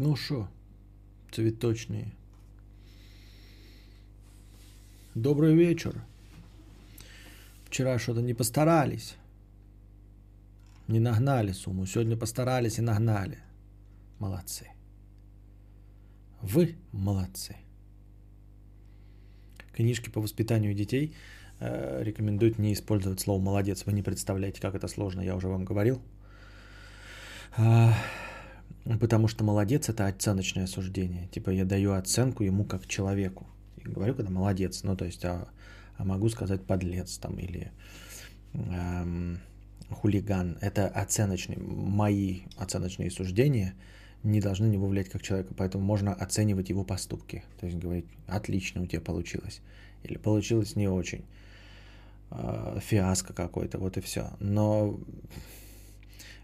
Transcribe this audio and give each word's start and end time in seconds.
Ну 0.00 0.14
что, 0.14 0.48
цветочные. 1.32 2.12
Добрый 5.16 5.56
вечер. 5.56 6.04
Вчера 7.64 7.98
что-то 7.98 8.22
не 8.22 8.32
постарались. 8.32 9.16
Не 10.86 11.00
нагнали 11.00 11.50
сумму. 11.50 11.84
Сегодня 11.84 12.16
постарались 12.16 12.78
и 12.78 12.80
нагнали. 12.80 13.38
Молодцы. 14.20 14.68
Вы 16.42 16.76
молодцы. 16.92 17.56
Книжки 19.72 20.10
по 20.10 20.20
воспитанию 20.20 20.74
детей 20.74 21.16
э, 21.58 22.04
рекомендуют 22.04 22.58
не 22.58 22.72
использовать 22.72 23.18
слово 23.18 23.42
«молодец». 23.42 23.84
Вы 23.84 23.94
не 23.94 24.04
представляете, 24.04 24.60
как 24.60 24.76
это 24.76 24.86
сложно, 24.86 25.22
я 25.22 25.34
уже 25.34 25.48
вам 25.48 25.64
говорил. 25.64 26.00
А, 27.56 27.92
потому 28.96 29.28
что 29.28 29.44
молодец– 29.44 29.88
это 29.90 30.06
оценочное 30.06 30.66
суждение. 30.66 31.28
Типа 31.28 31.50
я 31.50 31.64
даю 31.64 31.92
оценку 31.92 32.42
ему 32.42 32.64
как 32.64 32.86
человеку. 32.86 33.46
И 33.76 33.88
говорю, 33.88 34.14
когда 34.14 34.30
молодец. 34.30 34.82
Ну, 34.82 34.96
то 34.96 35.04
есть, 35.04 35.24
а, 35.24 35.48
а 35.96 36.04
могу 36.04 36.28
сказать 36.28 36.64
подлец 36.64 37.18
там 37.18 37.38
или 37.38 37.72
эм, 38.54 39.40
хулиган. 39.90 40.58
Это 40.60 40.88
оценочные, 40.88 41.58
мои 41.58 42.42
оценочные 42.56 43.10
суждения– 43.10 43.74
не 44.22 44.40
должны 44.40 44.66
него 44.66 44.86
влиять 44.88 45.08
как 45.08 45.22
человека, 45.22 45.54
поэтому 45.56 45.84
можно 45.84 46.12
оценивать 46.12 46.68
его 46.70 46.84
поступки. 46.84 47.44
То 47.60 47.66
есть 47.66 47.78
говорить, 47.78 48.06
отлично 48.26 48.82
у 48.82 48.86
тебя 48.86 49.00
получилось. 49.00 49.60
Или 50.02 50.16
получилось 50.16 50.76
не 50.76 50.88
очень. 50.88 51.24
А, 52.30 52.78
фиаско 52.80 53.32
какой-то, 53.32 53.78
вот 53.78 53.96
и 53.96 54.00
все. 54.00 54.30
Но 54.40 54.98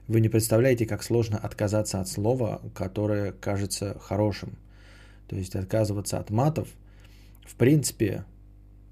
вы 0.06 0.20
не 0.20 0.28
представляете, 0.28 0.86
как 0.86 1.02
сложно 1.02 1.38
отказаться 1.38 2.00
от 2.00 2.08
слова, 2.08 2.60
которое 2.74 3.32
кажется 3.32 3.96
хорошим. 4.00 4.58
То 5.28 5.36
есть 5.36 5.56
отказываться 5.56 6.18
от 6.18 6.30
матов, 6.30 6.68
в 7.46 7.54
принципе, 7.54 8.24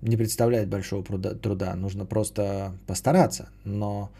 не 0.00 0.16
представляет 0.16 0.69
большого 0.69 1.04
труда. 1.04 1.74
Нужно 1.77 2.06
просто 2.06 2.74
постараться. 2.86 3.50
Но 3.64 4.10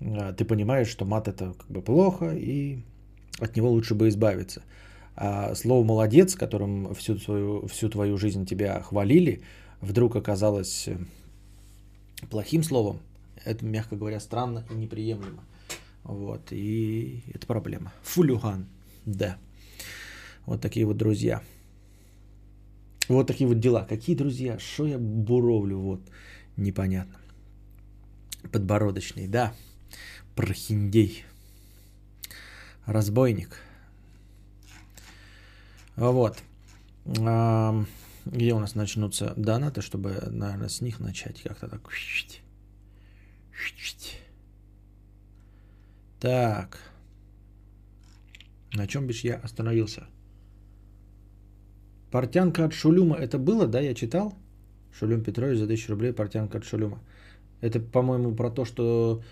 а, 0.00 0.32
ты 0.32 0.44
понимаешь, 0.44 0.88
что 0.88 1.04
мат 1.04 1.28
это 1.28 1.54
как 1.54 1.68
бы 1.68 1.82
плохо, 1.82 2.34
и 2.34 2.78
от 3.38 3.56
него 3.56 3.70
лучше 3.70 3.94
бы 3.94 4.08
избавиться. 4.08 4.62
А 5.16 5.54
слово 5.54 5.84
«молодец», 5.84 6.34
которым 6.34 6.94
всю, 6.94 7.18
свою, 7.18 7.66
всю 7.68 7.88
твою 7.88 8.18
жизнь 8.18 8.46
тебя 8.46 8.80
хвалили, 8.82 9.42
вдруг 9.80 10.16
оказалось 10.16 10.88
э, 10.88 10.98
плохим 12.30 12.62
словом, 12.62 13.00
это, 13.44 13.64
мягко 13.64 13.96
говоря, 13.96 14.18
странно 14.20 14.64
и 14.70 14.74
неприемлемо. 14.74 15.44
Вот, 16.04 16.52
и 16.52 17.24
это 17.32 17.46
проблема. 17.46 17.92
Фулюган, 18.02 18.68
да. 19.04 19.38
Вот 20.46 20.60
такие 20.60 20.86
вот 20.86 20.96
друзья. 20.96 21.42
Вот 23.08 23.26
такие 23.26 23.48
вот 23.48 23.58
дела. 23.58 23.84
Какие 23.84 24.14
друзья? 24.14 24.58
Что 24.58 24.86
я 24.86 24.98
буровлю? 24.98 25.78
Вот, 25.78 26.00
непонятно. 26.56 27.18
Подбородочный, 28.52 29.26
да. 29.26 29.54
Прохиндей 30.36 31.24
разбойник. 32.86 33.58
Вот. 35.96 36.42
Где 37.06 38.52
у 38.52 38.58
нас 38.58 38.74
начнутся 38.74 39.32
донаты, 39.36 39.80
чтобы, 39.80 40.22
наверное, 40.30 40.68
с 40.68 40.80
них 40.80 41.00
начать 41.00 41.40
как-то 41.42 41.68
так. 41.68 41.88
Так. 46.24 46.78
На 48.72 48.86
чем 48.86 49.06
бишь 49.06 49.24
я 49.24 49.34
остановился? 49.34 50.06
Портянка 52.10 52.64
от 52.64 52.72
Шулюма. 52.72 53.16
Это 53.16 53.36
было, 53.36 53.66
да, 53.66 53.80
я 53.80 53.94
читал? 53.94 54.32
Шулюм 54.98 55.22
Петрович 55.22 55.58
за 55.58 55.64
1000 55.64 55.92
рублей, 55.92 56.12
портянка 56.14 56.56
от 56.56 56.64
Шулюма. 56.64 56.98
Это, 57.60 57.78
по-моему, 57.78 58.34
про 58.34 58.50
то, 58.50 58.64
что 58.64 59.22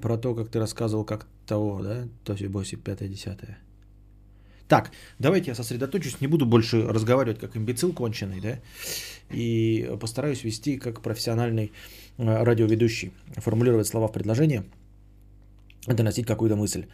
про 0.00 0.18
то, 0.18 0.34
как 0.34 0.48
ты 0.48 0.58
рассказывал, 0.58 1.04
как 1.04 1.28
того, 1.46 1.80
да, 1.80 2.08
Тоси 2.24 2.48
Боси, 2.48 2.74
пятое, 2.74 3.08
десятое. 3.08 3.56
Так, 4.66 4.90
давайте 5.20 5.50
я 5.50 5.54
сосредоточусь, 5.54 6.20
не 6.20 6.26
буду 6.26 6.44
больше 6.44 6.82
разговаривать 6.82 7.38
как 7.38 7.56
имбецил 7.56 7.92
конченый, 7.92 8.40
да, 8.40 8.58
и 9.30 9.96
постараюсь 10.00 10.42
вести 10.42 10.76
как 10.76 11.02
профессиональный 11.02 11.70
э, 12.18 12.42
радиоведущий, 12.42 13.12
формулировать 13.36 13.86
слова 13.86 14.08
в 14.08 14.12
предложение, 14.12 14.64
доносить 15.86 16.26
какую-то 16.26 16.56
мысль. 16.56 16.86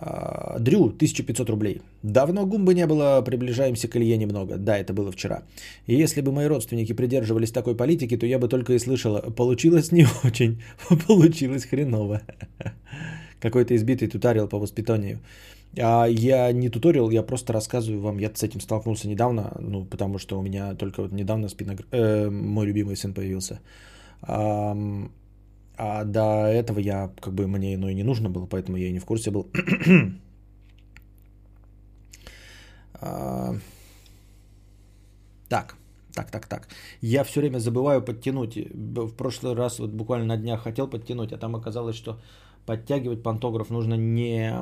А, 0.00 0.58
Дрю, 0.60 0.86
1500 0.86 1.50
рублей. 1.50 1.80
Давно 2.02 2.46
гумбы 2.46 2.74
не 2.74 2.86
было, 2.86 3.22
приближаемся 3.22 3.88
к 3.88 3.96
Илье 3.96 4.16
немного. 4.16 4.56
Да, 4.56 4.78
это 4.78 4.92
было 4.92 5.10
вчера. 5.10 5.42
И 5.86 6.02
если 6.02 6.20
бы 6.20 6.32
мои 6.32 6.46
родственники 6.46 6.92
придерживались 6.92 7.50
такой 7.50 7.76
политики, 7.76 8.16
то 8.16 8.26
я 8.26 8.38
бы 8.38 8.48
только 8.48 8.72
и 8.72 8.78
слышала, 8.78 9.20
получилось 9.20 9.92
не 9.92 10.06
очень, 10.24 10.62
получилось 11.08 11.66
хреново. 11.66 12.20
Какой-то 13.40 13.74
избитый 13.74 14.08
туториал 14.08 14.48
по 14.48 14.58
воспитанию. 14.58 15.18
А 15.76 16.06
я 16.06 16.52
не 16.52 16.70
туториал, 16.70 17.10
я 17.10 17.22
просто 17.22 17.52
рассказываю 17.52 18.00
вам. 18.00 18.18
Я 18.18 18.30
с 18.34 18.42
этим 18.42 18.60
столкнулся 18.60 19.08
недавно, 19.08 19.56
ну, 19.60 19.84
потому 19.84 20.18
что 20.18 20.38
у 20.38 20.42
меня 20.42 20.74
только 20.74 21.02
вот 21.02 21.12
недавно 21.12 21.48
спиног... 21.48 21.80
э, 21.90 22.30
мой 22.30 22.66
любимый 22.66 22.96
сын 22.96 23.12
появился. 23.12 23.60
А 25.80 26.02
до 26.04 26.46
этого 26.46 26.80
я, 26.80 27.12
как 27.20 27.32
бы, 27.34 27.46
мне 27.46 27.76
оно 27.76 27.88
и 27.88 27.94
не 27.94 28.02
нужно 28.02 28.28
было, 28.28 28.46
поэтому 28.46 28.76
я 28.76 28.88
и 28.88 28.92
не 28.92 28.98
в 28.98 29.04
курсе 29.04 29.30
был. 29.30 29.48
а, 32.94 33.54
так, 35.48 35.76
так, 36.12 36.32
так, 36.32 36.46
так. 36.46 36.68
Я 37.00 37.22
все 37.22 37.40
время 37.40 37.60
забываю 37.60 38.02
подтянуть. 38.02 38.56
В 38.56 39.14
прошлый 39.14 39.54
раз 39.54 39.78
вот 39.78 39.90
буквально 39.90 40.26
на 40.26 40.36
днях 40.36 40.62
хотел 40.64 40.88
подтянуть, 40.88 41.32
а 41.32 41.38
там 41.38 41.54
оказалось, 41.54 41.94
что 41.94 42.20
подтягивать 42.66 43.22
пантограф 43.22 43.70
нужно 43.70 43.94
не 43.94 44.52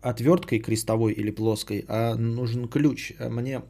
отверткой 0.00 0.58
крестовой 0.58 1.12
или 1.12 1.30
плоской, 1.30 1.84
а 1.86 2.16
нужен 2.16 2.66
ключ. 2.66 3.12
Мне 3.20 3.62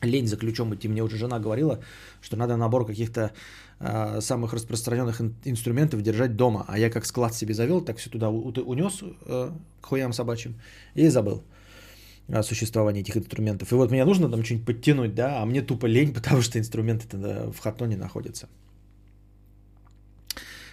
лень 0.00 0.28
за 0.28 0.36
ключом 0.36 0.72
идти. 0.74 0.88
Мне 0.88 1.02
уже 1.02 1.16
жена 1.16 1.40
говорила, 1.40 1.80
что 2.20 2.36
надо 2.36 2.56
набор 2.56 2.86
каких-то 2.86 3.32
самых 4.20 4.52
распространенных 4.52 5.20
ин- 5.20 5.34
инструментов 5.44 6.02
держать 6.02 6.36
дома. 6.36 6.64
А 6.68 6.78
я 6.78 6.90
как 6.90 7.04
склад 7.04 7.34
себе 7.34 7.54
завел, 7.54 7.80
так 7.80 7.98
все 7.98 8.10
туда 8.10 8.30
унес 8.30 9.00
э, 9.02 9.50
к 9.80 9.86
хуям 9.86 10.12
собачьим 10.12 10.54
и 10.94 11.08
забыл 11.08 11.42
о 12.28 12.42
существовании 12.42 13.02
этих 13.02 13.16
инструментов. 13.16 13.72
И 13.72 13.74
вот 13.74 13.90
мне 13.90 14.04
нужно 14.04 14.30
там 14.30 14.44
что-нибудь 14.44 14.66
подтянуть, 14.66 15.14
да, 15.14 15.42
а 15.42 15.46
мне 15.46 15.62
тупо 15.62 15.86
лень, 15.86 16.14
потому 16.14 16.42
что 16.42 16.58
инструменты 16.58 17.06
тогда 17.08 17.50
в 17.50 17.58
хатоне 17.58 17.96
находятся. 17.96 18.48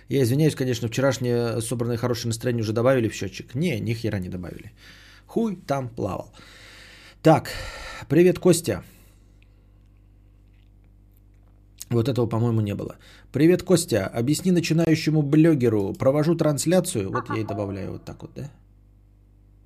Я 0.10 0.24
извиняюсь, 0.24 0.56
конечно, 0.56 0.88
вчерашнее 0.88 1.62
собранное 1.62 1.98
хорошее 1.98 2.28
настроение 2.28 2.64
уже 2.64 2.74
добавили 2.74 3.08
в 3.08 3.14
счетчик. 3.14 3.56
Не, 3.56 3.80
ни 3.80 3.94
хера 3.94 4.20
не 4.20 4.30
добавили. 4.30 4.72
Хуй 5.26 5.56
там 5.56 5.88
плавал. 5.88 6.34
Так, 7.22 7.50
привет, 8.10 8.38
Костя. 8.38 8.84
Вот 11.92 12.08
этого, 12.08 12.26
по-моему, 12.26 12.62
не 12.62 12.74
было. 12.74 12.96
Привет, 13.34 13.64
Костя. 13.64 14.08
Объясни 14.08 14.52
начинающему 14.52 15.22
блогеру. 15.22 15.94
Провожу 15.94 16.36
трансляцию. 16.36 17.12
Вот 17.12 17.30
я 17.30 17.42
и 17.42 17.44
добавляю 17.44 17.92
вот 17.92 18.06
так 18.06 18.22
вот, 18.22 18.32
да? 18.34 18.50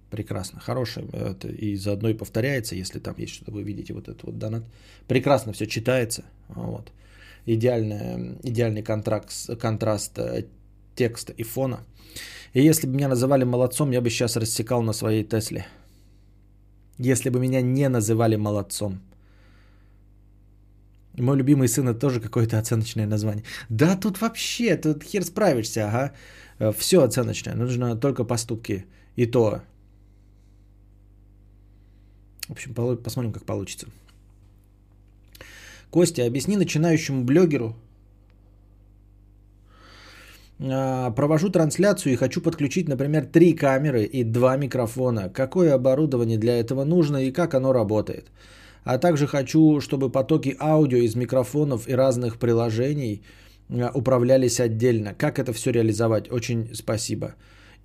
Прекрасно. 0.09 0.59
Хорошее. 0.59 1.05
Это 1.13 1.47
и 1.47 1.75
заодно 1.75 2.09
и 2.09 2.15
повторяется, 2.15 2.75
если 2.75 2.99
там 2.99 3.13
есть 3.19 3.33
что-то, 3.33 3.51
вы 3.51 3.61
видите 3.61 3.93
вот 3.93 4.07
этот 4.07 4.23
вот 4.23 4.39
донат. 4.39 4.63
Прекрасно 5.07 5.53
все 5.53 5.67
читается. 5.67 6.23
Вот. 6.47 6.91
Идеальный, 7.45 8.39
идеальный 8.41 8.81
контракт, 8.81 9.31
контраст 9.61 10.17
э, 10.17 10.45
текста 10.95 11.31
и 11.31 11.43
фона. 11.43 11.81
И 12.53 12.61
если 12.61 12.87
бы 12.87 12.95
меня 12.95 13.07
называли 13.07 13.43
молодцом, 13.43 13.91
я 13.91 14.01
бы 14.01 14.09
сейчас 14.09 14.35
рассекал 14.35 14.81
на 14.81 14.93
своей 14.93 15.23
Тесле. 15.23 15.67
Если 16.97 17.29
бы 17.29 17.39
меня 17.39 17.61
не 17.61 17.87
называли 17.87 18.35
молодцом– 18.35 18.99
мой 21.17 21.37
любимый 21.37 21.67
сын 21.67 21.87
это 21.87 21.99
тоже 21.99 22.19
какое-то 22.19 22.57
оценочное 22.57 23.07
название. 23.07 23.43
Да, 23.69 23.95
тут 23.95 24.21
вообще, 24.21 24.77
тут 24.77 25.03
хер 25.03 25.23
справишься, 25.23 25.87
ага. 25.87 26.13
Э, 26.59 26.71
Все 26.73 27.01
оценочное, 27.03 27.55
нужно 27.55 27.95
только 27.95 28.23
поступки. 28.23 28.85
И 29.17 29.25
то. 29.25 29.61
В 32.47 32.51
общем, 32.51 32.73
посмотрим, 33.03 33.33
как 33.33 33.45
получится. 33.45 33.87
Костя, 35.89 36.25
объясни 36.25 36.57
начинающему 36.57 37.23
блогеру. 37.23 37.75
А, 40.59 41.11
провожу 41.11 41.49
трансляцию 41.49 42.13
и 42.13 42.17
хочу 42.17 42.41
подключить, 42.41 42.87
например, 42.89 43.25
три 43.25 43.53
камеры 43.53 44.03
и 44.03 44.23
два 44.23 44.57
микрофона. 44.57 45.29
Какое 45.29 45.73
оборудование 45.73 46.37
для 46.37 46.59
этого 46.59 46.83
нужно 46.83 47.17
и 47.17 47.31
как 47.31 47.53
оно 47.53 47.73
работает? 47.73 48.31
А 48.85 48.99
также 48.99 49.27
хочу, 49.27 49.81
чтобы 49.81 50.11
потоки 50.11 50.55
аудио 50.59 50.99
из 50.99 51.15
микрофонов 51.15 51.87
и 51.89 51.95
разных 51.95 52.37
приложений 52.37 53.23
э, 53.69 53.89
управлялись 53.93 54.59
отдельно. 54.59 55.15
Как 55.15 55.39
это 55.39 55.53
все 55.53 55.71
реализовать? 55.71 56.31
Очень 56.31 56.69
спасибо. 56.73 57.33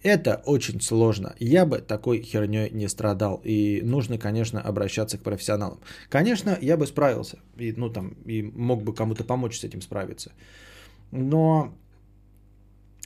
Это 0.02 0.43
очень 0.47 0.81
сложно. 0.81 1.35
Я 1.41 1.67
бы 1.67 1.79
такой 1.79 2.23
херней 2.23 2.70
не 2.70 2.88
страдал. 2.88 3.41
И 3.44 3.81
нужно, 3.82 4.19
конечно, 4.19 4.61
обращаться 4.61 5.19
к 5.19 5.23
профессионалам. 5.23 5.81
Конечно, 6.11 6.58
я 6.61 6.76
бы 6.76 6.87
справился. 6.87 7.38
И, 7.58 7.73
ну, 7.73 7.91
там, 7.91 8.14
и 8.26 8.43
мог 8.43 8.82
бы 8.82 8.94
кому-то 8.94 9.25
помочь 9.25 9.58
с 9.58 9.64
этим 9.64 9.81
справиться. 9.81 10.32
Но 11.12 11.73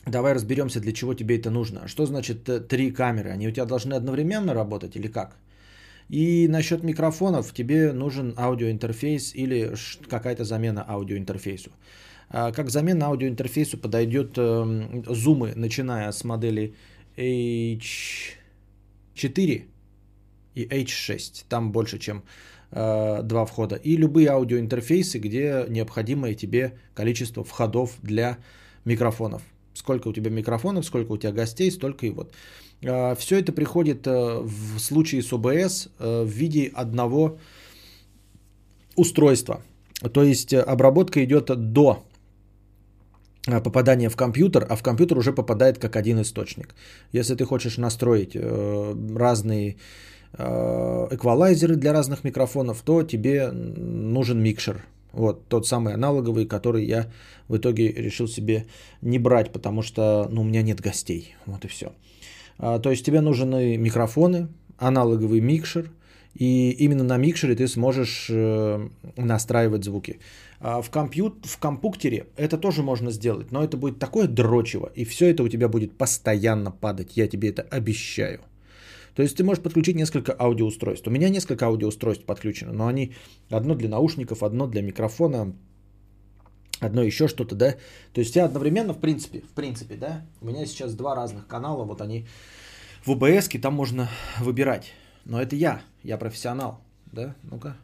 давай 0.07 0.35
разберемся, 0.35 0.81
для 0.81 0.93
чего 0.93 1.15
тебе 1.15 1.37
это 1.37 1.51
нужно. 1.51 1.87
Что 1.87 2.07
значит 2.07 2.49
э, 2.49 2.59
три 2.61 2.91
камеры? 2.91 3.31
Они 3.31 3.47
у 3.49 3.53
тебя 3.53 3.67
должны 3.67 3.95
одновременно 3.95 4.53
работать 4.53 4.97
или 4.97 5.07
как? 5.07 5.37
И 6.09 6.49
насчет 6.49 6.83
микрофонов 6.83 7.53
тебе 7.53 7.93
нужен 7.93 8.35
аудиоинтерфейс 8.37 9.35
или 9.35 9.75
какая-то 10.09 10.45
замена 10.45 10.85
аудиоинтерфейсу. 10.87 11.71
А, 12.29 12.53
как 12.53 12.71
замена 12.71 13.07
аудиоинтерфейсу 13.07 13.79
подойдет 13.79 14.37
эм, 14.37 15.05
зумы, 15.07 15.53
начиная 15.55 16.13
с 16.13 16.25
модели 16.25 16.75
H4 17.17 19.65
и 20.55 20.65
H6. 20.65 21.45
Там 21.49 21.73
больше, 21.73 21.99
чем 21.99 22.23
э, 22.71 23.23
два 23.23 23.47
входа. 23.47 23.77
И 23.77 23.97
любые 23.97 24.29
аудиоинтерфейсы, 24.29 25.19
где 25.19 25.65
необходимое 25.69 26.35
тебе 26.35 26.79
количество 26.95 27.45
входов 27.45 27.97
для 28.03 28.39
микрофонов. 28.85 29.43
Сколько 29.75 30.09
у 30.09 30.13
тебя 30.13 30.31
микрофонов, 30.31 30.85
сколько 30.85 31.13
у 31.13 31.17
тебя 31.17 31.33
гостей, 31.33 31.71
столько 31.71 32.07
и 32.07 32.11
вот. 32.11 32.33
А, 32.87 33.15
Все 33.15 33.39
это 33.39 33.53
приходит 33.53 34.07
э, 34.07 34.41
в 34.41 34.79
случае 34.79 35.23
с 35.23 35.33
ОБС 35.33 35.89
э, 35.99 36.23
в 36.23 36.29
виде 36.29 36.71
одного 36.75 37.39
устройства. 38.97 39.63
То 40.13 40.23
есть 40.23 40.53
обработка 40.55 41.25
идет 41.25 41.47
до 41.73 42.05
Э, 43.47 43.61
попадание 43.61 44.09
в 44.09 44.17
компьютер, 44.17 44.67
а 44.69 44.77
в 44.77 44.83
компьютер 44.83 45.19
уже 45.19 45.33
попадает 45.33 45.79
как 45.79 45.97
один 45.97 46.21
источник. 46.21 46.75
Если 47.13 47.35
ты 47.35 47.45
хочешь 47.45 47.79
настроить 47.79 48.33
э, 48.35 48.95
разные 49.17 49.77
э, 50.33 51.09
эквалайзеры 51.11 51.77
для 51.77 51.93
разных 51.93 52.25
микрофонов, 52.25 52.83
то 52.83 53.03
тебе 53.03 53.51
нужен 53.51 54.43
микшер. 54.43 54.85
Вот 55.13 55.47
тот 55.49 55.67
самый 55.67 55.95
аналоговый, 55.95 56.47
который 56.47 56.87
я 56.87 57.07
в 57.49 57.57
итоге 57.57 57.93
решил 57.93 58.27
себе 58.27 58.67
не 59.03 59.19
брать, 59.19 59.53
потому 59.53 59.83
что 59.83 60.27
ну, 60.31 60.41
у 60.41 60.45
меня 60.45 60.63
нет 60.63 60.81
гостей. 60.81 61.37
Вот 61.47 61.65
и 61.65 61.69
все. 61.69 61.93
А, 62.59 62.79
то 62.79 62.91
есть 62.91 63.05
тебе 63.05 63.21
нужны 63.21 63.77
микрофоны, 63.77 64.49
аналоговый 64.79 65.41
микшер, 65.41 65.91
и 66.35 66.71
именно 66.71 67.05
на 67.05 67.17
микшере 67.17 67.55
ты 67.55 67.69
сможешь 67.69 68.29
настраивать 69.17 69.85
звуки. 69.85 70.19
А, 70.61 70.81
в, 70.81 70.91
компьют, 70.91 71.45
в 71.45 71.59
компуктере 71.59 72.27
это 72.37 72.57
тоже 72.57 72.83
можно 72.83 73.11
сделать, 73.11 73.53
но 73.53 73.63
это 73.63 73.77
будет 73.77 73.99
такое 73.99 74.27
дрочево, 74.27 74.91
и 74.95 75.05
все 75.05 75.27
это 75.27 75.43
у 75.43 75.49
тебя 75.49 75.69
будет 75.69 75.99
постоянно 75.99 76.71
падать, 76.71 77.17
я 77.17 77.29
тебе 77.29 77.51
это 77.51 77.63
обещаю. 77.63 78.41
То 79.15 79.23
есть 79.23 79.37
ты 79.37 79.45
можешь 79.45 79.63
подключить 79.63 79.95
несколько 79.95 80.35
аудиоустройств. 80.37 81.07
У 81.07 81.11
меня 81.11 81.29
несколько 81.29 81.67
аудиоустройств 81.67 82.25
подключено, 82.25 82.73
но 82.73 82.87
они 82.87 83.13
одно 83.51 83.75
для 83.75 83.89
наушников, 83.89 84.43
одно 84.43 84.67
для 84.67 84.83
микрофона, 84.83 85.55
одно 86.81 87.03
еще 87.03 87.29
что-то, 87.29 87.55
да. 87.55 87.73
То 88.13 88.21
есть 88.21 88.37
я 88.37 88.45
одновременно, 88.45 88.93
в 88.93 89.01
принципе, 89.01 89.41
в 89.41 89.51
принципе, 89.51 89.97
да, 89.97 90.27
у 90.41 90.47
меня 90.47 90.67
сейчас 90.67 90.95
два 90.95 91.15
разных 91.15 91.47
канала, 91.47 91.85
вот 91.85 92.01
они 92.01 92.27
в 93.05 93.11
OBS, 93.11 93.59
там 93.61 93.75
можно 93.75 94.09
выбирать. 94.41 94.93
Но 95.25 95.41
это 95.41 95.57
я, 95.57 95.83
я 96.03 96.19
профессионал, 96.19 96.81
да, 97.07 97.35
ну-ка, 97.43 97.77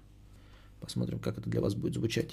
посмотрим, 0.81 1.19
как 1.19 1.39
это 1.39 1.49
для 1.49 1.61
вас 1.61 1.75
будет 1.75 1.95
звучать. 1.95 2.33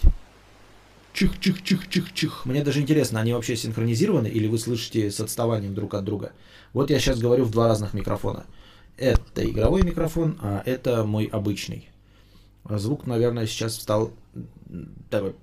Чих-чих-чих-чих-чих. 1.14 2.46
Мне 2.46 2.64
даже 2.64 2.82
интересно, 2.82 3.20
они 3.20 3.34
вообще 3.34 3.56
синхронизированы 3.56 4.28
или 4.28 4.48
вы 4.48 4.60
слышите 4.60 5.10
с 5.10 5.20
отставанием 5.20 5.74
друг 5.74 5.96
от 5.96 6.04
друга? 6.04 6.32
Вот 6.74 6.92
я 6.92 7.00
сейчас 7.00 7.20
говорю 7.20 7.46
в 7.46 7.52
два 7.52 7.68
разных 7.68 7.94
микрофона. 7.94 8.46
Это 8.98 9.50
игровой 9.50 9.82
микрофон, 9.84 10.38
а 10.42 10.62
это 10.66 11.06
мой 11.06 11.26
обычный. 11.26 11.90
Звук, 12.70 13.08
наверное, 13.08 13.48
сейчас 13.48 13.76
стал 13.76 14.12
такой 15.10 15.36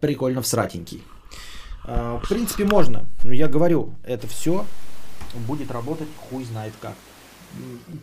прикольно 0.00 0.42
всратенький. 0.42 1.02
А, 1.84 2.18
в 2.18 2.28
принципе, 2.28 2.64
можно. 2.64 3.08
Но 3.24 3.32
я 3.32 3.48
говорю, 3.48 3.94
это 4.04 4.26
все 4.26 4.66
будет 5.46 5.70
работать 5.70 6.08
хуй 6.28 6.44
знает 6.44 6.72
как. 6.80 6.94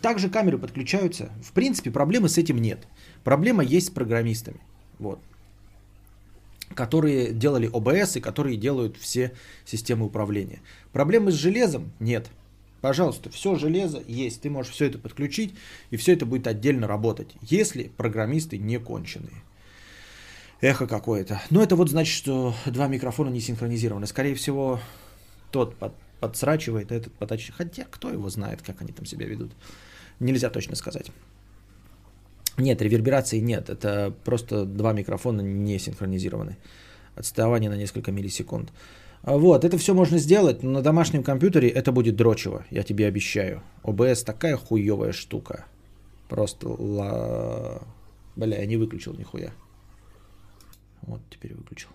Также 0.02 0.28
камеры 0.28 0.58
подключаются. 0.58 1.30
В 1.42 1.52
принципе, 1.52 1.90
проблемы 1.90 2.28
с 2.28 2.38
этим 2.38 2.58
нет. 2.58 2.86
Проблема 3.24 3.62
есть 3.62 3.88
с 3.88 3.90
программистами. 3.90 4.60
Вот 4.98 5.20
которые 6.74 7.32
делали 7.32 7.70
ОБС 7.72 8.16
и 8.16 8.20
которые 8.20 8.56
делают 8.56 8.96
все 8.96 9.32
системы 9.64 10.06
управления. 10.06 10.60
Проблемы 10.92 11.30
с 11.30 11.34
железом 11.34 11.92
нет. 12.00 12.28
Пожалуйста, 12.80 13.30
все 13.30 13.56
железо 13.56 14.02
есть, 14.06 14.42
ты 14.42 14.50
можешь 14.50 14.72
все 14.72 14.86
это 14.86 14.98
подключить, 14.98 15.54
и 15.90 15.96
все 15.96 16.12
это 16.12 16.26
будет 16.26 16.46
отдельно 16.46 16.86
работать, 16.86 17.34
если 17.40 17.90
программисты 17.96 18.58
не 18.58 18.78
конченые. 18.78 19.42
Эхо 20.60 20.86
какое-то. 20.86 21.40
Но 21.50 21.62
это 21.62 21.76
вот 21.76 21.90
значит, 21.90 22.14
что 22.14 22.54
два 22.64 22.88
микрофона 22.88 23.28
не 23.28 23.40
синхронизированы. 23.40 24.06
Скорее 24.06 24.34
всего, 24.34 24.80
тот 25.50 25.76
под, 25.76 25.92
подсрачивает, 26.20 26.92
этот 26.92 27.12
поточит. 27.12 27.54
Хотя, 27.54 27.84
кто 27.84 28.10
его 28.10 28.28
знает, 28.30 28.62
как 28.62 28.80
они 28.80 28.92
там 28.92 29.04
себя 29.04 29.26
ведут. 29.26 29.52
Нельзя 30.18 30.48
точно 30.48 30.74
сказать. 30.76 31.10
Нет, 32.56 32.80
реверберации 32.80 33.38
нет. 33.38 33.68
Это 33.68 34.14
просто 34.24 34.64
два 34.64 34.92
микрофона 34.92 35.42
не 35.42 35.78
синхронизированы. 35.78 36.56
Отставание 37.14 37.70
на 37.70 37.76
несколько 37.76 38.10
миллисекунд. 38.12 38.72
А 39.22 39.36
вот, 39.36 39.64
это 39.64 39.76
все 39.76 39.92
можно 39.92 40.18
сделать, 40.18 40.62
но 40.62 40.70
на 40.70 40.82
домашнем 40.82 41.22
компьютере 41.22 41.68
это 41.68 41.90
будет 41.90 42.14
дрочево, 42.16 42.64
я 42.70 42.82
тебе 42.82 43.06
обещаю. 43.06 43.62
ОБС 43.82 44.22
такая 44.22 44.56
хуевая 44.56 45.12
штука. 45.12 45.66
Просто 46.28 46.68
ла... 46.68 47.82
Бля, 48.36 48.58
я 48.58 48.66
не 48.66 48.76
выключил 48.76 49.14
нихуя. 49.14 49.52
Вот, 51.06 51.20
теперь 51.30 51.54
выключил. 51.54 51.90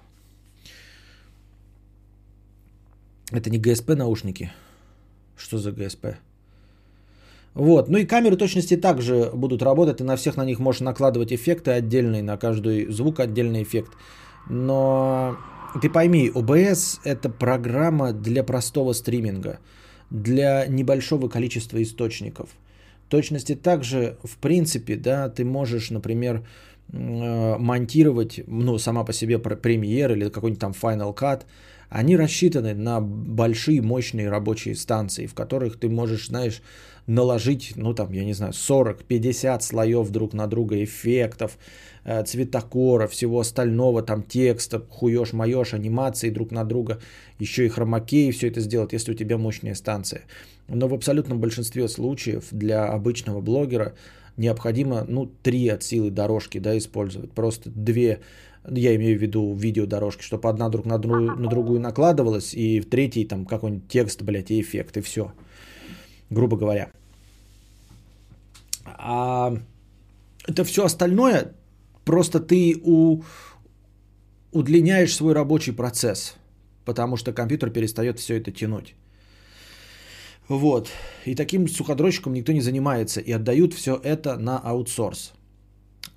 Это 3.32 3.50
не 3.50 3.60
GSP 3.60 3.96
наушники. 3.96 4.52
Что 5.38 5.58
за 5.58 5.72
GSP? 5.72 6.16
Вот. 7.54 7.90
Ну 7.90 7.98
и 7.98 8.06
камеры 8.06 8.38
точности 8.38 8.78
также 8.78 9.32
будут 9.34 9.62
работать, 9.62 10.02
и 10.02 10.04
на 10.04 10.16
всех 10.16 10.38
на 10.38 10.46
них 10.46 10.60
можешь 10.60 10.82
накладывать 10.82 11.34
эффекты 11.34 11.72
отдельные, 11.72 12.24
на 12.24 12.38
каждый 12.38 12.92
звук 12.92 13.20
отдельный 13.20 13.64
эффект. 13.64 13.92
Но 14.50 15.38
ты 15.82 15.90
пойми, 15.90 16.30
OBS 16.34 17.00
это 17.04 17.30
программа 17.30 18.14
для 18.14 18.44
простого 18.44 18.94
стриминга, 18.94 19.60
для 20.10 20.66
небольшого 20.68 21.30
количества 21.30 21.82
источников. 21.82 22.50
Точности 23.10 23.56
также, 23.56 24.18
в 24.24 24.38
принципе, 24.38 24.96
да, 24.96 25.30
ты 25.30 25.44
можешь, 25.44 25.90
например, 25.90 26.48
монтировать, 26.92 28.42
ну, 28.48 28.78
сама 28.78 29.04
по 29.04 29.14
себе 29.14 29.40
премьер 29.40 30.12
или 30.12 30.30
какой-нибудь 30.30 30.60
там 30.60 30.72
Final 30.72 31.16
Cut, 31.16 31.44
они 31.90 32.16
рассчитаны 32.16 32.74
на 32.74 33.02
большие 33.02 33.82
мощные 33.82 34.30
рабочие 34.30 34.76
станции, 34.76 35.26
в 35.26 35.34
которых 35.34 35.78
ты 35.78 35.90
можешь, 35.90 36.28
знаешь, 36.28 36.62
наложить, 37.08 37.74
ну 37.76 37.94
там, 37.94 38.14
я 38.14 38.24
не 38.24 38.34
знаю, 38.34 38.54
40-50 38.54 39.62
слоев 39.62 40.10
друг 40.10 40.34
на 40.34 40.48
друга 40.48 40.82
эффектов, 40.84 41.58
э, 42.06 42.24
цветокора, 42.24 43.08
всего 43.08 43.40
остального, 43.40 44.04
там 44.04 44.24
текста, 44.24 44.80
хуешь, 44.80 45.34
моешь, 45.34 45.74
анимации 45.74 46.30
друг 46.30 46.52
на 46.52 46.64
друга, 46.64 47.00
еще 47.40 47.66
и 47.66 47.70
хромакей 47.70 48.32
все 48.32 48.48
это 48.48 48.62
сделать, 48.62 48.94
если 48.94 49.12
у 49.12 49.16
тебя 49.16 49.38
мощная 49.38 49.76
станция. 49.76 50.22
Но 50.68 50.88
в 50.88 50.94
абсолютном 50.94 51.40
большинстве 51.40 51.88
случаев 51.90 52.46
для 52.52 52.86
обычного 52.86 53.42
блогера 53.42 53.94
необходимо, 54.38 55.06
ну, 55.08 55.32
три 55.44 55.68
от 55.68 55.84
силы 55.84 56.10
дорожки, 56.10 56.60
да, 56.60 56.78
использовать. 56.78 57.32
Просто 57.32 57.70
две, 57.70 58.22
я 58.70 58.96
имею 58.96 59.18
в 59.18 59.22
виду 59.22 59.54
видеодорожки, 59.54 60.24
чтобы 60.24 60.50
одна 60.50 60.70
друг 60.70 60.86
на, 60.86 60.98
друг, 60.98 61.38
на 61.38 61.50
другую 61.50 61.80
накладывалась, 61.80 62.54
и 62.54 62.80
в 62.80 62.90
третий 62.90 63.26
там 63.26 63.46
какой-нибудь 63.46 63.88
текст, 63.88 64.22
блядь, 64.22 64.52
и 64.52 64.62
эффект, 64.62 64.98
и 64.98 65.02
все 65.02 65.32
грубо 66.32 66.58
говоря. 66.58 66.90
А 68.86 69.54
это 70.48 70.64
все 70.64 70.86
остальное, 70.86 71.54
просто 72.04 72.40
ты 72.40 72.80
у, 72.84 73.22
удлиняешь 74.52 75.16
свой 75.16 75.34
рабочий 75.34 75.74
процесс, 75.74 76.36
потому 76.84 77.18
что 77.18 77.34
компьютер 77.34 77.70
перестает 77.70 78.20
все 78.20 78.38
это 78.38 78.52
тянуть. 78.52 78.96
Вот. 80.48 80.90
И 81.26 81.36
таким 81.36 81.68
суходрочком 81.68 82.34
никто 82.34 82.52
не 82.52 82.62
занимается 82.62 83.22
и 83.22 83.32
отдают 83.32 83.74
все 83.74 84.00
это 84.04 84.38
на 84.38 84.58
аутсорс. 84.58 85.34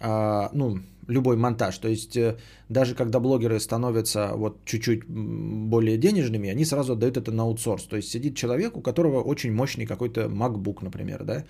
А, 0.01 0.51
ну, 0.53 0.79
любой 1.09 1.37
монтаж. 1.37 1.79
То 1.79 1.89
есть 1.89 2.17
э, 2.17 2.37
даже 2.69 2.95
когда 2.95 3.21
блогеры 3.21 3.61
становятся 3.61 4.33
вот 4.35 4.65
чуть-чуть 4.65 5.05
более 5.07 5.99
денежными, 5.99 6.51
они 6.51 6.65
сразу 6.65 6.93
отдают 6.93 7.17
это 7.17 7.33
на 7.33 7.43
аутсорс. 7.43 7.85
То 7.85 7.97
есть 7.97 8.11
сидит 8.11 8.37
человек, 8.37 8.77
у 8.77 8.81
которого 8.81 9.23
очень 9.23 9.53
мощный 9.53 9.87
какой-то 9.87 10.23
MacBook, 10.23 10.83
например, 10.83 11.25
да, 11.25 11.45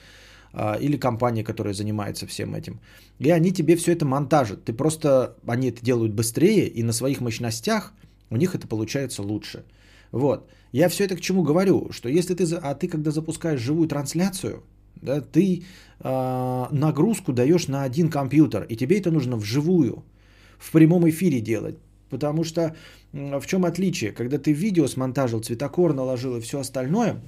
а, 0.52 0.74
или 0.80 0.96
компания, 0.96 1.44
которая 1.44 1.74
занимается 1.74 2.26
всем 2.26 2.54
этим. 2.54 2.80
И 3.18 3.30
они 3.30 3.52
тебе 3.52 3.76
все 3.76 3.92
это 3.92 4.04
монтажат. 4.04 4.64
Ты 4.64 4.72
просто, 4.72 5.36
они 5.46 5.68
это 5.70 5.84
делают 5.84 6.12
быстрее, 6.12 6.66
и 6.68 6.82
на 6.82 6.92
своих 6.92 7.20
мощностях 7.20 7.92
у 8.30 8.36
них 8.36 8.54
это 8.54 8.66
получается 8.66 9.22
лучше. 9.22 9.64
Вот. 10.12 10.48
Я 10.74 10.88
все 10.88 11.04
это 11.04 11.14
к 11.14 11.20
чему 11.20 11.44
говорю, 11.44 11.92
что 11.92 12.08
если 12.08 12.34
ты, 12.34 12.56
а 12.56 12.74
ты 12.74 12.88
когда 12.88 13.12
запускаешь 13.12 13.60
живую 13.60 13.86
трансляцию, 13.86 14.64
да, 14.96 15.20
ты 15.20 15.62
э, 16.00 16.66
нагрузку 16.72 17.32
даешь 17.32 17.68
на 17.68 17.84
один 17.84 18.10
компьютер, 18.10 18.64
и 18.68 18.74
тебе 18.74 18.98
это 18.98 19.12
нужно 19.12 19.36
вживую, 19.36 20.02
в 20.58 20.72
прямом 20.72 21.08
эфире 21.08 21.40
делать. 21.40 21.76
Потому 22.10 22.42
что 22.42 22.74
в 23.12 23.46
чем 23.46 23.64
отличие? 23.64 24.10
Когда 24.10 24.38
ты 24.38 24.52
видео 24.52 24.88
смонтажил, 24.88 25.40
цветокор 25.40 25.94
наложил 25.94 26.36
и 26.36 26.40
все 26.40 26.58
остальное, 26.58 27.20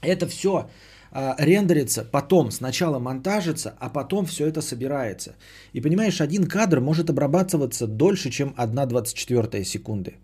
это 0.00 0.28
все 0.28 0.70
а, 1.10 1.34
рендерится, 1.40 2.04
потом 2.04 2.52
сначала 2.52 3.00
монтажится, 3.00 3.74
а 3.80 3.88
потом 3.88 4.24
все 4.24 4.46
это 4.46 4.62
собирается. 4.62 5.34
И 5.72 5.80
понимаешь, 5.80 6.20
один 6.20 6.46
кадр 6.46 6.80
может 6.80 7.10
обрабатываться 7.10 7.88
дольше, 7.88 8.30
чем 8.30 8.54
1,24 8.56 9.64
секунды. 9.64 10.14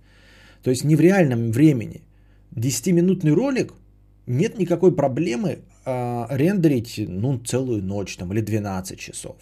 То 0.63 0.71
есть 0.71 0.85
не 0.85 0.95
в 0.95 1.01
реальном 1.01 1.51
времени. 1.51 2.03
10-минутный 2.55 3.33
ролик 3.33 3.75
нет 4.27 4.59
никакой 4.59 4.95
проблемы 4.95 5.59
э, 5.85 6.27
рендерить 6.31 7.01
ну, 7.09 7.39
целую 7.39 7.83
ночь 7.83 8.17
там, 8.17 8.33
или 8.33 8.41
12 8.41 8.99
часов. 8.99 9.37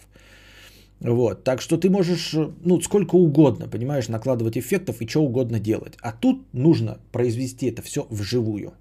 Вот, 0.99 1.43
так 1.43 1.61
что 1.61 1.77
ты 1.77 1.89
можешь, 1.89 2.33
ну, 2.63 2.79
сколько 2.79 3.15
угодно, 3.15 3.67
понимаешь, 3.67 4.07
накладывать 4.07 4.57
эффектов 4.57 5.01
и 5.01 5.07
что 5.07 5.23
угодно 5.23 5.59
делать. 5.59 5.97
А 6.01 6.11
тут 6.11 6.45
нужно 6.53 6.99
произвести 7.11 7.71
это 7.71 7.81
все 7.81 8.05
вживую. 8.09 8.73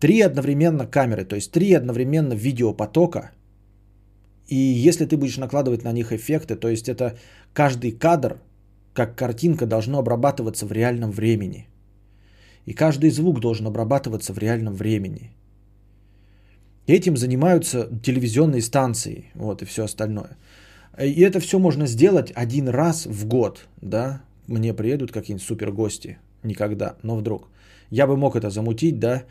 Три 0.00 0.20
одновременно 0.20 0.86
камеры, 0.86 1.24
то 1.24 1.36
есть 1.36 1.50
три 1.50 1.72
одновременно 1.72 2.34
видеопотока. 2.34 3.30
И 4.48 4.56
если 4.56 5.06
ты 5.06 5.16
будешь 5.16 5.38
накладывать 5.38 5.84
на 5.84 5.92
них 5.92 6.12
эффекты, 6.12 6.56
то 6.56 6.68
есть 6.68 6.88
это 6.88 7.16
каждый 7.54 7.92
кадр, 7.92 8.38
как 8.92 9.16
картинка, 9.16 9.64
должно 9.64 9.98
обрабатываться 9.98 10.66
в 10.66 10.72
реальном 10.72 11.10
времени. 11.10 11.68
И 12.66 12.72
каждый 12.72 13.10
звук 13.10 13.40
должен 13.40 13.66
обрабатываться 13.66 14.32
в 14.32 14.38
реальном 14.38 14.74
времени. 14.74 15.32
Этим 16.86 17.16
занимаются 17.16 17.88
телевизионные 18.02 18.62
станции, 18.62 19.26
вот 19.34 19.62
и 19.62 19.64
все 19.64 19.84
остальное. 19.84 20.36
И 21.00 21.20
это 21.22 21.40
все 21.40 21.58
можно 21.58 21.86
сделать 21.86 22.32
один 22.34 22.68
раз 22.68 23.06
в 23.06 23.26
год, 23.26 23.66
да. 23.80 24.22
Мне 24.46 24.74
приедут 24.74 25.12
какие-нибудь 25.12 25.46
супер 25.46 25.72
гости, 25.72 26.18
никогда, 26.42 26.96
но 27.02 27.16
вдруг. 27.16 27.48
Я 27.90 28.06
бы 28.06 28.16
мог 28.16 28.36
это 28.36 28.50
замутить, 28.50 28.98
да, 28.98 29.24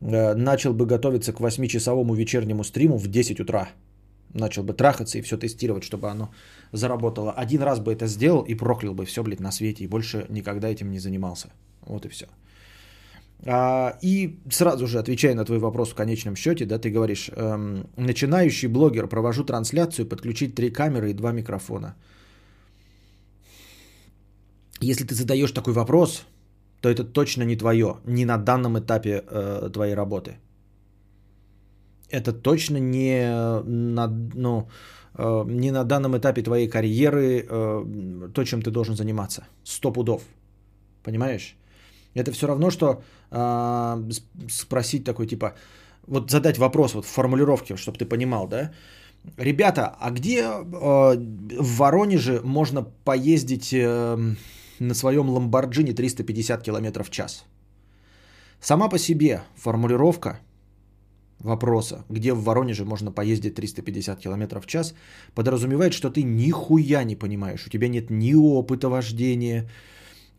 Э, 0.00 0.34
начал 0.34 0.72
бы 0.72 0.86
готовиться 0.86 1.32
к 1.32 1.40
8-часовому 1.40 2.14
вечернему 2.14 2.64
стриму 2.64 2.98
в 2.98 3.08
10 3.08 3.40
утра. 3.40 3.68
Начал 4.32 4.62
бы 4.62 4.72
трахаться 4.72 5.18
и 5.18 5.22
все 5.22 5.36
тестировать, 5.36 5.84
чтобы 5.84 6.08
оно 6.08 6.30
заработало. 6.72 7.32
Один 7.32 7.62
раз 7.62 7.80
бы 7.80 7.92
это 7.92 8.06
сделал 8.06 8.42
и 8.42 8.54
проклял 8.54 8.94
бы 8.94 9.04
все, 9.04 9.22
блядь, 9.22 9.40
на 9.40 9.50
свете. 9.50 9.84
И 9.84 9.88
больше 9.88 10.26
никогда 10.28 10.68
этим 10.68 10.90
не 10.90 11.00
занимался. 11.00 11.50
Вот 11.82 12.06
и 12.06 12.08
все. 12.08 12.26
А, 13.46 13.96
и 14.02 14.38
сразу 14.50 14.86
же 14.86 14.98
отвечая 14.98 15.34
на 15.34 15.44
твой 15.44 15.58
вопрос 15.58 15.90
в 15.90 15.94
конечном 15.94 16.36
счете, 16.36 16.66
да, 16.66 16.78
ты 16.78 16.90
говоришь, 16.90 17.30
эм, 17.36 17.86
начинающий 17.96 18.68
блогер, 18.68 19.08
провожу 19.08 19.44
трансляцию, 19.44 20.06
подключить 20.08 20.54
три 20.54 20.70
камеры 20.70 21.10
и 21.10 21.14
два 21.14 21.32
микрофона. 21.32 21.94
Если 24.80 25.04
ты 25.04 25.14
задаешь 25.14 25.52
такой 25.52 25.72
вопрос, 25.72 26.24
то 26.80 26.88
это 26.88 27.04
точно 27.04 27.44
не 27.44 27.56
твое, 27.56 27.96
не 28.06 28.24
на 28.24 28.38
данном 28.38 28.78
этапе 28.78 29.22
э, 29.26 29.70
твоей 29.72 29.94
работы. 29.94 30.38
Это 32.10 32.32
точно 32.32 32.78
не 32.78 33.62
на, 33.64 34.06
ну, 34.34 34.68
э, 35.14 35.44
не 35.46 35.70
на 35.70 35.84
данном 35.84 36.16
этапе 36.16 36.42
твоей 36.42 36.68
карьеры 36.68 37.46
э, 37.48 38.30
то, 38.34 38.44
чем 38.44 38.62
ты 38.62 38.70
должен 38.70 38.96
заниматься. 38.96 39.46
Сто 39.64 39.92
пудов. 39.92 40.22
Понимаешь? 41.02 41.56
Это 42.14 42.32
все 42.32 42.46
равно, 42.46 42.70
что 42.70 43.02
э, 43.30 44.10
спросить 44.48 45.04
такой 45.04 45.26
типа, 45.26 45.54
вот 46.06 46.30
задать 46.30 46.58
вопрос 46.58 46.94
вот 46.94 47.04
в 47.04 47.08
формулировке, 47.08 47.76
чтобы 47.76 47.98
ты 47.98 48.04
понимал, 48.04 48.48
да? 48.48 48.72
Ребята, 49.36 49.96
а 50.00 50.10
где 50.10 50.40
э, 50.40 50.58
в 50.64 51.76
Воронеже 51.76 52.40
можно 52.44 52.82
поездить... 53.04 53.72
Э, 53.72 54.34
на 54.80 54.94
своем 54.94 55.30
Ламборджини 55.30 55.92
350 55.92 56.62
км 56.62 57.04
в 57.04 57.10
час. 57.10 57.44
Сама 58.60 58.88
по 58.88 58.98
себе 58.98 59.42
формулировка 59.56 60.40
вопроса, 61.38 62.04
где 62.08 62.32
в 62.32 62.42
Воронеже 62.42 62.84
можно 62.84 63.12
поездить 63.12 63.54
350 63.54 64.20
км 64.20 64.60
в 64.60 64.66
час, 64.66 64.94
подразумевает, 65.34 65.92
что 65.92 66.10
ты 66.10 66.22
нихуя 66.22 67.04
не 67.04 67.16
понимаешь, 67.16 67.66
у 67.66 67.70
тебя 67.70 67.88
нет 67.88 68.10
ни 68.10 68.34
опыта 68.34 68.88
вождения, 68.88 69.70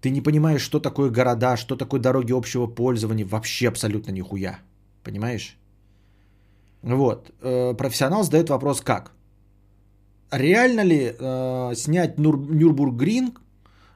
ты 0.01 0.09
не 0.09 0.21
понимаешь, 0.21 0.61
что 0.61 0.79
такое 0.79 1.09
города, 1.09 1.57
что 1.57 1.75
такое 1.75 1.99
дороги 1.99 2.33
общего 2.33 2.67
пользования, 2.67 3.25
вообще 3.25 3.67
абсолютно 3.67 4.11
нихуя. 4.11 4.59
Понимаешь? 5.03 5.57
Вот. 6.81 7.31
Э, 7.41 7.73
профессионал 7.73 8.23
задает 8.23 8.49
вопрос 8.49 8.81
как? 8.81 9.11
Реально 10.31 10.81
ли 10.81 11.15
э, 11.19 11.75
снять 11.75 12.17
Нюр- 12.17 12.49
Нюрбургринг 12.49 13.41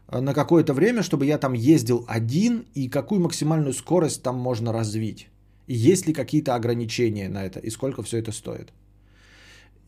Э, 0.07 0.21
на 0.21 0.33
какое-то 0.33 0.73
время, 0.73 1.03
чтобы 1.03 1.25
я 1.25 1.37
там 1.37 1.53
ездил 1.53 2.05
один 2.07 2.65
и 2.75 2.89
какую 2.89 3.21
максимальную 3.21 3.73
скорость 3.73 4.23
там 4.23 4.35
можно 4.35 4.73
развить. 4.73 5.27
И 5.67 5.73
есть 5.73 6.07
ли 6.07 6.13
какие-то 6.13 6.55
ограничения 6.55 7.29
на 7.29 7.45
это 7.45 7.59
и 7.59 7.69
сколько 7.69 8.03
все 8.03 8.17
это 8.17 8.31
стоит. 8.31 8.73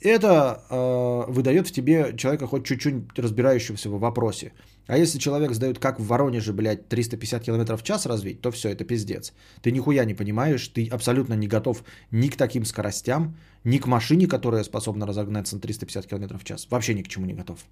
Это 0.02 0.64
э, 0.70 1.32
выдает 1.32 1.68
в 1.68 1.72
тебе 1.72 2.14
человека 2.18 2.48
хоть 2.48 2.66
чуть-чуть 2.66 3.18
разбирающегося 3.18 3.90
в 3.90 4.00
вопросе. 4.00 4.54
А 4.88 4.98
если 4.98 5.20
человек 5.20 5.52
задает, 5.52 5.80
как 5.80 6.00
в 6.00 6.08
Воронеже, 6.08 6.54
блядь, 6.54 6.88
350 6.88 7.44
км 7.44 7.78
в 7.78 7.84
час 7.84 8.06
развить, 8.06 8.42
то 8.42 8.52
все, 8.52 8.70
это 8.70 8.86
пиздец. 8.86 9.34
Ты 9.62 9.72
нихуя 9.72 10.06
не 10.06 10.14
понимаешь, 10.14 10.68
ты 10.68 10.88
абсолютно 10.88 11.36
не 11.36 11.48
готов 11.48 11.84
ни 12.12 12.30
к 12.30 12.38
таким 12.38 12.66
скоростям, 12.66 13.36
ни 13.66 13.80
к 13.80 13.88
машине, 13.88 14.28
которая 14.28 14.64
способна 14.64 15.06
разогнаться 15.06 15.56
на 15.56 15.62
350 15.62 16.08
км 16.08 16.38
в 16.38 16.44
час. 16.44 16.68
Вообще 16.70 16.94
ни 16.94 17.04
к 17.04 17.08
чему 17.08 17.26
не 17.26 17.34
готов. 17.34 17.66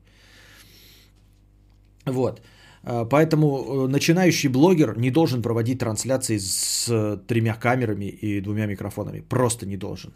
Вот. 2.06 2.42
А, 2.84 3.06
поэтому 3.06 3.46
э, 3.48 3.88
начинающий 3.88 4.50
блогер 4.50 4.98
не 4.98 5.12
должен 5.12 5.42
проводить 5.42 5.80
трансляции 5.80 6.38
с 6.38 6.88
э, 6.90 7.18
тремя 7.28 7.56
камерами 7.56 8.06
и 8.06 8.42
двумя 8.42 8.68
микрофонами. 8.68 9.22
Просто 9.22 9.66
не 9.66 9.78
должен. 9.78 10.14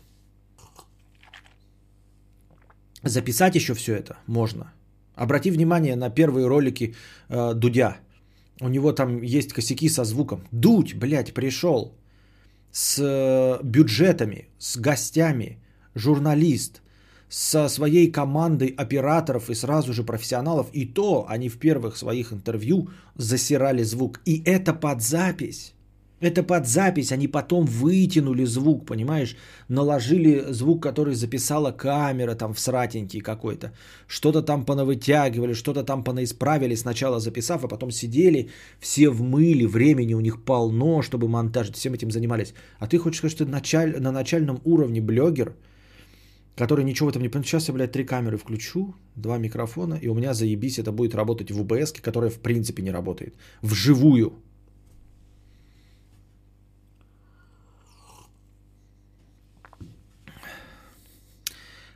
Записать 3.03 3.55
еще 3.55 3.73
все 3.73 3.95
это 3.95 4.17
можно. 4.27 4.73
Обрати 5.19 5.51
внимание 5.51 5.95
на 5.95 6.09
первые 6.09 6.47
ролики 6.47 6.95
э, 7.29 7.53
Дудя. 7.53 7.97
У 8.61 8.69
него 8.69 8.93
там 8.93 9.21
есть 9.21 9.53
косяки 9.53 9.89
со 9.89 10.03
звуком. 10.03 10.39
Дудь, 10.51 10.95
блядь, 10.95 11.33
пришел 11.33 11.93
с 12.71 12.99
э, 12.99 13.63
бюджетами, 13.63 14.47
с 14.59 14.77
гостями, 14.77 15.57
журналист– 15.95 16.81
со 17.29 17.69
своей 17.69 18.11
командой 18.11 18.73
операторов 18.77 19.49
и 19.49 19.55
сразу 19.55 19.93
же 19.93 20.03
профессионалов. 20.03 20.67
И 20.73 20.85
то 20.85 21.25
они 21.29 21.49
в 21.49 21.59
первых 21.59 21.95
своих 21.95 22.33
интервью 22.33 22.89
засирали 23.15 23.83
звук. 23.83 24.19
И 24.25 24.41
это 24.45 24.73
под 24.73 25.01
запись. 25.01 25.73
Это 26.21 26.43
под 26.43 26.67
запись, 26.67 27.11
они 27.11 27.27
потом 27.27 27.65
вытянули 27.65 28.45
звук, 28.45 28.85
понимаешь? 28.85 29.35
Наложили 29.69 30.51
звук, 30.51 30.83
который 30.83 31.15
записала 31.15 31.71
камера 31.71 32.35
там 32.35 32.53
в 32.53 32.59
сратенький 32.59 33.21
какой-то. 33.21 33.71
Что-то 34.07 34.41
там 34.41 34.65
понавытягивали, 34.65 35.53
что-то 35.53 35.83
там 35.83 36.03
понаисправили, 36.03 36.75
сначала 36.75 37.19
записав, 37.19 37.63
а 37.63 37.67
потом 37.67 37.91
сидели, 37.91 38.49
все 38.79 39.09
вмыли, 39.09 39.65
времени 39.65 40.13
у 40.13 40.21
них 40.21 40.43
полно, 40.43 41.01
чтобы 41.01 41.27
монтажить, 41.27 41.75
всем 41.75 41.93
этим 41.93 42.11
занимались. 42.11 42.53
А 42.79 42.87
ты 42.87 42.97
хочешь 42.97 43.19
сказать, 43.19 43.35
что 43.35 43.45
началь... 43.45 43.95
на 43.99 44.11
начальном 44.11 44.59
уровне 44.65 45.01
блогер– 45.01 45.53
который 46.59 46.83
ничего 46.83 47.07
в 47.07 47.11
этом 47.11 47.21
не 47.21 47.29
понимает. 47.29 47.47
Сейчас 47.47 47.69
я, 47.69 47.73
блядь, 47.73 47.91
три 47.91 48.03
камеры 48.03 48.37
включу, 48.37 48.93
два 49.15 49.37
микрофона, 49.37 49.97
и 50.01 50.09
у 50.09 50.13
меня 50.13 50.33
заебись, 50.33 50.77
это 50.77 50.91
будет 50.91 51.15
работать 51.15 51.51
в 51.51 51.61
УБС, 51.61 51.93
которая 52.01 52.29
в 52.29 52.39
принципе 52.39 52.83
не 52.83 52.91
работает. 52.91 53.35
Вживую. 53.61 54.33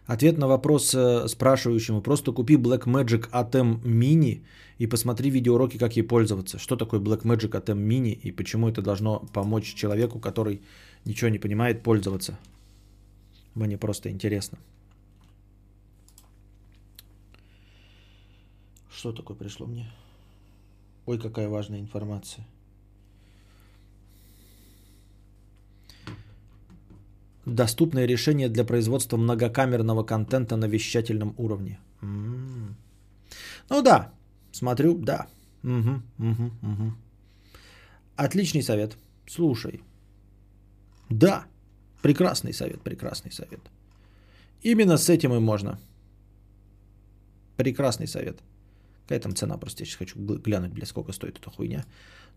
Ответ 0.05 0.37
на 0.37 0.47
вопрос 0.47 0.93
э, 0.93 1.27
спрашивающему. 1.27 2.01
Просто 2.01 2.33
купи 2.33 2.55
Blackmagic 2.57 3.29
ATEM 3.31 3.81
Mini 3.83 4.41
и 4.77 4.87
посмотри 4.87 5.29
видеоуроки, 5.29 5.77
как 5.77 5.95
ей 5.95 6.03
пользоваться. 6.03 6.59
Что 6.59 6.75
такое 6.75 6.99
Blackmagic 6.99 7.51
ATEM 7.51 7.87
Mini 7.87 8.11
и 8.11 8.31
почему 8.31 8.67
это 8.67 8.81
должно 8.81 9.19
помочь 9.33 9.73
человеку, 9.73 10.19
который 10.19 10.61
ничего 11.05 11.29
не 11.29 11.39
понимает, 11.39 11.83
пользоваться. 11.83 12.37
Мне 13.55 13.77
просто 13.77 14.09
интересно. 14.09 14.57
Что 18.91 19.13
такое 19.13 19.37
пришло 19.37 19.67
мне? 19.67 19.89
Ой, 21.05 21.17
какая 21.17 21.47
важная 21.47 21.79
информация. 21.79 22.45
Доступное 27.45 28.05
решение 28.05 28.49
для 28.49 28.63
производства 28.63 29.17
многокамерного 29.17 30.03
контента 30.03 30.55
на 30.55 30.65
вещательном 30.65 31.33
уровне. 31.37 31.79
Ну 32.01 33.81
да, 33.81 34.11
смотрю, 34.51 34.97
да. 34.97 35.27
Угу, 35.63 36.01
угу, 36.19 36.51
угу. 36.61 36.93
Отличный 38.15 38.63
совет. 38.63 38.97
Слушай. 39.27 39.81
Да, 41.09 41.45
прекрасный 42.01 42.53
совет, 42.53 42.81
прекрасный 42.81 43.31
совет. 43.31 43.59
Именно 44.61 44.97
с 44.97 45.09
этим 45.09 45.33
и 45.33 45.39
можно. 45.39 45.79
Прекрасный 47.57 48.07
совет. 48.07 48.39
Какая 49.03 49.19
там 49.19 49.35
цена? 49.35 49.57
Просто 49.57 49.83
я 49.83 49.85
сейчас 49.85 49.97
хочу 49.97 50.19
глянуть, 50.19 50.71
бля, 50.71 50.85
сколько 50.85 51.11
стоит 51.11 51.37
эта 51.39 51.49
хуйня. 51.49 51.85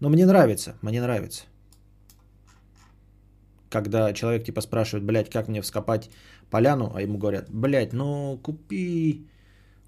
Но 0.00 0.08
мне 0.08 0.26
нравится, 0.26 0.76
мне 0.82 1.00
нравится. 1.00 1.44
Когда 3.76 4.12
человек 4.12 4.44
типа 4.44 4.62
спрашивает, 4.62 5.04
блядь, 5.04 5.28
как 5.28 5.48
мне 5.48 5.60
вскопать 5.60 6.08
поляну, 6.50 6.92
а 6.94 7.02
ему 7.02 7.18
говорят, 7.18 7.50
блядь, 7.50 7.92
ну 7.92 8.38
купи, 8.42 9.26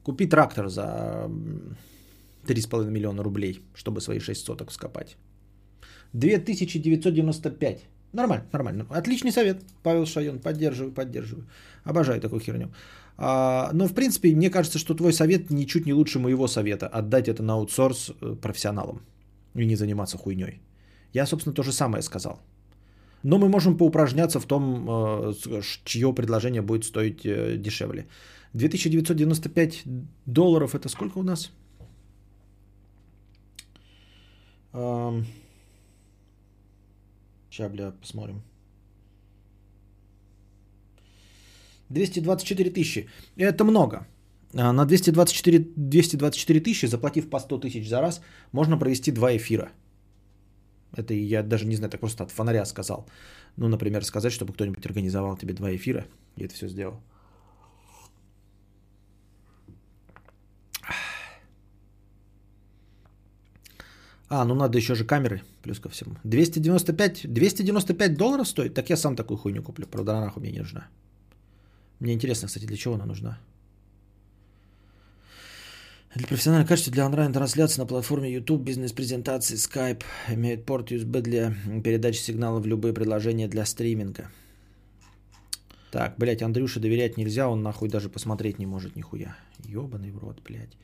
купи 0.03 0.27
трактор 0.27 0.69
за 0.69 0.85
3,5 2.47 2.91
миллиона 2.91 3.23
рублей, 3.23 3.61
чтобы 3.75 4.01
свои 4.01 4.19
6 4.19 4.45
соток 4.45 4.71
вскопать. 4.71 5.17
2995. 6.13 7.89
Нормально, 8.13 8.45
нормально. 8.53 8.87
Отличный 8.91 9.33
совет, 9.33 9.63
Павел 9.83 10.05
Шайон. 10.05 10.39
Поддерживаю, 10.39 10.93
поддерживаю. 10.93 11.47
Обожаю 11.85 12.21
такую 12.21 12.41
херню. 12.41 12.69
А, 13.17 13.71
но, 13.73 13.89
в 13.89 13.95
принципе, 13.95 14.35
мне 14.35 14.51
кажется, 14.51 14.79
что 14.79 14.95
твой 14.95 15.15
совет 15.15 15.51
ничуть 15.51 15.87
не 15.87 15.95
лучше 15.95 16.19
моего 16.19 16.47
совета. 16.47 16.89
Отдать 16.89 17.29
это 17.29 17.43
на 17.43 17.55
аутсорс 17.55 18.11
э, 18.21 18.37
профессионалам. 18.43 19.01
И 19.55 19.65
не 19.65 19.77
заниматься 19.77 20.19
хуйней. 20.19 20.61
Я, 21.15 21.27
собственно, 21.27 21.55
то 21.55 21.63
же 21.63 21.73
самое 21.73 22.03
сказал. 22.03 22.39
Но 23.23 23.39
мы 23.39 23.49
можем 23.49 23.77
поупражняться 23.77 24.41
в 24.41 24.47
том, 24.47 24.87
э, 24.89 25.33
чье 25.85 26.13
предложение 26.13 26.63
будет 26.63 26.85
стоить 26.85 27.27
э, 27.27 27.57
дешевле. 27.57 28.07
2995 28.55 29.83
долларов 30.27 30.75
это 30.75 30.89
сколько 30.89 31.19
у 31.19 31.23
нас? 31.23 31.51
Сейчас, 37.51 37.73
бля, 37.73 37.93
посмотрим. 38.01 38.43
224 41.91 42.71
тысячи. 42.71 43.09
Это 43.37 43.65
много. 43.65 44.07
А, 44.55 44.73
на 44.73 44.85
224, 44.85 45.59
224 45.77 46.61
тысячи, 46.61 46.87
заплатив 46.87 47.29
по 47.31 47.41
100 47.41 47.59
тысяч 47.59 47.89
за 47.89 48.01
раз, 48.01 48.21
можно 48.53 48.79
провести 48.79 49.13
два 49.13 49.37
эфира. 49.37 49.71
Это 50.97 51.15
я 51.15 51.43
даже 51.43 51.67
не 51.67 51.77
знаю, 51.77 51.91
так 51.91 52.01
просто 52.01 52.25
от 52.25 52.31
фонаря 52.31 52.65
сказал. 52.65 53.07
Ну, 53.57 53.69
например, 53.69 54.05
сказать, 54.05 54.33
чтобы 54.33 54.53
кто-нибудь 54.53 54.87
организовал 54.87 55.37
тебе 55.37 55.55
два 55.55 55.75
эфира, 55.75 56.07
и 56.37 56.45
это 56.45 56.55
все 56.55 56.69
сделал. 56.69 57.01
А, 64.31 64.45
ну 64.45 64.55
надо 64.55 64.79
еще 64.79 64.95
же 64.95 65.05
камеры, 65.05 65.43
плюс 65.63 65.81
ко 65.81 65.89
всему. 65.89 66.17
295, 66.25 67.33
295 67.33 68.17
долларов 68.17 68.47
стоит? 68.47 68.75
Так 68.75 68.91
я 68.91 68.97
сам 68.97 69.17
такую 69.17 69.39
хуйню 69.39 69.63
куплю. 69.63 69.87
Правда, 69.87 70.13
она 70.13 70.27
нахуй 70.27 70.43
мне 70.43 70.53
не 70.53 70.59
нужна. 70.59 70.87
Мне 72.01 72.13
интересно, 72.13 72.49
кстати, 72.49 72.67
для 72.67 72.77
чего 72.77 72.95
она 72.95 73.07
нужна. 73.07 73.39
Для 76.15 76.27
профессионального 76.27 76.69
качества 76.69 76.93
для 76.93 77.05
онлайн-трансляции 77.05 77.81
на 77.81 77.87
платформе 77.87 78.33
YouTube, 78.33 78.63
бизнес-презентации, 78.63 79.57
Skype 79.57 80.03
имеет 80.31 80.65
порт 80.65 80.91
USB 80.91 81.21
для 81.21 81.55
передачи 81.85 82.19
сигналов 82.19 82.65
в 82.65 82.67
любые 82.67 82.95
приложения 82.95 83.47
для 83.47 83.67
стриминга. 83.67 84.31
Так, 85.91 86.15
блядь, 86.17 86.43
Андрюше 86.43 86.81
доверять 86.81 87.19
нельзя, 87.19 87.49
он 87.49 87.63
нахуй 87.63 87.91
даже 87.91 88.09
посмотреть 88.09 88.59
не 88.59 88.65
может 88.65 88.97
нихуя. 88.97 89.37
Ёбаный 89.65 90.11
в 90.11 90.19
рот, 90.19 90.41
блядь. 90.43 90.77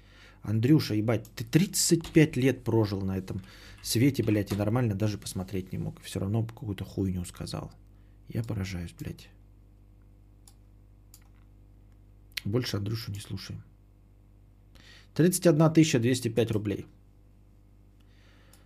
Андрюша, 0.42 0.94
ебать, 0.94 1.26
ты 1.34 1.44
35 1.44 2.36
лет 2.36 2.62
прожил 2.62 3.00
на 3.00 3.16
этом 3.16 3.42
свете, 3.82 4.22
блядь, 4.22 4.52
и 4.52 4.56
нормально 4.56 4.94
даже 4.94 5.16
посмотреть 5.16 5.72
не 5.72 5.78
мог. 5.78 6.02
Все 6.02 6.20
равно 6.20 6.44
какую-то 6.44 6.84
хуйню 6.84 7.24
сказал. 7.24 7.72
Я 8.28 8.42
поражаюсь, 8.42 8.94
блядь. 8.98 9.30
Больше 12.44 12.76
Андрюшу 12.76 13.10
не 13.10 13.20
слушаем. 13.20 13.62
31 15.14 15.72
205 16.02 16.50
рублей. 16.50 16.86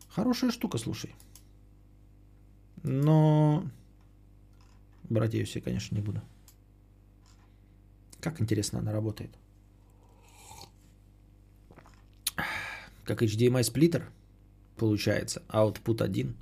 Хорошая 0.09 0.51
штука, 0.51 0.79
слушай. 0.79 1.15
Но 2.83 3.65
брать 5.11 5.35
ее 5.35 5.47
себе, 5.47 5.63
конечно, 5.63 5.95
не 5.97 6.03
буду. 6.03 6.21
Как 8.21 8.41
интересно 8.41 8.79
она 8.79 8.93
работает. 8.93 9.31
как 13.09 13.23
HDMI 13.23 13.63
сплиттер 13.63 14.03
получается, 14.77 15.43
output 15.49 16.03
1, 16.03 16.35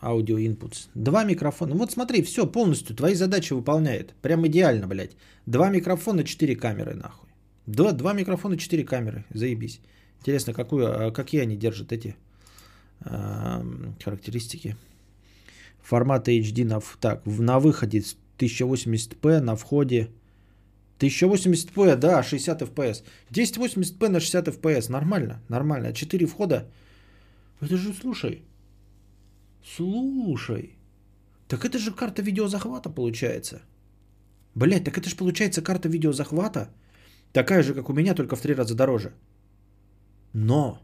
аудио 0.00 0.38
inputs. 0.38 0.88
Два 0.94 1.24
микрофона. 1.24 1.74
Вот 1.74 1.92
смотри, 1.92 2.22
все, 2.22 2.46
полностью 2.46 2.96
твои 2.96 3.14
задачи 3.14 3.52
выполняет. 3.52 4.14
Прям 4.22 4.46
идеально, 4.46 4.86
блядь. 4.86 5.16
Два 5.46 5.70
микрофона, 5.70 6.24
четыре 6.24 6.56
камеры, 6.56 6.94
нахуй. 6.94 7.28
Два, 7.66 7.92
два 7.92 8.12
микрофона, 8.12 8.56
четыре 8.56 8.84
камеры. 8.84 9.24
Заебись. 9.34 9.80
Интересно, 10.20 10.52
какую, 10.52 11.06
а 11.06 11.10
какие 11.10 11.42
они 11.42 11.56
держат 11.56 11.92
эти 11.92 12.16
характеристики. 14.04 14.76
Формат 15.80 16.28
HD 16.28 16.64
на, 16.64 16.80
так, 17.00 17.26
на 17.26 17.58
выходе 17.58 18.02
1080p, 18.38 19.40
на 19.40 19.56
входе 19.56 20.10
1080p, 20.98 21.96
да, 21.96 22.22
60 22.22 22.62
FPS. 22.62 23.02
1080p 23.30 24.08
на 24.08 24.20
60 24.20 24.48
FPS, 24.48 24.90
нормально, 24.90 25.42
нормально. 25.48 25.92
4 25.92 26.26
входа. 26.26 26.68
Это 27.60 27.76
же, 27.76 27.92
слушай, 27.92 28.42
слушай, 29.76 30.76
так 31.48 31.64
это 31.64 31.78
же 31.78 31.92
карта 31.92 32.22
видеозахвата 32.22 32.90
получается. 32.90 33.62
Блять, 34.54 34.84
так 34.84 34.98
это 34.98 35.08
же 35.08 35.16
получается 35.16 35.62
карта 35.62 35.88
видеозахвата, 35.88 36.68
такая 37.32 37.62
же, 37.62 37.74
как 37.74 37.88
у 37.88 37.92
меня, 37.92 38.14
только 38.14 38.36
в 38.36 38.40
три 38.40 38.54
раза 38.54 38.74
дороже. 38.74 39.12
Но 40.32 40.78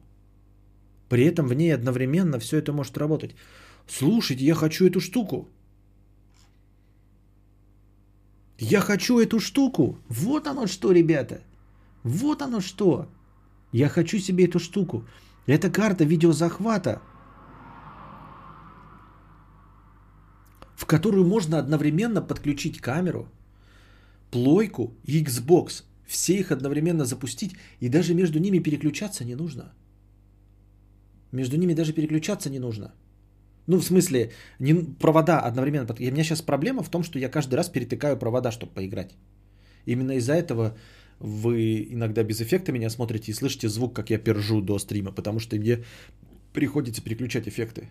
при 1.09 1.25
этом 1.25 1.47
в 1.47 1.55
ней 1.55 1.75
одновременно 1.75 2.39
все 2.39 2.59
это 2.59 2.73
может 2.73 2.99
работать. 2.99 3.35
Слушайте, 3.87 4.45
я 4.45 4.55
хочу 4.55 4.87
эту 4.87 5.01
штуку. 5.01 5.49
Я 8.59 8.81
хочу 8.81 9.19
эту 9.19 9.41
штуку. 9.41 9.99
Вот 10.09 10.47
оно 10.47 10.67
что, 10.67 10.93
ребята. 10.93 11.41
Вот 12.03 12.43
оно 12.43 12.61
что. 12.61 13.07
Я 13.73 13.89
хочу 13.89 14.19
себе 14.19 14.45
эту 14.45 14.59
штуку. 14.59 15.05
Это 15.47 15.71
карта 15.71 16.05
видеозахвата, 16.05 17.01
в 20.77 20.85
которую 20.87 21.27
можно 21.27 21.59
одновременно 21.59 22.21
подключить 22.21 22.81
камеру, 22.81 23.29
плойку 24.31 24.95
и 25.05 25.25
Xbox. 25.25 25.85
Все 26.09 26.33
их 26.33 26.51
одновременно 26.51 27.05
запустить 27.05 27.55
и 27.81 27.89
даже 27.89 28.15
между 28.15 28.39
ними 28.39 28.63
переключаться 28.63 29.25
не 29.25 29.37
нужно. 29.37 29.73
Между 31.33 31.57
ними 31.57 31.75
даже 31.75 31.93
переключаться 31.93 32.51
не 32.51 32.59
нужно. 32.59 32.95
Ну, 33.67 33.77
в 33.77 33.85
смысле, 33.85 34.31
не, 34.59 34.75
провода 34.75 35.41
одновременно. 35.41 35.87
У 35.99 36.03
меня 36.03 36.25
сейчас 36.25 36.41
проблема 36.41 36.83
в 36.83 36.89
том, 36.89 37.03
что 37.03 37.19
я 37.19 37.29
каждый 37.29 37.57
раз 37.57 37.69
перетыкаю 37.69 38.17
провода, 38.17 38.51
чтобы 38.51 38.73
поиграть. 38.73 39.15
Именно 39.87 40.13
из-за 40.13 40.33
этого 40.33 40.79
вы 41.21 41.87
иногда 41.91 42.25
без 42.25 42.41
эффекта 42.41 42.73
меня 42.73 42.91
смотрите 42.91 43.31
и 43.31 43.35
слышите 43.35 43.69
звук, 43.69 43.95
как 43.95 44.11
я 44.11 44.19
пержу 44.19 44.63
до 44.63 44.79
стрима, 44.79 45.13
потому 45.13 45.41
что 45.41 45.57
мне 45.57 45.85
приходится 46.55 47.03
переключать 47.03 47.47
эффекты. 47.47 47.91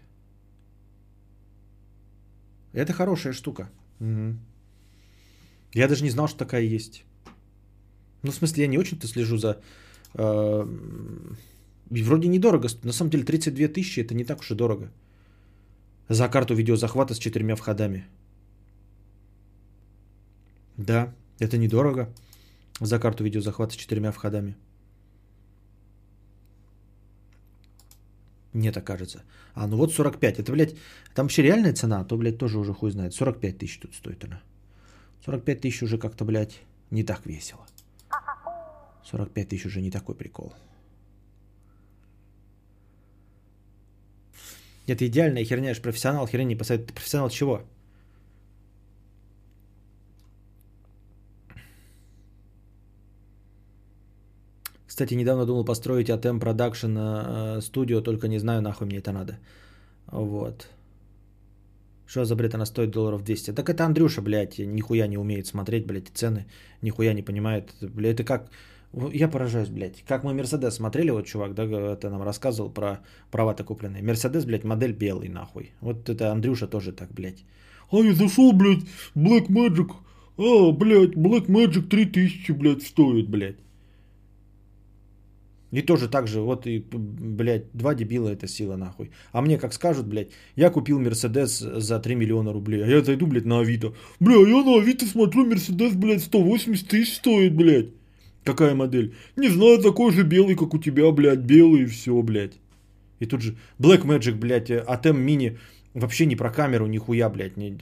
Это 2.73 2.93
хорошая 2.93 3.33
штука. 3.33 3.69
Угу. 3.99 4.35
Я 5.73 5.87
даже 5.87 6.03
не 6.03 6.09
знал, 6.09 6.27
что 6.27 6.39
такая 6.39 6.63
есть. 6.63 7.03
Ну, 8.23 8.31
в 8.31 8.35
смысле, 8.35 8.63
я 8.63 8.67
не 8.67 8.77
очень-то 8.77 9.07
слежу 9.07 9.37
за... 9.37 9.59
Э, 10.13 10.65
вроде 11.89 12.27
недорого. 12.27 12.67
На 12.83 12.93
самом 12.93 13.11
деле, 13.11 13.23
32 13.23 13.67
тысячи 13.67 13.99
это 13.99 14.13
не 14.13 14.25
так 14.25 14.39
уж 14.39 14.51
и 14.51 14.55
дорого 14.55 14.89
за 16.09 16.29
карту 16.29 16.55
видеозахвата 16.55 17.13
с 17.13 17.19
четырьмя 17.19 17.55
входами. 17.55 18.07
Да, 20.77 21.13
это 21.39 21.57
недорого 21.57 22.09
за 22.79 22.99
карту 22.99 23.23
видеозахвата 23.23 23.73
с 23.73 23.77
четырьмя 23.77 24.11
входами. 24.11 24.55
Мне 28.53 28.71
так 28.71 28.85
кажется. 28.85 29.23
А, 29.53 29.67
ну 29.67 29.77
вот 29.77 29.93
45. 29.93 30.39
Это, 30.39 30.51
блядь, 30.51 30.75
там 31.13 31.25
вообще 31.25 31.43
реальная 31.43 31.73
цена, 31.73 31.99
а 31.99 32.05
то, 32.05 32.17
блядь, 32.17 32.37
тоже 32.37 32.57
уже 32.59 32.73
хуй 32.73 32.91
знает. 32.91 33.13
45 33.13 33.57
тысяч 33.57 33.79
тут 33.79 33.93
стоит 33.93 34.23
она. 34.23 34.41
45 35.25 35.61
тысяч 35.61 35.83
уже 35.83 35.97
как-то, 35.97 36.25
блядь, 36.25 36.61
не 36.89 37.03
так 37.03 37.25
весело. 37.25 37.65
45 39.11 39.49
тысяч 39.49 39.65
уже 39.65 39.81
не 39.81 39.91
такой 39.91 40.15
прикол. 40.15 40.53
Это 44.87 45.05
идеальная 45.05 45.43
херня, 45.43 45.73
ж 45.73 45.81
профессионал 45.81 46.27
херня 46.27 46.45
не 46.45 46.55
посоветует. 46.55 46.93
Профессионал 46.93 47.29
чего? 47.29 47.61
Кстати, 54.87 55.15
недавно 55.15 55.45
думал 55.45 55.65
построить 55.65 56.09
ATM 56.09 56.39
Production 56.39 56.97
э, 56.97 57.61
студио, 57.61 58.01
только 58.01 58.27
не 58.27 58.39
знаю, 58.39 58.61
нахуй 58.61 58.87
мне 58.87 58.97
это 58.97 59.11
надо. 59.11 59.37
Вот. 60.07 60.67
Что 62.07 62.25
за 62.25 62.35
бред, 62.35 62.55
она 62.55 62.65
стоит 62.65 62.91
долларов 62.91 63.23
200? 63.23 63.51
Так 63.51 63.69
это 63.69 63.85
Андрюша, 63.85 64.21
блядь, 64.21 64.57
нихуя 64.57 65.07
не 65.07 65.17
умеет 65.17 65.45
смотреть, 65.47 65.85
блядь, 65.85 66.07
цены, 66.13 66.45
нихуя 66.81 67.13
не 67.13 67.21
понимает. 67.21 67.73
Блядь, 67.81 68.19
это 68.19 68.23
как... 68.23 68.49
Я 68.93 69.27
поражаюсь, 69.27 69.69
блядь. 69.69 70.03
Как 70.07 70.23
мы 70.23 70.33
Мерседес 70.33 70.75
смотрели, 70.75 71.11
вот 71.11 71.25
чувак, 71.25 71.53
да, 71.53 71.63
это 71.63 72.09
нам 72.09 72.23
рассказывал 72.23 72.69
про 72.69 72.99
права-то 73.31 73.63
купленные. 73.63 74.01
Мерседес, 74.01 74.45
блядь, 74.45 74.63
модель 74.63 74.93
белый, 74.93 75.29
нахуй. 75.29 75.71
Вот 75.81 76.09
это 76.09 76.31
Андрюша 76.31 76.67
тоже 76.67 76.91
так, 76.91 77.11
блядь. 77.11 77.43
А 77.91 77.97
я 77.97 78.13
зашел, 78.13 78.53
блядь, 78.53 78.83
Black 79.15 79.47
Magic. 79.49 79.91
А, 80.37 80.71
блядь, 80.71 81.15
Black 81.15 81.47
Magic 81.47 81.89
3000, 81.89 82.51
блядь, 82.53 82.83
стоит, 82.83 83.29
блядь. 83.29 83.57
И 85.71 85.81
тоже 85.81 86.07
так 86.07 86.27
же, 86.27 86.39
вот 86.39 86.65
и, 86.65 86.79
блядь, 86.79 87.65
два 87.73 87.93
дебила 87.93 88.29
это 88.29 88.47
сила 88.47 88.77
нахуй. 88.77 89.11
А 89.33 89.41
мне 89.41 89.57
как 89.57 89.73
скажут, 89.73 90.07
блядь, 90.07 90.29
я 90.55 90.69
купил 90.69 90.99
Мерседес 90.99 91.59
за 91.59 91.99
3 91.99 92.15
миллиона 92.15 92.53
рублей, 92.53 92.83
а 92.83 92.87
я 92.87 93.03
зайду, 93.03 93.27
блядь, 93.27 93.45
на 93.45 93.59
Авито. 93.59 93.93
Бля, 94.19 94.37
я 94.37 94.63
на 94.63 94.77
Авито 94.77 95.05
смотрю, 95.05 95.45
Мерседес, 95.45 95.93
блядь, 95.93 96.23
180 96.23 96.87
тысяч 96.87 97.15
стоит, 97.15 97.53
блядь. 97.53 97.89
Какая 98.47 98.75
модель? 98.75 99.13
Не 99.35 99.49
знаю, 99.49 99.77
такой 99.79 100.11
же 100.11 100.23
белый, 100.23 100.55
как 100.55 100.73
у 100.73 100.79
тебя, 100.79 101.11
блядь, 101.11 101.39
белый 101.39 101.81
и 101.81 101.85
все, 101.85 102.21
блядь. 102.21 102.53
И 103.19 103.25
тут 103.25 103.41
же 103.41 103.57
Black 103.77 104.05
Magic, 104.05 104.35
блядь, 104.35 104.71
ATEM 104.71 105.25
Mini 105.25 105.57
вообще 105.93 106.25
не 106.25 106.37
про 106.37 106.49
камеру, 106.49 106.87
нихуя, 106.87 107.29
блядь, 107.29 107.57
не, 107.57 107.77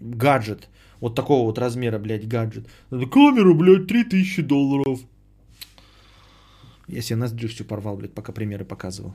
гаджет. 0.00 0.68
Вот 1.00 1.14
такого 1.14 1.46
вот 1.46 1.58
размера, 1.58 1.98
блядь, 1.98 2.28
гаджет. 2.28 2.68
Камера, 2.90 3.54
блядь, 3.54 3.86
3000 3.86 4.42
долларов. 4.42 5.00
Я 6.88 7.00
себе 7.00 7.16
ноздрю 7.16 7.48
всю 7.48 7.64
порвал, 7.64 7.96
блядь, 7.96 8.14
пока 8.14 8.32
примеры 8.32 8.66
показывал. 8.66 9.14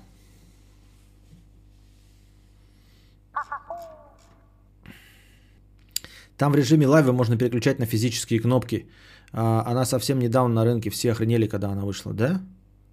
Там 6.38 6.52
в 6.52 6.56
режиме 6.56 6.88
лайва 6.88 7.12
можно 7.12 7.38
переключать 7.38 7.80
на 7.80 7.86
физические 7.86 8.40
кнопки. 8.40 8.88
А, 9.34 9.64
она 9.66 9.86
совсем 9.86 10.20
недавно 10.20 10.56
на 10.56 10.66
рынке, 10.66 10.90
все 10.90 11.12
охренели, 11.12 11.48
когда 11.48 11.70
она 11.70 11.82
вышла, 11.86 12.14
да? 12.14 12.42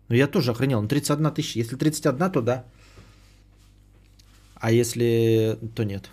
Ну 0.08 0.16
я 0.16 0.26
тоже 0.26 0.50
охренел, 0.50 0.82
ну 0.82 0.88
31 0.88 1.30
тысяча. 1.30 1.58
Если 1.60 1.76
31, 1.76 2.32
то 2.32 2.42
да. 2.42 2.64
А 4.54 4.70
если, 4.72 5.58
то 5.74 5.84
нет. 5.84 6.10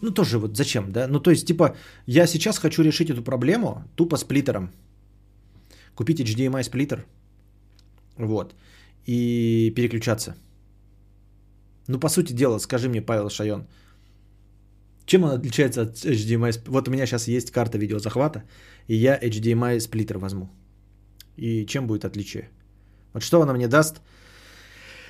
Ну 0.00 0.10
тоже 0.10 0.38
вот 0.38 0.56
зачем, 0.56 0.92
да? 0.92 1.08
Ну 1.08 1.20
то 1.20 1.30
есть 1.30 1.46
типа 1.46 1.76
я 2.06 2.26
сейчас 2.26 2.58
хочу 2.58 2.82
решить 2.82 3.10
эту 3.10 3.22
проблему 3.22 3.84
тупо 3.96 4.16
сплиттером. 4.16 4.70
Купить 5.94 6.20
HDMI 6.20 6.62
сплиттер– 6.62 7.04
вот. 8.16 8.54
И 9.06 9.72
переключаться. 9.76 10.34
Ну, 11.88 11.98
по 11.98 12.08
сути 12.08 12.32
дела, 12.32 12.58
скажи 12.58 12.88
мне, 12.88 13.02
Павел 13.02 13.30
Шайон, 13.30 13.66
чем 15.06 15.24
он 15.24 15.30
отличается 15.30 15.82
от 15.82 15.96
HDMI? 15.96 16.52
Вот 16.66 16.88
у 16.88 16.90
меня 16.90 17.06
сейчас 17.06 17.28
есть 17.28 17.50
карта 17.50 17.78
видеозахвата, 17.78 18.42
и 18.88 18.94
я 18.94 19.18
HDMI 19.18 19.80
сплиттер 19.80 20.18
возьму. 20.18 20.50
И 21.36 21.66
чем 21.66 21.86
будет 21.86 22.04
отличие? 22.04 22.48
Вот 23.12 23.22
что 23.22 23.42
она 23.42 23.52
мне 23.52 23.68
даст 23.68 24.00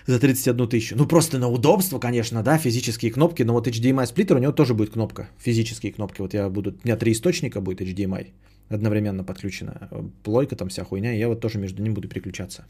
за 0.07 0.19
31 0.19 0.69
тысячу? 0.69 0.97
Ну, 0.97 1.07
просто 1.07 1.39
на 1.39 1.49
удобство, 1.49 1.99
конечно, 1.99 2.43
да, 2.43 2.59
физические 2.59 3.13
кнопки, 3.13 3.43
но 3.45 3.53
вот 3.53 3.67
HDMI 3.67 4.07
сплиттер, 4.07 4.37
у 4.37 4.41
него 4.41 4.53
тоже 4.53 4.75
будет 4.75 4.91
кнопка, 4.91 5.29
физические 5.39 5.93
кнопки. 5.93 6.21
Вот 6.23 6.35
я 6.35 6.49
буду, 6.49 6.71
у 6.71 6.75
меня 6.85 6.97
три 6.97 7.13
источника 7.13 7.61
будет 7.61 7.81
HDMI 7.81 8.33
одновременно 8.69 9.25
подключена, 9.25 9.91
плойка 10.23 10.57
там 10.57 10.69
вся 10.69 10.85
хуйня, 10.85 11.15
и 11.15 11.19
я 11.19 11.29
вот 11.29 11.41
тоже 11.41 11.59
между 11.59 11.83
ним 11.83 11.95
буду 11.95 12.09
переключаться. 12.09 12.65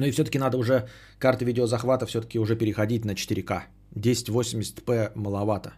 Ну 0.00 0.06
и 0.06 0.10
все-таки 0.12 0.38
надо 0.38 0.56
уже 0.56 0.88
карты 1.18 1.44
видеозахвата 1.44 2.06
все-таки 2.06 2.38
уже 2.38 2.56
переходить 2.56 3.04
на 3.04 3.12
4К. 3.12 3.64
1080p 3.94 5.12
маловато. 5.14 5.72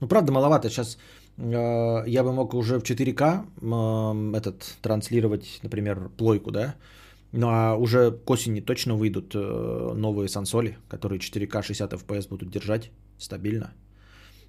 Ну, 0.00 0.08
правда, 0.08 0.32
маловато. 0.32 0.68
Сейчас 0.68 0.98
э, 1.38 2.04
я 2.08 2.24
бы 2.24 2.32
мог 2.32 2.54
уже 2.54 2.78
в 2.78 2.82
4К 2.82 3.22
э, 3.22 4.36
этот, 4.36 4.78
транслировать, 4.82 5.60
например, 5.62 6.10
плойку, 6.16 6.50
да? 6.50 6.74
Ну, 7.30 7.46
а 7.48 7.76
уже 7.76 8.10
к 8.10 8.30
осени 8.30 8.60
точно 8.60 8.96
выйдут 8.96 9.34
э, 9.34 9.94
новые 9.94 10.28
сансоли, 10.28 10.76
которые 10.88 11.20
4К 11.20 11.62
60 11.62 11.92
FPS 11.92 12.28
будут 12.28 12.50
держать 12.50 12.90
стабильно. 13.18 13.72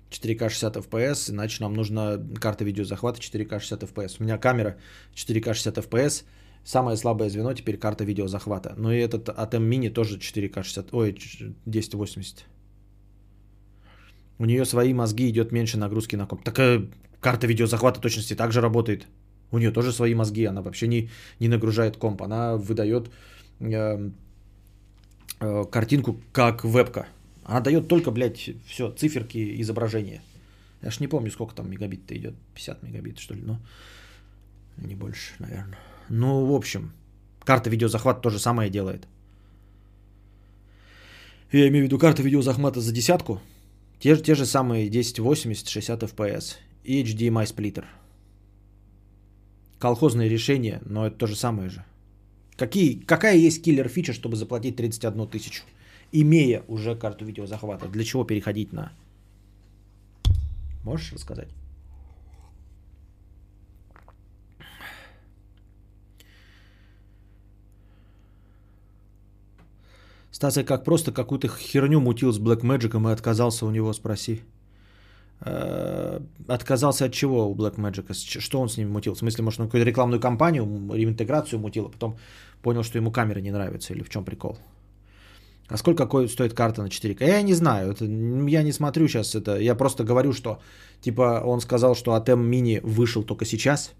4К 0.09 0.49
60 0.49 0.77
FPS, 0.77 1.31
иначе 1.31 1.63
нам 1.63 1.73
нужна 1.73 2.17
карта 2.41 2.63
видеозахвата 2.63 3.19
4К 3.19 3.59
60 3.59 3.83
FPS. 3.83 4.15
У 4.19 4.23
меня 4.23 4.39
камера 4.39 4.75
4К 5.13 5.53
60 5.53 5.77
FPS, 5.77 6.23
Самое 6.65 6.97
слабое 6.97 7.29
звено 7.29 7.53
теперь 7.53 7.77
карта 7.77 8.03
видеозахвата. 8.03 8.73
Но 8.75 8.91
и 8.91 8.97
этот 8.97 9.29
ATEM 9.29 9.69
Mini 9.69 9.89
тоже 9.91 10.17
4К 10.17 10.63
60, 10.63 10.93
ой, 10.93 11.11
1080. 11.11 12.45
У 14.39 14.45
нее 14.45 14.65
свои 14.65 14.91
мозги 14.91 15.29
идет 15.29 15.51
меньше 15.51 15.77
нагрузки 15.77 16.15
на 16.15 16.25
комп. 16.25 16.43
Так 16.43 16.59
э, 16.59 16.87
карта 17.21 17.45
видеозахвата 17.45 18.01
точности 18.01 18.35
также 18.35 18.61
работает. 18.61 19.05
У 19.51 19.59
нее 19.59 19.71
тоже 19.71 19.93
свои 19.93 20.15
мозги, 20.15 20.43
она 20.45 20.63
вообще 20.63 20.87
не, 20.87 21.09
не 21.39 21.47
нагружает 21.49 21.97
комп. 21.97 22.23
Она 22.23 22.57
выдает 22.57 23.11
э, 23.59 24.09
э, 25.39 25.63
картинку 25.71 26.19
как 26.33 26.65
вебка. 26.65 27.07
Она 27.43 27.61
дает 27.61 27.87
только, 27.87 28.09
блядь, 28.09 28.49
все, 28.65 28.91
циферки, 28.91 29.61
изображения. 29.61 30.23
Я 30.81 30.89
ж 30.89 30.99
не 30.99 31.07
помню, 31.07 31.29
сколько 31.29 31.53
там 31.53 31.69
мегабит-то 31.69 32.17
идет. 32.17 32.33
50 32.55 32.81
мегабит, 32.81 33.19
что 33.19 33.35
ли, 33.35 33.43
но 33.43 33.59
не 34.77 34.95
больше, 34.95 35.33
наверное. 35.37 35.77
Ну, 36.09 36.45
в 36.45 36.53
общем, 36.53 36.91
карта 37.43 37.69
видеозахвата 37.69 38.21
то 38.21 38.29
же 38.29 38.39
самое 38.39 38.69
делает. 38.69 39.07
Я 41.51 41.67
имею 41.67 41.85
в 41.85 41.87
виду 41.87 41.99
карта 41.99 42.21
видеозахвата 42.21 42.81
за 42.81 42.91
десятку. 42.91 43.39
Те, 43.99 44.17
те 44.17 44.35
же 44.35 44.45
самые 44.45 44.87
1080, 44.87 45.69
60 45.69 46.03
FPS 46.03 46.55
и 46.83 47.03
HDMI 47.03 47.45
сплиттер. 47.45 47.87
Колхозное 49.79 50.27
решение, 50.27 50.81
но 50.85 51.07
это 51.07 51.17
то 51.17 51.27
же 51.27 51.35
самое 51.35 51.69
же. 51.69 51.83
Какие, 52.57 52.99
какая 52.99 53.35
есть 53.35 53.63
киллер 53.63 53.87
фича, 53.89 54.13
чтобы 54.13 54.35
заплатить 54.35 54.75
31 54.75 55.27
тысячу, 55.27 55.63
имея 56.11 56.63
уже 56.67 56.95
карту 56.95 57.25
видеозахвата? 57.25 57.87
Для 57.87 58.03
чего 58.03 58.23
переходить 58.23 58.71
на... 58.73 58.91
Можешь 60.83 61.13
рассказать? 61.13 61.49
Стас, 70.35 70.59
как 70.65 70.83
просто 70.83 71.13
какую-то 71.13 71.47
херню 71.47 72.01
мутил 72.01 72.33
с 72.33 72.39
Black 72.39 72.59
Magic 72.59 73.09
и 73.09 73.13
отказался 73.13 73.65
у 73.65 73.71
него, 73.71 73.93
спроси. 73.93 74.41
Э, 75.39 76.19
отказался 76.49 77.05
от 77.05 77.13
чего 77.13 77.49
у 77.49 77.55
Black 77.55 77.75
Magic? 77.77 78.13
Что 78.41 78.59
он 78.59 78.67
с 78.67 78.77
ним 78.77 78.91
мутил? 78.91 79.13
В 79.13 79.17
смысле, 79.17 79.45
может, 79.45 79.61
он 79.61 79.67
какую-то 79.67 79.89
рекламную 79.89 80.19
кампанию, 80.19 80.65
реинтеграцию 80.93 81.59
мутил, 81.61 81.85
а 81.85 81.89
потом 81.89 82.17
понял, 82.61 82.83
что 82.83 82.97
ему 82.97 83.11
камера 83.11 83.39
не 83.39 83.51
нравится 83.51 83.93
или 83.93 84.03
в 84.03 84.09
чем 84.09 84.25
прикол? 84.25 84.57
А 85.69 85.77
сколько 85.77 86.03
какой 86.03 86.27
стоит 86.27 86.53
карта 86.53 86.81
на 86.81 86.87
4К? 86.87 87.23
Я 87.23 87.41
не 87.41 87.53
знаю, 87.53 87.91
это, 87.93 88.03
я 88.03 88.63
не 88.63 88.73
смотрю 88.73 89.07
сейчас 89.07 89.35
это. 89.35 89.57
Я 89.57 89.73
просто 89.75 90.03
говорю, 90.03 90.33
что 90.33 90.59
типа 90.99 91.43
он 91.45 91.61
сказал, 91.61 91.95
что 91.95 92.11
ATEM 92.11 92.49
Mini 92.49 92.81
вышел 92.81 93.23
только 93.23 93.45
сейчас. 93.45 93.93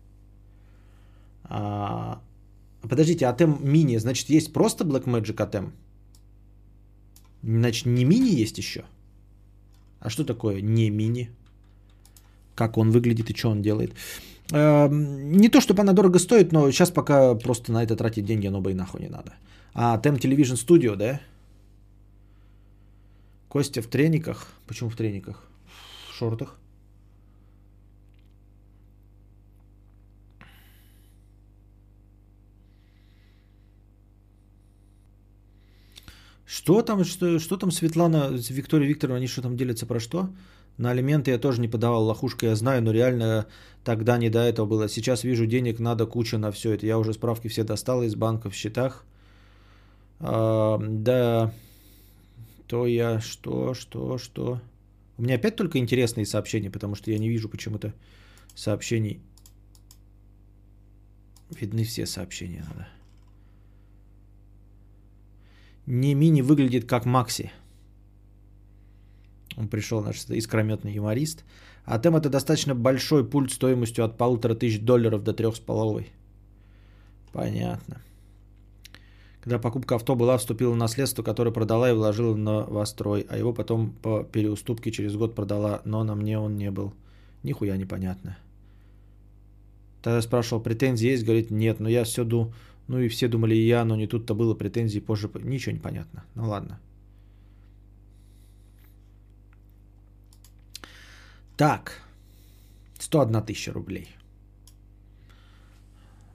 А, 1.46 2.20
подождите, 2.82 3.24
ATEM 3.24 3.62
Mini, 3.62 4.00
значит, 4.00 4.30
есть 4.30 4.52
просто 4.52 4.84
Blackmagic 4.84 5.38
ATEM? 5.38 5.72
Значит, 7.46 7.86
не 7.86 8.06
мини 8.06 8.42
есть 8.42 8.58
еще? 8.58 8.84
А 10.00 10.10
что 10.10 10.26
такое 10.26 10.62
не 10.62 10.90
мини? 10.90 11.30
Как 12.56 12.78
он 12.78 12.90
выглядит 12.90 13.30
и 13.30 13.36
что 13.36 13.50
он 13.50 13.62
делает? 13.62 13.94
Эм, 14.52 15.32
не 15.32 15.50
то, 15.50 15.62
чтобы 15.62 15.82
она 15.82 15.94
дорого 15.94 16.20
стоит, 16.20 16.52
но 16.52 16.72
сейчас 16.72 16.92
пока 16.92 17.36
просто 17.36 17.72
на 17.72 17.84
это 17.84 17.96
тратить 17.96 18.26
деньги, 18.26 18.48
оно 18.48 18.62
бы 18.62 18.72
и 18.72 18.74
нахуй 18.74 19.02
не 19.02 19.10
надо. 19.10 19.34
А 19.74 19.98
Tem 19.98 20.18
Television 20.18 20.56
Studio, 20.56 20.96
да? 20.96 21.22
Костя 23.48 23.82
в 23.82 23.88
трениках. 23.88 24.48
Почему 24.66 24.90
в 24.90 24.96
трениках? 24.96 25.44
В 26.10 26.18
шортах. 26.18 26.58
Что 36.56 36.82
там, 36.82 37.04
что, 37.04 37.38
что 37.40 37.58
там 37.58 37.70
Светлана, 37.70 38.30
Виктория 38.32 38.88
Викторовна, 38.88 39.18
они 39.18 39.28
что 39.28 39.42
там 39.42 39.58
делятся 39.58 39.86
про 39.86 40.00
что? 40.00 40.30
На 40.78 40.92
алименты 40.92 41.32
я 41.32 41.38
тоже 41.38 41.60
не 41.60 41.68
подавал, 41.68 42.06
лохушка 42.06 42.46
я 42.46 42.56
знаю, 42.56 42.82
но 42.82 42.94
реально 42.94 43.48
тогда 43.84 44.18
не 44.18 44.30
до 44.30 44.40
этого 44.40 44.66
было. 44.66 44.88
Сейчас 44.88 45.26
вижу, 45.26 45.48
денег 45.48 45.80
надо 45.80 46.06
куча 46.06 46.38
на 46.38 46.54
все 46.54 46.72
это. 46.72 46.86
Я 46.86 46.98
уже 46.98 47.12
справки 47.12 47.50
все 47.50 47.66
достал 47.66 48.04
из 48.04 48.16
банка 48.16 48.50
в 48.50 48.56
счетах. 48.56 49.04
А, 50.22 50.80
да, 50.82 51.54
то 52.68 52.88
я 52.88 53.20
что, 53.20 53.74
что, 53.74 54.18
что? 54.18 54.62
У 55.18 55.24
меня 55.24 55.36
опять 55.36 55.58
только 55.58 55.78
интересные 55.78 56.26
сообщения, 56.26 56.72
потому 56.72 56.96
что 56.96 57.12
я 57.12 57.20
не 57.20 57.28
вижу 57.28 57.50
почему-то 57.50 57.94
сообщений. 58.56 59.20
Видны 61.50 61.84
все 61.84 62.06
сообщения 62.06 62.64
надо. 62.70 62.88
Не 65.88 66.16
мини 66.16 66.42
выглядит 66.42 66.86
как 66.86 67.06
Макси. 67.06 67.52
Он 69.58 69.68
пришел 69.68 70.04
наш 70.04 70.26
искрометный 70.26 70.94
юморист. 70.94 71.44
А 71.86 72.00
тем 72.00 72.16
это 72.16 72.30
достаточно 72.30 72.74
большой 72.74 73.24
пульт 73.24 73.52
стоимостью 73.52 74.06
от 74.06 74.18
полутора 74.18 74.56
тысяч 74.56 74.82
долларов 74.82 75.24
до 75.24 75.34
трех 75.34 75.56
с 75.56 75.60
половой. 75.60 76.10
Понятно. 77.32 78.02
Когда 79.42 79.60
покупка 79.60 79.96
авто 79.96 80.16
была, 80.16 80.38
вступила 80.40 80.72
в 80.72 80.78
наследство, 80.78 81.22
которое 81.22 81.52
продала 81.52 81.92
и 81.92 81.94
вложила 81.94 82.34
в 82.34 82.38
новострой, 82.38 83.28
а 83.30 83.38
его 83.38 83.54
потом 83.54 83.92
по 83.92 84.24
переуступке 84.24 84.92
через 84.92 85.16
год 85.16 85.36
продала, 85.36 85.82
но 85.86 86.04
на 86.04 86.16
мне 86.16 86.40
он 86.40 86.56
не 86.56 86.72
был. 86.72 86.94
Нихуя 87.44 87.78
непонятно. 87.78 88.40
Тогда 90.02 90.16
я 90.16 90.22
спрашивал, 90.24 90.64
претензии 90.64 91.08
есть? 91.08 91.24
Говорит, 91.24 91.52
нет, 91.52 91.80
но 91.80 91.88
я 91.88 92.04
все 92.04 92.24
ду... 92.24 92.54
Ну 92.88 93.00
и 93.00 93.08
все 93.08 93.28
думали 93.28 93.56
и 93.56 93.68
я, 93.68 93.86
но 93.86 93.96
не 93.96 94.08
тут-то 94.08 94.36
было 94.36 94.54
претензий 94.54 95.00
позже. 95.00 95.30
Ничего 95.44 95.74
не 95.74 95.82
понятно. 95.82 96.24
Ну 96.36 96.50
ладно. 96.50 96.80
Так. 101.58 102.02
101 103.00 103.42
тысяча 103.42 103.74
рублей. 103.74 104.16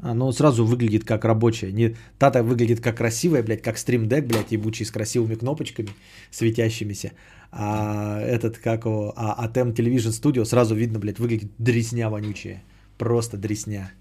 А, 0.02 0.14
ну, 0.14 0.32
сразу 0.32 0.64
выглядит 0.64 1.04
как 1.04 1.24
рабочая. 1.24 1.72
Не, 1.72 1.96
тата 2.18 2.42
выглядит 2.42 2.80
как 2.80 2.96
красивая, 2.96 3.42
блядь, 3.42 3.62
как 3.62 3.78
стримдек, 3.78 4.26
блядь, 4.26 4.52
ебучий 4.52 4.86
с 4.86 4.90
красивыми 4.90 5.34
кнопочками 5.34 5.90
светящимися. 6.30 7.12
А 7.52 8.20
этот, 8.20 8.58
как 8.58 8.84
его, 8.84 9.12
а 9.16 9.46
Atem 9.46 9.74
Television 9.74 10.12
Studio 10.12 10.44
сразу 10.44 10.74
видно, 10.74 10.98
блядь, 10.98 11.18
выглядит 11.18 11.50
дресня 11.58 12.08
вонючая. 12.08 12.62
Просто 12.96 13.36
дресня. 13.36 13.92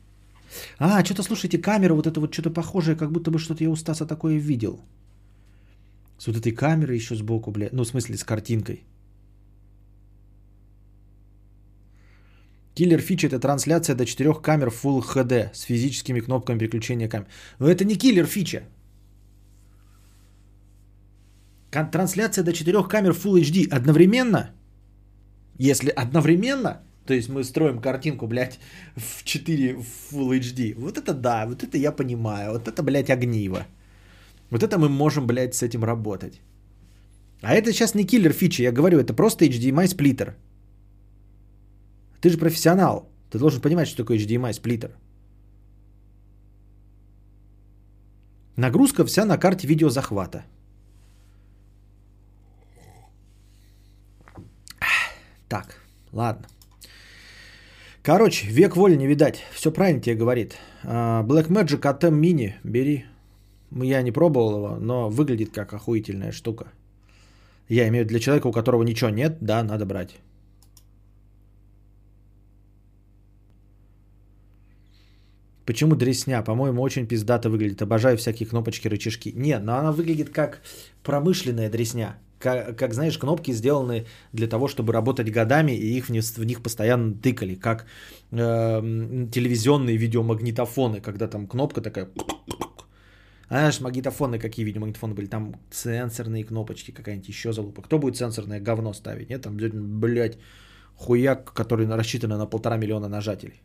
А, 0.78 1.04
что-то, 1.04 1.24
слушайте, 1.24 1.58
камера 1.58 1.94
вот 1.94 2.08
это 2.08 2.20
вот 2.20 2.34
что-то 2.34 2.50
похожее, 2.50 2.96
как 2.96 3.12
будто 3.12 3.32
бы 3.32 3.40
что-то 3.40 3.64
я 3.64 3.70
у 3.70 3.76
Стаса 3.76 4.06
такое 4.06 4.38
видел. 4.38 4.80
С 6.18 6.28
вот 6.28 6.38
этой 6.38 6.52
камерой 6.52 6.98
еще 6.98 7.16
сбоку, 7.16 7.52
блядь. 7.52 7.74
Ну, 7.74 7.84
в 7.84 7.88
смысле, 7.88 8.18
с 8.18 8.24
картинкой. 8.24 8.84
Киллер 12.76 13.02
фич 13.02 13.26
это 13.26 13.40
трансляция 13.40 13.96
до 13.96 14.06
четырех 14.06 14.42
камер 14.42 14.70
Full 14.70 15.02
HD 15.02 15.50
с 15.54 15.64
физическими 15.64 16.22
кнопками 16.22 16.60
переключения 16.60 17.10
камер. 17.10 17.28
Но 17.60 17.68
это 17.68 17.84
не 17.84 17.96
киллер 17.96 18.26
фича. 18.26 18.64
Трансляция 21.72 22.44
до 22.44 22.54
четырех 22.54 22.88
камер 22.88 23.12
Full 23.12 23.42
HD 23.42 23.68
одновременно. 23.70 24.52
Если 25.58 25.90
одновременно, 25.90 26.82
то 27.10 27.16
есть 27.16 27.30
мы 27.30 27.44
строим 27.44 27.80
картинку, 27.82 28.28
блядь, 28.28 28.60
в 28.96 29.24
4 29.24 29.78
Full 30.12 30.40
HD. 30.40 30.76
Вот 30.76 30.98
это 30.98 31.14
да, 31.14 31.46
вот 31.48 31.64
это 31.64 31.78
я 31.78 31.92
понимаю. 31.92 32.52
Вот 32.52 32.68
это, 32.68 32.84
блядь, 32.84 33.10
огниво. 33.10 33.66
Вот 34.52 34.62
это 34.62 34.78
мы 34.78 34.90
можем, 34.90 35.26
блядь, 35.26 35.56
с 35.56 35.64
этим 35.64 35.84
работать. 35.84 36.40
А 37.42 37.56
это 37.56 37.72
сейчас 37.72 37.96
не 37.96 38.06
киллер 38.06 38.32
фича, 38.32 38.62
я 38.64 38.72
говорю, 38.72 39.00
это 39.00 39.16
просто 39.16 39.46
HDMI 39.46 39.88
сплиттер. 39.88 40.36
Ты 42.22 42.30
же 42.30 42.38
профессионал. 42.38 43.10
Ты 43.32 43.40
должен 43.40 43.62
понимать, 43.62 43.88
что 43.88 44.04
такое 44.04 44.20
HDMI 44.20 44.54
сплиттер. 44.54 44.92
Нагрузка 48.56 49.04
вся 49.04 49.26
на 49.26 49.40
карте 49.40 49.68
видеозахвата. 49.68 50.44
Так, 55.48 55.82
ладно. 56.12 56.46
Короче, 58.10 58.48
век 58.48 58.76
воли 58.76 58.96
не 58.96 59.08
видать. 59.08 59.44
Все 59.54 59.72
правильно 59.72 60.02
тебе 60.02 60.16
говорит. 60.16 60.58
А, 60.84 61.24
Blackmagic 61.24 61.80
ATEM 61.80 62.20
Mini 62.20 62.54
бери. 62.64 63.06
Я 63.70 64.02
не 64.02 64.12
пробовал 64.12 64.56
его, 64.56 64.78
но 64.80 65.10
выглядит 65.10 65.52
как 65.52 65.74
охуительная 65.74 66.32
штука. 66.32 66.72
Я 67.70 67.88
имею 67.88 68.08
для 68.08 68.20
человека, 68.20 68.48
у 68.48 68.52
которого 68.52 68.82
ничего 68.82 69.12
нет, 69.12 69.38
да, 69.42 69.64
надо 69.64 69.86
брать. 69.86 70.16
Почему 75.66 75.96
дресня? 75.96 76.42
По-моему, 76.42 76.82
очень 76.82 77.06
пиздато 77.06 77.52
выглядит. 77.52 77.84
Обожаю 77.84 78.18
всякие 78.18 78.50
кнопочки, 78.50 78.88
рычажки. 78.88 79.32
Не, 79.36 79.60
но 79.60 79.78
она 79.78 79.92
выглядит 79.92 80.32
как 80.32 80.62
промышленная 81.04 81.70
дресня. 81.70 82.16
Как, 82.40 82.78
как 82.78 82.94
знаешь, 82.94 83.18
кнопки 83.18 83.54
сделаны 83.54 84.06
для 84.34 84.48
того, 84.48 84.68
чтобы 84.68 84.94
работать 84.94 85.32
годами, 85.32 85.74
и 85.74 85.98
их 85.98 86.06
в 86.06 86.12
них, 86.12 86.24
в 86.38 86.44
них 86.46 86.62
постоянно 86.64 87.14
тыкали, 87.14 87.56
как 87.56 87.86
э, 88.32 88.38
телевизионные 89.32 89.98
видеомагнитофоны, 89.98 91.02
когда 91.02 91.28
там 91.28 91.48
кнопка 91.48 91.82
такая... 91.82 92.10
А 93.50 93.56
знаешь, 93.56 93.82
магнитофоны, 93.82 94.40
какие 94.40 94.66
видеомагнитофоны 94.66 95.16
были? 95.16 95.28
Там 95.28 95.56
сенсорные 95.72 96.46
кнопочки, 96.46 96.92
какая-нибудь 96.92 97.28
еще 97.28 97.52
залупа. 97.52 97.82
Кто 97.82 98.00
будет 98.00 98.16
сенсорное 98.16 98.62
говно 98.62 98.94
ставить? 98.94 99.30
Нет, 99.30 99.42
там, 99.42 99.58
блядь, 100.00 100.38
хуяк, 100.96 101.52
который 101.54 101.88
рассчитан 101.88 102.30
на 102.30 102.46
полтора 102.46 102.78
миллиона 102.78 103.10
нажателей. 103.10 103.62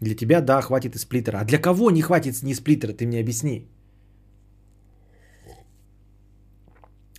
Для 0.00 0.16
тебя, 0.16 0.40
да, 0.40 0.62
хватит 0.62 0.96
и 0.96 0.98
сплиттера. 0.98 1.38
А 1.38 1.44
для 1.44 1.58
кого 1.58 1.90
не 1.90 2.02
хватит 2.02 2.42
ни 2.42 2.54
сплиттера, 2.54 2.92
ты 2.92 3.06
мне 3.06 3.20
объясни. 3.20 3.68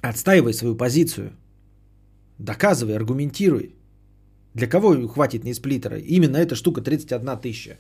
Отстаивай 0.10 0.54
свою 0.54 0.76
позицию. 0.76 1.32
Доказывай, 2.38 2.96
аргументируй. 2.96 3.74
Для 4.54 4.68
кого 4.68 5.08
хватит 5.08 5.44
не 5.44 5.54
сплиттера? 5.54 5.98
Именно 5.98 6.38
эта 6.38 6.56
штука 6.56 6.82
31 6.82 7.38
тысяча. 7.40 7.78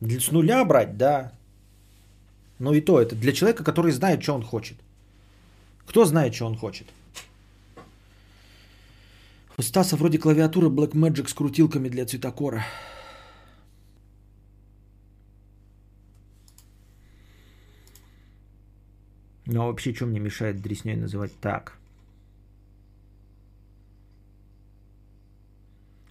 С 0.00 0.30
нуля 0.32 0.64
брать, 0.64 0.96
да. 0.96 1.32
Но 2.58 2.72
и 2.72 2.80
то, 2.80 2.98
это 2.98 3.14
для 3.14 3.32
человека, 3.32 3.62
который 3.62 3.92
знает, 3.92 4.22
что 4.22 4.34
он 4.34 4.42
хочет. 4.42 4.76
Кто 5.86 6.06
знает, 6.06 6.34
что 6.34 6.46
он 6.46 6.56
хочет? 6.56 6.86
У 9.58 9.62
Стаса 9.62 9.96
вроде 9.96 10.18
клавиатура 10.18 10.70
Blackmagic 10.70 11.28
с 11.28 11.34
крутилками 11.34 11.90
для 11.90 12.06
цветокора. 12.06 12.64
Ну 19.48 19.62
а 19.62 19.66
вообще, 19.66 19.94
что 19.94 20.04
мне 20.04 20.20
мешает 20.20 20.60
дресней 20.60 20.94
называть 20.94 21.32
так? 21.40 21.78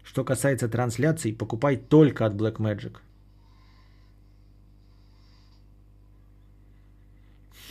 Что 0.04 0.23
касается 0.23 0.67
трансляций, 0.67 1.34
покупай 1.34 1.78
только 1.78 2.26
от 2.26 2.34
Blackmagic. 2.34 2.97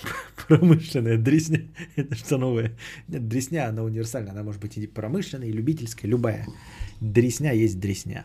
Промышленная 0.46 1.18
дресня. 1.18 1.66
Это 1.96 2.14
что 2.14 2.38
новое? 2.38 2.76
Нет, 3.08 3.26
дресня, 3.26 3.68
она 3.68 3.82
универсальная. 3.82 4.30
Она 4.30 4.44
может 4.44 4.60
быть 4.60 4.78
и 4.78 4.86
промышленная, 4.86 5.48
и 5.48 5.52
любительская, 5.52 6.08
любая. 6.08 6.46
Дресня 7.00 7.52
есть 7.52 7.80
дресня. 7.80 8.24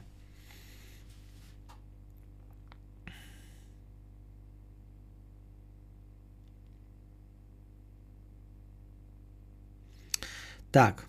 Так. 10.71 11.07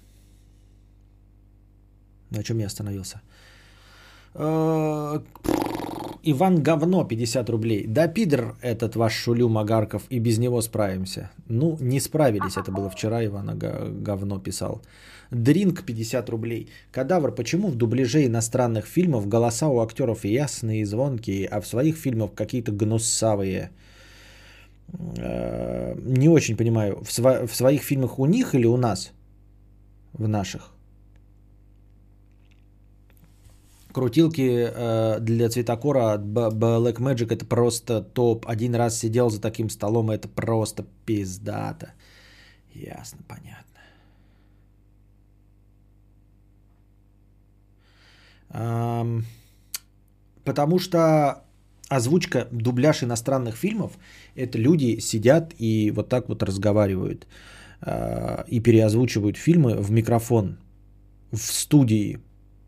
На 2.31 2.43
чем 2.43 2.59
я 2.59 2.67
остановился? 2.67 3.21
Э, 4.35 5.21
Иван 6.25 6.63
Говно 6.63 7.05
50 7.05 7.51
рублей. 7.51 7.87
Да 7.87 8.09
пидор 8.09 8.57
этот 8.63 8.97
ваш 8.97 9.13
Шулю 9.13 9.49
Магарков, 9.49 10.03
и 10.11 10.21
без 10.21 10.39
него 10.39 10.63
справимся. 10.63 11.31
Ну, 11.49 11.77
не 11.81 12.01
справились, 12.01 12.57
это 12.57 12.71
было 12.73 12.89
вчера, 12.91 13.25
Иван 13.25 13.59
Говно 14.05 14.39
писал. 14.39 14.83
Дринк 15.31 15.85
50 15.85 16.31
рублей. 16.31 16.69
Кадавр, 16.91 17.35
почему 17.35 17.69
в 17.69 17.77
дубляже 17.77 18.25
иностранных 18.27 18.87
фильмов 18.87 19.29
голоса 19.29 19.69
у 19.69 19.81
актеров 19.81 20.25
ясные 20.25 20.81
и 20.81 20.85
звонкие, 20.85 21.49
а 21.49 21.61
в 21.61 21.67
своих 21.67 21.97
фильмах 21.97 22.35
какие-то 22.35 22.73
гнусавые? 22.73 23.71
Э, 25.19 25.95
не 26.05 26.29
очень 26.29 26.57
понимаю, 26.57 27.03
в, 27.03 27.09
сво- 27.09 27.47
в 27.47 27.55
своих 27.55 27.83
фильмах 27.83 28.19
у 28.19 28.27
них 28.27 28.55
или 28.55 28.67
у 28.67 28.77
нас? 28.77 29.13
В 30.23 30.29
наших. 30.29 30.71
Крутилки 33.93 34.71
э, 34.75 35.21
для 35.21 35.49
цветокора 35.49 36.15
от 36.15 36.23
Black 36.23 36.99
Magic 36.99 37.33
это 37.33 37.45
просто 37.45 38.01
топ. 38.03 38.47
Один 38.49 38.75
раз 38.75 38.99
сидел 38.99 39.29
за 39.31 39.41
таким 39.41 39.69
столом, 39.69 40.11
это 40.11 40.29
просто 40.29 40.87
пиздата. 41.05 41.93
Ясно, 42.75 43.19
понятно. 43.29 43.73
Потому 50.45 50.79
что 50.79 51.45
озвучка, 51.89 52.49
дубляж 52.51 53.03
иностранных 53.03 53.57
фильмов, 53.57 53.93
это 54.35 54.59
люди 54.59 55.01
сидят 55.01 55.55
и 55.59 55.91
вот 55.91 56.09
так 56.09 56.29
вот 56.29 56.43
разговаривают. 56.43 57.27
И 57.85 58.61
переозвучивают 58.61 59.37
фильмы 59.37 59.75
в 59.75 59.91
микрофон 59.91 60.57
в 61.33 61.53
студии, 61.53 62.19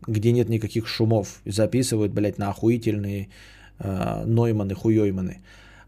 где 0.07 0.31
нет 0.31 0.49
никаких 0.49 0.87
шумов, 0.87 1.41
и 1.45 1.51
записывают, 1.51 2.13
блядь, 2.13 2.37
на 2.37 2.49
охуительные 2.49 3.29
э, 3.79 4.23
Нойманы, 4.25 4.73
хуёйманы. 4.73 5.41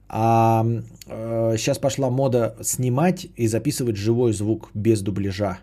А 0.09 0.65
э, 1.07 1.55
сейчас 1.57 1.79
пошла 1.79 2.09
мода 2.09 2.55
снимать 2.61 3.27
и 3.35 3.47
записывать 3.47 3.97
живой 3.97 4.33
звук 4.33 4.69
без 4.73 5.01
дубляжа. 5.01 5.59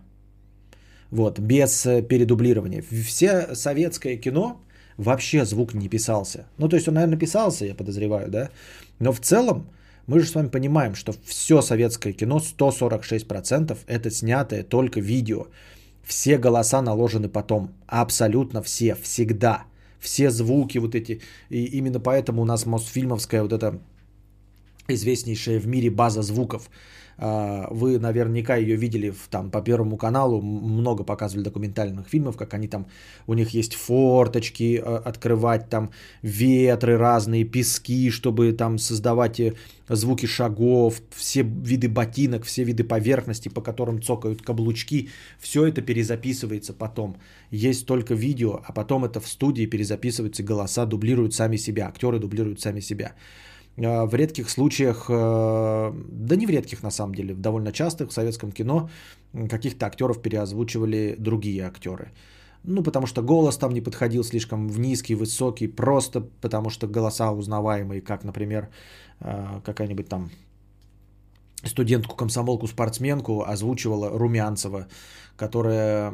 Вот, 1.10 1.38
без 1.38 1.86
э, 1.86 2.02
передублирования. 2.02 2.82
Все 2.82 3.54
советское 3.54 4.16
кино 4.16 4.60
вообще 4.96 5.44
звук 5.44 5.74
не 5.74 5.88
писался. 5.88 6.46
Ну, 6.58 6.68
то 6.68 6.76
есть 6.76 6.88
он, 6.88 6.94
наверное, 6.94 7.18
писался, 7.18 7.64
я 7.64 7.74
подозреваю, 7.74 8.30
да. 8.30 8.50
Но 8.98 9.12
в 9.12 9.20
целом 9.20 9.66
мы 10.06 10.20
же 10.20 10.26
с 10.26 10.34
вами 10.34 10.48
понимаем, 10.48 10.94
что 10.94 11.12
все 11.24 11.62
советское 11.62 12.12
кино, 12.12 12.40
146% 12.40 13.78
это 13.86 14.10
снятое 14.10 14.62
только 14.62 15.00
видео. 15.00 15.46
Все 16.02 16.38
голоса 16.38 16.82
наложены 16.82 17.28
потом. 17.28 17.68
Абсолютно 17.86 18.62
все, 18.62 18.94
всегда. 18.94 19.64
Все 19.98 20.30
звуки 20.30 20.78
вот 20.78 20.94
эти. 20.94 21.20
И 21.48 21.64
именно 21.78 22.00
поэтому 22.00 22.42
у 22.42 22.44
нас 22.44 22.66
Мосфильмовская 22.66 23.42
вот 23.42 23.52
эта 23.52 23.80
известнейшая 24.88 25.58
в 25.58 25.66
мире 25.66 25.90
база 25.90 26.22
звуков. 26.22 26.68
А, 27.18 27.68
вы 27.70 27.98
наверняка 27.98 28.56
ее 28.56 28.76
видели 28.76 29.10
в, 29.10 29.28
там, 29.28 29.50
по 29.50 29.62
Первому 29.62 29.96
каналу, 29.96 30.40
много 30.42 31.04
показывали 31.04 31.44
документальных 31.44 32.08
фильмов, 32.08 32.36
как 32.36 32.54
они 32.54 32.68
там, 32.68 32.86
у 33.26 33.34
них 33.34 33.50
есть 33.50 33.74
форточки 33.74 34.82
а, 34.84 35.02
открывать, 35.04 35.68
там 35.68 35.90
ветры 36.22 36.96
разные, 36.98 37.44
пески, 37.44 38.10
чтобы 38.10 38.52
там 38.52 38.78
создавать 38.78 39.40
э, 39.40 39.54
звуки 39.88 40.26
шагов, 40.26 41.00
все 41.10 41.42
виды 41.42 41.88
ботинок, 41.88 42.44
все 42.44 42.64
виды 42.64 42.84
поверхности, 42.84 43.48
по 43.48 43.60
которым 43.60 44.02
цокают 44.02 44.42
каблучки, 44.42 45.08
все 45.38 45.66
это 45.66 45.82
перезаписывается 45.82 46.72
потом. 46.72 47.16
Есть 47.50 47.86
только 47.86 48.14
видео, 48.14 48.60
а 48.64 48.72
потом 48.72 49.04
это 49.04 49.20
в 49.20 49.28
студии 49.28 49.66
перезаписываются 49.66 50.42
голоса, 50.42 50.86
дублируют 50.86 51.34
сами 51.34 51.56
себя, 51.56 51.88
актеры 51.88 52.18
дублируют 52.18 52.60
сами 52.60 52.80
себя. 52.80 53.12
А, 53.76 54.06
в 54.06 54.14
редких 54.14 54.50
случаях, 54.50 55.06
э, 55.08 55.92
да 56.10 56.36
не 56.36 56.46
в 56.46 56.50
редких 56.50 56.82
на 56.82 56.90
самом 56.90 57.14
деле, 57.14 57.34
в 57.34 57.40
довольно 57.40 57.72
частых 57.72 58.10
в 58.10 58.12
советском 58.12 58.52
кино 58.52 58.88
каких-то 59.50 59.86
актеров 59.86 60.22
переозвучивали 60.22 61.16
другие 61.18 61.66
актеры. 61.66 62.12
Ну, 62.62 62.82
потому 62.82 63.06
что 63.06 63.22
голос 63.22 63.58
там 63.58 63.72
не 63.72 63.82
подходил 63.82 64.24
слишком 64.24 64.68
в 64.68 64.78
низкий, 64.78 65.14
высокий, 65.14 65.68
просто 65.68 66.20
потому 66.40 66.70
что 66.70 66.86
голоса 66.86 67.30
узнаваемые, 67.32 68.00
как, 68.00 68.24
например, 68.24 68.68
э, 69.20 69.60
какая-нибудь 69.64 70.08
там 70.08 70.30
студентку-комсомолку, 71.64 72.66
спортсменку 72.66 73.42
озвучивала 73.42 74.10
Румянцева, 74.18 74.86
которая 75.36 76.12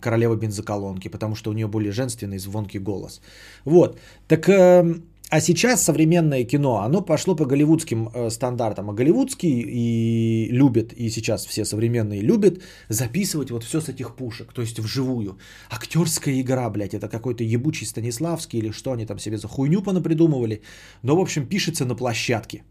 королева 0.00 0.36
бензоколонки, 0.36 1.08
потому 1.08 1.34
что 1.34 1.50
у 1.50 1.52
нее 1.52 1.66
более 1.66 1.92
женственный, 1.92 2.38
звонкий 2.38 2.78
голос. 2.78 3.20
Вот, 3.64 3.98
так 4.28 4.48
эм, 4.48 5.04
а 5.32 5.40
сейчас 5.40 5.82
современное 5.82 6.44
кино, 6.44 6.82
оно 6.84 7.00
пошло 7.00 7.34
по 7.34 7.46
голливудским 7.46 8.10
э, 8.12 8.30
стандартам. 8.30 8.90
А 8.90 8.92
голливудские 8.92 9.62
и 9.62 10.48
любят, 10.52 10.92
и 10.92 11.08
сейчас 11.08 11.46
все 11.46 11.64
современные 11.64 12.20
любят 12.20 12.60
записывать 12.90 13.50
вот 13.50 13.64
все 13.64 13.80
с 13.80 13.88
этих 13.88 14.14
пушек, 14.14 14.52
то 14.52 14.60
есть 14.60 14.78
вживую. 14.78 15.38
Актерская 15.70 16.38
игра, 16.38 16.68
блядь, 16.68 16.92
это 16.92 17.08
какой-то 17.08 17.44
ебучий 17.44 17.86
Станиславский 17.86 18.58
или 18.58 18.72
что 18.72 18.92
они 18.92 19.06
там 19.06 19.18
себе 19.18 19.38
за 19.38 19.48
хуйню 19.48 19.82
понапридумывали. 19.82 20.60
Но, 21.02 21.16
в 21.16 21.20
общем, 21.20 21.46
пишется 21.46 21.86
на 21.86 21.94
площадке 21.94 22.62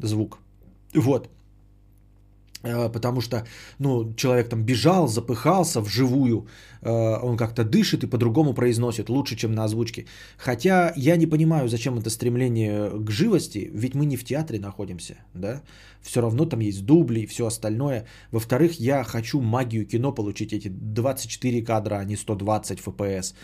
звук. 0.00 0.40
Вот. 0.94 1.28
Э, 2.64 2.88
потому 2.92 3.20
что, 3.20 3.46
ну, 3.78 4.12
человек 4.16 4.48
там 4.48 4.64
бежал, 4.64 5.06
запыхался 5.06 5.80
вживую, 5.80 6.46
он 6.82 7.36
как-то 7.36 7.64
дышит 7.64 8.04
и 8.04 8.08
по-другому 8.08 8.54
произносит, 8.54 9.08
лучше, 9.08 9.36
чем 9.36 9.52
на 9.54 9.64
озвучке. 9.64 10.06
Хотя 10.36 10.92
я 10.96 11.16
не 11.16 11.26
понимаю, 11.26 11.68
зачем 11.68 11.98
это 11.98 12.10
стремление 12.10 12.90
к 12.90 13.10
живости, 13.10 13.70
ведь 13.72 13.94
мы 13.94 14.04
не 14.04 14.16
в 14.16 14.24
театре 14.24 14.58
находимся, 14.58 15.16
да, 15.34 15.62
все 16.00 16.20
равно 16.20 16.44
там 16.44 16.60
есть 16.60 16.84
дубли 16.84 17.20
и 17.20 17.26
все 17.26 17.46
остальное. 17.46 18.06
Во-вторых, 18.32 18.80
я 18.80 19.04
хочу 19.04 19.40
магию 19.40 19.86
кино 19.86 20.12
получить, 20.12 20.52
эти 20.52 20.68
24 20.68 21.62
кадра, 21.62 21.96
а 21.96 22.04
не 22.04 22.16
120 22.16 22.80
FPS 22.80 23.34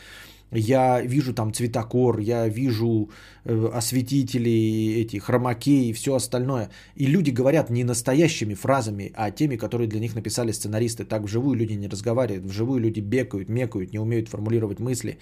я 0.51 1.01
вижу 1.01 1.33
там 1.35 1.53
цветокор, 1.53 2.21
я 2.21 2.49
вижу 2.49 3.11
э, 3.45 3.71
осветители, 3.75 5.01
эти 5.01 5.19
хромакеи 5.19 5.89
и 5.89 5.93
все 5.93 6.15
остальное. 6.15 6.71
И 6.95 7.07
люди 7.07 7.31
говорят 7.31 7.71
не 7.71 7.85
настоящими 7.85 8.55
фразами, 8.55 9.13
а 9.15 9.31
теми, 9.31 9.57
которые 9.57 9.89
для 9.89 10.01
них 10.01 10.15
написали 10.15 10.53
сценаристы. 10.53 11.05
Так 11.05 11.23
вживую 11.23 11.57
люди 11.57 11.75
не 11.75 11.89
разговаривают, 11.89 12.47
вживую 12.47 12.81
люди 12.81 13.01
бекают, 13.01 13.49
мекают, 13.49 13.93
не 13.93 13.99
умеют 13.99 14.29
формулировать 14.29 14.81
мысли. 14.81 15.19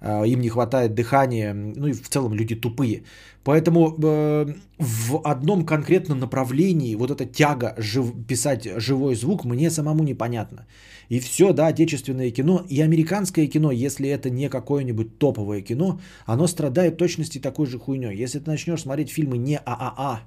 Э, 0.00 0.26
им 0.26 0.40
не 0.40 0.48
хватает 0.48 0.94
дыхания, 0.94 1.54
ну 1.54 1.86
и 1.86 1.92
в 1.92 2.08
целом 2.08 2.34
люди 2.34 2.54
тупые. 2.54 3.02
Поэтому 3.44 3.88
э, 3.88 4.54
в 4.78 5.20
одном 5.24 5.64
конкретном 5.66 6.18
направлении 6.18 6.96
вот 6.96 7.10
эта 7.10 7.26
тяга 7.26 7.74
жив, 7.78 8.12
писать 8.26 8.68
живой 8.76 9.14
звук 9.14 9.44
мне 9.44 9.70
самому 9.70 10.02
непонятно. 10.02 10.66
И 11.10 11.20
все, 11.20 11.52
да, 11.52 11.66
отечественное 11.66 12.30
кино 12.30 12.64
и 12.68 12.80
американское 12.80 13.46
кино, 13.46 13.70
если 13.70 14.08
это 14.08 14.30
не 14.30 14.48
какое-нибудь 14.48 15.18
топовое 15.18 15.62
кино, 15.62 16.00
оно 16.26 16.46
страдает 16.46 16.96
точности 16.96 17.38
такой 17.38 17.66
же 17.66 17.78
хуйней. 17.78 18.22
Если 18.24 18.38
ты 18.38 18.50
начнешь 18.50 18.80
смотреть 18.80 19.10
фильмы 19.10 19.38
не 19.38 19.58
ААА, 19.58 20.20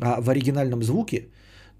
а 0.00 0.20
в 0.20 0.30
оригинальном 0.30 0.82
звуке, 0.82 1.28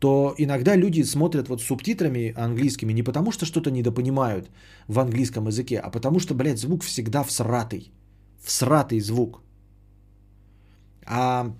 то 0.03 0.35
иногда 0.38 0.77
люди 0.77 1.05
смотрят 1.05 1.49
вот 1.49 1.61
с 1.61 1.67
субтитрами 1.67 2.35
английскими 2.37 2.93
не 2.93 3.05
потому, 3.05 3.33
что 3.33 3.47
что-то 3.47 3.71
недопонимают 3.71 4.51
в 4.88 4.99
английском 4.99 5.47
языке, 5.47 5.79
а 5.79 5.91
потому 5.91 6.19
что, 6.19 6.35
блядь, 6.35 6.59
звук 6.59 6.83
всегда 6.83 7.23
всратый. 7.23 7.93
Всратый 8.45 9.01
звук. 9.01 9.41
А, 11.07 11.55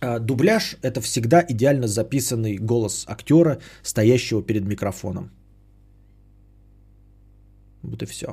а 0.00 0.18
дубляж– 0.18 0.76
это 0.82 1.00
всегда 1.00 1.42
идеально 1.48 1.86
записанный 1.86 2.58
голос 2.58 3.06
актера, 3.08 3.58
стоящего 3.82 4.42
перед 4.42 4.66
микрофоном. 4.66 5.30
Вот 7.82 8.02
и 8.02 8.06
все. 8.06 8.26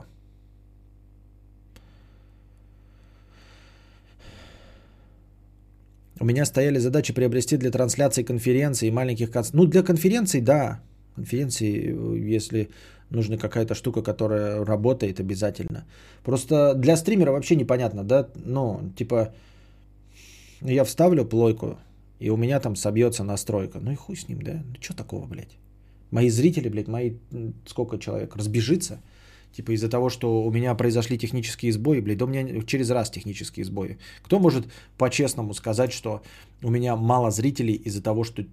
У 6.20 6.26
меня 6.26 6.46
стояли 6.46 6.80
задачи 6.80 7.14
приобрести 7.14 7.58
для 7.58 7.72
трансляции 7.72 8.24
конференций 8.24 8.92
маленьких 8.92 9.32
концертов. 9.32 9.62
Ну, 9.62 9.66
для 9.68 9.84
конференций, 9.84 10.42
да. 10.42 10.82
Конференции, 11.16 12.30
если 12.30 12.70
нужна 13.10 13.38
какая-то 13.38 13.74
штука, 13.74 14.02
которая 14.02 14.66
работает 14.66 15.20
обязательно. 15.20 15.86
Просто 16.24 16.74
для 16.76 16.98
стримера 16.98 17.32
вообще 17.32 17.56
непонятно, 17.56 18.04
да? 18.04 18.28
Ну, 18.36 18.92
типа, 18.98 19.34
я 20.62 20.84
вставлю 20.84 21.26
плойку, 21.26 21.78
и 22.20 22.30
у 22.30 22.38
меня 22.38 22.60
там 22.60 22.76
собьется 22.76 23.24
настройка. 23.24 23.80
Ну 23.80 23.92
и 23.92 23.96
хуй 23.96 24.16
с 24.16 24.28
ним, 24.28 24.42
да? 24.42 24.62
Ну, 24.66 24.76
что 24.82 24.94
такого, 24.94 25.26
блядь? 25.26 25.58
Мои 26.12 26.30
зрители, 26.30 26.70
блядь, 26.70 26.88
мои 26.88 27.14
сколько 27.66 27.98
человек 27.98 28.36
разбежится– 28.36 29.00
Типа 29.52 29.72
из-за 29.72 29.90
того, 29.90 30.10
что 30.10 30.44
у 30.44 30.52
меня 30.52 30.76
произошли 30.76 31.18
технические 31.18 31.74
сбои, 31.74 32.02
блядь, 32.02 32.18
да 32.18 32.26
у 32.26 32.28
меня 32.28 32.62
через 32.64 32.90
раз 32.92 33.10
технические 33.10 33.66
сбои. 33.66 33.98
Кто 34.24 34.40
может 34.40 34.68
по-честному 34.98 35.54
сказать, 35.54 35.92
что 35.92 36.22
у 36.62 36.70
меня 36.70 36.96
мало 36.96 37.32
зрителей 37.32 37.74
из-за 37.74 38.02
того, 38.02 38.24
что... 38.24 38.46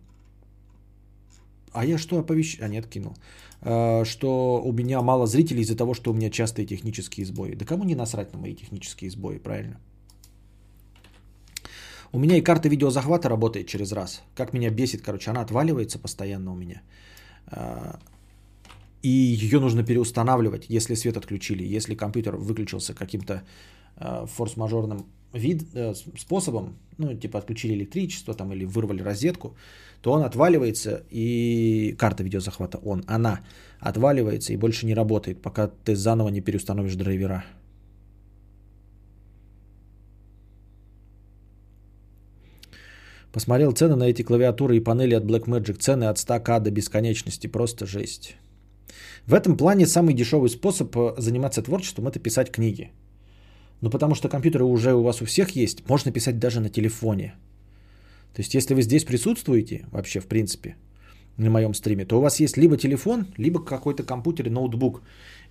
А 1.72 1.85
я 1.85 1.98
что 1.98 2.18
оповещ... 2.18 2.59
А 2.61 2.68
нет, 2.68 2.87
кинул. 2.87 3.14
А, 3.61 4.04
что 4.04 4.62
у 4.64 4.72
меня 4.72 5.02
мало 5.02 5.26
зрителей 5.26 5.62
из-за 5.62 5.76
того, 5.76 5.94
что 5.94 6.11
у 6.11 6.14
меня 6.14 6.30
частые 6.30 6.66
технические 6.66 7.26
сбои. 7.26 7.54
Да 7.54 7.64
кому 7.64 7.85
не 7.85 7.94
насрать 7.94 8.32
на 8.32 8.38
мои 8.38 8.54
технические 8.54 9.11
сбои, 9.11 9.38
правильно? 9.38 9.78
У 12.12 12.18
меня 12.18 12.37
и 12.38 12.40
карта 12.40 12.68
видеозахвата 12.68 13.28
работает 13.28 13.66
через 13.66 13.92
раз. 13.92 14.22
Как 14.35 14.54
меня 14.54 14.70
бесит, 14.70 15.02
короче, 15.02 15.30
она 15.30 15.42
отваливается 15.42 15.98
постоянно 15.98 16.52
у 16.52 16.56
меня. 16.56 16.82
И 19.06 19.08
ее 19.08 19.60
нужно 19.60 19.84
переустанавливать, 19.84 20.66
если 20.68 20.96
свет 20.96 21.16
отключили, 21.16 21.76
если 21.76 21.94
компьютер 21.94 22.36
выключился 22.36 22.92
каким-то 22.92 23.34
э, 24.00 24.26
форс-мажорным 24.26 25.07
вид, 25.32 25.62
э, 25.74 25.94
способом, 26.18 26.74
ну, 26.98 27.14
типа 27.14 27.38
отключили 27.38 27.74
электричество 27.74 28.34
там 28.34 28.52
или 28.52 28.64
вырвали 28.64 29.02
розетку, 29.02 29.54
то 30.02 30.11
он 30.12 30.22
отваливается, 30.22 31.04
и 31.12 31.94
карта 31.96 32.24
видеозахвата, 32.24 32.78
он, 32.78 33.04
она 33.07 33.38
отваливается 33.78 34.52
и 34.52 34.57
больше 34.57 34.86
не 34.86 34.94
работает, 34.94 35.40
пока 35.40 35.70
ты 35.84 35.94
заново 35.94 36.30
не 36.30 36.40
переустановишь 36.40 36.96
драйвера. 36.96 37.44
Посмотрел 43.32 43.70
цены 43.70 43.94
на 43.94 44.09
эти 44.09 44.22
клавиатуры 44.22 44.76
и 44.76 44.80
панели 44.80 45.14
от 45.14 45.24
Blackmagic. 45.24 45.78
Цены 45.78 46.09
от 46.09 46.16
100к 46.16 46.61
до 46.61 46.70
бесконечности. 46.70 47.46
Просто 47.48 47.86
жесть. 47.86 48.36
В 49.26 49.34
этом 49.34 49.57
плане 49.57 49.87
самый 49.87 50.14
дешевый 50.14 50.49
способ 50.49 50.97
э, 50.97 51.14
заниматься 51.18 51.62
творчеством– 51.62 52.07
это 52.09 52.18
писать 52.18 52.51
книги. 52.51 52.91
Ну, 53.80 53.91
потому 53.91 54.14
что 54.14 54.28
компьютеры 54.28 54.64
уже 54.64 54.95
у 54.95 55.03
вас 55.03 55.20
у 55.20 55.24
всех 55.24 55.57
есть, 55.57 55.89
можно 55.89 56.12
писать 56.12 56.39
даже 56.39 56.61
на 56.61 56.68
телефоне. 56.68 57.34
То 58.34 58.43
есть, 58.43 58.55
если 58.55 58.74
вы 58.74 58.82
здесь 58.82 59.05
присутствуете, 59.05 59.87
вообще, 59.93 60.20
в 60.20 60.26
принципе, 60.26 60.76
на 61.37 61.51
моем 61.51 61.74
стриме, 61.74 62.05
то 62.05 62.18
у 62.18 62.20
вас 62.20 62.41
есть 62.41 62.57
либо 62.57 62.76
телефон, 62.76 63.26
либо 63.37 63.64
какой-то 63.64 64.03
компьютер, 64.03 64.51
ноутбук. 64.51 65.03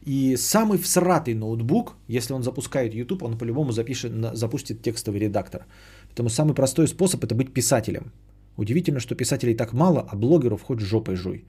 И 0.05 0.35
самый 0.37 0.77
всратый 0.77 1.33
ноутбук, 1.33 1.95
если 2.07 2.33
он 2.33 2.43
запускает 2.43 2.93
YouTube, 2.93 3.23
он 3.23 3.37
по-любому 3.37 3.71
запишет, 3.71 4.11
запустит 4.33 4.81
текстовый 4.81 5.19
редактор. 5.19 5.65
Поэтому 6.07 6.29
самый 6.29 6.53
простой 6.53 6.87
способ 6.87 7.23
это 7.23 7.35
быть 7.35 7.53
писателем. 7.53 8.11
Удивительно, 8.57 8.99
что 8.99 9.15
писателей 9.15 9.55
так 9.55 9.73
мало, 9.73 10.07
а 10.07 10.15
блогеров 10.15 10.61
хоть 10.61 10.79
жопой 10.79 11.15
жуй. 11.15 11.45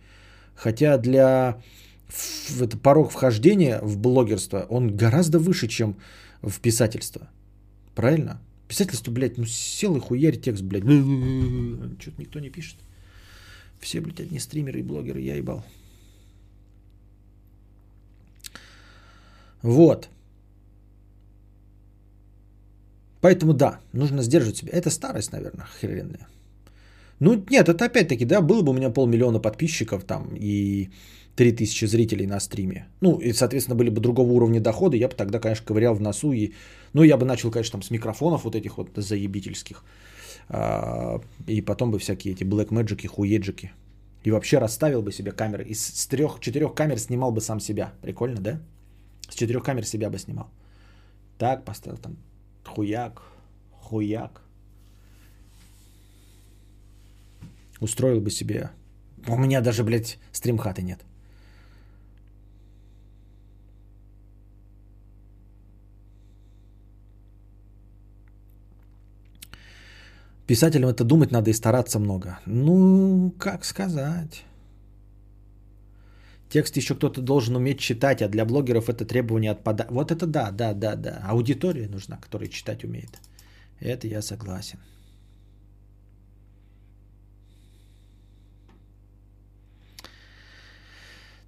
Хотя 0.57 0.98
для 0.98 1.61
это 2.61 2.78
порог 2.78 3.11
вхождения 3.11 3.80
в 3.82 3.98
блогерство, 3.98 4.66
он 4.68 4.96
гораздо 4.96 5.38
выше, 5.38 5.68
чем 5.68 5.96
в 6.42 6.61
писательство. 6.61 7.28
Правильно? 7.94 8.40
Писательство, 8.68 9.12
блядь, 9.12 9.38
ну 9.38 9.44
сел 9.44 9.96
и 9.96 10.00
хуярь 10.00 10.36
текст, 10.36 10.62
блядь. 10.62 10.84
Что-то 12.00 12.20
никто 12.20 12.40
не 12.40 12.50
пишет. 12.50 12.76
Все, 13.80 14.00
блядь, 14.00 14.20
одни 14.20 14.38
стримеры 14.38 14.80
и 14.80 14.82
блогеры, 14.82 15.20
я 15.20 15.36
ебал. 15.36 15.64
Вот. 19.62 20.09
Поэтому 23.20 23.52
да, 23.52 23.80
нужно 23.92 24.22
сдерживать 24.22 24.59
себя. 24.59 24.72
Это 24.72 24.90
старость, 24.90 25.32
наверное, 25.32 25.66
херенная. 25.80 26.28
Ну, 27.20 27.44
нет, 27.50 27.68
это 27.68 27.84
опять-таки, 27.84 28.24
да, 28.24 28.40
было 28.40 28.62
бы 28.62 28.70
у 28.70 28.74
меня 28.74 28.90
полмиллиона 28.90 29.40
подписчиков 29.40 30.04
там 30.04 30.28
и 30.34 30.90
3000 31.36 31.86
зрителей 31.86 32.26
на 32.26 32.40
стриме. 32.40 32.86
Ну, 33.00 33.18
и, 33.18 33.32
соответственно, 33.32 33.76
были 33.76 33.90
бы 33.90 34.00
другого 34.00 34.32
уровня 34.32 34.60
дохода, 34.60 34.96
я 34.96 35.08
бы 35.08 35.14
тогда, 35.14 35.38
конечно, 35.38 35.66
ковырял 35.66 35.94
в 35.94 36.00
носу 36.00 36.32
и... 36.32 36.52
Ну, 36.92 37.02
я 37.02 37.16
бы 37.16 37.26
начал, 37.26 37.50
конечно, 37.50 37.72
там 37.72 37.82
с 37.82 37.90
микрофонов 37.90 38.44
вот 38.44 38.54
этих 38.54 38.78
вот 38.78 38.90
заебительских. 38.96 39.84
А, 40.48 41.20
и 41.46 41.60
потом 41.60 41.90
бы 41.90 41.98
всякие 41.98 42.34
эти 42.34 42.44
black 42.44 42.68
magic, 42.68 43.06
хуеджики. 43.06 43.72
И 44.24 44.30
вообще 44.30 44.58
расставил 44.58 45.02
бы 45.02 45.12
себе 45.12 45.32
камеры. 45.32 45.64
Из 45.64 45.86
с 45.86 46.06
трех-четырех 46.06 46.74
камер 46.74 46.98
снимал 46.98 47.32
бы 47.32 47.40
сам 47.40 47.60
себя. 47.60 47.92
Прикольно, 48.02 48.40
да? 48.40 48.60
С 49.28 49.34
четырех 49.34 49.62
камер 49.62 49.84
себя 49.84 50.10
бы 50.10 50.18
снимал. 50.18 50.48
Так, 51.38 51.64
поставил 51.64 51.98
там 51.98 52.16
хуяк, 52.64 53.22
хуяк. 53.72 54.45
Устроил 57.81 58.20
бы 58.20 58.31
себе. 58.31 58.70
У 59.29 59.37
меня 59.37 59.61
даже, 59.61 59.85
блядь, 59.85 60.18
стримхаты 60.33 60.83
нет. 60.83 61.05
Писателям 70.47 70.91
это 70.91 71.03
думать 71.05 71.33
надо 71.33 71.51
и 71.51 71.55
стараться 71.55 71.99
много. 71.99 72.39
Ну, 72.47 73.35
как 73.39 73.64
сказать. 73.64 74.45
Текст 76.49 76.77
еще 76.77 76.95
кто-то 76.95 77.20
должен 77.20 77.57
уметь 77.57 77.81
читать, 77.81 78.22
а 78.22 78.29
для 78.29 78.45
блогеров 78.45 78.89
это 78.89 79.05
требование 79.05 79.51
отпадает. 79.51 79.91
Вот 79.91 80.12
это 80.12 80.27
да, 80.27 80.53
да, 80.53 80.72
да, 80.72 80.95
да. 80.95 81.20
Аудитория 81.27 81.89
нужна, 81.89 82.16
которая 82.16 82.49
читать 82.49 82.85
умеет. 82.85 83.18
Это 83.81 84.07
я 84.07 84.22
согласен. 84.22 84.79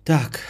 Так. 0.09 0.40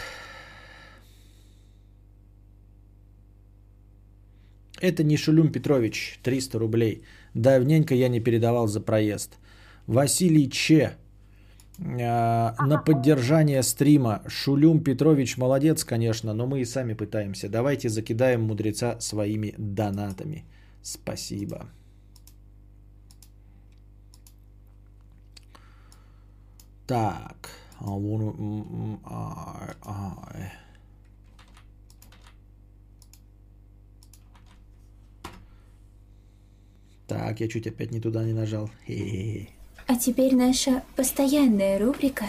Это 4.81 5.03
не 5.03 5.17
Шулюм 5.17 5.51
Петрович, 5.51 6.19
300 6.23 6.59
рублей. 6.59 7.03
Давненько 7.33 7.93
я 7.93 8.07
не 8.07 8.21
передавал 8.21 8.67
за 8.67 8.79
проезд. 8.79 9.37
Василий 9.85 10.49
Че, 10.49 10.95
а, 11.77 12.55
на 12.67 12.77
поддержание 12.77 13.61
стрима. 13.63 14.21
Шулюм 14.29 14.81
Петрович 14.81 15.37
молодец, 15.37 15.83
конечно, 15.83 16.33
но 16.33 16.47
мы 16.47 16.61
и 16.61 16.65
сами 16.65 16.93
пытаемся. 16.93 17.49
Давайте 17.49 17.89
закидаем 17.89 18.41
мудреца 18.43 18.97
своими 19.01 19.55
донатами. 19.57 20.45
Спасибо. 20.81 21.65
Так. 26.87 27.58
Так, 37.07 37.39
я 37.39 37.47
чуть 37.47 37.65
опять 37.65 37.91
не 37.91 37.99
туда 37.99 38.23
не 38.23 38.33
нажал. 38.33 38.69
Хе-хе-хе. 38.85 39.49
А 39.87 39.95
теперь 39.95 40.35
наша 40.35 40.83
постоянная 40.95 41.79
рубрика 41.79 42.25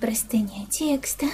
«Простыня 0.00 0.64
текста». 0.70 1.26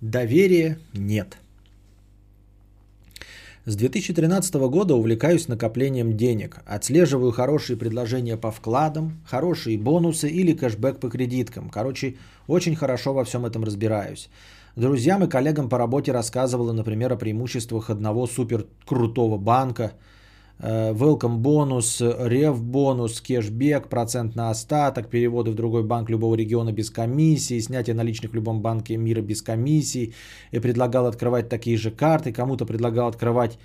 Доверия 0.00 0.78
нет. 0.92 1.38
С 3.68 3.74
2013 3.74 4.54
года 4.70 4.94
увлекаюсь 4.94 5.48
накоплением 5.48 6.16
денег. 6.16 6.58
Отслеживаю 6.66 7.32
хорошие 7.32 7.76
предложения 7.76 8.36
по 8.36 8.52
вкладам, 8.52 9.20
хорошие 9.26 9.76
бонусы 9.76 10.30
или 10.30 10.52
кэшбэк 10.52 11.00
по 11.00 11.10
кредиткам. 11.10 11.68
Короче, 11.68 12.14
очень 12.46 12.76
хорошо 12.76 13.12
во 13.12 13.24
всем 13.24 13.44
этом 13.44 13.64
разбираюсь. 13.64 14.30
Друзьям 14.76 15.24
и 15.24 15.28
коллегам 15.28 15.68
по 15.68 15.78
работе 15.78 16.12
рассказывала, 16.12 16.72
например, 16.72 17.12
о 17.12 17.16
преимуществах 17.16 17.90
одного 17.90 18.28
супер 18.28 18.66
крутого 18.84 19.36
банка– 19.36 19.94
welcome 20.60 21.36
бонус, 21.36 22.00
рев 22.00 22.62
бонус, 22.62 23.20
кэшбэк, 23.20 23.88
процент 23.88 24.36
на 24.36 24.50
остаток, 24.50 25.08
переводы 25.08 25.50
в 25.50 25.54
другой 25.54 25.82
банк 25.82 26.10
любого 26.10 26.34
региона 26.34 26.72
без 26.72 26.90
комиссии, 26.90 27.60
снятие 27.60 27.94
наличных 27.94 28.32
в 28.32 28.34
любом 28.34 28.60
банке 28.60 28.96
мира 28.96 29.22
без 29.22 29.42
комиссии. 29.42 30.14
И 30.52 30.60
предлагал 30.60 31.06
открывать 31.06 31.48
такие 31.48 31.76
же 31.76 31.90
карты, 31.90 32.32
кому-то 32.32 32.66
предлагал 32.66 33.08
открывать 33.08 33.58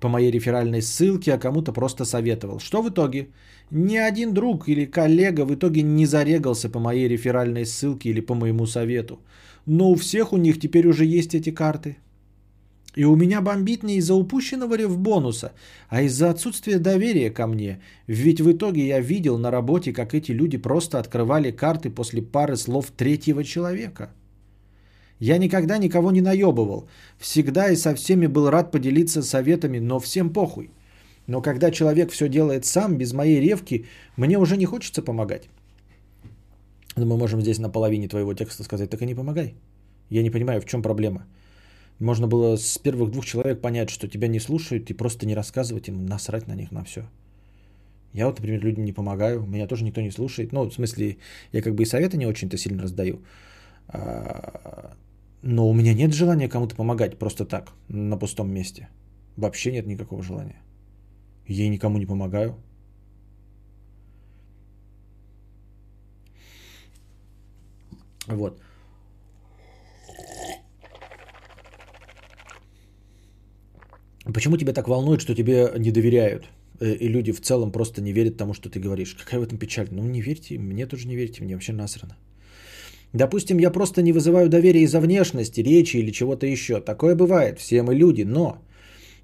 по 0.00 0.08
моей 0.08 0.30
реферальной 0.30 0.80
ссылке, 0.80 1.34
а 1.34 1.38
кому-то 1.38 1.72
просто 1.72 2.04
советовал. 2.04 2.58
Что 2.60 2.82
в 2.82 2.88
итоге? 2.88 3.28
Ни 3.70 3.96
один 3.96 4.32
друг 4.32 4.68
или 4.68 4.86
коллега 4.86 5.44
в 5.44 5.54
итоге 5.54 5.82
не 5.82 6.06
зарегался 6.06 6.70
по 6.70 6.78
моей 6.78 7.08
реферальной 7.08 7.66
ссылке 7.66 8.10
или 8.10 8.20
по 8.20 8.34
моему 8.34 8.66
совету. 8.66 9.20
Но 9.66 9.90
у 9.90 9.96
всех 9.96 10.32
у 10.32 10.36
них 10.36 10.58
теперь 10.60 10.86
уже 10.86 11.04
есть 11.04 11.34
эти 11.34 11.50
карты. 11.50 11.96
И 12.98 13.04
у 13.04 13.16
меня 13.16 13.40
бомбит 13.40 13.84
не 13.84 13.96
из-за 13.96 14.14
упущенного 14.14 14.76
бонуса, 14.88 15.52
а 15.88 16.02
из-за 16.02 16.30
отсутствия 16.30 16.78
доверия 16.80 17.30
ко 17.30 17.46
мне. 17.46 17.78
Ведь 18.08 18.40
в 18.40 18.50
итоге 18.50 18.88
я 18.88 19.00
видел 19.00 19.38
на 19.38 19.52
работе, 19.52 19.92
как 19.92 20.14
эти 20.14 20.32
люди 20.32 20.58
просто 20.58 20.98
открывали 20.98 21.52
карты 21.52 21.90
после 21.90 22.22
пары 22.22 22.56
слов 22.56 22.90
третьего 22.90 23.44
человека. 23.44 24.10
Я 25.20 25.38
никогда 25.38 25.78
никого 25.78 26.10
не 26.10 26.20
наебывал. 26.20 26.88
Всегда 27.18 27.70
и 27.70 27.76
со 27.76 27.94
всеми 27.94 28.26
был 28.26 28.50
рад 28.50 28.72
поделиться 28.72 29.22
советами, 29.22 29.78
но 29.78 30.00
всем 30.00 30.32
похуй. 30.32 30.70
Но 31.28 31.40
когда 31.40 31.70
человек 31.70 32.10
все 32.10 32.28
делает 32.28 32.64
сам, 32.64 32.98
без 32.98 33.12
моей 33.12 33.40
ревки, 33.40 33.84
мне 34.16 34.38
уже 34.38 34.56
не 34.56 34.66
хочется 34.66 35.02
помогать. 35.02 35.48
Но 36.96 37.06
мы 37.06 37.16
можем 37.16 37.40
здесь 37.42 37.60
на 37.60 37.70
половине 37.70 38.08
твоего 38.08 38.34
текста 38.34 38.64
сказать, 38.64 38.90
так 38.90 39.02
и 39.02 39.06
не 39.06 39.14
помогай. 39.14 39.54
Я 40.10 40.22
не 40.22 40.30
понимаю, 40.30 40.60
в 40.60 40.64
чем 40.64 40.82
проблема. 40.82 41.20
Можно 42.00 42.28
было 42.28 42.56
с 42.56 42.78
первых 42.78 43.10
двух 43.10 43.26
человек 43.26 43.60
понять, 43.60 43.90
что 43.90 44.08
тебя 44.08 44.28
не 44.28 44.40
слушают, 44.40 44.90
и 44.90 44.94
просто 44.94 45.26
не 45.26 45.34
рассказывать 45.34 45.88
им, 45.88 46.06
насрать 46.06 46.46
на 46.46 46.54
них 46.54 46.70
на 46.70 46.84
все. 46.84 47.02
Я 48.12 48.26
вот, 48.26 48.38
например, 48.38 48.64
людям 48.64 48.84
не 48.84 48.92
помогаю, 48.92 49.44
меня 49.46 49.66
тоже 49.66 49.84
никто 49.84 50.00
не 50.00 50.10
слушает. 50.10 50.52
Ну, 50.52 50.64
в 50.68 50.72
смысле, 50.72 51.18
я 51.52 51.62
как 51.62 51.74
бы 51.74 51.82
и 51.82 51.86
советы 51.86 52.16
не 52.16 52.26
очень-то 52.26 52.56
сильно 52.56 52.82
раздаю. 52.82 53.20
А, 53.88 54.96
но 55.42 55.68
у 55.68 55.74
меня 55.74 55.94
нет 55.94 56.14
желания 56.14 56.48
кому-то 56.48 56.76
помогать 56.76 57.18
просто 57.18 57.44
так, 57.44 57.72
на 57.88 58.16
пустом 58.16 58.50
месте. 58.52 58.88
Вообще 59.36 59.72
нет 59.72 59.86
никакого 59.86 60.22
желания. 60.22 60.62
Я 61.46 61.68
никому 61.68 61.98
не 61.98 62.06
помогаю. 62.06 62.56
Вот. 68.26 68.60
Почему 74.34 74.56
тебя 74.56 74.72
так 74.72 74.88
волнует, 74.88 75.20
что 75.20 75.34
тебе 75.34 75.72
не 75.78 75.90
доверяют? 75.90 76.50
Э, 76.80 76.92
и 76.92 77.08
люди 77.08 77.32
в 77.32 77.40
целом 77.40 77.72
просто 77.72 78.02
не 78.02 78.12
верят 78.12 78.36
тому, 78.36 78.54
что 78.54 78.68
ты 78.68 78.80
говоришь. 78.80 79.14
Какая 79.14 79.40
в 79.40 79.42
этом 79.42 79.58
печаль? 79.58 79.88
Ну 79.90 80.02
не 80.02 80.20
верьте, 80.20 80.58
мне 80.58 80.86
тоже 80.86 81.08
не 81.08 81.16
верьте, 81.16 81.42
мне 81.42 81.54
вообще 81.54 81.72
насрано. 81.72 82.16
Допустим, 83.14 83.58
я 83.58 83.70
просто 83.70 84.02
не 84.02 84.12
вызываю 84.12 84.48
доверия 84.48 84.82
из-за 84.82 85.00
внешности, 85.00 85.62
речи 85.62 85.96
или 85.96 86.10
чего-то 86.10 86.46
еще. 86.46 86.80
Такое 86.80 87.14
бывает, 87.14 87.58
все 87.58 87.82
мы 87.82 87.94
люди, 87.94 88.22
но 88.22 88.58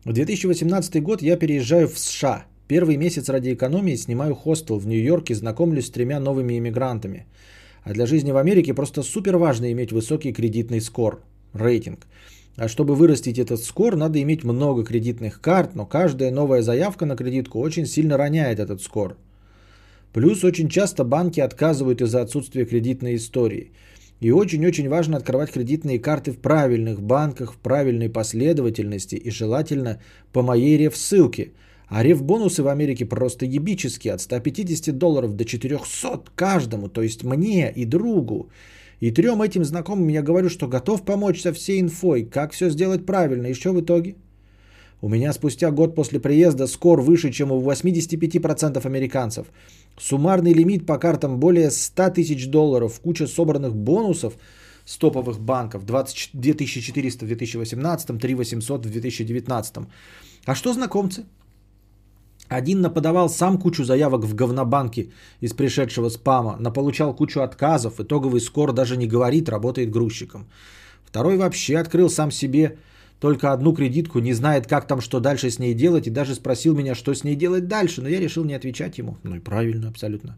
в 0.05 0.13
2018 0.13 1.03
год 1.03 1.23
я 1.23 1.37
переезжаю 1.37 1.89
в 1.89 1.99
США. 1.99 2.47
Первый 2.67 2.97
месяц 2.97 3.29
ради 3.29 3.53
экономии 3.53 3.97
снимаю 3.97 4.35
хостел 4.35 4.79
в 4.79 4.87
Нью-Йорке, 4.87 5.35
знакомлюсь 5.35 5.87
с 5.87 5.91
тремя 5.91 6.19
новыми 6.19 6.57
иммигрантами. 6.57 7.27
А 7.83 7.93
для 7.93 8.07
жизни 8.07 8.33
в 8.33 8.39
Америке 8.39 8.73
просто 8.73 9.03
супер 9.03 9.37
важно 9.37 9.71
иметь 9.71 9.93
высокий 9.93 10.33
кредитный 10.33 10.81
скор, 10.81 11.21
рейтинг. 11.53 12.07
А 12.57 12.69
чтобы 12.69 12.95
вырастить 12.95 13.39
этот 13.39 13.61
скор, 13.61 13.97
надо 13.97 14.23
иметь 14.23 14.45
много 14.45 14.85
кредитных 14.85 15.41
карт, 15.41 15.75
но 15.75 15.87
каждая 15.87 16.31
новая 16.31 16.63
заявка 16.63 17.05
на 17.05 17.17
кредитку 17.17 17.59
очень 17.59 17.87
сильно 17.87 18.17
роняет 18.17 18.61
этот 18.61 18.81
скор. 18.81 19.17
Плюс 20.13 20.45
очень 20.45 20.69
часто 20.69 21.05
банки 21.05 21.41
отказывают 21.41 22.01
из-за 22.01 22.23
отсутствия 22.23 22.65
кредитной 22.65 23.17
истории. 23.17 23.73
И 24.21 24.31
очень-очень 24.31 24.89
важно 24.89 25.17
открывать 25.17 25.51
кредитные 25.51 25.99
карты 25.99 26.31
в 26.31 26.39
правильных 26.39 27.03
банках, 27.03 27.55
в 27.55 27.57
правильной 27.57 28.09
последовательности 28.09 29.17
и 29.17 29.31
желательно 29.31 29.99
по 30.33 30.43
моей 30.43 30.79
реф-ссылке. 30.79 31.53
А 31.89 32.05
реф-бонусы 32.05 32.63
в 32.63 32.69
Америке 32.69 33.05
просто 33.05 33.45
ебические, 33.45 34.15
от 34.15 34.21
150 34.21 34.97
долларов 34.97 35.35
до 35.35 35.45
400 35.45 36.31
каждому, 36.37 36.89
то 36.89 37.03
есть 37.03 37.25
мне 37.25 37.73
и 37.77 37.85
другу. 37.85 38.49
И 39.05 39.11
трем 39.11 39.43
этим 39.43 39.65
знакомым 39.65 40.09
я 40.09 40.23
говорю, 40.23 40.49
что 40.49 40.67
готов 40.67 41.05
помочь 41.05 41.43
со 41.43 41.53
всей 41.53 41.79
инфой, 41.79 42.25
как 42.25 42.53
все 42.53 42.71
сделать 42.71 43.05
правильно. 43.05 43.49
И 43.49 43.55
что 43.55 43.73
в 43.73 43.81
итоге? 43.83 44.15
У 45.03 45.11
меня 45.11 45.35
спустя 45.35 45.71
год 45.71 45.95
после 45.95 46.21
приезда 46.21 46.67
скор 46.67 47.03
выше, 47.03 47.31
чем 47.31 47.53
у 47.53 47.61
85% 47.61 48.87
американцев. 48.87 49.47
Суммарный 49.99 50.55
лимит 50.55 50.87
по 50.87 50.97
картам 50.97 51.39
более 51.39 51.71
100 51.71 52.11
тысяч 52.15 52.49
долларов, 52.49 52.99
куча 53.01 53.27
собранных 53.27 53.77
бонусов 53.77 54.39
с 54.87 54.97
топовых 54.97 55.39
банков 55.39 55.85
2400 55.85 57.27
в 57.27 57.29
2018, 57.29 58.19
3800 58.19 58.87
в 58.87 58.91
2019. 58.91 59.77
А 60.47 60.55
что 60.55 60.73
знакомцы? 60.73 61.27
Один 62.49 62.83
наподавал 62.83 63.29
сам 63.29 63.59
кучу 63.59 63.85
заявок 63.85 64.25
в 64.25 64.35
говнобанке 64.35 65.11
из 65.41 65.53
пришедшего 65.53 66.11
спама, 66.11 66.57
наполучал 66.59 67.15
кучу 67.15 67.41
отказов, 67.41 68.01
итоговый 68.01 68.41
скор 68.41 68.73
даже 68.73 68.97
не 68.97 69.07
говорит, 69.07 69.49
работает 69.49 69.91
грузчиком. 69.91 70.47
Второй 71.05 71.37
вообще 71.37 71.79
открыл 71.79 72.11
сам 72.11 72.31
себе 72.31 72.77
только 73.19 73.53
одну 73.53 73.73
кредитку, 73.73 74.19
не 74.19 74.35
знает, 74.35 74.67
как 74.67 74.87
там, 74.87 75.01
что 75.01 75.21
дальше 75.21 75.49
с 75.51 75.59
ней 75.59 75.75
делать, 75.75 76.07
и 76.07 76.11
даже 76.11 76.35
спросил 76.35 76.75
меня, 76.75 76.95
что 76.95 77.15
с 77.15 77.25
ней 77.25 77.37
делать 77.37 77.69
дальше, 77.69 78.03
но 78.03 78.09
я 78.09 78.21
решил 78.21 78.45
не 78.45 78.55
отвечать 78.55 78.99
ему. 78.99 79.17
Ну 79.23 79.37
и 79.37 79.41
правильно, 79.41 79.89
абсолютно. 79.89 80.37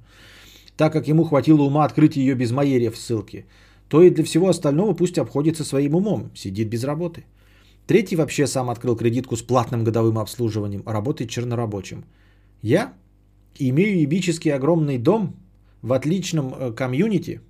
Так 0.76 0.92
как 0.92 1.08
ему 1.08 1.24
хватило 1.24 1.62
ума 1.62 1.84
открыть 1.84 2.16
ее 2.16 2.34
без 2.34 2.52
моей 2.52 2.78
реф-ссылки, 2.78 3.46
то 3.88 4.02
и 4.02 4.10
для 4.10 4.24
всего 4.24 4.48
остального 4.48 4.94
пусть 4.94 5.18
обходится 5.18 5.64
своим 5.64 5.94
умом, 5.94 6.30
сидит 6.34 6.68
без 6.68 6.84
работы. 6.84 7.24
Третий 7.86 8.16
вообще 8.16 8.46
сам 8.46 8.68
открыл 8.68 8.96
кредитку 8.96 9.36
с 9.36 9.42
платным 9.42 9.84
годовым 9.84 10.18
обслуживанием, 10.18 10.82
а 10.86 10.92
работает 10.92 11.30
чернорабочим. 11.30 12.04
Я 12.62 12.92
имею 13.58 14.00
ебический 14.00 14.52
огромный 14.52 14.98
дом 14.98 15.36
в 15.82 15.92
отличном 15.92 16.54
э, 16.54 16.72
комьюнити. 16.72 17.40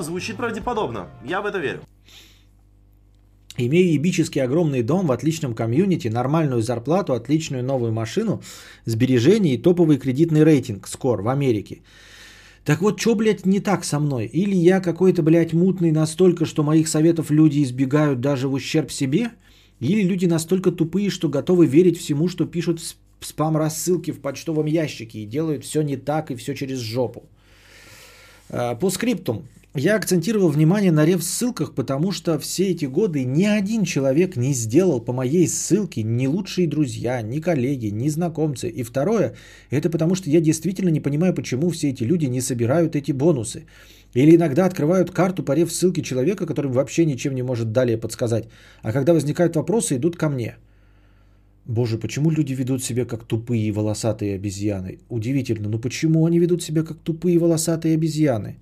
Звучит 0.00 0.36
правдеподобно. 0.36 1.08
Я 1.24 1.42
в 1.42 1.46
это 1.46 1.58
верю. 1.58 1.80
Имею 3.58 3.92
ебический 3.92 4.40
огромный 4.40 4.82
дом 4.82 5.06
в 5.06 5.12
отличном 5.12 5.54
комьюнити, 5.54 6.08
нормальную 6.08 6.62
зарплату, 6.62 7.12
отличную 7.12 7.62
новую 7.62 7.92
машину, 7.92 8.40
сбережения 8.86 9.54
и 9.54 9.62
топовый 9.62 9.98
кредитный 9.98 10.44
рейтинг, 10.44 10.88
скор 10.88 11.22
в 11.22 11.28
Америке. 11.28 11.82
Так 12.64 12.80
вот, 12.80 13.00
что, 13.00 13.14
блядь, 13.16 13.44
не 13.44 13.58
так 13.60 13.84
со 13.84 13.98
мной? 13.98 14.26
Или 14.26 14.54
я 14.54 14.80
какой-то, 14.80 15.22
блядь, 15.22 15.52
мутный 15.52 15.90
настолько, 15.90 16.44
что 16.44 16.62
моих 16.62 16.86
советов 16.86 17.30
люди 17.30 17.62
избегают 17.62 18.20
даже 18.20 18.48
в 18.48 18.52
ущерб 18.52 18.92
себе? 18.92 19.32
Или 19.80 20.02
люди 20.02 20.26
настолько 20.26 20.70
тупые, 20.70 21.10
что 21.10 21.28
готовы 21.28 21.66
верить 21.66 21.98
всему, 21.98 22.28
что 22.28 22.46
пишут 22.46 22.80
в 22.80 23.26
спам-рассылки 23.26 24.12
в 24.12 24.20
почтовом 24.20 24.66
ящике 24.66 25.20
и 25.20 25.26
делают 25.26 25.64
все 25.64 25.82
не 25.82 25.96
так 25.96 26.30
и 26.30 26.36
все 26.36 26.54
через 26.54 26.78
жопу? 26.78 27.24
А, 28.48 28.76
по 28.76 28.90
скриптум. 28.90 29.48
Я 29.74 29.96
акцентировал 29.96 30.50
внимание 30.50 30.92
на 30.92 31.06
рев-ссылках, 31.06 31.74
потому 31.74 32.12
что 32.12 32.38
все 32.38 32.64
эти 32.72 32.84
годы 32.84 33.24
ни 33.24 33.46
один 33.46 33.84
человек 33.84 34.36
не 34.36 34.52
сделал 34.52 35.00
по 35.00 35.14
моей 35.14 35.48
ссылке 35.48 36.02
ни 36.02 36.26
лучшие 36.26 36.68
друзья, 36.68 37.22
ни 37.22 37.40
коллеги, 37.40 37.86
ни 37.86 38.10
знакомцы. 38.10 38.68
И 38.68 38.82
второе, 38.82 39.32
это 39.70 39.88
потому 39.88 40.14
что 40.14 40.28
я 40.28 40.42
действительно 40.42 40.90
не 40.90 41.00
понимаю, 41.00 41.32
почему 41.32 41.70
все 41.70 41.88
эти 41.88 42.04
люди 42.04 42.26
не 42.26 42.42
собирают 42.42 42.96
эти 42.96 43.12
бонусы. 43.12 43.64
Или 44.12 44.36
иногда 44.36 44.66
открывают 44.66 45.10
карту 45.10 45.42
по 45.42 45.52
рев-ссылке 45.52 46.02
человека, 46.02 46.44
который 46.44 46.70
вообще 46.70 47.06
ничем 47.06 47.34
не 47.34 47.42
может 47.42 47.72
далее 47.72 47.96
подсказать. 47.96 48.48
А 48.82 48.92
когда 48.92 49.14
возникают 49.14 49.56
вопросы, 49.56 49.96
идут 49.96 50.16
ко 50.16 50.28
мне. 50.28 50.56
Боже, 51.64 51.96
почему 51.96 52.30
люди 52.30 52.52
ведут 52.52 52.84
себя 52.84 53.06
как 53.06 53.24
тупые 53.24 53.72
волосатые 53.72 54.34
обезьяны? 54.34 54.98
Удивительно, 55.08 55.70
но 55.70 55.78
почему 55.78 56.26
они 56.26 56.38
ведут 56.38 56.62
себя 56.62 56.82
как 56.82 56.98
тупые 56.98 57.38
волосатые 57.38 57.94
обезьяны? 57.94 58.56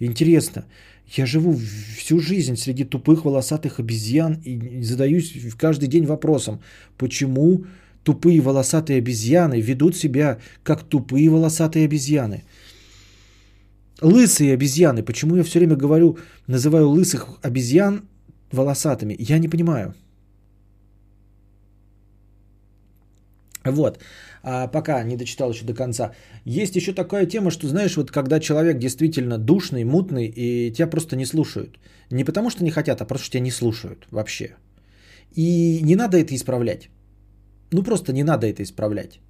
Интересно, 0.00 0.64
я 1.08 1.26
живу 1.26 1.54
всю 1.98 2.20
жизнь 2.20 2.56
среди 2.56 2.84
тупых 2.84 3.26
волосатых 3.26 3.80
обезьян 3.80 4.40
и 4.42 4.82
задаюсь 4.82 5.34
каждый 5.58 5.88
день 5.88 6.06
вопросом, 6.06 6.60
почему 6.96 7.66
тупые 8.02 8.40
волосатые 8.40 8.98
обезьяны 8.98 9.60
ведут 9.60 9.94
себя 9.94 10.38
как 10.62 10.84
тупые 10.84 11.28
волосатые 11.28 11.84
обезьяны. 11.84 12.44
Лысые 14.00 14.54
обезьяны, 14.54 15.02
почему 15.02 15.36
я 15.36 15.42
все 15.42 15.58
время 15.58 15.76
говорю, 15.76 16.18
называю 16.46 16.88
лысых 16.88 17.28
обезьян 17.42 18.08
волосатыми, 18.50 19.14
я 19.18 19.36
не 19.36 19.48
понимаю. 19.48 19.94
Вот 23.62 23.98
а 24.42 24.68
пока 24.68 25.02
не 25.04 25.16
дочитал 25.16 25.50
еще 25.50 25.64
до 25.64 25.74
конца. 25.74 26.12
Есть 26.44 26.76
еще 26.76 26.92
такая 26.92 27.26
тема, 27.26 27.50
что 27.50 27.68
знаешь, 27.68 27.96
вот 27.96 28.10
когда 28.10 28.40
человек 28.40 28.78
действительно 28.78 29.38
душный, 29.38 29.84
мутный, 29.84 30.26
и 30.26 30.72
тебя 30.72 30.86
просто 30.86 31.16
не 31.16 31.26
слушают. 31.26 31.78
Не 32.10 32.24
потому 32.24 32.50
что 32.50 32.64
не 32.64 32.70
хотят, 32.70 33.00
а 33.00 33.04
просто 33.04 33.24
что 33.24 33.32
тебя 33.32 33.44
не 33.44 33.50
слушают 33.50 34.06
вообще. 34.10 34.56
И 35.36 35.80
не 35.82 35.96
надо 35.96 36.18
это 36.18 36.34
исправлять. 36.34 36.88
Ну 37.72 37.82
просто 37.82 38.12
не 38.12 38.24
надо 38.24 38.46
это 38.46 38.62
исправлять. 38.62 39.20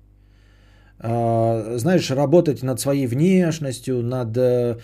А, 0.98 1.76
знаешь, 1.78 2.10
работать 2.10 2.62
над 2.62 2.80
своей 2.80 3.06
внешностью, 3.06 4.02
над 4.02 4.36
э, 4.36 4.78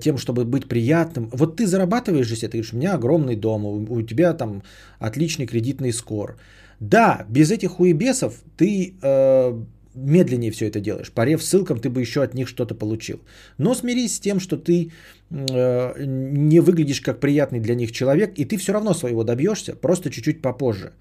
тем, 0.00 0.18
чтобы 0.18 0.44
быть 0.44 0.68
приятным. 0.68 1.30
Вот 1.32 1.56
ты 1.56 1.66
зарабатываешь 1.66 2.26
здесь, 2.26 2.40
ты 2.40 2.48
говоришь, 2.48 2.72
у 2.72 2.76
меня 2.76 2.94
огромный 2.94 3.36
дом, 3.36 3.64
у 3.64 4.02
тебя 4.02 4.34
там 4.34 4.62
отличный 4.98 5.46
кредитный 5.46 5.92
скор. 5.92 6.36
Да, 6.82 7.26
без 7.28 7.50
этих 7.52 7.70
хуебесов 7.70 8.42
ты 8.56 8.94
э, 9.02 9.62
медленнее 9.94 10.50
все 10.50 10.66
это 10.66 10.80
делаешь. 10.80 11.12
По 11.12 11.38
ссылкам 11.38 11.78
ты 11.78 11.88
бы 11.88 12.00
еще 12.00 12.22
от 12.22 12.34
них 12.34 12.48
что-то 12.48 12.74
получил. 12.74 13.20
Но 13.58 13.74
смирись 13.74 14.16
с 14.16 14.20
тем, 14.20 14.40
что 14.40 14.56
ты 14.56 14.90
э, 15.30 16.04
не 16.04 16.60
выглядишь 16.60 17.00
как 17.00 17.20
приятный 17.20 17.60
для 17.60 17.76
них 17.76 17.92
человек, 17.92 18.32
и 18.36 18.44
ты 18.44 18.56
все 18.56 18.72
равно 18.72 18.94
своего 18.94 19.22
добьешься, 19.22 19.76
просто 19.76 20.10
чуть-чуть 20.10 20.42
попозже. 20.42 20.92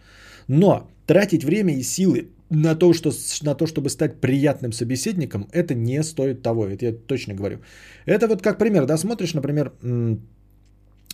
Но 0.48 0.88
тратить 1.08 1.44
время 1.44 1.74
и 1.74 1.84
силы 1.84 2.28
на 2.52 2.76
то, 2.76 2.94
что, 2.94 3.12
на 3.42 3.56
то, 3.56 3.66
чтобы 3.66 3.90
стать 3.90 4.22
приятным 4.22 4.74
собеседником, 4.74 5.48
это 5.52 5.74
не 5.74 6.04
стоит 6.04 6.44
того. 6.44 6.68
Это 6.68 6.86
я 6.86 6.94
точно 6.94 7.34
говорю. 7.34 7.58
Это 8.06 8.28
вот 8.28 8.44
как 8.44 8.60
пример, 8.60 8.86
да, 8.86 8.98
смотришь, 8.98 9.34
например, 9.34 9.72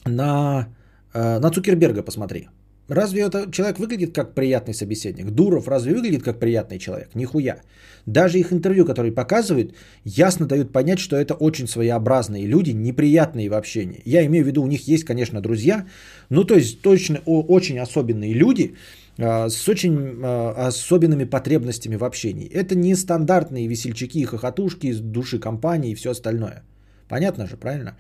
на, 0.05 0.67
э, 1.13 1.39
на 1.39 1.51
Цукерберга 1.51 2.03
посмотри. 2.03 2.49
Разве 2.89 3.21
это 3.21 3.51
человек 3.51 3.79
выглядит 3.79 4.15
как 4.15 4.33
приятный 4.33 4.73
собеседник? 4.73 5.31
Дуров 5.31 5.67
разве 5.67 5.93
выглядит 5.93 6.23
как 6.23 6.39
приятный 6.39 6.79
человек? 6.79 7.09
Нихуя. 7.15 7.57
Даже 8.05 8.39
их 8.39 8.53
интервью, 8.53 8.85
которые 8.85 9.11
показывают, 9.11 9.75
ясно 10.05 10.45
дают 10.45 10.71
понять, 10.71 10.99
что 10.99 11.17
это 11.17 11.33
очень 11.33 11.67
своеобразные 11.67 12.47
люди, 12.47 12.71
неприятные 12.71 13.49
в 13.49 13.53
общении. 13.53 14.01
Я 14.05 14.25
имею 14.25 14.45
в 14.45 14.47
виду, 14.47 14.63
у 14.63 14.67
них 14.67 14.87
есть, 14.87 15.03
конечно, 15.03 15.41
друзья, 15.41 15.85
ну 16.29 16.45
то 16.45 16.55
есть 16.55 16.81
точно 16.81 17.19
очень 17.25 17.79
особенные 17.79 18.33
люди, 18.33 18.75
а, 19.17 19.49
с 19.49 19.67
очень 19.67 20.21
а, 20.23 20.67
особенными 20.67 21.25
потребностями 21.25 21.97
в 21.97 22.03
общении. 22.05 22.49
Это 22.49 22.75
не 22.75 22.95
стандартные 22.95 23.67
весельчаки 23.67 24.21
и 24.21 24.25
хохотушки 24.25 24.87
из 24.87 25.01
души 25.01 25.39
компании 25.39 25.91
и 25.91 25.95
все 25.95 26.11
остальное. 26.11 26.63
Понятно 27.09 27.47
же, 27.47 27.57
правильно? 27.57 27.97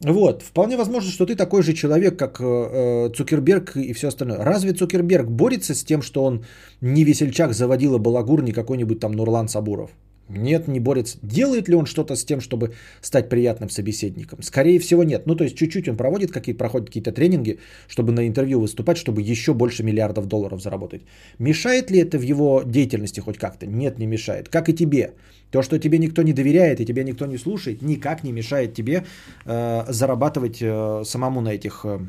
Вот, 0.00 0.42
вполне 0.42 0.76
возможно, 0.76 1.10
что 1.10 1.26
ты 1.26 1.34
такой 1.34 1.62
же 1.62 1.72
человек, 1.72 2.16
как 2.16 2.40
э, 2.40 2.44
э, 2.44 3.10
Цукерберг 3.16 3.76
и 3.76 3.92
все 3.92 4.08
остальное. 4.08 4.38
Разве 4.38 4.72
Цукерберг 4.72 5.28
борется 5.28 5.74
с 5.74 5.82
тем, 5.82 6.02
что 6.02 6.22
он 6.24 6.44
не 6.80 7.04
весельчак 7.04 7.52
заводила 7.52 7.98
балагур, 7.98 8.42
не 8.42 8.52
какой-нибудь 8.52 9.00
там 9.00 9.12
Нурлан 9.12 9.48
Сабуров? 9.48 9.90
Нет, 10.28 10.68
не 10.68 10.80
борется. 10.80 11.18
Делает 11.22 11.68
ли 11.68 11.74
он 11.74 11.86
что-то 11.86 12.14
с 12.14 12.24
тем, 12.24 12.40
чтобы 12.40 12.74
стать 13.00 13.28
приятным 13.28 13.70
собеседником? 13.70 14.42
Скорее 14.42 14.78
всего, 14.78 15.04
нет. 15.04 15.26
Ну, 15.26 15.34
то 15.34 15.44
есть, 15.44 15.56
чуть-чуть 15.56 15.88
он 15.88 15.96
проводит 15.96 16.30
какие-то, 16.30 16.58
проходит 16.58 16.86
какие-то 16.88 17.12
тренинги, 17.12 17.58
чтобы 17.88 18.12
на 18.12 18.26
интервью 18.26 18.60
выступать, 18.60 18.98
чтобы 18.98 19.22
еще 19.22 19.54
больше 19.54 19.82
миллиардов 19.82 20.26
долларов 20.26 20.62
заработать. 20.62 21.02
Мешает 21.38 21.90
ли 21.90 22.00
это 22.00 22.18
в 22.18 22.22
его 22.22 22.62
деятельности 22.64 23.20
хоть 23.20 23.38
как-то? 23.38 23.66
Нет, 23.66 23.98
не 23.98 24.06
мешает. 24.06 24.48
Как 24.48 24.68
и 24.68 24.74
тебе. 24.74 25.14
То, 25.50 25.62
что 25.62 25.78
тебе 25.78 25.98
никто 25.98 26.22
не 26.22 26.32
доверяет 26.32 26.80
и 26.80 26.84
тебя 26.84 27.04
никто 27.04 27.26
не 27.26 27.38
слушает, 27.38 27.82
никак 27.82 28.22
не 28.24 28.32
мешает 28.32 28.74
тебе 28.74 29.06
э, 29.46 29.84
зарабатывать 29.92 30.60
э, 30.60 31.04
самому 31.04 31.40
на 31.40 31.54
этих, 31.54 31.84
э, 31.84 32.00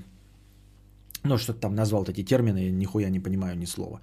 ну, 1.24 1.38
что 1.38 1.54
ты 1.54 1.60
там 1.60 1.74
назвал 1.76 2.04
эти 2.04 2.24
термины, 2.24 2.70
нихуя 2.70 3.10
не 3.10 3.22
понимаю 3.22 3.58
ни 3.58 3.66
слова. 3.66 4.02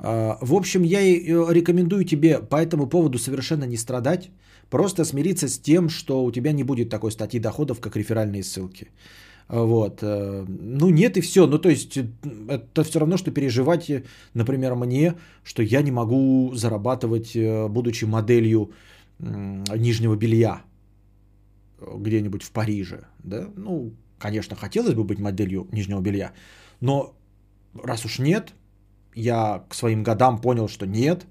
Э, 0.00 0.36
в 0.40 0.54
общем, 0.54 0.82
я 0.82 1.00
э, 1.00 1.52
рекомендую 1.52 2.04
тебе 2.04 2.38
по 2.40 2.56
этому 2.56 2.88
поводу 2.88 3.18
совершенно 3.18 3.64
не 3.64 3.76
страдать, 3.76 4.30
просто 4.70 5.04
смириться 5.04 5.48
с 5.48 5.58
тем, 5.58 5.88
что 5.88 6.24
у 6.24 6.30
тебя 6.30 6.52
не 6.52 6.64
будет 6.64 6.88
такой 6.90 7.10
статьи 7.10 7.40
доходов, 7.40 7.80
как 7.80 7.96
реферальные 7.96 8.42
ссылки. 8.42 8.88
Вот. 9.48 10.02
э, 10.02 10.44
Ну, 10.48 10.90
нет 10.90 11.16
и 11.16 11.20
все. 11.20 11.46
Ну, 11.46 11.58
то 11.58 11.68
есть, 11.68 11.96
э, 11.96 12.06
это 12.48 12.84
все 12.84 13.00
равно, 13.00 13.16
что 13.16 13.30
переживать, 13.30 13.90
например, 14.34 14.74
мне, 14.74 15.14
что 15.44 15.62
я 15.62 15.82
не 15.82 15.90
могу 15.90 16.52
зарабатывать, 16.54 17.36
будучи 17.70 18.04
моделью 18.04 18.70
нижнего 19.18 20.16
белья 20.16 20.62
где-нибудь 21.80 22.42
в 22.42 22.50
Париже. 22.50 23.06
Да? 23.24 23.48
Ну, 23.56 23.92
конечно, 24.18 24.56
хотелось 24.56 24.94
бы 24.94 25.04
быть 25.04 25.18
моделью 25.18 25.66
нижнего 25.72 26.00
белья, 26.00 26.32
но 26.80 27.14
раз 27.74 28.04
уж 28.04 28.18
нет, 28.18 28.52
я 29.14 29.64
к 29.68 29.74
своим 29.74 30.02
годам 30.02 30.40
понял, 30.40 30.68
что 30.68 30.86
нет 30.86 31.26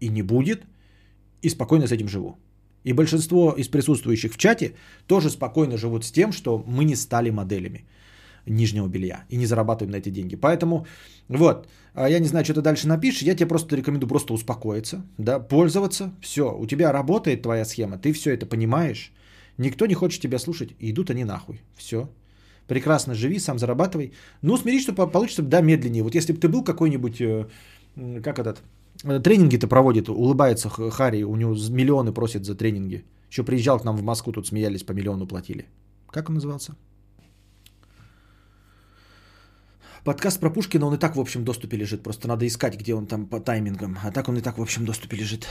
и 0.00 0.08
не 0.08 0.22
будет, 0.22 0.62
и 1.42 1.48
спокойно 1.48 1.86
с 1.86 1.92
этим 1.92 2.08
живу. 2.08 2.36
И 2.84 2.92
большинство 2.92 3.52
из 3.52 3.68
присутствующих 3.68 4.32
в 4.32 4.38
чате 4.38 4.74
тоже 5.06 5.30
спокойно 5.30 5.76
живут 5.76 6.04
с 6.04 6.12
тем, 6.12 6.32
что 6.32 6.64
мы 6.66 6.84
не 6.84 6.96
стали 6.96 7.30
моделями 7.30 7.84
нижнего 8.46 8.88
белья 8.88 9.24
и 9.28 9.36
не 9.36 9.46
зарабатываем 9.46 9.92
на 9.92 9.96
эти 9.96 10.10
деньги. 10.10 10.36
Поэтому 10.36 10.86
вот, 11.28 11.68
а 11.94 12.08
я 12.08 12.18
не 12.18 12.28
знаю, 12.28 12.44
что 12.44 12.54
ты 12.54 12.62
дальше 12.62 12.88
напишешь, 12.88 13.22
я 13.22 13.34
тебе 13.34 13.48
просто 13.48 13.76
рекомендую 13.76 14.08
просто 14.08 14.32
успокоиться, 14.32 15.04
да, 15.18 15.38
пользоваться, 15.40 16.12
все, 16.20 16.56
у 16.58 16.66
тебя 16.66 16.92
работает 16.92 17.42
твоя 17.42 17.64
схема, 17.64 17.98
ты 17.98 18.12
все 18.12 18.32
это 18.32 18.46
понимаешь, 18.46 19.12
никто 19.58 19.86
не 19.86 19.94
хочет 19.94 20.22
тебя 20.22 20.38
слушать, 20.38 20.74
идут 20.80 21.10
они 21.10 21.24
нахуй, 21.24 21.60
все. 21.76 22.08
Прекрасно 22.70 23.14
живи, 23.14 23.40
сам 23.40 23.58
зарабатывай. 23.58 24.12
Ну, 24.42 24.56
смирись, 24.56 24.82
что 24.82 24.92
по- 24.92 25.10
получится, 25.10 25.42
да, 25.42 25.60
медленнее. 25.60 26.04
Вот 26.04 26.14
если 26.14 26.32
бы 26.32 26.38
ты 26.38 26.48
был 26.48 26.62
какой-нибудь, 26.62 27.20
э, 27.20 27.46
как 28.22 28.38
этот, 28.38 28.62
э, 29.02 29.18
тренинги-то 29.20 29.66
проводит, 29.66 30.08
улыбается 30.08 30.68
Х- 30.68 30.90
Харри, 30.90 31.24
у 31.24 31.36
него 31.36 31.54
миллионы 31.54 32.12
просит 32.12 32.44
за 32.44 32.54
тренинги. 32.54 33.02
Еще 33.30 33.42
приезжал 33.42 33.80
к 33.80 33.84
нам 33.84 33.96
в 33.96 34.02
Москву, 34.02 34.32
тут 34.32 34.46
смеялись, 34.46 34.84
по 34.84 34.92
миллиону 34.92 35.26
платили. 35.26 35.64
Как 36.12 36.28
он 36.28 36.34
назывался? 36.36 36.76
Подкаст 40.04 40.40
про 40.40 40.50
Пушкина, 40.50 40.86
он 40.86 40.94
и 40.94 40.98
так 40.98 41.16
в 41.16 41.20
общем 41.20 41.44
доступе 41.44 41.76
лежит. 41.76 42.02
Просто 42.04 42.28
надо 42.28 42.46
искать, 42.46 42.78
где 42.78 42.94
он 42.94 43.06
там 43.06 43.26
по 43.26 43.40
таймингам. 43.40 43.98
А 44.04 44.12
так 44.12 44.28
он 44.28 44.36
и 44.36 44.42
так 44.42 44.58
в 44.58 44.62
общем 44.62 44.84
доступе 44.84 45.16
лежит. 45.16 45.48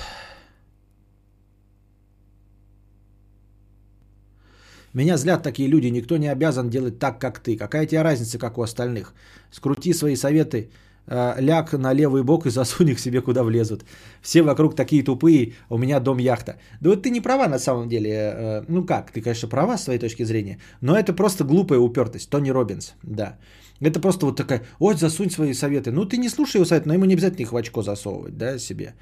Меня 4.94 5.18
злят 5.18 5.44
такие 5.44 5.70
люди, 5.70 5.88
никто 5.88 6.18
не 6.18 6.28
обязан 6.32 6.70
делать 6.70 7.00
так, 7.00 7.20
как 7.20 7.40
ты. 7.40 7.58
Какая 7.58 7.86
тебе 7.86 8.02
разница, 8.04 8.38
как 8.38 8.58
у 8.58 8.62
остальных? 8.62 9.14
Скрути 9.52 9.94
свои 9.94 10.16
советы, 10.16 10.70
э, 11.08 11.36
ляг 11.42 11.74
на 11.74 11.94
левый 11.94 12.24
бок 12.24 12.46
и 12.46 12.50
засунь 12.58 12.90
их 12.90 13.00
себе 13.00 13.22
куда 13.22 13.44
влезут. 13.44 13.84
Все 14.22 14.42
вокруг 14.42 14.76
такие 14.76 15.04
тупые, 15.04 15.54
у 15.70 15.78
меня 15.78 16.00
дом 16.00 16.18
яхта. 16.20 16.54
Да 16.82 16.90
вот 16.90 17.04
ты 17.04 17.10
не 17.12 17.22
права 17.22 17.48
на 17.48 17.60
самом 17.60 17.88
деле. 17.90 18.10
э, 18.10 18.64
Ну 18.68 18.86
как, 18.86 19.12
ты, 19.12 19.22
конечно, 19.22 19.50
права 19.50 19.78
с 19.78 19.84
своей 19.84 20.00
точки 20.00 20.24
зрения, 20.26 20.58
но 20.82 20.96
это 20.96 21.14
просто 21.14 21.44
глупая 21.44 21.80
упертость. 21.80 22.30
Тони 22.30 22.52
Робинс, 22.52 22.94
да. 23.04 23.38
Это 23.82 24.00
просто 24.02 24.26
вот 24.26 24.36
такая, 24.36 24.62
ой, 24.80 24.96
засунь 24.96 25.30
свои 25.30 25.54
советы. 25.54 25.92
Ну 25.92 26.06
ты 26.06 26.18
не 26.18 26.30
слушай 26.30 26.58
его 26.58 26.66
совет, 26.66 26.86
но 26.86 26.94
ему 26.94 27.06
не 27.06 27.14
обязательно 27.14 27.44
их 27.44 27.52
в 27.52 27.56
очко 27.56 27.82
засовывать, 27.82 28.38
да, 28.38 28.60
себе 28.60 28.94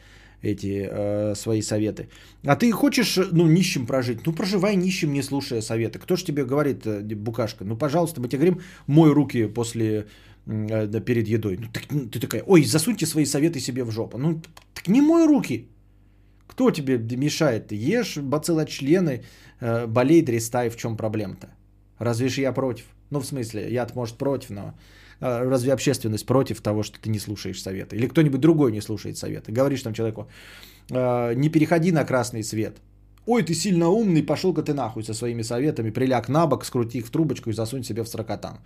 эти 0.41 0.87
э, 0.89 1.35
свои 1.35 1.61
советы. 1.61 2.09
А 2.45 2.55
ты 2.55 2.71
хочешь, 2.71 3.19
ну, 3.31 3.47
нищим 3.47 3.85
прожить? 3.85 4.25
Ну, 4.25 4.33
проживай 4.33 4.75
нищим, 4.75 5.13
не 5.13 5.23
слушая 5.23 5.61
советы. 5.61 5.99
Кто 5.99 6.15
ж 6.15 6.23
тебе 6.23 6.45
говорит, 6.45 6.85
э, 6.85 7.01
букашка? 7.15 7.65
Ну, 7.65 7.77
пожалуйста, 7.77 8.21
мы 8.21 8.27
тебе 8.27 8.39
говорим, 8.39 8.61
мой 8.87 9.13
руки 9.13 9.47
после, 9.47 10.07
э, 10.45 11.01
перед 11.01 11.27
едой. 11.27 11.57
Ну, 11.57 11.67
так, 11.73 11.83
ну, 11.91 12.07
ты 12.07 12.19
такая, 12.19 12.43
ой, 12.45 12.63
засуньте 12.65 13.05
свои 13.05 13.25
советы 13.25 13.59
себе 13.59 13.83
в 13.83 13.91
жопу. 13.91 14.17
Ну, 14.17 14.41
так 14.73 14.87
не 14.87 15.01
мой 15.01 15.25
руки. 15.25 15.67
Кто 16.47 16.71
тебе 16.71 16.97
мешает? 17.17 17.67
Ты 17.67 17.75
ешь 17.75 18.17
бациллочлены, 18.17 19.23
э, 19.59 19.87
болей, 19.87 20.21
дрестай, 20.21 20.69
в 20.69 20.75
чем 20.75 20.97
проблема-то? 20.97 21.47
Разве 21.99 22.29
ж 22.29 22.41
я 22.41 22.51
против? 22.53 22.85
Ну, 23.09 23.19
в 23.19 23.25
смысле, 23.25 23.71
я 23.71 23.87
может, 23.95 24.17
против, 24.17 24.49
но 24.51 24.73
разве 25.19 25.73
общественность 25.73 26.25
против 26.25 26.61
того, 26.61 26.83
что 26.83 26.99
ты 26.99 27.09
не 27.09 27.19
слушаешь 27.19 27.61
советы? 27.61 27.95
Или 27.95 28.07
кто-нибудь 28.07 28.39
другой 28.39 28.71
не 28.71 28.81
слушает 28.81 29.17
советы? 29.17 29.51
Говоришь 29.51 29.81
там 29.81 29.93
человеку, 29.93 30.27
«А, 30.91 31.33
не 31.33 31.49
переходи 31.49 31.91
на 31.91 32.05
красный 32.05 32.43
свет. 32.43 32.77
Ой, 33.25 33.43
ты 33.43 33.53
сильно 33.53 33.89
умный, 33.89 34.23
пошел-ка 34.23 34.63
ты 34.63 34.73
нахуй 34.73 35.03
со 35.03 35.13
своими 35.13 35.43
советами, 35.43 35.91
приляг 35.91 36.29
на 36.29 36.47
бок, 36.47 36.65
скрути 36.65 36.99
их 36.99 37.07
в 37.07 37.11
трубочку 37.11 37.49
и 37.49 37.53
засунь 37.53 37.83
себе 37.83 38.03
в 38.03 38.07
сракотан. 38.07 38.59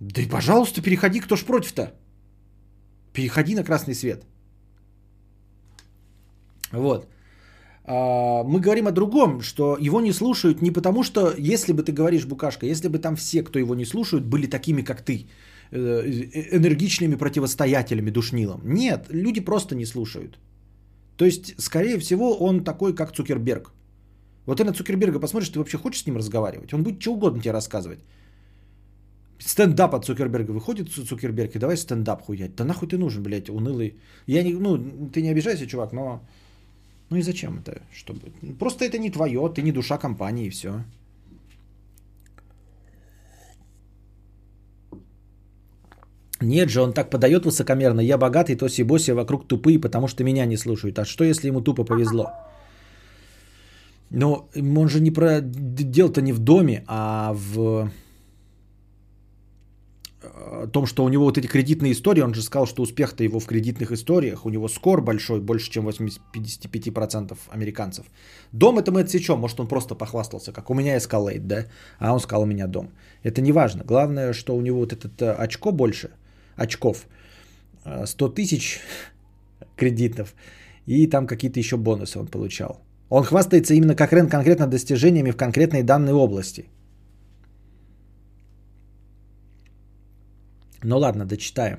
Да 0.00 0.22
и 0.22 0.28
пожалуйста, 0.28 0.82
переходи, 0.82 1.20
кто 1.20 1.36
ж 1.36 1.44
против-то? 1.44 1.94
Переходи 3.12 3.54
на 3.54 3.64
красный 3.64 3.94
свет. 3.94 4.24
Вот. 6.72 7.08
А, 7.84 8.42
Мы 8.44 8.60
говорим 8.60 8.86
о 8.86 8.92
другом, 8.92 9.40
что 9.42 9.76
его 9.80 10.00
не 10.00 10.12
слушают 10.12 10.62
не 10.62 10.70
потому, 10.70 11.02
что, 11.02 11.34
если 11.38 11.72
бы 11.72 11.82
ты 11.82 11.92
говоришь, 11.92 12.26
Букашка, 12.26 12.66
если 12.66 12.88
бы 12.88 12.98
там 12.98 13.16
все, 13.16 13.42
кто 13.42 13.58
его 13.58 13.74
не 13.74 13.84
слушают, 13.84 14.24
были 14.24 14.46
такими, 14.46 14.82
как 14.82 15.02
ты, 15.02 15.26
э, 15.70 15.78
э, 15.78 16.56
энергичными 16.56 17.16
противостоятелями 17.16 18.10
душнилам. 18.10 18.60
Нет, 18.64 19.06
люди 19.10 19.40
просто 19.40 19.74
не 19.74 19.86
слушают. 19.86 20.38
То 21.16 21.24
есть, 21.24 21.54
скорее 21.58 21.98
всего, 21.98 22.36
он 22.38 22.64
такой, 22.64 22.94
как 22.94 23.12
Цукерберг. 23.12 23.72
Вот 24.46 24.58
ты 24.58 24.64
на 24.64 24.72
Цукерберга 24.72 25.20
посмотришь, 25.20 25.50
ты 25.50 25.58
вообще 25.58 25.78
хочешь 25.78 26.02
с 26.02 26.06
ним 26.06 26.16
разговаривать? 26.16 26.72
Он 26.74 26.82
будет 26.82 27.00
что 27.00 27.12
угодно 27.12 27.40
тебе 27.40 27.52
рассказывать. 27.52 27.98
Стендап 29.38 29.94
от 29.94 30.04
Цукерберга 30.04 30.52
выходит 30.52 30.88
Цу- 30.88 31.04
Цукерберг 31.04 31.54
и 31.54 31.58
давай 31.58 31.76
стендап 31.76 32.22
хуять. 32.22 32.56
Да 32.56 32.64
нахуй 32.64 32.88
ты 32.88 32.96
нужен, 32.98 33.22
блядь, 33.22 33.50
унылый. 33.50 33.96
Я 34.26 34.42
не, 34.42 34.54
ну, 34.54 34.78
ты 35.12 35.22
не 35.22 35.30
обижайся, 35.30 35.66
чувак, 35.66 35.92
но 35.92 36.20
ну 37.10 37.16
и 37.16 37.22
зачем 37.22 37.58
это? 37.58 37.82
Чтобы... 37.92 38.20
Просто 38.58 38.84
это 38.84 38.98
не 38.98 39.10
твое, 39.10 39.52
ты 39.54 39.62
не 39.62 39.72
душа 39.72 39.98
компании, 39.98 40.46
и 40.46 40.50
все. 40.50 40.84
Нет 46.40 46.70
же, 46.70 46.82
он 46.82 46.92
так 46.92 47.10
подает 47.10 47.44
высокомерно. 47.46 48.00
Я 48.00 48.18
богатый, 48.18 48.56
тоси-боси, 48.56 49.12
а 49.12 49.14
вокруг 49.14 49.46
тупые, 49.46 49.78
потому 49.78 50.08
что 50.08 50.24
меня 50.24 50.46
не 50.46 50.56
слушают. 50.56 50.98
А 50.98 51.04
что, 51.04 51.24
если 51.24 51.48
ему 51.48 51.60
тупо 51.60 51.84
повезло? 51.84 52.32
Но 54.10 54.48
он 54.54 54.88
же 54.88 55.00
не 55.00 55.10
про... 55.10 55.40
Дело-то 55.40 56.20
не 56.20 56.32
в 56.32 56.38
доме, 56.38 56.84
а 56.86 57.32
в 57.34 57.90
э, 60.34 60.66
том, 60.72 60.86
что 60.86 61.04
у 61.04 61.08
него 61.08 61.24
вот 61.24 61.38
эти 61.38 61.46
кредитные 61.46 61.92
истории, 61.92 62.22
он 62.22 62.34
же 62.34 62.42
сказал, 62.42 62.66
что 62.66 62.82
успех-то 62.82 63.24
его 63.24 63.40
в 63.40 63.46
кредитных 63.46 63.92
историях, 63.92 64.46
у 64.46 64.50
него 64.50 64.68
скор 64.68 65.00
большой, 65.00 65.40
больше, 65.40 65.70
чем 65.70 65.84
80, 65.84 66.20
55% 66.32 67.36
американцев. 67.50 68.06
Дом 68.52 68.78
это 68.78 68.92
мы 68.92 69.00
отсечем, 69.00 69.38
может 69.38 69.60
он 69.60 69.68
просто 69.68 69.94
похвастался, 69.94 70.52
как 70.52 70.70
у 70.70 70.74
меня 70.74 70.96
Escalade, 70.96 71.46
да, 71.46 71.66
а 71.98 72.12
он 72.12 72.20
сказал, 72.20 72.42
у 72.42 72.46
меня 72.46 72.66
дом. 72.66 72.90
Это 73.22 73.40
не 73.40 73.52
важно, 73.52 73.84
главное, 73.84 74.32
что 74.32 74.56
у 74.56 74.60
него 74.60 74.80
вот 74.80 74.92
этот 74.92 75.22
э, 75.22 75.32
очко 75.32 75.72
больше, 75.72 76.10
очков, 76.56 77.06
э, 77.84 78.06
100 78.06 78.28
тысяч 78.28 78.80
кредитов, 79.76 80.34
и 80.86 81.06
там 81.06 81.26
какие-то 81.26 81.60
еще 81.60 81.76
бонусы 81.76 82.18
он 82.18 82.26
получал. 82.26 82.80
Он 83.08 83.22
хвастается 83.22 83.74
именно 83.74 83.94
как 83.94 84.12
Рен 84.12 84.28
конкретно 84.28 84.66
достижениями 84.66 85.30
в 85.30 85.36
конкретной 85.36 85.82
данной 85.82 86.12
области. 86.12 86.64
Ну 90.84 90.98
ладно, 90.98 91.24
дочитаем. 91.24 91.78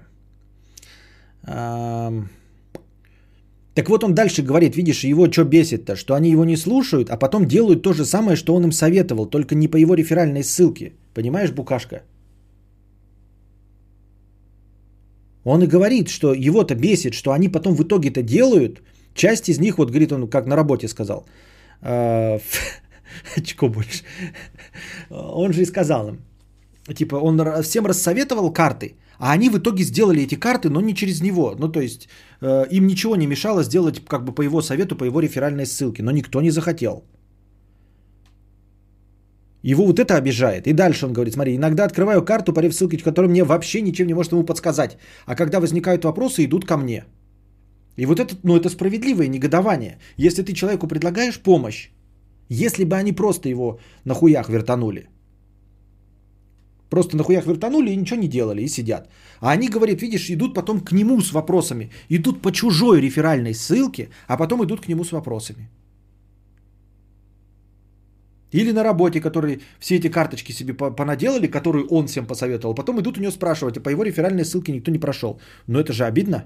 Так 3.75 3.89
вот 3.89 4.03
он 4.03 4.13
дальше 4.15 4.41
говорит, 4.41 4.75
видишь, 4.75 5.03
его 5.03 5.31
что 5.31 5.43
бесит-то, 5.43 5.95
что 5.95 6.13
они 6.13 6.31
его 6.31 6.45
не 6.45 6.57
слушают, 6.57 7.09
а 7.09 7.17
потом 7.17 7.45
делают 7.45 7.83
то 7.83 7.93
же 7.93 8.05
самое, 8.05 8.35
что 8.35 8.55
он 8.55 8.63
им 8.63 8.71
советовал, 8.71 9.25
только 9.29 9.55
не 9.55 9.67
по 9.67 9.77
его 9.77 9.95
реферальной 9.95 10.43
ссылке. 10.43 10.93
Понимаешь, 11.13 11.51
Букашка? 11.51 12.01
Он 15.43 15.61
и 15.61 15.67
говорит, 15.67 16.07
что 16.09 16.33
его-то 16.33 16.75
бесит, 16.75 17.13
что 17.13 17.31
они 17.31 17.49
потом 17.49 17.75
в 17.75 17.83
итоге-то 17.83 18.23
делают. 18.23 18.81
Часть 19.13 19.49
из 19.49 19.59
них, 19.59 19.77
вот 19.77 19.89
говорит 19.89 20.11
он, 20.11 20.27
как 20.29 20.47
на 20.47 20.55
работе 20.55 20.87
сказал, 20.87 21.25
а, 21.81 22.39
очко 23.37 23.69
больше. 23.69 24.03
Он 25.09 25.53
же 25.53 25.61
и 25.61 25.65
сказал 25.65 26.07
им, 26.07 26.17
типа 26.93 27.15
он 27.15 27.63
всем 27.63 27.85
рассоветовал 27.85 28.53
карты, 28.53 28.95
а 29.17 29.31
они 29.31 29.49
в 29.49 29.57
итоге 29.57 29.83
сделали 29.83 30.23
эти 30.23 30.35
карты, 30.35 30.69
но 30.69 30.81
не 30.81 30.93
через 30.93 31.21
него. 31.21 31.55
Ну, 31.59 31.71
то 31.71 31.79
есть 31.79 32.07
э, 32.41 32.65
им 32.71 32.87
ничего 32.87 33.15
не 33.15 33.27
мешало 33.27 33.63
сделать 33.63 34.05
как 34.05 34.23
бы 34.23 34.35
по 34.35 34.43
его 34.43 34.61
совету, 34.61 34.95
по 34.95 35.05
его 35.05 35.19
реферальной 35.19 35.65
ссылке, 35.65 36.03
но 36.03 36.11
никто 36.11 36.41
не 36.41 36.51
захотел. 36.51 37.03
Его 39.63 39.85
вот 39.85 39.99
это 39.99 40.15
обижает. 40.15 40.67
И 40.67 40.73
дальше 40.73 41.05
он 41.05 41.13
говорит, 41.13 41.33
смотри, 41.33 41.55
иногда 41.55 41.85
открываю 41.85 42.23
карту 42.23 42.53
по 42.53 42.71
ссылке, 42.71 42.97
которая 42.97 43.31
мне 43.31 43.43
вообще 43.43 43.81
ничем 43.81 44.07
не 44.07 44.13
может 44.13 44.31
ему 44.31 44.43
подсказать. 44.43 44.97
А 45.25 45.35
когда 45.35 45.59
возникают 45.59 46.03
вопросы, 46.03 46.45
идут 46.45 46.65
ко 46.65 46.77
мне. 46.77 47.05
И 47.97 48.05
вот 48.05 48.19
это, 48.19 48.35
ну, 48.43 48.55
это 48.55 48.69
справедливое 48.69 49.27
негодование. 49.27 49.97
Если 50.17 50.43
ты 50.43 50.53
человеку 50.53 50.87
предлагаешь 50.87 51.39
помощь, 51.39 51.89
если 52.49 52.83
бы 52.83 52.95
они 52.95 53.11
просто 53.11 53.49
его 53.49 53.79
на 54.03 54.13
хуях 54.13 54.49
вертанули, 54.49 55.09
Просто 56.95 57.17
на 57.17 57.23
хуях 57.23 57.45
вертанули 57.45 57.91
и 57.91 57.97
ничего 57.97 58.21
не 58.21 58.27
делали, 58.27 58.61
и 58.61 58.69
сидят. 58.69 59.09
А 59.41 59.51
они, 59.51 59.67
говорят, 59.67 60.01
видишь, 60.01 60.29
идут 60.29 60.53
потом 60.53 60.79
к 60.79 60.93
нему 60.93 61.21
с 61.21 61.33
вопросами. 61.33 61.89
Идут 62.09 62.41
по 62.41 62.51
чужой 62.51 63.01
реферальной 63.01 63.53
ссылке, 63.53 64.09
а 64.27 64.37
потом 64.37 64.63
идут 64.63 64.81
к 64.81 64.87
нему 64.87 65.03
с 65.03 65.11
вопросами. 65.11 65.69
Или 68.53 68.71
на 68.71 68.83
работе, 68.83 69.19
которые 69.19 69.59
все 69.79 69.95
эти 69.95 70.09
карточки 70.09 70.53
себе 70.53 70.73
понаделали, 70.73 71.47
которые 71.47 71.85
он 71.85 72.07
всем 72.07 72.25
посоветовал. 72.25 72.75
Потом 72.75 73.01
идут 73.01 73.17
у 73.17 73.21
него 73.21 73.31
спрашивать, 73.31 73.77
а 73.77 73.81
по 73.81 73.89
его 73.89 74.03
реферальной 74.03 74.45
ссылке 74.45 74.71
никто 74.71 74.91
не 74.91 74.99
прошел. 74.99 75.39
Но 75.67 75.79
это 75.79 75.91
же 75.91 76.05
обидно. 76.05 76.45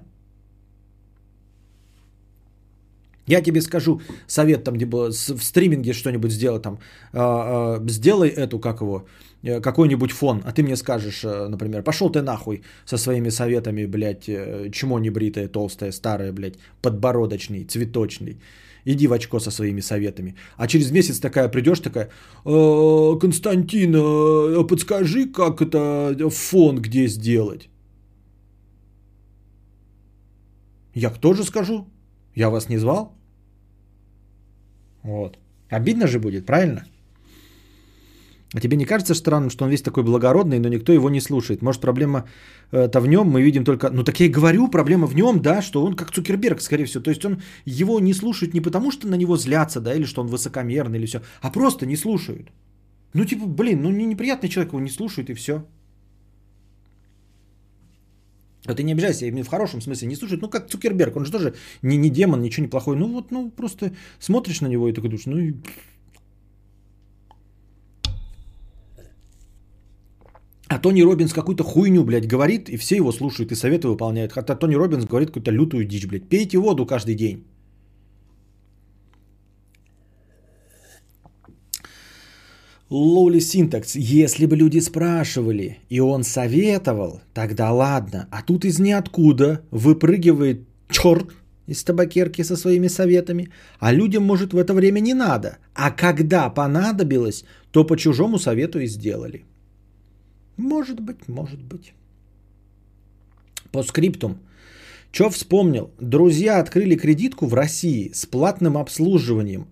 Я 3.29 3.41
тебе 3.41 3.61
скажу 3.61 4.01
совет 4.27 4.63
там, 4.63 4.77
типа, 4.77 5.11
в 5.11 5.43
стриминге 5.43 5.93
что-нибудь 5.93 6.31
сделай 6.31 6.59
там, 6.59 6.79
э, 7.13 7.19
э, 7.19 7.89
сделай 7.89 8.29
эту, 8.29 8.59
как 8.59 8.81
его, 8.81 9.05
э, 9.43 9.61
какой-нибудь 9.61 10.11
фон, 10.11 10.41
а 10.45 10.51
ты 10.51 10.63
мне 10.63 10.75
скажешь, 10.75 11.23
э, 11.23 11.47
например, 11.47 11.83
пошел 11.83 12.09
ты 12.09 12.21
нахуй 12.21 12.63
со 12.85 12.97
своими 12.97 13.29
советами, 13.29 13.85
блядь, 13.85 14.27
э, 14.27 14.71
чмо 14.71 14.99
небритое, 14.99 15.47
толстое, 15.47 15.91
старое, 15.91 16.31
блядь, 16.33 16.55
подбородочный, 16.81 17.65
цветочный. 17.65 18.37
Иди 18.85 19.07
в 19.07 19.13
очко 19.13 19.39
со 19.39 19.51
своими 19.51 19.81
советами. 19.81 20.35
А 20.57 20.67
через 20.67 20.91
месяц 20.91 21.19
такая 21.19 21.49
придешь, 21.49 21.81
такая, 21.81 22.09
Константин, 22.43 23.93
подскажи, 24.67 25.25
как 25.25 25.61
это 25.61 26.29
фон 26.29 26.81
где 26.81 27.07
сделать? 27.07 27.69
Я 30.95 31.11
тоже 31.11 31.43
скажу. 31.43 31.85
Я 32.35 32.49
вас 32.49 32.69
не 32.69 32.79
звал? 32.79 33.18
Вот. 35.03 35.37
Обидно 35.69 36.07
же 36.07 36.19
будет, 36.19 36.45
правильно? 36.45 36.85
А 38.55 38.59
тебе 38.59 38.77
не 38.77 38.85
кажется 38.85 39.13
странным, 39.13 39.49
что 39.51 39.65
он 39.65 39.71
весь 39.71 39.83
такой 39.83 40.03
благородный, 40.03 40.59
но 40.59 40.69
никто 40.69 40.91
его 40.91 41.09
не 41.09 41.21
слушает? 41.21 41.61
Может, 41.61 41.81
проблема-то 41.81 42.99
в 42.99 43.07
нем, 43.07 43.27
мы 43.27 43.43
видим 43.43 43.63
только... 43.63 43.91
Ну, 43.91 44.03
так 44.03 44.19
я 44.19 44.25
и 44.25 44.29
говорю, 44.29 44.67
проблема 44.67 45.05
в 45.05 45.15
нем, 45.15 45.39
да, 45.39 45.61
что 45.61 45.85
он 45.85 45.95
как 45.95 46.11
Цукерберг, 46.11 46.61
скорее 46.61 46.85
всего. 46.85 47.03
То 47.03 47.11
есть 47.11 47.25
он 47.25 47.41
его 47.65 47.99
не 47.99 48.13
слушает 48.13 48.53
не 48.53 48.61
потому, 48.61 48.91
что 48.91 49.07
на 49.07 49.15
него 49.15 49.37
злятся, 49.37 49.81
да, 49.81 49.93
или 49.93 50.05
что 50.05 50.21
он 50.21 50.27
высокомерный, 50.27 50.97
или 50.97 51.05
все, 51.05 51.21
а 51.41 51.51
просто 51.51 51.85
не 51.85 51.95
слушают. 51.95 52.51
Ну, 53.13 53.25
типа, 53.25 53.45
блин, 53.45 53.83
ну, 53.83 53.91
неприятный 53.91 54.49
человек 54.49 54.73
его 54.73 54.81
не 54.81 54.89
слушает, 54.89 55.29
и 55.29 55.33
все. 55.35 55.63
А 58.69 58.75
ты 58.75 58.83
не 58.83 58.91
обижайся, 58.93 59.25
именно 59.25 59.43
в 59.43 59.47
хорошем 59.47 59.81
смысле 59.81 60.07
не 60.07 60.15
слушает. 60.15 60.41
Ну, 60.41 60.49
как 60.49 60.69
Цукерберг, 60.69 61.15
он 61.15 61.25
же 61.25 61.31
тоже 61.31 61.53
не, 61.81 61.97
не 61.97 62.09
демон, 62.09 62.41
ничего 62.41 62.65
не 62.65 62.69
плохой. 62.69 62.95
Ну, 62.95 63.11
вот, 63.11 63.31
ну, 63.31 63.49
просто 63.49 63.91
смотришь 64.19 64.61
на 64.61 64.67
него 64.67 64.87
и 64.87 64.93
такой 64.93 65.09
думаешь, 65.09 65.25
ну 65.25 65.39
и... 65.39 65.53
А 70.67 70.77
Тони 70.77 71.01
Робинс 71.01 71.33
какую-то 71.33 71.63
хуйню, 71.63 72.03
блядь, 72.03 72.27
говорит, 72.27 72.69
и 72.69 72.77
все 72.77 72.95
его 72.95 73.11
слушают 73.11 73.51
и 73.51 73.55
советы 73.55 73.87
выполняют. 73.87 74.33
Хотя 74.33 74.55
Тони 74.55 74.75
Робинс 74.75 75.05
говорит 75.05 75.29
какую-то 75.29 75.49
лютую 75.49 75.85
дичь, 75.85 76.05
блядь. 76.05 76.29
Пейте 76.29 76.59
воду 76.59 76.85
каждый 76.85 77.15
день. 77.15 77.45
Лоули 82.89 83.39
синтакс. 83.39 83.95
Если 83.95 84.47
бы 84.47 84.55
люди 84.55 84.79
спрашивали, 84.79 85.77
и 85.89 85.99
он 85.99 86.23
советовал, 86.23 87.21
тогда 87.33 87.71
ладно. 87.71 88.27
А 88.31 88.41
тут 88.41 88.65
из 88.65 88.79
ниоткуда 88.79 89.61
выпрыгивает 89.71 90.61
черт 90.89 91.27
из 91.67 91.83
табакерки 91.83 92.43
со 92.43 92.57
своими 92.57 92.87
советами. 92.87 93.49
А 93.79 93.93
людям, 93.93 94.23
может, 94.23 94.53
в 94.53 94.57
это 94.57 94.73
время 94.73 95.01
не 95.01 95.13
надо. 95.13 95.59
А 95.75 95.91
когда 95.91 96.49
понадобилось, 96.49 97.45
то 97.71 97.83
по 97.83 97.95
чужому 97.95 98.39
совету 98.39 98.79
и 98.79 98.87
сделали. 98.87 99.45
Может 100.57 100.99
быть, 100.99 101.27
может 101.27 101.61
быть. 101.61 101.93
По 103.71 103.83
скриптум. 103.83 104.39
Че 105.11 105.29
вспомнил? 105.29 105.89
Друзья 105.99 106.59
открыли 106.59 106.95
кредитку 106.95 107.47
в 107.47 107.53
России 107.53 108.11
с 108.13 108.25
платным 108.25 108.77
обслуживанием, 108.77 109.65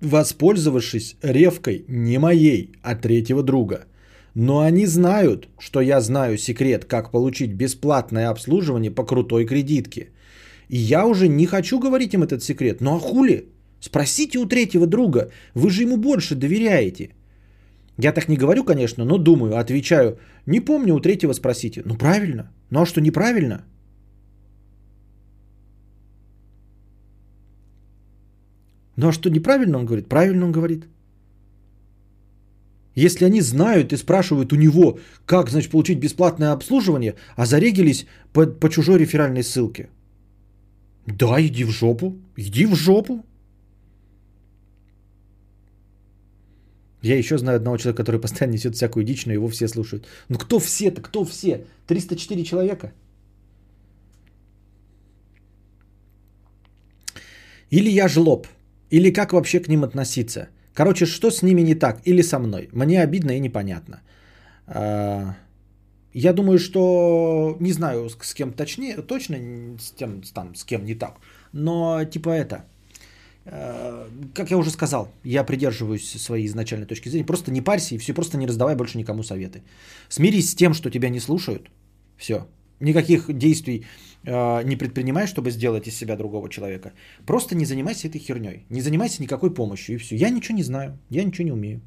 воспользовавшись 0.00 1.16
ревкой 1.22 1.84
не 1.88 2.18
моей, 2.18 2.72
а 2.82 2.94
третьего 2.94 3.42
друга. 3.42 3.86
Но 4.34 4.60
они 4.60 4.86
знают, 4.86 5.48
что 5.58 5.80
я 5.80 6.00
знаю 6.00 6.38
секрет, 6.38 6.84
как 6.84 7.10
получить 7.10 7.52
бесплатное 7.52 8.30
обслуживание 8.30 8.90
по 8.90 9.04
крутой 9.04 9.46
кредитке. 9.46 10.10
И 10.68 10.78
я 10.78 11.06
уже 11.06 11.28
не 11.28 11.46
хочу 11.46 11.80
говорить 11.80 12.14
им 12.14 12.22
этот 12.22 12.42
секрет. 12.42 12.80
Ну 12.80 12.94
а 12.94 13.00
хули? 13.00 13.48
Спросите 13.80 14.38
у 14.38 14.46
третьего 14.46 14.86
друга, 14.86 15.30
вы 15.54 15.70
же 15.70 15.82
ему 15.82 15.96
больше 15.96 16.36
доверяете. 16.36 17.10
Я 17.98 18.12
так 18.12 18.28
не 18.28 18.36
говорю, 18.36 18.64
конечно, 18.64 19.04
но 19.04 19.18
думаю, 19.18 19.58
отвечаю, 19.58 20.18
не 20.46 20.60
помню, 20.60 20.94
у 20.94 21.00
третьего 21.00 21.32
спросите. 21.34 21.82
Ну 21.84 21.96
правильно. 21.96 22.52
Ну 22.70 22.80
а 22.80 22.86
что 22.86 23.00
неправильно? 23.00 23.64
Ну 28.96 29.08
а 29.08 29.12
что 29.12 29.30
неправильно 29.30 29.78
он 29.78 29.86
говорит? 29.86 30.08
Правильно 30.08 30.46
он 30.46 30.52
говорит. 30.52 30.86
Если 32.94 33.24
они 33.24 33.40
знают 33.40 33.92
и 33.92 33.96
спрашивают 33.96 34.52
у 34.52 34.56
него, 34.56 34.98
как, 35.24 35.50
значит, 35.50 35.70
получить 35.70 35.98
бесплатное 35.98 36.52
обслуживание, 36.52 37.14
а 37.36 37.46
зарегились 37.46 38.06
по, 38.32 38.46
по 38.46 38.68
чужой 38.68 38.98
реферальной 38.98 39.42
ссылке. 39.42 39.88
Да, 41.06 41.40
иди 41.40 41.64
в 41.64 41.70
жопу. 41.70 42.16
Иди 42.36 42.66
в 42.66 42.74
жопу. 42.74 43.24
Я 47.02 47.18
еще 47.18 47.38
знаю 47.38 47.56
одного 47.56 47.78
человека, 47.78 48.04
который 48.04 48.20
постоянно 48.20 48.52
несет 48.52 48.74
всякую 48.74 49.04
дичь, 49.04 49.26
но 49.26 49.32
его 49.32 49.48
все 49.48 49.68
слушают. 49.68 50.06
Ну 50.28 50.38
кто 50.38 50.60
все-то? 50.60 51.02
Кто 51.02 51.24
все? 51.24 51.64
304 51.86 52.44
человека? 52.44 52.92
Или 57.70 57.90
я 57.90 58.06
жлоб. 58.06 58.46
Или 58.92 59.12
как 59.12 59.32
вообще 59.32 59.60
к 59.60 59.68
ним 59.68 59.84
относиться? 59.84 60.48
Короче, 60.74 61.06
что 61.06 61.30
с 61.30 61.42
ними 61.42 61.62
не 61.62 61.74
так? 61.74 62.00
Или 62.06 62.22
со 62.22 62.38
мной? 62.38 62.68
Мне 62.72 63.02
обидно 63.02 63.32
и 63.32 63.40
непонятно. 63.40 64.00
А, 64.66 65.34
я 66.12 66.32
думаю, 66.32 66.58
что 66.58 67.56
не 67.60 67.72
знаю 67.72 68.10
с 68.10 68.34
кем 68.34 68.52
точнее, 68.52 69.02
точно 69.02 69.36
с 69.80 69.92
тем, 69.92 70.22
там, 70.34 70.54
с 70.54 70.64
кем 70.64 70.84
не 70.84 70.94
так. 70.94 71.20
Но 71.52 72.04
типа 72.04 72.28
это, 72.28 72.64
а, 73.46 74.08
как 74.34 74.50
я 74.50 74.58
уже 74.58 74.70
сказал, 74.70 75.08
я 75.24 75.44
придерживаюсь 75.44 76.22
своей 76.22 76.46
изначальной 76.46 76.86
точки 76.86 77.08
зрения. 77.08 77.26
Просто 77.26 77.50
не 77.50 77.62
парься 77.62 77.94
и 77.94 77.98
все, 77.98 78.12
просто 78.14 78.36
не 78.36 78.46
раздавай 78.46 78.76
больше 78.76 78.98
никому 78.98 79.22
советы. 79.22 79.62
Смирись 80.10 80.50
с 80.50 80.54
тем, 80.54 80.74
что 80.74 80.90
тебя 80.90 81.08
не 81.08 81.20
слушают. 81.20 81.70
Все. 82.18 82.46
Никаких 82.82 83.32
действий 83.38 83.84
э, 84.24 84.62
не 84.64 84.76
предпринимай, 84.76 85.26
чтобы 85.26 85.50
сделать 85.52 85.86
из 85.86 85.96
себя 85.96 86.16
другого 86.16 86.48
человека. 86.48 86.92
Просто 87.26 87.54
не 87.54 87.64
занимайся 87.64 88.08
этой 88.08 88.18
херней. 88.18 88.66
Не 88.70 88.80
занимайся 88.80 89.22
никакой 89.22 89.54
помощью 89.54 89.94
и 89.94 89.98
все. 89.98 90.16
Я 90.16 90.30
ничего 90.30 90.56
не 90.56 90.64
знаю, 90.64 90.98
я 91.08 91.24
ничего 91.24 91.44
не 91.44 91.52
умею. 91.52 91.80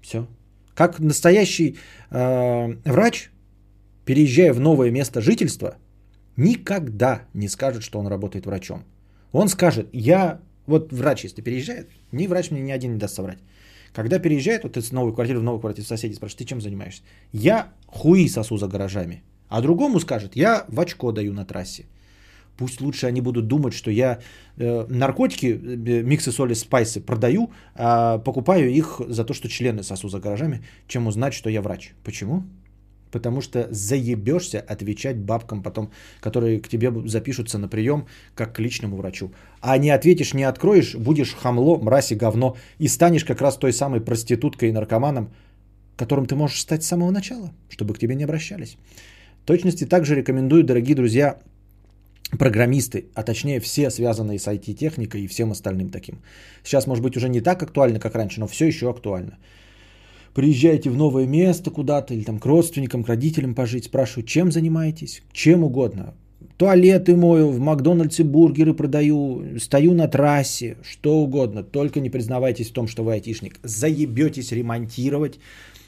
Все. 0.00 0.26
Как 0.74 0.98
настоящий 0.98 1.76
э, 2.10 2.74
врач, 2.84 3.30
переезжая 4.04 4.52
в 4.52 4.60
новое 4.60 4.90
место 4.90 5.20
жительства, 5.20 5.76
никогда 6.36 7.22
не 7.34 7.48
скажет, 7.48 7.82
что 7.82 8.00
он 8.00 8.08
работает 8.08 8.46
врачом. 8.46 8.84
Он 9.30 9.48
скажет, 9.48 9.88
я, 9.92 10.40
вот 10.66 10.92
врач, 10.92 11.24
если 11.24 11.42
переезжает, 11.42 11.90
ни 12.10 12.26
врач 12.26 12.50
мне 12.50 12.62
ни 12.62 12.72
один 12.72 12.92
не 12.94 12.98
даст 12.98 13.14
соврать. 13.14 13.38
Когда 13.92 14.18
переезжает, 14.18 14.64
вот 14.64 14.72
ты 14.72 14.80
с 14.80 14.90
новой 14.90 15.14
квартиры 15.14 15.38
в 15.38 15.42
новую 15.44 15.60
квартиру 15.60 15.86
соседей 15.86 16.14
спрашиваешь, 16.14 16.38
ты 16.38 16.44
чем 16.44 16.60
занимаешься? 16.60 17.02
Я 17.32 17.72
хуи 17.86 18.28
сосу 18.28 18.56
за 18.56 18.66
гаражами. 18.66 19.22
А 19.52 19.60
другому 19.60 20.00
скажет, 20.00 20.36
я 20.36 20.64
в 20.68 20.80
очко 20.80 21.12
даю 21.12 21.32
на 21.34 21.44
трассе. 21.44 21.84
Пусть 22.56 22.80
лучше 22.80 23.06
они 23.06 23.20
будут 23.20 23.48
думать, 23.48 23.74
что 23.74 23.90
я 23.90 24.18
э, 24.56 24.86
наркотики, 24.88 25.46
э, 25.46 26.02
миксы 26.02 26.32
соли, 26.32 26.54
спайсы 26.54 27.00
продаю, 27.02 27.50
а 27.74 28.18
покупаю 28.18 28.70
их 28.70 29.00
за 29.08 29.24
то, 29.24 29.34
что 29.34 29.48
члены 29.48 29.82
сосу 29.82 30.08
за 30.08 30.20
гаражами, 30.20 30.62
чем 30.88 31.06
узнать, 31.06 31.34
что 31.34 31.50
я 31.50 31.60
врач. 31.60 31.92
Почему? 32.02 32.44
Потому 33.10 33.42
что 33.42 33.68
заебешься 33.70 34.58
отвечать 34.58 35.18
бабкам 35.18 35.62
потом, 35.62 35.90
которые 36.20 36.58
к 36.58 36.68
тебе 36.68 36.90
запишутся 37.06 37.58
на 37.58 37.68
прием, 37.68 38.06
как 38.34 38.54
к 38.54 38.62
личному 38.62 38.96
врачу. 38.96 39.32
А 39.60 39.76
не 39.76 39.90
ответишь, 39.90 40.32
не 40.32 40.48
откроешь, 40.48 40.94
будешь 40.94 41.34
хамло, 41.34 41.76
мразь 41.76 42.10
и 42.10 42.16
говно. 42.16 42.56
И 42.78 42.88
станешь 42.88 43.24
как 43.24 43.42
раз 43.42 43.58
той 43.58 43.72
самой 43.74 44.00
проституткой 44.00 44.70
и 44.70 44.72
наркоманом, 44.72 45.28
которым 45.96 46.24
ты 46.24 46.36
можешь 46.36 46.60
стать 46.60 46.82
с 46.84 46.88
самого 46.88 47.10
начала, 47.10 47.52
чтобы 47.68 47.92
к 47.92 47.98
тебе 47.98 48.14
не 48.14 48.24
обращались 48.24 48.78
точности 49.44 49.84
также 49.84 50.14
рекомендую, 50.14 50.64
дорогие 50.64 50.94
друзья, 50.94 51.38
программисты, 52.38 53.06
а 53.14 53.22
точнее 53.22 53.60
все 53.60 53.90
связанные 53.90 54.38
с 54.38 54.46
IT-техникой 54.46 55.22
и 55.22 55.26
всем 55.26 55.50
остальным 55.50 55.90
таким. 55.90 56.22
Сейчас, 56.64 56.86
может 56.86 57.04
быть, 57.04 57.16
уже 57.16 57.28
не 57.28 57.40
так 57.40 57.62
актуально, 57.62 58.00
как 58.00 58.14
раньше, 58.14 58.40
но 58.40 58.46
все 58.46 58.66
еще 58.66 58.90
актуально. 58.90 59.38
Приезжаете 60.34 60.90
в 60.90 60.96
новое 60.96 61.26
место 61.26 61.70
куда-то 61.70 62.14
или 62.14 62.24
там 62.24 62.38
к 62.38 62.46
родственникам, 62.46 63.04
к 63.04 63.08
родителям 63.08 63.54
пожить, 63.54 63.84
спрашивают, 63.84 64.28
чем 64.28 64.50
занимаетесь, 64.50 65.22
чем 65.32 65.62
угодно. 65.62 66.14
Туалеты 66.56 67.16
мою, 67.16 67.48
в 67.48 67.58
Макдональдсе 67.58 68.24
бургеры 68.24 68.72
продаю, 68.72 69.58
стою 69.58 69.94
на 69.94 70.08
трассе, 70.08 70.76
что 70.82 71.18
угодно. 71.18 71.62
Только 71.62 72.00
не 72.00 72.08
признавайтесь 72.08 72.70
в 72.70 72.72
том, 72.72 72.88
что 72.88 73.02
вы 73.02 73.12
айтишник. 73.14 73.58
Заебетесь 73.62 74.52
ремонтировать, 74.52 75.38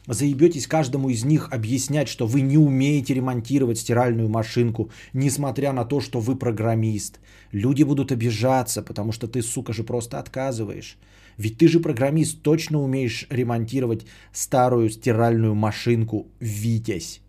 заебетесь 0.07 0.67
каждому 0.67 1.09
из 1.09 1.25
них 1.25 1.49
объяснять, 1.53 2.09
что 2.09 2.27
вы 2.27 2.41
не 2.41 2.59
умеете 2.59 3.15
ремонтировать 3.15 3.79
стиральную 3.79 4.29
машинку, 4.29 4.91
несмотря 5.13 5.73
на 5.73 5.85
то, 5.85 6.01
что 6.01 6.21
вы 6.21 6.37
программист. 6.37 7.21
Люди 7.53 7.85
будут 7.85 8.13
обижаться, 8.13 8.83
потому 8.83 9.13
что 9.13 9.29
ты, 9.29 9.43
сука, 9.43 9.73
же 9.73 9.85
просто 9.85 10.19
отказываешь. 10.19 10.99
Ведь 11.39 11.59
ты 11.59 11.69
же 11.69 11.81
программист, 11.81 12.43
точно 12.43 12.83
умеешь 12.83 13.27
ремонтировать 13.31 14.07
старую 14.33 14.91
стиральную 14.91 15.55
машинку 15.55 16.27
«Витязь». 16.41 17.21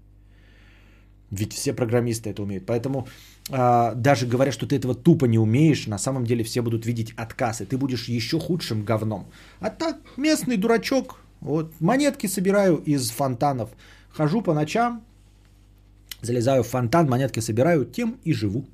Ведь 1.32 1.54
все 1.54 1.74
программисты 1.74 2.30
это 2.30 2.44
умеют. 2.44 2.66
Поэтому 2.66 3.08
э, 3.50 3.94
даже 3.96 4.28
говоря, 4.28 4.52
что 4.52 4.68
ты 4.68 4.76
этого 4.76 4.94
тупо 4.94 5.26
не 5.26 5.40
умеешь, 5.40 5.88
на 5.88 5.98
самом 5.98 6.24
деле 6.24 6.44
все 6.44 6.62
будут 6.62 6.86
видеть 6.86 7.14
отказ, 7.18 7.62
и 7.62 7.66
ты 7.66 7.78
будешь 7.78 8.08
еще 8.08 8.40
худшим 8.40 8.84
говном. 8.84 9.26
А 9.60 9.70
так, 9.70 9.98
местный 10.18 10.58
дурачок, 10.58 11.25
вот, 11.42 11.74
монетки 11.80 12.28
собираю 12.28 12.78
из 12.78 13.10
фонтанов. 13.12 13.70
Хожу 14.10 14.42
по 14.42 14.54
ночам, 14.54 15.04
залезаю 16.22 16.64
в 16.64 16.68
фонтан, 16.68 17.10
монетки 17.10 17.40
собираю, 17.40 17.86
тем 17.86 18.18
и 18.24 18.34
живу. 18.34 18.66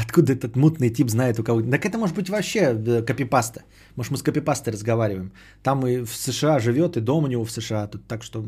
Откуда 0.00 0.32
этот 0.32 0.54
мутный 0.54 0.90
тип 0.90 1.10
знает 1.10 1.40
у 1.40 1.42
кого? 1.42 1.60
Так 1.60 1.84
это 1.84 1.98
может 1.98 2.14
быть 2.14 2.30
вообще 2.30 3.02
копипаста. 3.02 3.64
Может 3.96 4.12
мы 4.12 4.18
с 4.18 4.22
копипастой 4.22 4.72
разговариваем. 4.72 5.32
Там 5.64 5.84
и 5.84 6.04
в 6.04 6.14
США 6.14 6.60
живет, 6.60 6.96
и 6.96 7.00
дом 7.00 7.24
у 7.24 7.26
него 7.26 7.44
в 7.44 7.50
США. 7.50 7.88
Тут, 7.88 8.06
так 8.06 8.22
что 8.22 8.44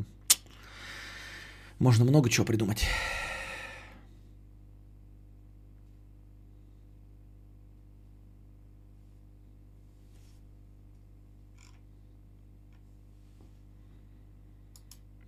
можно 1.80 2.04
много 2.04 2.30
чего 2.30 2.46
придумать. 2.46 2.84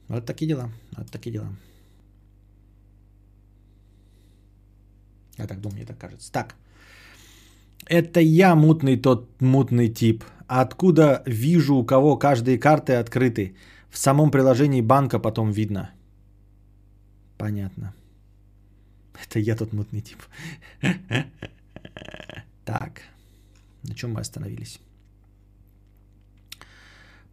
Вот 0.06 0.24
такие 0.24 0.48
дела. 0.48 0.70
Вот 0.96 1.10
такие 1.10 1.32
дела. 1.32 1.48
Я 5.38 5.46
так 5.46 5.60
думаю, 5.60 5.76
мне 5.76 5.86
так 5.86 5.98
кажется. 5.98 6.32
Так. 6.32 6.54
Это 7.86 8.20
я 8.20 8.54
мутный 8.54 8.96
тот 8.96 9.40
мутный 9.40 9.88
тип. 9.88 10.24
Откуда 10.46 11.22
вижу, 11.26 11.74
у 11.74 11.84
кого 11.84 12.16
каждые 12.18 12.58
карты 12.58 12.94
открыты? 12.94 13.54
В 13.90 13.98
самом 13.98 14.30
приложении 14.30 14.82
банка 14.82 15.18
потом 15.18 15.50
видно. 15.50 15.90
Понятно. 17.38 17.94
Это 19.14 19.38
я 19.38 19.56
тот 19.56 19.72
мутный 19.72 20.00
тип. 20.00 20.18
Так. 22.64 23.02
На 23.82 23.94
чем 23.94 24.12
мы 24.12 24.20
остановились? 24.20 24.78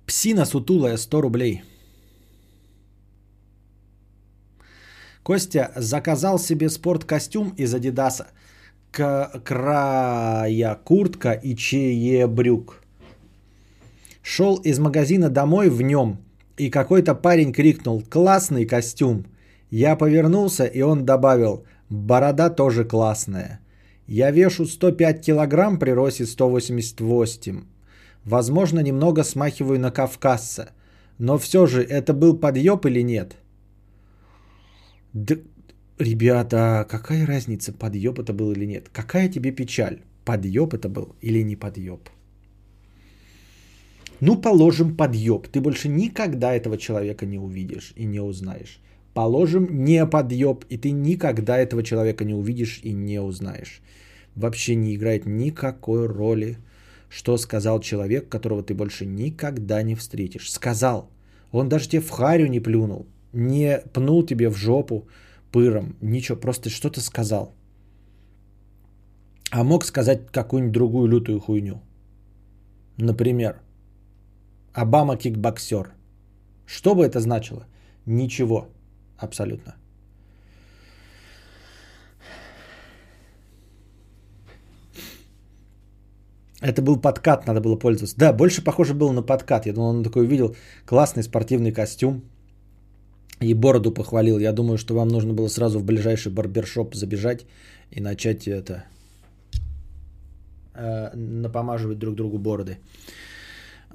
Псина 0.05 0.45
сутулая 0.45 0.97
100 0.97 1.21
рублей. 1.21 1.63
Костя 5.29 5.71
заказал 5.75 6.39
себе 6.39 6.69
спорткостюм 6.69 7.53
из 7.55 7.71
Адидаса. 7.75 8.29
К- 8.89 9.31
края 9.45 10.73
куртка 10.83 11.33
и 11.33 11.55
чее 11.55 12.25
брюк. 12.25 12.81
Шел 14.23 14.55
из 14.55 14.79
магазина 14.79 15.29
домой 15.29 15.69
в 15.69 15.83
нем, 15.83 16.17
и 16.57 16.71
какой-то 16.71 17.13
парень 17.13 17.53
крикнул 17.53 18.01
«Классный 18.09 18.65
костюм!». 18.65 19.27
Я 19.69 19.95
повернулся, 19.95 20.65
и 20.65 20.81
он 20.81 21.05
добавил 21.05 21.63
«Борода 21.89 22.49
тоже 22.49 22.83
классная». 22.83 23.59
Я 24.07 24.31
вешу 24.31 24.65
105 24.65 25.21
килограмм 25.23 25.77
при 25.77 25.91
росе 25.91 26.25
188. 26.25 27.65
Возможно, 28.25 28.79
немного 28.79 29.23
смахиваю 29.23 29.79
на 29.79 29.91
кавказца. 29.91 30.71
Но 31.19 31.37
все 31.37 31.67
же, 31.67 31.83
это 31.83 32.13
был 32.13 32.35
подъеб 32.35 32.83
или 32.87 33.03
нет? 33.03 33.35
Да, 35.13 35.35
ребята, 35.97 36.85
какая 36.87 37.25
разница, 37.25 37.73
подъеб 37.73 38.19
это 38.19 38.31
был 38.31 38.51
или 38.51 38.65
нет? 38.65 38.89
Какая 38.93 39.27
тебе 39.27 39.51
печаль? 39.51 40.01
Подъеб 40.23 40.73
это 40.75 40.87
был 40.87 41.15
или 41.21 41.41
не 41.41 41.55
подъеб? 41.55 42.09
Ну, 44.19 44.39
положим, 44.39 44.95
подъеб. 44.95 45.47
Ты 45.47 45.61
больше 45.61 45.89
никогда 45.89 46.53
этого 46.53 46.77
человека 46.77 47.25
не 47.25 47.39
увидишь 47.39 47.93
и 47.95 48.05
не 48.05 48.19
узнаешь. 48.19 48.79
Положим, 49.15 49.83
не 49.83 50.05
подъеб, 50.05 50.65
и 50.69 50.77
ты 50.77 50.91
никогда 50.91 51.57
этого 51.57 51.81
человека 51.81 52.23
не 52.23 52.35
увидишь 52.35 52.79
и 52.83 52.93
не 52.93 53.19
узнаешь. 53.19 53.81
Вообще 54.35 54.75
не 54.75 54.95
играет 54.95 55.25
никакой 55.25 56.05
роли, 56.05 56.57
что 57.09 57.37
сказал 57.37 57.79
человек, 57.79 58.29
которого 58.29 58.61
ты 58.61 58.75
больше 58.75 59.07
никогда 59.07 59.81
не 59.81 59.95
встретишь. 59.95 60.51
Сказал. 60.51 61.09
Он 61.51 61.67
даже 61.67 61.89
тебе 61.89 62.01
в 62.01 62.09
харю 62.11 62.47
не 62.47 62.59
плюнул 62.59 63.07
не 63.33 63.79
пнул 63.93 64.25
тебе 64.25 64.49
в 64.49 64.55
жопу 64.55 65.07
пыром, 65.51 65.95
ничего, 66.01 66.39
просто 66.39 66.69
что-то 66.69 67.01
сказал. 67.01 67.53
А 69.51 69.63
мог 69.63 69.85
сказать 69.85 70.31
какую-нибудь 70.31 70.73
другую 70.73 71.07
лютую 71.07 71.39
хуйню. 71.39 71.81
Например, 72.97 73.61
Обама 74.73 75.17
кикбоксер. 75.17 75.93
Что 76.65 76.95
бы 76.95 77.03
это 77.03 77.19
значило? 77.19 77.65
Ничего. 78.05 78.67
Абсолютно. 79.17 79.75
Это 86.61 86.81
был 86.81 87.01
подкат, 87.01 87.47
надо 87.47 87.61
было 87.61 87.77
пользоваться. 87.77 88.17
Да, 88.17 88.33
больше 88.33 88.63
похоже 88.63 88.93
было 88.93 89.11
на 89.11 89.21
подкат. 89.21 89.65
Я 89.65 89.73
думал, 89.73 89.89
он 89.89 90.03
такой 90.03 90.23
увидел 90.23 90.55
классный 90.85 91.23
спортивный 91.23 91.71
костюм, 91.71 92.21
и 93.41 93.53
бороду 93.53 93.91
похвалил. 93.91 94.39
Я 94.39 94.53
думаю, 94.53 94.77
что 94.77 94.95
вам 94.95 95.07
нужно 95.07 95.33
было 95.33 95.47
сразу 95.49 95.79
в 95.79 95.83
ближайший 95.83 96.31
барбершоп 96.31 96.95
забежать 96.95 97.45
и 97.91 98.01
начать 98.01 98.47
это 98.47 98.83
э, 100.73 101.15
напомаживать 101.15 101.99
друг 101.99 102.15
другу 102.15 102.37
бороды. 102.37 102.77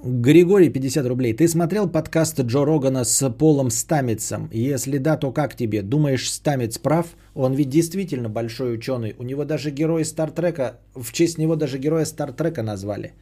Григорий, 0.02 0.68
50 0.68 1.06
рублей. 1.06 1.32
Ты 1.32 1.48
смотрел 1.48 1.88
подкаст 1.88 2.40
Джо 2.40 2.64
Рогана 2.64 3.04
с 3.04 3.30
Полом 3.30 3.70
Стамицем? 3.70 4.50
Если 4.52 4.98
да, 4.98 5.16
то 5.16 5.32
как 5.32 5.56
тебе? 5.56 5.82
Думаешь, 5.82 6.30
Стамец 6.30 6.78
прав? 6.78 7.06
Он 7.34 7.54
ведь 7.54 7.70
действительно 7.70 8.28
большой 8.28 8.74
ученый. 8.74 9.14
У 9.18 9.22
него 9.22 9.44
даже 9.44 9.70
герои 9.70 10.04
Стартрека, 10.04 10.78
в 10.94 11.12
честь 11.12 11.38
него 11.38 11.56
даже 11.56 11.78
героя 11.78 12.04
Стартрека 12.04 12.62
назвали. 12.62 13.12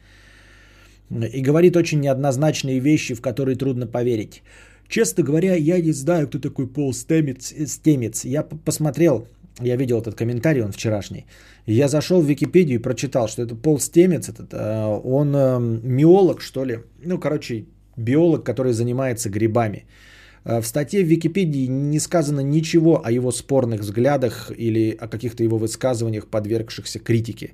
И 1.09 1.41
говорит 1.41 1.77
очень 1.77 2.01
неоднозначные 2.01 2.79
вещи, 2.79 3.15
в 3.15 3.21
которые 3.21 3.55
трудно 3.55 3.87
поверить. 3.87 4.41
Честно 4.93 5.23
говоря, 5.23 5.55
я 5.55 5.81
не 5.81 5.91
знаю, 5.91 6.27
кто 6.27 6.39
такой 6.39 6.67
Пол 6.67 6.93
Стемец. 6.93 7.51
Э, 7.51 7.65
Стемец. 7.65 8.25
Я 8.25 8.43
посмотрел, 8.43 9.27
я 9.59 9.75
видел 9.75 9.99
этот 9.99 10.13
комментарий, 10.13 10.61
он 10.61 10.71
вчерашний. 10.71 11.25
Я 11.65 11.87
зашел 11.87 12.21
в 12.21 12.25
Википедию 12.25 12.79
и 12.79 12.81
прочитал, 12.81 13.27
что 13.27 13.41
это 13.41 13.55
Пол 13.55 13.79
Стемец, 13.79 14.29
этот, 14.29 14.53
э, 14.53 15.01
он 15.03 15.35
эм, 15.35 15.79
миолог, 15.83 16.41
что 16.41 16.65
ли. 16.65 16.77
Ну, 17.03 17.17
короче, 17.17 17.65
биолог, 17.97 18.45
который 18.45 18.73
занимается 18.73 19.29
грибами. 19.29 19.87
Э, 20.45 20.61
в 20.61 20.67
статье 20.67 21.03
в 21.03 21.07
Википедии 21.07 21.65
не 21.67 21.99
сказано 21.99 22.41
ничего 22.41 23.01
о 23.03 23.11
его 23.11 23.31
спорных 23.31 23.81
взглядах 23.81 24.51
или 24.55 24.95
о 24.99 25.07
каких-то 25.07 25.43
его 25.43 25.57
высказываниях, 25.57 26.27
подвергшихся 26.27 26.99
критике. 26.99 27.53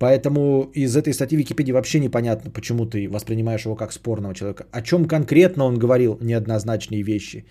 Поэтому 0.00 0.70
из 0.74 0.96
этой 0.96 1.12
статьи 1.12 1.36
Википедии 1.36 1.72
вообще 1.72 2.00
непонятно, 2.00 2.50
почему 2.50 2.86
ты 2.86 3.06
воспринимаешь 3.10 3.66
его 3.66 3.76
как 3.76 3.92
спорного 3.92 4.34
человека. 4.34 4.64
О 4.72 4.80
чем 4.80 5.04
конкретно 5.04 5.64
он 5.64 5.78
говорил 5.78 6.16
неоднозначные 6.22 7.02
вещи. 7.02 7.44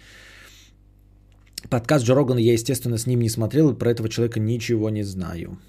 Подкаст 1.70 2.06
Джо 2.06 2.16
Рогана 2.16 2.40
я, 2.40 2.54
естественно, 2.54 2.98
с 2.98 3.06
ним 3.06 3.20
не 3.22 3.30
смотрел, 3.30 3.70
и 3.70 3.78
про 3.78 3.92
этого 3.92 4.10
человека 4.10 4.40
ничего 4.40 4.90
не 4.90 5.04
знаю. 5.04 5.60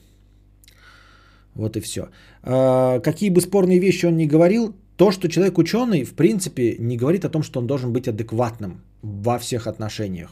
Вот 1.55 1.77
и 1.77 1.81
все. 1.81 2.09
А, 2.43 3.01
какие 3.01 3.31
бы 3.31 3.43
спорные 3.43 3.79
вещи 3.79 4.07
он 4.07 4.17
ни 4.17 4.27
говорил, 4.27 4.75
то, 4.97 5.11
что 5.11 5.29
человек 5.29 5.59
ученый, 5.59 6.05
в 6.05 6.15
принципе, 6.15 6.77
не 6.79 6.97
говорит 6.97 7.25
о 7.25 7.31
том, 7.31 7.43
что 7.43 7.61
он 7.61 7.67
должен 7.67 7.93
быть 7.93 8.09
адекватным 8.09 8.81
во 9.03 9.39
всех 9.39 9.67
отношениях. 9.67 10.31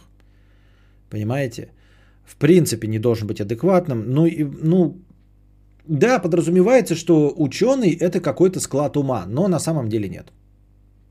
Понимаете? 1.10 1.72
В 2.24 2.36
принципе, 2.36 2.88
не 2.88 2.98
должен 2.98 3.26
быть 3.26 3.40
адекватным. 3.40 4.04
Ну, 4.06 4.26
и, 4.26 4.44
ну 4.44 4.96
да, 5.88 6.18
подразумевается, 6.18 6.94
что 6.94 7.32
ученый 7.36 7.92
это 7.92 8.20
какой-то 8.20 8.60
склад 8.60 8.96
ума, 8.96 9.24
но 9.26 9.48
на 9.48 9.58
самом 9.58 9.88
деле 9.88 10.08
нет. 10.08 10.32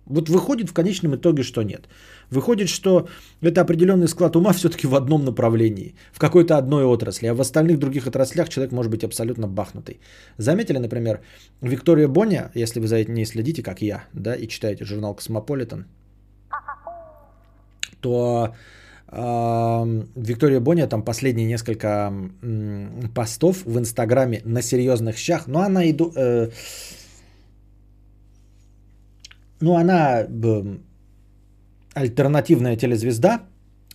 Вот 0.05 0.29
выходит 0.29 0.69
в 0.69 0.73
конечном 0.73 1.15
итоге, 1.15 1.43
что 1.43 1.63
нет. 1.63 1.89
Выходит, 2.29 2.69
что 2.69 3.07
это 3.41 3.61
определенный 3.61 4.07
склад 4.07 4.35
ума 4.35 4.53
все-таки 4.53 4.87
в 4.87 4.95
одном 4.95 5.25
направлении, 5.25 5.95
в 6.13 6.19
какой-то 6.19 6.57
одной 6.57 6.85
отрасли, 6.85 7.27
а 7.27 7.33
в 7.33 7.41
остальных 7.41 7.79
других 7.79 8.07
отраслях 8.07 8.49
человек 8.49 8.71
может 8.71 8.91
быть 8.91 9.03
абсолютно 9.03 9.47
бахнутый. 9.47 9.99
Заметили, 10.37 10.77
например, 10.77 11.21
Виктория 11.61 12.07
Боня, 12.07 12.51
если 12.55 12.79
вы 12.79 12.87
за 12.87 13.03
ней 13.03 13.25
следите, 13.25 13.63
как 13.63 13.81
я, 13.81 14.03
да, 14.13 14.35
и 14.35 14.47
читаете 14.47 14.85
журнал 14.85 15.15
«Космополитен», 15.15 15.85
то 17.99 18.53
Виктория 19.09 20.59
Боня 20.59 20.87
там 20.87 21.01
последние 21.01 21.47
несколько 21.47 22.11
постов 23.15 23.65
в 23.65 23.79
Инстаграме 23.79 24.41
на 24.43 24.61
серьезных 24.61 25.17
щах, 25.17 25.47
но 25.47 25.61
она 25.61 25.89
иду... 25.89 26.11
Э, 26.15 26.49
ну, 29.61 29.75
она 29.75 30.27
альтернативная 31.93 32.75
телезвезда 32.75 33.41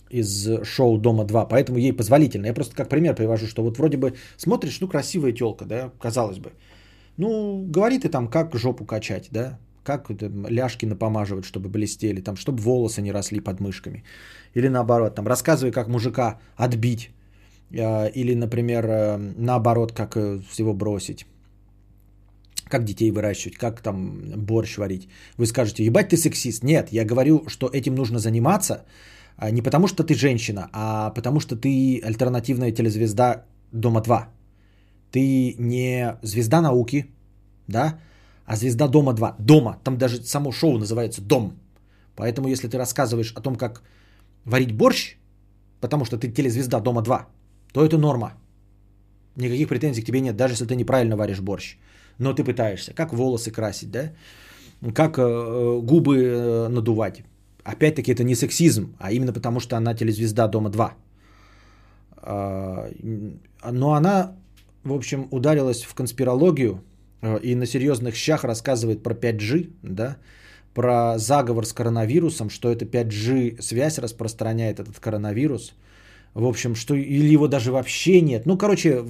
из 0.09 0.49
шоу 0.63 0.97
«Дома-2», 0.97 1.47
поэтому 1.49 1.77
ей 1.77 1.93
позволительно. 1.93 2.47
Я 2.47 2.53
просто 2.53 2.75
как 2.75 2.89
пример 2.89 3.15
привожу, 3.15 3.47
что 3.47 3.63
вот 3.63 3.77
вроде 3.77 3.97
бы 3.97 4.13
смотришь, 4.37 4.81
ну, 4.81 4.87
красивая 4.87 5.31
телка, 5.31 5.65
да, 5.65 5.91
казалось 5.99 6.39
бы. 6.39 6.51
Ну, 7.17 7.63
говори 7.67 7.99
ты 7.99 8.09
там, 8.09 8.27
как 8.27 8.55
жопу 8.55 8.85
качать, 8.85 9.29
да, 9.31 9.59
как 9.83 10.09
это, 10.09 10.31
ляжки 10.49 10.85
напомаживать, 10.85 11.45
чтобы 11.45 11.69
блестели, 11.69 12.21
там, 12.21 12.35
чтобы 12.35 12.61
волосы 12.61 13.01
не 13.01 13.11
росли 13.11 13.39
под 13.39 13.59
мышками. 13.59 14.03
Или 14.55 14.69
наоборот, 14.69 15.15
там, 15.15 15.27
рассказывай, 15.27 15.71
как 15.71 15.87
мужика 15.87 16.39
отбить. 16.55 17.09
Э, 17.71 18.09
или, 18.09 18.35
например, 18.35 18.85
э, 18.85 19.17
наоборот, 19.37 19.91
как 19.91 20.15
э, 20.15 20.39
всего 20.49 20.73
бросить. 20.73 21.25
Как 22.69 22.83
детей 22.83 23.11
выращивать, 23.11 23.57
как 23.57 23.81
там 23.81 24.21
борщ 24.35 24.77
варить. 24.77 25.07
Вы 25.37 25.45
скажете, 25.45 25.83
ебать 25.83 26.09
ты 26.09 26.17
сексист. 26.17 26.63
Нет, 26.63 26.89
я 26.91 27.05
говорю, 27.05 27.43
что 27.47 27.67
этим 27.67 27.95
нужно 27.95 28.19
заниматься. 28.19 28.85
а 29.37 29.51
Не 29.51 29.61
потому, 29.61 29.87
что 29.87 30.03
ты 30.03 30.15
женщина, 30.15 30.69
а 30.71 31.11
потому, 31.11 31.39
что 31.39 31.55
ты 31.55 32.01
альтернативная 32.03 32.71
телезвезда 32.71 33.45
Дома-2. 33.71 34.25
Ты 35.11 35.55
не 35.59 36.17
звезда 36.23 36.61
науки, 36.61 37.05
да, 37.67 37.99
а 38.45 38.55
звезда 38.55 38.87
Дома 38.87 39.13
2. 39.13 39.35
Дома. 39.39 39.79
Там 39.83 39.97
даже 39.97 40.17
само 40.23 40.51
шоу 40.51 40.77
называется 40.77 41.21
Дом. 41.21 41.53
Поэтому, 42.15 42.47
если 42.47 42.67
ты 42.67 42.77
рассказываешь 42.77 43.33
о 43.35 43.41
том, 43.41 43.55
как 43.55 43.81
варить 44.45 44.75
борщ, 44.75 45.17
потому 45.81 46.05
что 46.05 46.17
ты 46.17 46.31
телезвезда 46.31 46.79
Дома 46.79 47.01
2, 47.01 47.27
то 47.73 47.85
это 47.85 47.97
норма. 47.97 48.33
Никаких 49.35 49.67
претензий 49.67 50.01
к 50.01 50.05
тебе 50.05 50.21
нет, 50.21 50.35
даже 50.35 50.53
если 50.53 50.65
ты 50.65 50.75
неправильно 50.75 51.15
варишь 51.17 51.39
борщ. 51.39 51.77
Но 52.19 52.33
ты 52.33 52.43
пытаешься. 52.43 52.93
Как 52.93 53.13
волосы 53.13 53.51
красить, 53.51 53.91
да? 53.91 54.11
Как 54.93 55.17
э, 55.17 55.79
губы 55.81 56.17
э, 56.17 56.67
надувать. 56.69 57.23
Опять-таки 57.63 58.11
это 58.11 58.23
не 58.23 58.35
сексизм, 58.35 58.95
а 58.99 59.11
именно 59.11 59.33
потому, 59.33 59.59
что 59.59 59.75
она 59.75 59.95
телезвезда 59.95 60.47
Дома 60.47 60.69
2. 60.69 60.93
Э, 62.21 62.91
но 63.71 63.93
она, 63.93 64.35
в 64.83 64.93
общем, 64.93 65.27
ударилась 65.31 65.83
в 65.83 65.95
конспирологию 65.95 66.73
э, 66.73 66.92
и 67.41 67.55
на 67.55 67.65
серьезных 67.65 68.15
щах 68.15 68.43
рассказывает 68.43 69.03
про 69.03 69.13
5G, 69.13 69.69
да, 69.81 70.17
про 70.73 71.17
заговор 71.17 71.65
с 71.65 71.73
коронавирусом, 71.73 72.49
что 72.49 72.71
это 72.71 72.85
5G 72.85 73.61
связь 73.61 73.99
распространяет 73.99 74.79
этот 74.79 74.99
коронавирус. 74.99 75.73
В 76.33 76.45
общем, 76.45 76.75
что 76.75 76.95
или 76.95 77.31
его 77.31 77.47
даже 77.47 77.71
вообще 77.71 78.19
нет. 78.21 78.45
Ну, 78.47 78.57
короче, 78.57 79.05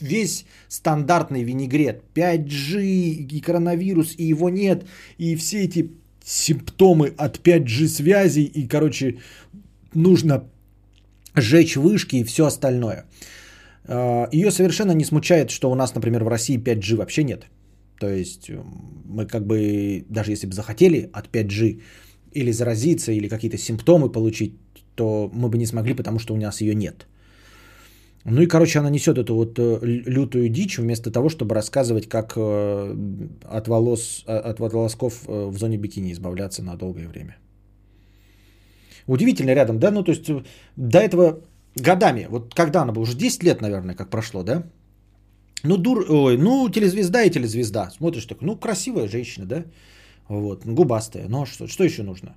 весь 0.00 0.46
стандартный 0.68 1.44
винегрет. 1.44 2.02
5G 2.14 2.82
и 2.82 3.40
коронавирус, 3.40 4.14
и 4.16 4.24
его 4.24 4.48
нет. 4.48 4.86
И 5.18 5.36
все 5.36 5.64
эти 5.64 5.90
симптомы 6.24 7.12
от 7.18 7.38
5G 7.46 7.86
связей. 7.86 8.44
И, 8.44 8.66
короче, 8.66 9.18
нужно 9.92 10.44
сжечь 11.36 11.76
вышки 11.76 12.16
и 12.16 12.24
все 12.24 12.46
остальное. 12.46 13.04
Ее 13.86 14.50
совершенно 14.50 14.92
не 14.92 15.04
смущает, 15.04 15.50
что 15.50 15.70
у 15.70 15.74
нас, 15.74 15.94
например, 15.94 16.24
в 16.24 16.28
России 16.28 16.58
5G 16.58 16.96
вообще 16.96 17.24
нет. 17.24 17.46
То 18.00 18.08
есть 18.08 18.50
мы 19.04 19.26
как 19.26 19.46
бы, 19.46 20.04
даже 20.08 20.32
если 20.32 20.46
бы 20.46 20.54
захотели 20.54 21.10
от 21.12 21.28
5G 21.28 21.80
или 22.32 22.52
заразиться, 22.52 23.12
или 23.12 23.28
какие-то 23.28 23.58
симптомы 23.58 24.10
получить, 24.12 24.54
то 24.94 25.30
мы 25.34 25.48
бы 25.48 25.58
не 25.58 25.66
смогли, 25.66 25.94
потому 25.94 26.18
что 26.18 26.34
у 26.34 26.36
нас 26.36 26.60
ее 26.60 26.74
нет. 26.74 27.06
Ну 28.24 28.40
и, 28.40 28.46
короче, 28.46 28.78
она 28.78 28.90
несет 28.90 29.18
эту 29.18 29.34
вот 29.34 29.58
э, 29.58 29.78
лю- 29.82 30.02
лютую 30.06 30.48
дичь, 30.48 30.78
вместо 30.78 31.10
того, 31.10 31.28
чтобы 31.28 31.54
рассказывать, 31.54 32.08
как 32.08 32.32
э, 32.36 32.96
от, 33.44 33.68
волос, 33.68 34.24
э, 34.26 34.32
от 34.32 34.60
волосков 34.60 35.26
в 35.26 35.58
зоне 35.58 35.76
бикини 35.76 36.12
избавляться 36.12 36.62
на 36.62 36.76
долгое 36.76 37.06
время. 37.06 37.36
Удивительно 39.06 39.54
рядом, 39.54 39.78
да? 39.78 39.90
Ну, 39.90 40.02
то 40.02 40.12
есть 40.12 40.30
до 40.76 40.98
этого 40.98 41.40
годами, 41.76 42.26
вот 42.30 42.54
когда 42.54 42.82
она 42.82 42.92
была, 42.92 43.02
уже 43.02 43.16
10 43.16 43.42
лет, 43.42 43.60
наверное, 43.60 43.94
как 43.94 44.10
прошло, 44.10 44.42
да? 44.42 44.64
Ну, 45.62 45.76
дур, 45.76 46.04
ой, 46.10 46.36
ну, 46.36 46.68
телезвезда 46.68 47.24
и 47.24 47.30
телезвезда. 47.30 47.90
Смотришь 47.90 48.26
так, 48.26 48.42
ну, 48.42 48.56
красивая 48.56 49.08
женщина, 49.08 49.46
да? 49.46 49.64
Вот, 50.28 50.64
губастая. 50.66 51.28
Ну, 51.28 51.42
а 51.42 51.46
что, 51.46 51.66
что 51.66 51.84
еще 51.84 52.02
нужно? 52.02 52.36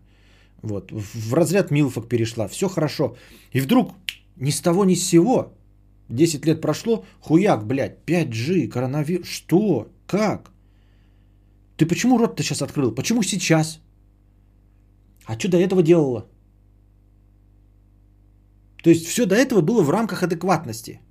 Вот, 0.61 0.91
в 0.91 1.33
разряд 1.33 1.71
милфок 1.71 2.07
перешла, 2.07 2.47
все 2.47 2.67
хорошо. 2.67 3.15
И 3.51 3.61
вдруг 3.61 3.93
ни 4.37 4.51
с 4.51 4.61
того, 4.61 4.85
ни 4.85 4.95
с 4.95 5.07
сего, 5.07 5.53
10 6.09 6.45
лет 6.45 6.61
прошло, 6.61 7.05
хуяк, 7.19 7.65
блядь, 7.65 7.97
5G, 8.05 8.67
коронавирус, 8.67 9.27
что? 9.27 9.87
Как? 10.07 10.51
Ты 11.75 11.85
почему 11.85 12.17
рот-то 12.17 12.43
сейчас 12.43 12.61
открыл? 12.61 12.95
Почему 12.95 13.23
сейчас? 13.23 13.79
А 15.25 15.37
что 15.37 15.49
до 15.49 15.57
этого 15.57 15.83
делала? 15.83 16.25
То 18.87 18.91
есть 18.91 19.05
все 19.05 19.25
до 19.25 19.35
этого 19.35 19.59
было 19.59 19.83
в 19.83 19.89
рамках 19.89 20.23
адекватности. 20.23 21.01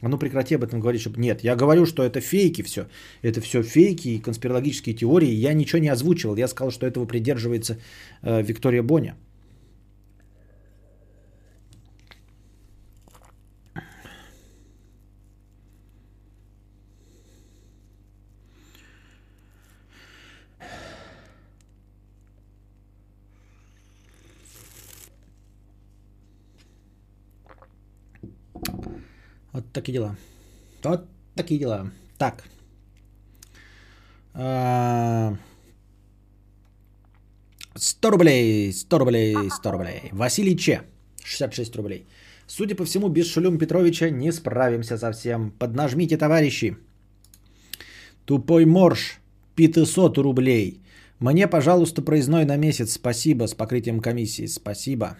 А 0.00 0.08
ну 0.08 0.16
прекрати 0.16 0.54
об 0.54 0.64
этом 0.64 0.80
говорить, 0.80 1.02
чтобы... 1.02 1.20
Нет, 1.20 1.44
я 1.44 1.54
говорю, 1.54 1.84
что 1.84 2.02
это 2.02 2.18
фейки 2.20 2.62
все. 2.62 2.86
Это 3.20 3.42
все 3.42 3.62
фейки 3.62 4.08
и 4.08 4.18
конспирологические 4.18 4.94
теории. 4.94 5.28
Я 5.28 5.52
ничего 5.52 5.82
не 5.82 5.92
озвучивал. 5.92 6.36
Я 6.36 6.48
сказал, 6.48 6.70
что 6.70 6.86
этого 6.86 7.04
придерживается 7.04 7.76
э, 8.22 8.42
Виктория 8.42 8.82
Боня. 8.82 9.16
Такие 29.76 29.92
дела. 29.92 30.16
Вот 30.82 31.06
такие 31.34 31.60
дела. 31.60 31.90
Так. 32.18 32.44
100 37.74 38.10
рублей, 38.10 38.72
100 38.72 38.98
рублей, 38.98 39.36
100 39.50 39.72
рублей. 39.72 40.00
Василий 40.12 40.56
Че, 40.56 40.82
66 41.24 41.76
рублей. 41.76 42.06
Судя 42.46 42.76
по 42.76 42.84
всему, 42.84 43.08
без 43.08 43.26
Шулюм 43.26 43.58
Петровича 43.58 44.10
не 44.10 44.32
справимся 44.32 44.98
совсем. 44.98 45.50
Поднажмите, 45.50 46.16
товарищи. 46.16 46.76
Тупой 48.24 48.64
морж, 48.66 49.20
500 49.56 50.18
рублей. 50.18 50.80
Мне, 51.20 51.48
пожалуйста, 51.48 52.02
проездной 52.02 52.44
на 52.44 52.56
месяц. 52.56 52.92
Спасибо, 52.92 53.46
с 53.46 53.54
покрытием 53.54 54.00
комиссии. 54.00 54.46
Спасибо. 54.46 55.16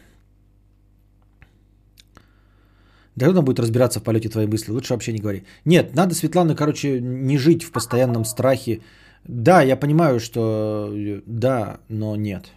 Да 3.16 3.32
там 3.32 3.44
будет 3.44 3.60
разбираться 3.60 3.98
в 3.98 4.02
полете 4.02 4.28
твоей 4.28 4.46
мысли? 4.46 4.72
Лучше 4.72 4.92
вообще 4.92 5.12
не 5.12 5.20
говори. 5.20 5.44
Нет, 5.64 5.94
надо, 5.94 6.14
Светлана, 6.14 6.54
короче, 6.54 7.00
не 7.00 7.38
жить 7.38 7.64
в 7.64 7.72
постоянном 7.72 8.24
страхе. 8.24 8.80
Да, 9.24 9.62
я 9.62 9.76
понимаю, 9.76 10.20
что 10.20 10.92
э, 10.94 11.22
да, 11.26 11.80
но 11.88 12.16
нет. 12.16 12.52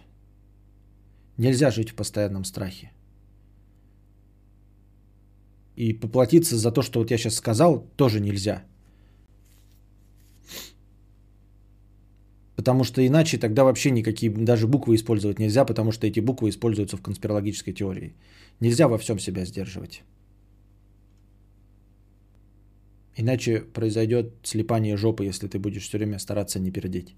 Нельзя 1.38 1.70
жить 1.70 1.90
в 1.90 1.94
постоянном 1.94 2.44
страхе. 2.44 2.92
И 5.76 5.94
поплатиться 5.94 6.56
за 6.56 6.72
то, 6.72 6.82
что 6.82 6.98
вот 7.00 7.10
я 7.10 7.18
сейчас 7.18 7.36
сказал, 7.36 7.86
тоже 7.96 8.20
нельзя. 8.20 8.62
Потому 12.56 12.84
что 12.84 13.00
иначе 13.00 13.38
тогда 13.38 13.64
вообще 13.64 13.90
никакие 13.90 14.30
даже 14.30 14.66
буквы 14.66 14.94
использовать 14.94 15.38
нельзя, 15.38 15.64
потому 15.64 15.92
что 15.92 16.06
эти 16.06 16.20
буквы 16.20 16.50
используются 16.50 16.98
в 16.98 17.02
конспирологической 17.02 17.72
теории. 17.72 18.12
Нельзя 18.60 18.88
во 18.88 18.98
всем 18.98 19.18
себя 19.18 19.46
сдерживать. 19.46 20.02
Иначе 23.20 23.60
произойдет 23.74 24.26
слепание 24.42 24.96
жопы, 24.96 25.26
если 25.26 25.46
ты 25.46 25.58
будешь 25.58 25.82
все 25.82 25.98
время 25.98 26.18
стараться 26.18 26.58
не 26.58 26.70
пердеть. 26.70 27.14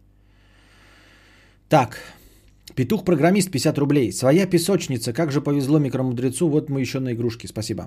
Так, 1.68 1.98
петух-программист 2.74 3.50
50 3.50 3.78
рублей. 3.78 4.12
Своя 4.12 4.46
песочница, 4.46 5.12
как 5.12 5.30
же 5.30 5.40
повезло 5.40 5.78
микромудрецу, 5.78 6.48
вот 6.48 6.70
мы 6.70 6.80
еще 6.80 6.98
на 6.98 7.12
игрушки, 7.12 7.46
спасибо. 7.46 7.86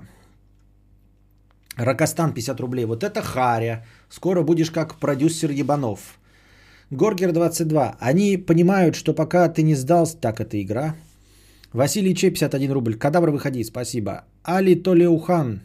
Ракостан 1.76 2.32
50 2.32 2.60
рублей. 2.60 2.86
Вот 2.86 3.02
это 3.02 3.20
харя. 3.20 3.84
Скоро 4.08 4.42
будешь 4.42 4.70
как 4.70 4.98
продюсер 4.98 5.50
Ебанов. 5.50 6.18
Горгер 6.90 7.32
22. 7.32 7.96
Они 8.00 8.38
понимают, 8.38 8.96
что 8.96 9.12
пока 9.12 9.48
ты 9.48 9.62
не 9.62 9.74
сдал, 9.74 10.06
так 10.06 10.40
это 10.40 10.56
игра. 10.62 10.94
Василий 11.74 12.14
Че 12.14 12.30
51 12.30 12.72
рубль. 12.72 12.94
Кадавр 12.94 13.30
выходи, 13.30 13.62
спасибо. 13.64 14.24
Али 14.42 14.74
Толеухан 14.74 15.60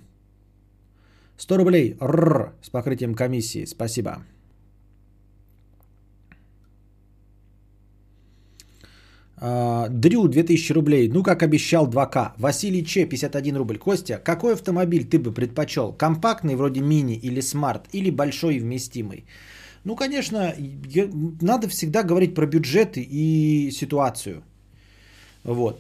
100 1.38 1.58
рублей. 1.58 1.98
Рррр, 2.02 2.54
с 2.62 2.70
покрытием 2.70 3.16
комиссии. 3.16 3.66
Спасибо. 3.66 4.24
А, 9.44 9.88
Дрю 9.90 10.28
2000 10.28 10.74
рублей. 10.74 11.10
Ну, 11.10 11.24
как 11.24 11.44
обещал 11.44 11.88
2К. 11.88 12.34
Василий 12.38 12.86
Че 12.86 13.06
51 13.06 13.58
рубль. 13.58 13.78
Костя, 13.78 14.20
какой 14.24 14.54
автомобиль 14.54 15.04
ты 15.06 15.18
бы 15.18 15.34
предпочел? 15.34 15.94
Компактный 15.94 16.56
вроде 16.56 16.82
мини 16.82 17.16
или 17.16 17.42
смарт? 17.42 17.88
Или 17.94 18.12
большой 18.12 18.56
и 18.56 18.60
вместимый? 18.60 19.26
Ну, 19.84 19.96
конечно, 19.96 20.54
надо 21.42 21.68
всегда 21.68 22.04
говорить 22.04 22.36
про 22.36 22.46
бюджеты 22.46 23.02
и 23.02 23.72
ситуацию. 23.72 24.44
Вот. 25.44 25.80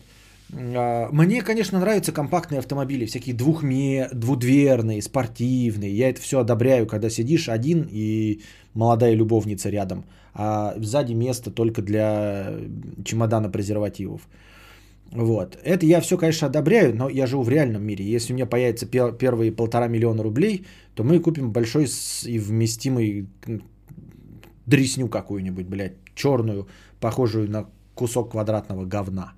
А, 0.53 1.09
Мне, 1.11 1.41
конечно, 1.41 1.79
нравятся 1.79 2.11
компактные 2.11 2.59
автомобили, 2.59 3.05
всякие 3.05 3.35
двухме, 3.35 4.09
двудверные, 4.13 5.01
спортивные. 5.01 5.95
Я 5.95 6.09
это 6.09 6.21
все 6.21 6.39
одобряю, 6.39 6.87
когда 6.87 7.09
сидишь 7.09 7.49
один 7.49 7.87
и 7.91 8.41
молодая 8.73 9.15
любовница 9.15 9.69
рядом, 9.69 10.05
а 10.33 10.73
сзади 10.77 11.13
место 11.13 11.51
только 11.51 11.81
для 11.81 12.55
чемодана 13.05 13.49
презервативов. 13.49 14.27
Вот. 15.11 15.57
Это 15.63 15.85
я 15.85 15.99
все, 16.01 16.17
конечно, 16.17 16.47
одобряю, 16.47 16.95
но 16.95 17.09
я 17.09 17.27
живу 17.27 17.43
в 17.43 17.49
реальном 17.49 17.83
мире. 17.83 18.05
Если 18.05 18.31
у 18.31 18.35
меня 18.35 18.45
появится 18.45 18.85
пе- 18.85 19.11
первые 19.17 19.51
полтора 19.51 19.87
миллиона 19.87 20.23
рублей, 20.23 20.65
то 20.95 21.03
мы 21.03 21.19
купим 21.19 21.51
большой 21.51 21.87
и 22.25 22.39
вместимый 22.39 23.27
дресню 24.65 25.09
какую-нибудь, 25.09 25.65
блядь, 25.67 25.95
черную, 26.15 26.67
похожую 27.01 27.49
на 27.49 27.65
кусок 27.93 28.31
квадратного 28.31 28.85
говна. 28.85 29.33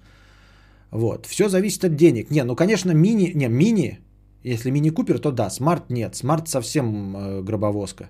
Вот. 0.93 1.25
Все 1.25 1.49
зависит 1.49 1.83
от 1.83 1.95
денег. 1.95 2.29
Не, 2.31 2.43
ну, 2.43 2.55
конечно, 2.55 2.91
мини, 2.93 3.31
не, 3.35 3.47
мини, 3.49 3.99
если 4.43 4.71
Mini 4.71 4.89
Cooper, 4.89 5.19
то 5.19 5.31
да, 5.31 5.49
Smart 5.49 5.89
нет. 5.89 6.15
Smart 6.15 6.47
совсем 6.47 7.15
э, 7.15 7.41
гробовозка. 7.41 8.09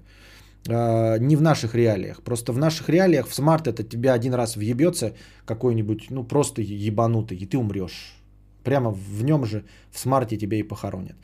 Э, 0.69 1.17
не 1.19 1.35
в 1.37 1.41
наших 1.41 1.75
реалиях. 1.75 2.21
Просто 2.23 2.51
в 2.51 2.57
наших 2.57 2.89
реалиях 2.89 3.27
в 3.29 3.33
Smart 3.33 3.67
это 3.67 3.83
тебя 3.83 4.13
один 4.13 4.33
раз 4.33 4.55
въебется 4.57 5.13
какой-нибудь, 5.45 6.11
ну, 6.11 6.23
просто 6.23 6.61
ебанутый, 6.61 7.37
и 7.37 7.45
ты 7.45 7.57
умрешь. 7.57 8.15
Прямо 8.63 8.91
в 8.91 9.23
нем 9.23 9.45
же, 9.45 9.63
в 9.91 9.99
смарте 9.99 10.37
тебя 10.37 10.57
и 10.57 10.63
похоронят. 10.63 11.15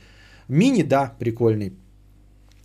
Мини, 0.47 0.84
да, 0.84 1.14
прикольный. 1.20 1.74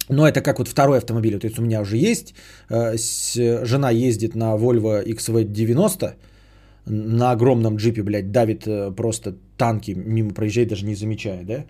Но 0.08 0.28
это 0.28 0.40
как 0.40 0.58
вот 0.58 0.68
второй 0.68 0.98
автомобиль. 0.98 1.38
То 1.38 1.46
есть 1.48 1.58
у 1.58 1.62
меня 1.62 1.80
уже 1.80 1.96
есть. 1.96 2.34
э, 2.70 2.96
с- 2.96 3.64
жена 3.66 3.90
ездит 3.90 4.34
на 4.36 4.54
Volvo 4.56 5.02
XV90 5.04 6.14
на 6.86 7.32
огромном 7.32 7.76
джипе, 7.76 8.02
блядь, 8.02 8.32
давит 8.32 8.66
э, 8.66 8.92
просто 8.96 9.34
танки, 9.56 9.94
мимо 9.96 10.30
проезжает, 10.30 10.68
даже 10.68 10.84
не 10.84 10.94
замечая, 10.94 11.44
да, 11.44 11.64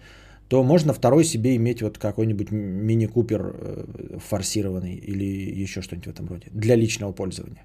то 0.48 0.62
можно 0.62 0.92
второй 0.92 1.24
себе 1.24 1.56
иметь 1.56 1.82
вот 1.82 1.98
какой-нибудь 1.98 2.50
мини-купер 2.50 3.40
э, 3.40 4.18
форсированный 4.18 4.94
или 4.94 5.62
еще 5.62 5.82
что-нибудь 5.82 6.06
в 6.06 6.10
этом 6.10 6.28
роде 6.28 6.46
для 6.52 6.76
личного 6.76 7.12
пользования. 7.12 7.64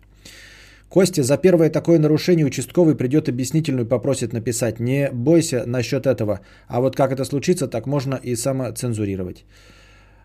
Костя, 0.89 1.23
за 1.23 1.37
первое 1.37 1.69
такое 1.69 1.99
нарушение 1.99 2.45
участковый 2.45 2.95
придет 2.95 3.29
объяснительную, 3.29 3.85
попросит 3.87 4.33
написать. 4.33 4.79
Не 4.79 5.11
бойся 5.11 5.63
насчет 5.67 6.07
этого. 6.07 6.39
А 6.67 6.81
вот 6.81 6.95
как 6.95 7.11
это 7.11 7.25
случится, 7.25 7.67
так 7.67 7.85
можно 7.85 8.15
и 8.15 8.35
самоцензурировать. 8.35 9.45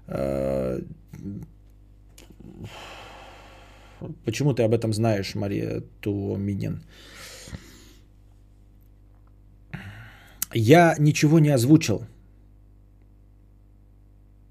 Э, 0.08 0.80
Почему 4.24 4.54
ты 4.54 4.62
об 4.62 4.72
этом 4.72 4.92
знаешь, 4.92 5.34
Мария 5.34 5.82
Туоминин? 6.00 6.82
Я 10.54 10.94
ничего 11.00 11.40
не 11.40 11.50
озвучил 11.50 12.06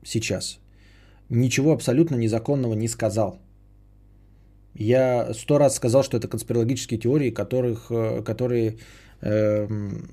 сейчас. 0.03 0.59
Ничего 1.29 1.71
абсолютно 1.71 2.15
незаконного 2.15 2.73
не 2.73 2.89
сказал. 2.89 3.39
Я 4.75 5.33
сто 5.33 5.57
раз 5.57 5.75
сказал, 5.75 6.03
что 6.03 6.17
это 6.17 6.27
конспирологические 6.27 6.99
теории, 6.99 7.29
которых, 7.29 7.89
э, 7.89 8.21
которые 8.21 8.77
эм, 9.21 10.09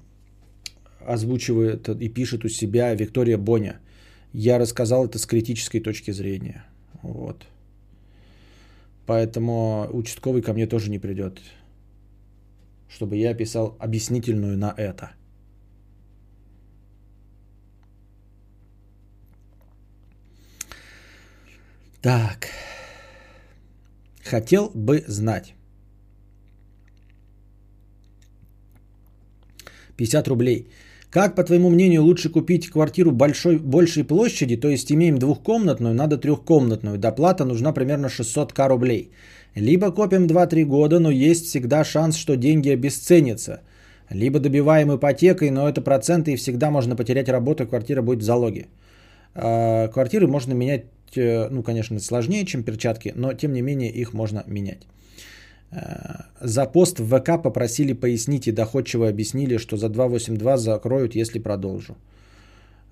озвучивает 1.05 1.88
и 1.88 2.09
пишет 2.09 2.45
у 2.45 2.49
себя 2.49 2.95
Виктория 2.95 3.36
Боня. 3.36 3.80
Я 4.32 4.59
рассказал 4.59 5.07
это 5.07 5.18
с 5.18 5.26
критической 5.26 5.80
точки 5.80 6.12
зрения. 6.12 6.64
Вот. 7.03 7.47
Поэтому 9.07 9.88
участковый 9.93 10.43
ко 10.43 10.53
мне 10.53 10.68
тоже 10.68 10.88
не 10.88 11.01
придет, 11.01 11.41
чтобы 12.88 13.16
я 13.16 13.34
писал 13.34 13.76
объяснительную 13.80 14.57
на 14.57 14.72
это. 14.76 15.11
Так. 22.03 22.49
Хотел 24.25 24.71
бы 24.75 25.05
знать. 25.07 25.55
50 29.97 30.29
рублей. 30.29 30.69
Как, 31.11 31.35
по 31.35 31.45
твоему 31.45 31.71
мнению, 31.71 32.03
лучше 32.03 32.31
купить 32.31 32.71
квартиру 32.71 33.11
большой, 33.11 33.59
большей 33.59 34.05
площади, 34.05 34.57
то 34.57 34.69
есть 34.69 34.91
имеем 34.93 35.19
двухкомнатную, 35.19 35.95
надо 35.95 36.17
трехкомнатную, 36.17 36.99
доплата 36.99 37.45
нужна 37.45 37.73
примерно 37.73 38.07
600к 38.07 38.69
рублей. 38.69 39.11
Либо 39.57 39.91
копим 39.91 40.27
2-3 40.27 40.65
года, 40.65 41.01
но 41.01 41.11
есть 41.11 41.47
всегда 41.47 41.85
шанс, 41.85 42.17
что 42.17 42.37
деньги 42.37 42.71
обесценятся. 42.71 43.61
Либо 44.09 44.39
добиваем 44.39 44.93
ипотекой, 44.97 45.51
но 45.51 45.69
это 45.69 45.83
проценты 45.83 46.33
и 46.33 46.37
всегда 46.37 46.71
можно 46.71 46.97
потерять 46.97 47.29
работу, 47.29 47.67
квартира 47.67 48.03
будет 48.03 48.21
в 48.21 48.25
залоге. 48.25 48.69
А, 49.35 49.89
Квартиры 49.89 50.27
можно 50.27 50.55
менять, 50.55 50.85
ну, 51.17 51.63
конечно, 51.63 51.99
сложнее, 52.01 52.45
чем 52.45 52.63
перчатки, 52.63 53.13
но 53.17 53.33
тем 53.35 53.53
не 53.53 53.63
менее 53.63 53.91
их 53.91 54.13
можно 54.15 54.45
менять. 54.47 54.87
Э, 55.73 56.25
За 56.41 56.67
пост 56.67 56.99
в 57.01 57.07
ВК 57.19 57.43
попросили 57.43 57.93
пояснить 57.95 58.47
и 58.47 58.53
доходчиво 58.53 59.09
объяснили, 59.09 59.59
что 59.59 59.77
за 59.77 59.89
282 59.89 60.57
закроют, 60.57 61.15
если 61.17 61.39
продолжу. 61.41 61.97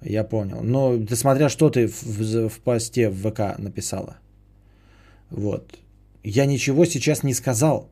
Я 0.03 0.25
понял. 0.25 0.61
Но 0.63 0.97
да 0.97 1.17
смотря 1.17 1.49
что 1.49 1.71
ты 1.71 1.87
в- 1.89 2.49
в 2.49 2.61
посте 2.61 3.09
в 3.11 3.17
ВК 3.31 3.59
написала. 3.59 4.17
Вот. 5.31 5.79
Я 6.25 6.47
ничего 6.47 6.85
сейчас 6.85 7.23
не 7.25 7.35
сказал. 7.35 7.89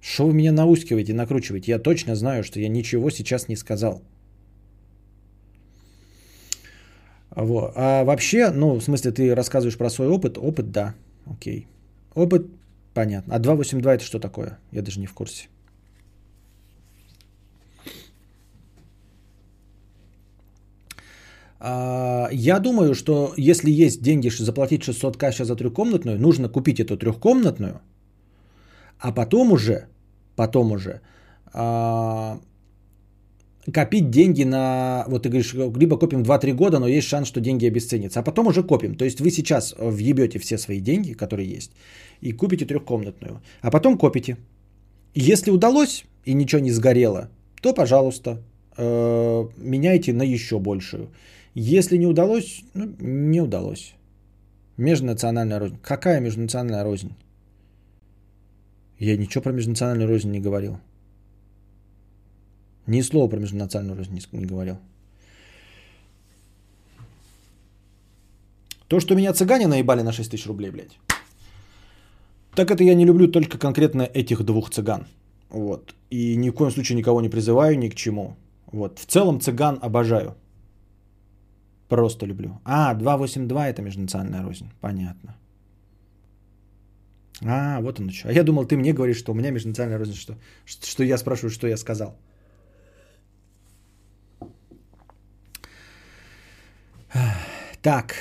Что 0.00 0.26
вы 0.26 0.34
меня 0.34 0.52
наускиваете, 0.52 1.14
накручиваете? 1.14 1.72
Я 1.72 1.78
точно 1.78 2.14
знаю, 2.14 2.44
что 2.44 2.60
я 2.60 2.68
ничего 2.68 3.10
сейчас 3.10 3.48
не 3.48 3.56
сказал. 3.56 4.02
Вот. 7.34 7.72
А 7.74 8.04
вообще, 8.04 8.50
ну, 8.50 8.74
в 8.78 8.82
смысле, 8.82 9.10
ты 9.10 9.34
рассказываешь 9.34 9.76
про 9.76 9.90
свой 9.90 10.08
опыт. 10.08 10.38
Опыт, 10.38 10.70
да. 10.70 10.94
Окей. 11.26 11.66
Опыт, 12.14 12.46
понятно. 12.94 13.34
А 13.34 13.38
282 13.38 13.94
это 13.94 14.04
что 14.04 14.18
такое? 14.20 14.58
Я 14.72 14.82
даже 14.82 15.00
не 15.00 15.06
в 15.06 15.14
курсе. 15.14 15.48
А, 21.58 22.28
Я 22.30 22.60
думаю, 22.60 22.94
что 22.94 23.32
если 23.36 23.70
есть 23.70 24.02
деньги 24.02 24.28
заплатить 24.28 24.82
600к 24.82 25.32
сейчас 25.32 25.48
за 25.48 25.56
трехкомнатную, 25.56 26.20
нужно 26.20 26.48
купить 26.48 26.78
эту 26.78 26.96
трехкомнатную, 26.96 27.80
а 28.98 29.12
потом 29.12 29.52
уже, 29.52 29.86
потом 30.36 30.72
уже 30.72 31.00
а, 31.52 32.38
копить 33.72 34.10
деньги 34.10 34.44
на, 34.44 35.04
вот 35.08 35.22
ты 35.22 35.28
говоришь, 35.28 35.54
либо 35.54 35.98
копим 35.98 36.22
2-3 36.22 36.52
года, 36.52 36.78
но 36.78 36.88
есть 36.88 37.08
шанс, 37.08 37.28
что 37.28 37.40
деньги 37.40 37.66
обесценятся, 37.66 38.20
а 38.20 38.22
потом 38.22 38.46
уже 38.46 38.62
копим. 38.62 38.94
То 38.94 39.04
есть 39.04 39.20
вы 39.20 39.30
сейчас 39.30 39.74
въебете 39.78 40.38
все 40.38 40.58
свои 40.58 40.80
деньги, 40.80 41.12
которые 41.12 41.48
есть, 41.48 41.72
и 42.20 42.32
купите 42.32 42.66
трехкомнатную, 42.66 43.40
а 43.62 43.70
потом 43.70 43.98
копите. 43.98 44.36
Если 45.14 45.50
удалось 45.50 46.04
и 46.24 46.34
ничего 46.34 46.60
не 46.60 46.72
сгорело, 46.72 47.28
то, 47.62 47.72
пожалуйста, 47.72 48.42
э, 48.76 49.48
меняйте 49.56 50.12
на 50.12 50.22
еще 50.22 50.58
большую. 50.58 51.08
Если 51.54 51.96
не 51.96 52.06
удалось, 52.06 52.64
ну, 52.74 52.94
не 52.98 53.40
удалось. 53.40 53.94
Межнациональная 54.76 55.60
рознь. 55.60 55.78
Какая 55.82 56.20
межнациональная 56.20 56.82
рознь? 56.82 57.14
Я 58.98 59.16
ничего 59.16 59.42
про 59.42 59.52
межнациональную 59.52 60.08
рознь 60.08 60.30
не 60.30 60.40
говорил. 60.40 60.78
Ни 62.86 63.02
слова 63.02 63.30
про 63.30 63.38
межнациональную 63.38 63.96
рознь 63.96 64.20
не, 64.32 64.46
говорил. 64.46 64.76
То, 68.88 69.00
что 69.00 69.14
меня 69.14 69.32
цыгане 69.32 69.66
наебали 69.66 70.02
на 70.02 70.12
6 70.12 70.30
тысяч 70.30 70.46
рублей, 70.46 70.70
блядь. 70.70 70.98
Так 72.54 72.70
это 72.70 72.84
я 72.84 72.94
не 72.94 73.06
люблю 73.06 73.28
только 73.28 73.58
конкретно 73.58 74.02
этих 74.02 74.44
двух 74.44 74.70
цыган. 74.70 75.06
Вот. 75.48 75.94
И 76.10 76.36
ни 76.36 76.50
в 76.50 76.54
коем 76.54 76.70
случае 76.70 76.98
никого 76.98 77.20
не 77.20 77.30
призываю 77.30 77.78
ни 77.78 77.88
к 77.88 77.94
чему. 77.94 78.36
Вот. 78.72 78.98
В 78.98 79.06
целом 79.06 79.40
цыган 79.40 79.78
обожаю. 79.82 80.34
Просто 81.88 82.26
люблю. 82.26 82.60
А, 82.64 82.94
282 82.94 83.68
это 83.68 83.82
межнациональная 83.82 84.42
рознь. 84.42 84.70
Понятно. 84.80 85.36
А, 87.42 87.80
вот 87.80 88.00
оно 88.00 88.12
что. 88.12 88.28
А 88.28 88.32
я 88.32 88.42
думал, 88.42 88.66
ты 88.66 88.76
мне 88.76 88.92
говоришь, 88.92 89.18
что 89.18 89.32
у 89.32 89.34
меня 89.34 89.50
межнациональная 89.50 89.98
рознь, 89.98 90.14
что, 90.14 90.36
что 90.64 91.04
я 91.04 91.18
спрашиваю, 91.18 91.50
что 91.50 91.66
я 91.66 91.76
сказал. 91.76 92.16
Так. 97.82 98.14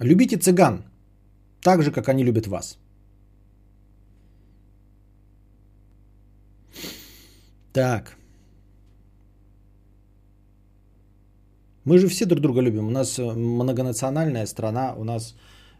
Любите 0.00 0.36
цыган. 0.36 0.84
так 1.62 1.82
же, 1.82 1.90
как 1.90 2.08
они 2.08 2.24
любят 2.24 2.46
вас. 2.46 2.78
Так. 7.72 8.16
Мы 11.84 11.98
же 11.98 12.08
все 12.08 12.26
друг 12.26 12.40
друга 12.40 12.60
любим. 12.62 12.86
У 12.86 12.90
нас 12.90 13.18
э, 13.18 13.22
многонациональная 13.22 14.46
страна, 14.46 14.94
у 14.96 15.04
нас 15.04 15.34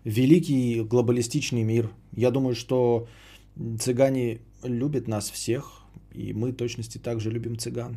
великий 0.04 0.82
глобалистичный 0.82 1.64
мир. 1.64 1.90
Я 2.12 2.30
думаю, 2.30 2.54
что 2.54 3.08
цыгане 3.80 4.40
любят 4.62 5.08
нас 5.08 5.30
всех, 5.30 5.85
и 6.16 6.32
мы 6.32 6.52
точности 6.52 6.98
также 6.98 7.30
любим 7.30 7.56
цыган. 7.59 7.97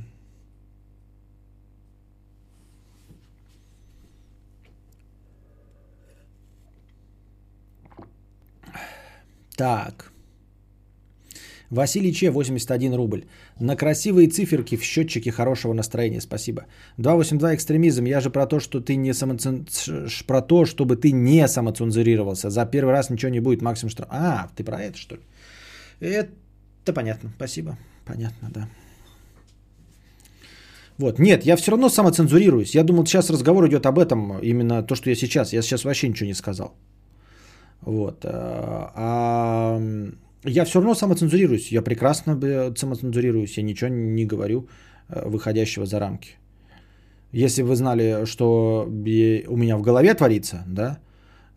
Так. 9.59 10.11
Василий 11.69 12.13
Че, 12.13 12.31
81 12.31 12.93
рубль. 12.93 13.25
На 13.59 13.75
красивые 13.75 14.29
циферки 14.29 14.77
в 14.77 14.83
счетчике 14.83 15.31
хорошего 15.31 15.73
настроения. 15.73 16.21
Спасибо. 16.21 16.61
282 16.97 17.55
экстремизм. 17.55 18.05
Я 18.05 18.21
же 18.21 18.29
про 18.29 18.47
то, 18.47 18.59
что 18.59 18.79
ты 18.79 18.95
не 18.95 19.13
самоцен... 19.13 19.65
про 20.27 20.41
то, 20.41 20.65
чтобы 20.65 20.95
ты 20.95 21.11
не 21.11 21.47
самоцензурировался. 21.47 22.49
За 22.49 22.65
первый 22.65 22.91
раз 22.91 23.09
ничего 23.09 23.31
не 23.31 23.41
будет, 23.41 23.61
максимум 23.61 23.91
штраф. 23.91 24.09
А, 24.11 24.49
ты 24.55 24.63
про 24.63 24.81
это 24.81 24.97
что 24.97 25.15
ли? 25.15 25.21
Это 25.99 26.93
понятно. 26.93 27.29
Спасибо. 27.35 27.77
Понятно, 28.09 28.49
да. 28.49 28.67
Вот, 30.97 31.19
нет, 31.19 31.45
я 31.45 31.55
все 31.55 31.71
равно 31.71 31.89
самоцензурируюсь. 31.89 32.75
Я 32.75 32.83
думал, 32.83 33.05
сейчас 33.05 33.29
разговор 33.29 33.67
идет 33.67 33.85
об 33.85 33.99
этом, 33.99 34.39
именно 34.41 34.83
то, 34.83 34.95
что 34.95 35.09
я 35.09 35.15
сейчас. 35.15 35.53
Я 35.53 35.61
сейчас 35.61 35.85
вообще 35.85 36.09
ничего 36.09 36.27
не 36.27 36.33
сказал. 36.33 36.73
Вот. 37.81 38.25
А, 38.25 38.91
а 38.95 39.79
я 40.43 40.65
все 40.65 40.79
равно 40.79 40.95
самоцензурируюсь. 40.95 41.71
Я 41.71 41.81
прекрасно 41.81 42.35
самоцензурируюсь. 42.75 43.57
Я 43.57 43.63
ничего 43.63 43.89
не 43.89 44.25
говорю 44.25 44.67
э, 45.09 45.29
выходящего 45.29 45.85
за 45.85 45.99
рамки. 45.99 46.31
Если 47.31 47.61
вы 47.61 47.75
знали, 47.75 48.25
что 48.25 48.85
у 48.85 49.57
меня 49.57 49.77
в 49.77 49.81
голове 49.81 50.13
творится, 50.15 50.63
да, 50.67 50.99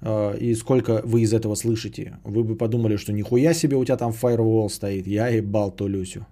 э, 0.02 0.38
и 0.38 0.54
сколько 0.54 1.00
вы 1.04 1.22
из 1.22 1.32
этого 1.32 1.56
слышите, 1.56 2.18
вы 2.24 2.44
бы 2.44 2.56
подумали, 2.56 2.96
что 2.96 3.12
нихуя 3.12 3.54
себе 3.54 3.76
у 3.76 3.84
тебя 3.84 3.96
там 3.96 4.12
фаервол 4.12 4.70
стоит. 4.70 5.06
Я 5.06 5.28
ебал 5.28 5.72
ту 5.72 5.88
Люсю. 5.88 6.26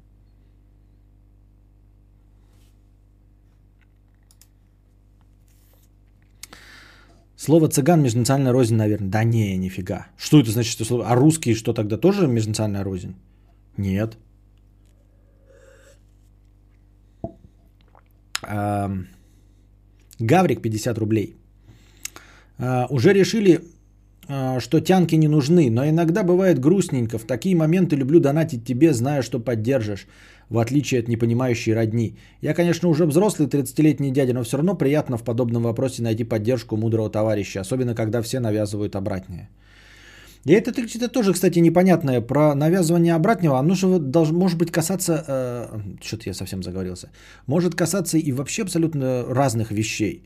Слово 7.41 7.69
цыган 7.69 8.03
межнациональная 8.03 8.53
рознь, 8.53 8.77
наверное. 8.77 9.09
Да 9.09 9.25
не, 9.25 9.57
нифига. 9.57 10.07
Что 10.19 10.41
это 10.41 10.51
значит, 10.51 10.73
что 10.73 10.85
слово? 10.85 11.05
А 11.09 11.15
русские 11.15 11.55
что 11.55 11.73
тогда 11.73 11.97
тоже 11.97 12.27
межнациональная 12.27 12.85
рознь? 12.85 13.15
Нет. 13.79 14.19
Гаврик 20.19 20.61
50 20.61 20.99
рублей. 20.99 21.35
А, 22.59 22.87
уже 22.91 23.15
решили, 23.15 23.61
что 24.27 24.81
тянки 24.81 25.17
не 25.17 25.29
нужны, 25.29 25.71
но 25.71 25.89
иногда 25.89 26.23
бывает 26.23 26.61
грустненько. 26.61 27.19
В 27.19 27.25
такие 27.25 27.57
моменты 27.57 27.97
люблю 27.97 28.21
донатить 28.21 28.65
тебе, 28.65 28.93
зная, 28.93 29.23
что 29.23 29.41
поддержишь 29.41 30.07
в 30.51 30.59
отличие 30.59 31.01
от 31.01 31.09
непонимающей 31.09 31.75
родни. 31.75 32.17
Я, 32.43 32.55
конечно, 32.55 32.89
уже 32.89 33.07
взрослый 33.07 33.49
30-летний 33.49 34.11
дядя, 34.11 34.35
но 34.35 34.43
все 34.43 34.57
равно 34.57 34.75
приятно 34.75 35.17
в 35.17 35.23
подобном 35.23 35.63
вопросе 35.63 36.03
найти 36.03 36.25
поддержку 36.25 36.77
мудрого 36.77 37.09
товарища, 37.09 37.61
особенно 37.61 37.95
когда 37.95 38.21
все 38.21 38.41
навязывают 38.41 38.97
обратное. 38.97 39.49
И 40.47 40.53
это, 40.53 40.71
это 40.71 41.09
тоже, 41.09 41.33
кстати, 41.33 41.61
непонятное 41.61 42.21
про 42.21 42.55
навязывание 42.55 43.15
обратного. 43.15 43.59
Оно 43.59 43.75
же 43.75 43.99
должно, 43.99 44.39
может 44.39 44.59
быть 44.59 44.73
касаться, 44.73 45.25
э, 45.29 45.81
что-то 46.03 46.23
я 46.27 46.35
совсем 46.35 46.63
заговорился, 46.63 47.11
может 47.47 47.75
касаться 47.75 48.19
и 48.19 48.33
вообще 48.33 48.63
абсолютно 48.63 49.25
разных 49.29 49.71
вещей. 49.71 50.23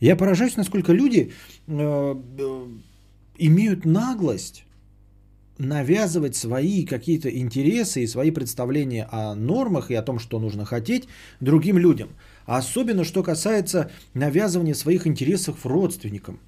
Я 0.00 0.16
поражаюсь, 0.16 0.56
насколько 0.56 0.92
люди 0.92 1.32
э, 1.68 2.14
э, 2.38 2.66
имеют 3.38 3.84
наглость 3.84 4.64
навязывать 5.58 6.36
свои 6.36 6.84
какие-то 6.84 7.28
интересы 7.28 8.02
и 8.02 8.06
свои 8.06 8.30
представления 8.30 9.08
о 9.10 9.34
нормах 9.34 9.90
и 9.90 9.94
о 9.94 10.02
том, 10.02 10.18
что 10.18 10.38
нужно 10.38 10.64
хотеть 10.64 11.08
другим 11.40 11.78
людям. 11.78 12.10
Особенно, 12.46 13.04
что 13.04 13.22
касается 13.22 13.90
навязывания 14.14 14.74
своих 14.74 15.06
интересов 15.06 15.66
родственникам. 15.66 16.38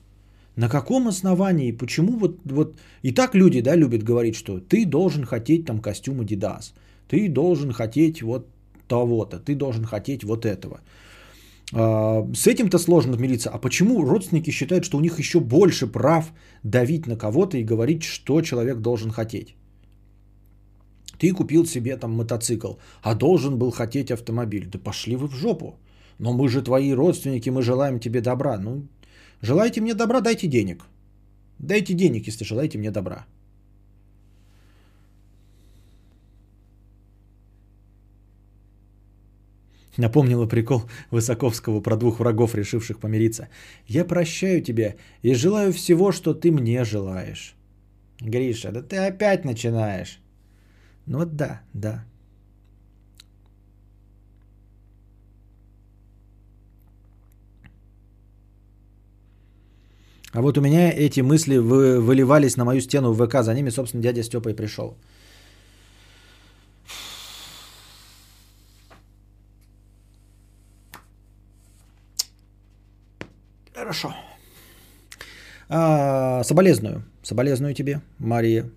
На 0.56 0.68
каком 0.68 1.08
основании, 1.08 1.72
почему 1.72 2.18
вот, 2.18 2.38
вот 2.44 2.76
и 3.02 3.12
так 3.12 3.34
люди 3.34 3.60
да, 3.60 3.74
любят 3.74 4.02
говорить, 4.02 4.36
что 4.36 4.60
ты 4.60 4.84
должен 4.84 5.24
хотеть 5.24 5.66
там 5.66 5.80
костюм 5.80 6.20
Adidas, 6.20 6.72
ты 7.08 7.28
должен 7.28 7.72
хотеть 7.72 8.22
вот 8.22 8.46
того-то, 8.86 9.38
ты 9.38 9.54
должен 9.54 9.84
хотеть 9.84 10.24
вот 10.24 10.46
этого. 10.46 10.80
А, 11.72 12.26
с 12.34 12.46
этим-то 12.46 12.78
сложно 12.78 13.16
мириться. 13.16 13.50
А 13.50 13.58
почему 13.58 14.04
родственники 14.04 14.50
считают, 14.50 14.84
что 14.84 14.98
у 14.98 15.00
них 15.00 15.18
еще 15.18 15.40
больше 15.40 15.86
прав 15.86 16.32
давить 16.62 17.06
на 17.06 17.16
кого-то 17.16 17.56
и 17.56 17.64
говорить, 17.64 18.02
что 18.02 18.42
человек 18.42 18.78
должен 18.78 19.10
хотеть? 19.10 19.54
Ты 21.18 21.32
купил 21.32 21.66
себе 21.66 21.96
там 21.96 22.12
мотоцикл, 22.12 22.72
а 23.02 23.14
должен 23.14 23.58
был 23.58 23.70
хотеть 23.70 24.10
автомобиль. 24.10 24.66
Да 24.66 24.78
пошли 24.78 25.16
вы 25.16 25.28
в 25.28 25.34
жопу. 25.34 25.78
Но 26.18 26.32
мы 26.32 26.48
же 26.48 26.62
твои 26.62 26.94
родственники, 26.94 27.50
мы 27.50 27.62
желаем 27.62 28.00
тебе 28.00 28.20
добра. 28.20 28.58
Ну, 28.58 28.86
желаете 29.42 29.80
мне 29.80 29.94
добра, 29.94 30.20
дайте 30.20 30.46
денег. 30.48 30.84
Дайте 31.58 31.94
денег, 31.94 32.26
если 32.26 32.44
желаете 32.44 32.78
мне 32.78 32.90
добра. 32.90 33.26
Напомнила 40.00 40.46
прикол 40.46 40.82
Высоковского 41.10 41.82
про 41.82 41.96
двух 41.96 42.20
врагов, 42.20 42.54
решивших 42.54 42.98
помириться. 42.98 43.48
«Я 43.86 44.04
прощаю 44.06 44.62
тебя 44.62 44.94
и 45.22 45.34
желаю 45.34 45.72
всего, 45.72 46.12
что 46.12 46.32
ты 46.32 46.50
мне 46.50 46.84
желаешь». 46.84 47.54
Гриша, 48.20 48.72
да 48.72 48.82
ты 48.82 48.96
опять 48.96 49.44
начинаешь. 49.44 50.20
Ну 51.06 51.18
вот 51.18 51.36
да, 51.36 51.60
да. 51.74 52.04
А 60.32 60.40
вот 60.40 60.58
у 60.58 60.60
меня 60.60 60.90
эти 60.90 61.20
мысли 61.20 61.58
вы, 61.58 62.00
выливались 62.00 62.56
на 62.56 62.64
мою 62.64 62.80
стену 62.80 63.12
в 63.12 63.26
ВК. 63.26 63.42
За 63.42 63.54
ними, 63.54 63.70
собственно, 63.70 64.02
дядя 64.02 64.22
Степа 64.22 64.48
и 64.50 64.56
пришел. 64.56 64.96
Хорошо. 73.90 74.14
А, 75.68 76.44
соболезную. 76.44 77.02
Соболезную 77.24 77.74
тебе, 77.74 78.00
Мария. 78.20 78.70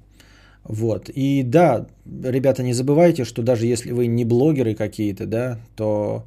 Вот. 0.64 1.10
И 1.10 1.44
да, 1.44 1.86
ребята, 2.06 2.64
не 2.64 2.74
забывайте, 2.74 3.24
что 3.24 3.44
даже 3.44 3.68
если 3.68 3.92
вы 3.92 4.08
не 4.08 4.26
блогеры 4.26 4.74
какие-то, 4.74 5.28
да, 5.28 5.60
то 5.76 6.26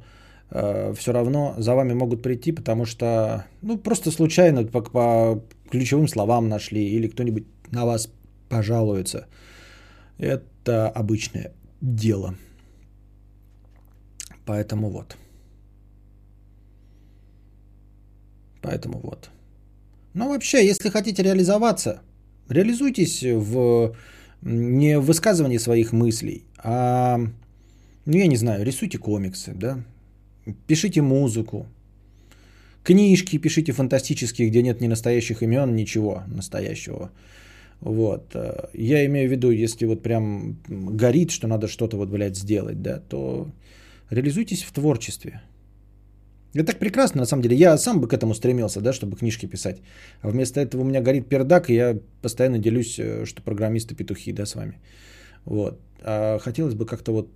э, 0.51 0.93
все 0.97 1.11
равно 1.11 1.53
за 1.57 1.75
вами 1.75 1.93
могут 1.95 2.21
прийти, 2.21 2.53
потому 2.53 2.85
что, 2.85 3.43
ну, 3.61 3.77
просто 3.77 4.09
случайно 4.09 4.63
по, 4.63 4.81
по 4.81 5.43
ключевым 5.69 6.07
словам 6.07 6.47
нашли 6.47 6.87
или 6.87 7.09
кто-нибудь 7.09 7.45
на 7.71 7.85
вас 7.85 8.09
пожалуется. 8.47 9.27
Это 10.17 10.87
обычное 10.87 11.51
дело. 11.81 12.35
Поэтому 14.45 14.89
вот. 14.89 15.17
Поэтому 18.67 18.99
вот. 18.99 19.29
Но 20.13 20.27
вообще, 20.27 20.65
если 20.65 20.89
хотите 20.89 21.23
реализоваться, 21.23 22.01
реализуйтесь 22.49 23.23
в 23.23 23.95
не 24.41 24.99
в 24.99 25.05
высказывании 25.05 25.57
своих 25.57 25.93
мыслей, 25.93 26.43
а, 26.57 27.17
ну 28.05 28.17
я 28.17 28.27
не 28.27 28.35
знаю, 28.35 28.65
рисуйте 28.65 28.97
комиксы, 28.97 29.53
да, 29.55 29.83
пишите 30.67 31.01
музыку, 31.01 31.65
книжки 32.83 33.37
пишите 33.37 33.71
фантастические, 33.71 34.49
где 34.49 34.61
нет 34.61 34.81
ни 34.81 34.87
настоящих 34.87 35.43
имен, 35.43 35.75
ничего 35.75 36.23
настоящего. 36.27 37.09
Вот. 37.79 38.35
Я 38.73 39.05
имею 39.05 39.29
в 39.29 39.31
виду, 39.31 39.51
если 39.51 39.85
вот 39.85 40.01
прям 40.01 40.57
горит, 40.67 41.31
что 41.31 41.47
надо 41.47 41.67
что-то 41.67 41.95
вот, 41.95 42.09
блядь, 42.09 42.35
сделать, 42.35 42.81
да, 42.81 42.99
то 42.99 43.49
реализуйтесь 44.09 44.63
в 44.63 44.71
творчестве. 44.71 45.41
Это 46.53 46.65
так 46.65 46.79
прекрасно, 46.79 47.21
на 47.21 47.25
самом 47.25 47.43
деле. 47.43 47.55
Я 47.55 47.77
сам 47.77 48.01
бы 48.01 48.07
к 48.07 48.13
этому 48.13 48.33
стремился, 48.33 48.81
да, 48.81 48.93
чтобы 48.93 49.17
книжки 49.17 49.47
писать. 49.47 49.81
А 50.21 50.29
вместо 50.29 50.59
этого 50.59 50.81
у 50.81 50.85
меня 50.85 51.01
горит 51.01 51.29
пердак, 51.29 51.69
и 51.69 51.73
я 51.73 51.97
постоянно 52.21 52.59
делюсь, 52.59 52.99
э, 52.99 53.25
что 53.25 53.41
программисты 53.41 53.95
петухи, 53.95 54.33
да, 54.33 54.45
с 54.45 54.55
вами. 54.55 54.79
Вот. 55.45 55.79
А 56.01 56.39
хотелось 56.39 56.73
бы 56.73 56.85
как-то 56.85 57.11
вот 57.11 57.29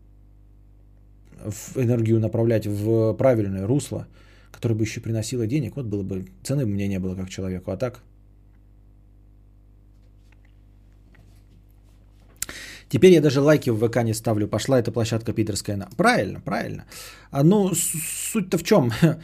энергию 1.76 2.20
направлять 2.20 2.66
в 2.68 3.14
правильное 3.14 3.68
русло, 3.68 4.08
которое 4.52 4.76
бы 4.76 4.84
еще 4.84 5.02
приносило 5.02 5.48
денег. 5.48 5.76
Вот 5.76 5.86
было 5.86 6.04
бы, 6.04 6.26
цены 6.44 6.66
бы 6.66 6.72
мне 6.72 6.88
не 6.88 7.00
было 7.00 7.16
как 7.16 7.30
человеку. 7.30 7.72
А 7.72 7.78
так, 7.78 8.02
Теперь 12.92 13.14
я 13.14 13.22
даже 13.22 13.40
лайки 13.40 13.70
в 13.72 13.88
ВК 13.88 14.04
не 14.04 14.14
ставлю. 14.14 14.48
Пошла 14.48 14.78
эта 14.80 14.92
площадка 14.92 15.34
питерская. 15.34 15.78
на- 15.78 15.88
Правильно, 15.98 16.42
правильно. 16.42 16.84
А 17.32 17.44
ну, 17.44 17.72
суть-то 17.74 18.58
в 18.58 18.64
чем? 18.64 18.92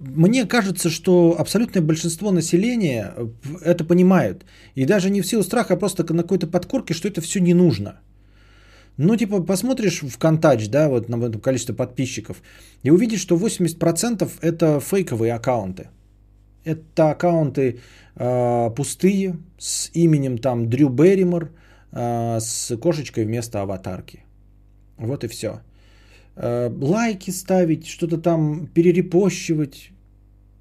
Мне 0.00 0.46
кажется, 0.46 0.90
что 0.90 1.36
абсолютное 1.38 1.82
большинство 1.82 2.32
населения 2.32 3.12
э, 3.16 3.28
это 3.62 3.84
понимают. 3.84 4.44
И 4.74 4.84
даже 4.84 5.10
не 5.10 5.22
в 5.22 5.26
силу 5.26 5.42
страха, 5.42 5.74
а 5.74 5.76
просто 5.76 6.02
на 6.12 6.22
какой-то 6.22 6.48
подкорке, 6.48 6.94
что 6.94 7.08
это 7.08 7.20
все 7.20 7.40
не 7.40 7.54
нужно. 7.54 8.00
Ну, 8.98 9.16
типа, 9.16 9.42
посмотришь 9.42 10.02
в 10.02 10.18
Контач, 10.18 10.68
да, 10.68 10.88
вот 10.88 11.08
на 11.08 11.24
это 11.24 11.38
количество 11.38 11.74
подписчиков, 11.74 12.36
и 12.82 12.90
увидишь, 12.90 13.20
что 13.20 13.36
80% 13.36 14.28
это 14.40 14.80
фейковые 14.80 15.34
аккаунты. 15.34 15.88
Это 16.64 17.10
аккаунты 17.10 17.78
э, 18.16 18.70
пустые, 18.76 19.36
с 19.58 19.90
именем 19.94 20.38
там 20.38 20.68
Дрю 20.68 20.88
Берримор, 20.88 21.50
с 21.92 22.76
кошечкой 22.76 23.24
вместо 23.24 23.62
аватарки. 23.62 24.24
Вот 24.98 25.24
и 25.24 25.28
все. 25.28 25.60
лайки 26.36 27.30
ставить, 27.30 27.86
что-то 27.86 28.18
там 28.18 28.66
перерепощивать. 28.66 29.90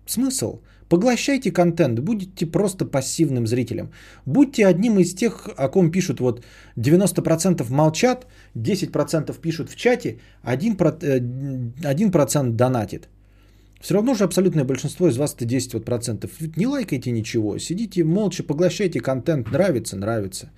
Смысл? 0.06 0.60
Поглощайте 0.90 1.52
контент, 1.52 2.00
будете 2.00 2.46
просто 2.46 2.86
пассивным 2.86 3.48
зрителем. 3.48 3.90
Будьте 4.26 4.68
одним 4.68 5.00
из 5.00 5.16
тех, 5.16 5.50
о 5.58 5.68
ком 5.68 5.92
пишут 5.92 6.20
вот 6.20 6.46
90% 6.78 7.64
молчат, 7.72 8.28
10% 8.56 9.42
пишут 9.42 9.70
в 9.70 9.76
чате, 9.76 10.20
1%, 10.44 11.04
э, 11.04 11.20
1% 11.84 12.56
донатит. 12.56 13.10
Все 13.82 13.94
равно 13.96 14.14
же 14.14 14.24
абсолютное 14.24 14.64
большинство 14.64 15.08
из 15.08 15.18
вас 15.18 15.36
это 15.36 15.46
10 15.46 15.74
вот 15.74 15.86
процентов. 15.86 16.32
Не 16.56 16.68
лайкайте 16.68 17.12
ничего, 17.12 17.58
сидите 17.58 18.04
молча, 18.04 18.44
поглощайте 18.44 19.00
контент, 19.00 19.52
нравится, 19.52 19.98
нравится. 19.98 20.52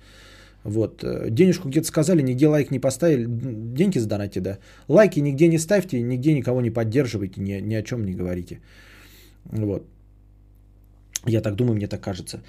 Вот. 0.68 1.04
Денежку 1.30 1.68
где-то 1.68 1.86
сказали, 1.86 2.22
нигде 2.22 2.46
лайк 2.48 2.70
не 2.70 2.78
поставили, 2.78 3.26
деньги 3.74 3.98
задонайте, 3.98 4.40
да. 4.40 4.58
Лайки 4.88 5.20
нигде 5.20 5.48
не 5.48 5.58
ставьте, 5.58 6.02
нигде 6.02 6.34
никого 6.34 6.60
не 6.60 6.70
поддерживайте, 6.70 7.40
ни, 7.40 7.60
ни 7.60 7.74
о 7.74 7.82
чем 7.82 8.04
не 8.04 8.12
говорите. 8.12 8.60
Вот. 9.44 9.82
Я 11.26 11.40
так 11.40 11.54
думаю, 11.54 11.74
мне 11.74 11.86
так 11.88 12.00
кажется. 12.00 12.42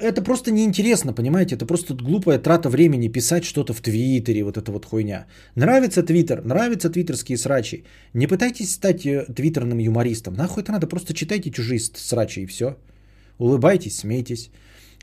Это 0.00 0.22
просто 0.22 0.50
неинтересно, 0.50 1.12
понимаете? 1.12 1.56
Это 1.56 1.66
просто 1.66 1.94
глупая 1.94 2.38
трата 2.38 2.68
времени 2.68 3.08
писать 3.08 3.44
что-то 3.44 3.72
в 3.72 3.80
Твиттере, 3.80 4.44
вот 4.44 4.56
эта 4.56 4.72
вот 4.72 4.86
хуйня. 4.86 5.26
Нравится 5.56 6.02
Твиттер, 6.02 6.44
нравятся 6.44 6.90
твиттерские 6.90 7.36
срачи. 7.36 7.84
Не 8.14 8.26
пытайтесь 8.26 8.72
стать 8.72 9.04
э, 9.04 9.26
твиттерным 9.34 9.78
юмористом. 9.78 10.34
Нахуй 10.34 10.62
это 10.62 10.72
надо? 10.72 10.86
Просто 10.86 11.12
читайте 11.12 11.50
чужие 11.50 11.80
срачи 11.80 12.40
и 12.40 12.46
все. 12.46 12.76
Улыбайтесь, 13.38 13.98
смейтесь. 13.98 14.50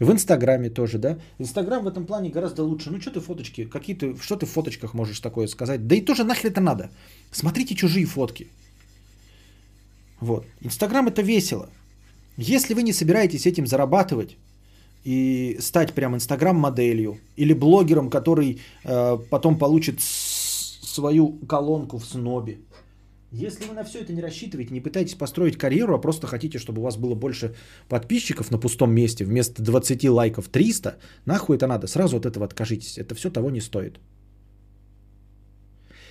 В 0.02 0.12
Инстаграме 0.12 0.70
тоже, 0.70 0.98
да? 0.98 1.18
Инстаграм 1.40 1.84
в 1.84 1.88
этом 1.88 2.06
плане 2.06 2.30
гораздо 2.30 2.64
лучше. 2.64 2.90
Ну, 2.90 3.00
что 3.00 3.12
ты 3.12 3.20
фоточки, 3.20 3.66
какие-то, 3.66 4.16
что 4.22 4.36
ты 4.36 4.46
в 4.46 4.50
фоточках 4.50 4.96
можешь 4.96 5.20
такое 5.20 5.48
сказать? 5.48 5.88
Да 5.88 5.96
и 5.96 6.02
тоже 6.02 6.24
нахрен 6.24 6.52
это 6.52 6.60
надо. 6.62 6.90
Смотрите 7.32 7.76
чужие 7.76 8.06
фотки. 8.06 8.48
Вот. 10.20 10.46
Инстаграм 10.62 11.08
это 11.08 11.22
весело. 11.22 11.70
Если 12.36 12.74
вы 12.74 12.82
не 12.82 12.94
собираетесь 12.94 13.46
этим 13.46 13.68
зарабатывать 13.68 14.38
и 15.04 15.58
стать 15.60 15.94
прям 15.94 16.16
инстаграм-моделью 16.16 17.20
или 17.38 17.54
блогером, 17.54 18.10
который 18.10 18.60
э, 18.84 19.18
потом 19.30 19.58
получит 19.60 20.02
с- 20.02 20.80
свою 20.94 21.34
колонку 21.48 21.98
в 22.00 22.06
снобе, 22.06 22.58
если 23.32 23.66
вы 23.66 23.74
на 23.74 23.84
все 23.84 24.00
это 24.00 24.14
не 24.14 24.22
рассчитываете, 24.22 24.74
не 24.74 24.82
пытаетесь 24.82 25.16
построить 25.16 25.58
карьеру, 25.58 25.96
а 25.96 26.02
просто 26.02 26.28
хотите, 26.28 26.60
чтобы 26.60 26.82
у 26.82 26.84
вас 26.84 26.98
было 26.98 27.16
больше 27.16 27.54
подписчиков 27.88 28.52
на 28.52 28.60
пустом 28.60 28.94
месте, 28.94 29.24
вместо 29.24 29.64
20 29.64 30.10
лайков 30.10 30.50
300, 30.50 30.98
нахуй 31.26 31.56
это 31.56 31.68
надо, 31.68 31.88
сразу 31.88 32.18
от 32.18 32.26
этого 32.26 32.46
откажитесь. 32.46 32.98
Это 32.98 33.16
все 33.16 33.30
того 33.30 33.50
не 33.50 33.62
стоит. 33.62 34.00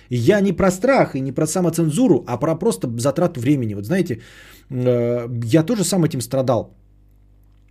Я 0.09 0.41
не 0.41 0.51
про 0.51 0.71
страх 0.71 1.15
и 1.15 1.21
не 1.21 1.31
про 1.31 1.45
самоцензуру, 1.47 2.23
а 2.27 2.37
про 2.37 2.55
просто 2.55 2.87
затрату 2.97 3.39
времени. 3.39 3.75
Вот 3.75 3.85
знаете, 3.85 4.21
э, 4.69 5.27
я 5.53 5.63
тоже 5.63 5.83
сам 5.83 6.03
этим 6.03 6.21
страдал 6.21 6.75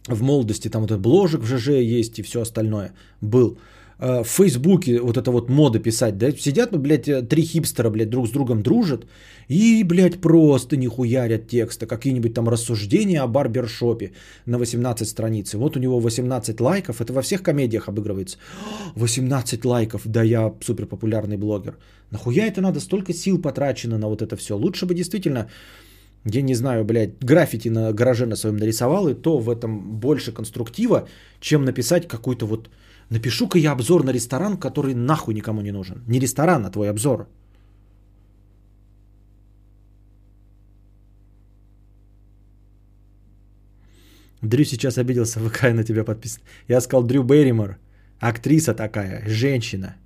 в 0.09 0.23
молодости. 0.23 0.71
Там 0.71 0.83
вот 0.83 0.91
этот 0.91 1.03
бложек 1.03 1.43
в 1.43 1.47
ЖЖ 1.47 1.69
есть 2.01 2.19
и 2.19 2.23
все 2.23 2.41
остальное 2.41 2.93
был. 3.21 3.59
Э, 4.01 4.23
В 4.23 4.29
Фейсбуке 4.29 5.01
вот 5.01 5.17
это 5.17 5.31
вот 5.31 5.51
мода 5.51 5.79
писать, 5.79 6.17
да, 6.19 6.33
сидят, 6.33 6.73
ну, 6.73 6.79
блядь, 6.79 7.09
э, 7.09 7.23
три 7.23 7.43
хипстера, 7.43 7.91
блядь, 7.91 8.11
друг 8.11 8.27
с 8.27 8.31
другом 8.31 8.63
дружат 8.63 9.07
и, 9.49 9.85
блядь, 9.85 10.21
просто 10.21 10.77
не 10.77 10.87
хуярят 10.87 11.49
текста, 11.49 11.87
какие-нибудь 11.87 12.35
там 12.35 12.49
рассуждения 12.49 13.23
о 13.23 13.27
барбершопе 13.27 14.13
на 14.47 14.59
18 14.59 15.09
страниц. 15.09 15.55
Вот 15.55 15.77
у 15.77 15.81
него 15.81 16.01
18 16.01 16.61
лайков, 16.61 17.01
это 17.01 17.13
во 17.13 17.23
всех 17.23 17.43
комедиях 17.43 17.89
обыгрывается. 17.89 18.39
18 18.97 19.65
лайков, 19.65 20.03
да 20.07 20.23
я 20.23 20.53
супер 20.65 20.87
популярный 20.87 21.37
блогер. 21.37 21.77
Нахуя 22.11 22.47
это 22.47 22.61
надо? 22.61 22.81
Столько 22.81 23.13
сил 23.13 23.43
потрачено 23.43 23.99
на 23.99 24.09
вот 24.09 24.23
это 24.23 24.37
все. 24.37 24.57
Лучше 24.57 24.87
бы 24.87 24.95
действительно, 24.95 25.49
я 26.25 26.43
не 26.43 26.55
знаю, 26.55 26.85
блядь, 26.85 27.19
граффити 27.23 27.69
на 27.69 27.93
гараже 27.93 28.27
на 28.27 28.37
своем 28.37 28.57
нарисовал, 28.57 29.09
и 29.09 29.15
то 29.15 29.39
в 29.39 29.51
этом 29.51 30.01
больше 30.01 30.33
конструктива, 30.33 31.07
чем 31.41 31.65
написать 31.65 32.09
какой-то 32.09 32.47
вот... 32.47 32.71
Напишу-ка 33.11 33.59
я 33.59 33.73
обзор 33.73 34.05
на 34.05 34.13
ресторан, 34.13 34.57
который 34.57 34.95
нахуй 34.95 35.35
никому 35.35 35.61
не 35.63 35.73
нужен. 35.73 36.03
Не 36.07 36.21
ресторан, 36.21 36.65
а 36.65 36.71
твой 36.71 36.91
обзор. 36.91 37.29
Дрю 44.43 44.65
сейчас 44.65 44.99
обиделся, 44.99 45.41
ВК 45.49 45.73
на 45.75 45.85
тебя 45.85 46.05
подписан. 46.05 46.43
Я 46.69 46.81
сказал 46.81 47.05
Дрю 47.05 47.25
Берримор. 47.25 47.79
Актриса 48.21 48.75
такая, 48.75 49.25
женщина. 49.27 49.97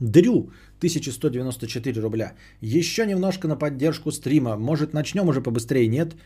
Дрю, 0.00 0.50
1194 0.78 2.00
рубля. 2.00 2.32
Еще 2.60 3.06
немножко 3.06 3.48
на 3.48 3.56
поддержку 3.56 4.10
стрима. 4.10 4.56
Может, 4.56 4.92
начнем 4.92 5.28
уже 5.28 5.40
побыстрее? 5.40 5.88
Нет? 5.88 6.16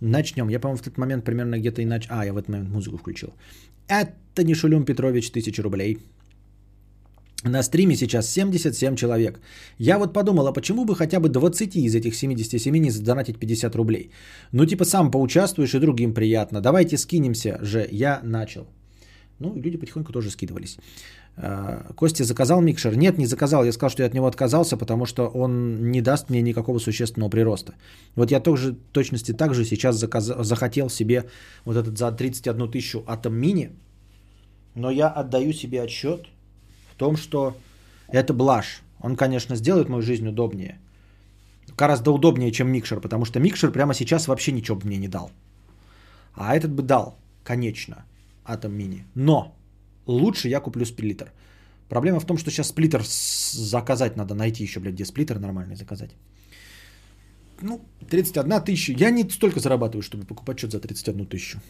Начнем. 0.00 0.48
Я, 0.48 0.60
по-моему, 0.60 0.78
в 0.78 0.82
тот 0.82 0.98
момент 0.98 1.24
примерно 1.24 1.58
где-то 1.58 1.80
и 1.80 1.86
нач... 1.86 2.06
А, 2.10 2.24
я 2.24 2.32
в 2.32 2.36
этот 2.36 2.48
момент 2.48 2.70
музыку 2.70 2.98
включил. 2.98 3.32
Это 3.88 4.44
не 4.44 4.54
Шулюм 4.54 4.84
Петрович, 4.84 5.30
1000 5.30 5.62
рублей. 5.62 5.98
На 7.44 7.62
стриме 7.62 7.96
сейчас 7.96 8.30
77 8.30 8.96
человек. 8.96 9.40
Я 9.78 9.98
вот 9.98 10.12
подумал, 10.12 10.46
а 10.46 10.52
почему 10.52 10.84
бы 10.84 10.94
хотя 10.94 11.18
бы 11.18 11.28
20 11.28 11.76
из 11.76 11.94
этих 11.94 12.14
77 12.14 12.76
не 12.76 12.90
задонатить 12.90 13.38
50 13.38 13.74
рублей? 13.74 14.10
Ну, 14.52 14.66
типа 14.66 14.84
сам 14.84 15.10
поучаствуешь 15.10 15.74
и 15.74 15.80
другим 15.80 16.14
приятно. 16.14 16.60
Давайте 16.60 16.98
скинемся 16.98 17.58
же. 17.62 17.88
Я 17.90 18.20
начал. 18.22 18.66
Ну, 19.42 19.56
и 19.56 19.60
люди 19.60 19.76
потихоньку 19.76 20.12
тоже 20.12 20.30
скидывались. 20.30 20.78
А, 21.36 21.92
Костя 21.96 22.24
заказал 22.24 22.60
микшер? 22.60 22.96
Нет, 22.96 23.18
не 23.18 23.26
заказал. 23.26 23.64
Я 23.64 23.72
сказал, 23.72 23.90
что 23.90 24.02
я 24.02 24.08
от 24.08 24.14
него 24.14 24.26
отказался, 24.26 24.76
потому 24.76 25.06
что 25.06 25.26
он 25.28 25.90
не 25.90 26.00
даст 26.00 26.30
мне 26.30 26.42
никакого 26.42 26.78
существенного 26.78 27.30
прироста. 27.30 27.74
Вот 28.14 28.30
я 28.30 28.40
тоже 28.40 28.76
точности 28.92 29.32
так 29.32 29.54
же 29.54 29.64
сейчас 29.64 29.96
заказ... 29.96 30.24
захотел 30.24 30.90
себе 30.90 31.24
вот 31.64 31.76
этот 31.76 31.98
за 31.98 32.12
31 32.12 32.70
тысячу 32.70 32.98
Atom 33.06 33.40
Mini, 33.40 33.70
но 34.74 34.90
я 34.90 35.08
отдаю 35.08 35.52
себе 35.52 35.82
отчет 35.82 36.28
в 36.92 36.96
том, 36.96 37.16
что 37.16 37.56
это 38.08 38.32
блажь. 38.32 38.82
Он, 39.00 39.16
конечно, 39.16 39.56
сделает 39.56 39.88
мою 39.88 40.02
жизнь 40.02 40.28
удобнее. 40.28 40.78
Гораздо 41.76 42.12
удобнее, 42.12 42.52
чем 42.52 42.68
микшер, 42.68 43.00
потому 43.00 43.24
что 43.24 43.40
микшер 43.40 43.72
прямо 43.72 43.94
сейчас 43.94 44.28
вообще 44.28 44.52
ничего 44.52 44.76
бы 44.76 44.86
мне 44.86 44.98
не 44.98 45.08
дал. 45.08 45.30
А 46.34 46.56
этот 46.56 46.70
бы 46.70 46.82
дал, 46.82 47.16
конечно, 47.44 48.04
Atom 48.44 48.76
Mini. 48.76 49.02
Но 49.14 49.56
лучше 50.06 50.48
я 50.48 50.60
куплю 50.60 50.84
сплиттер. 50.84 51.32
Проблема 51.88 52.20
в 52.20 52.26
том, 52.26 52.38
что 52.38 52.50
сейчас 52.50 52.68
сплиттер 52.68 53.02
заказать 53.52 54.16
надо, 54.16 54.34
найти 54.34 54.62
еще, 54.64 54.80
блядь, 54.80 54.94
где 54.94 55.04
сплиттер 55.04 55.38
нормальный 55.38 55.76
заказать. 55.76 56.10
Ну, 57.62 57.80
31 58.08 58.64
тысяча. 58.64 58.92
Я 58.92 59.10
не 59.10 59.28
столько 59.30 59.60
зарабатываю, 59.60 60.02
чтобы 60.02 60.24
покупать 60.24 60.58
что-то 60.58 60.72
за 60.72 60.80
31 60.80 61.26
тысячу. 61.26 61.60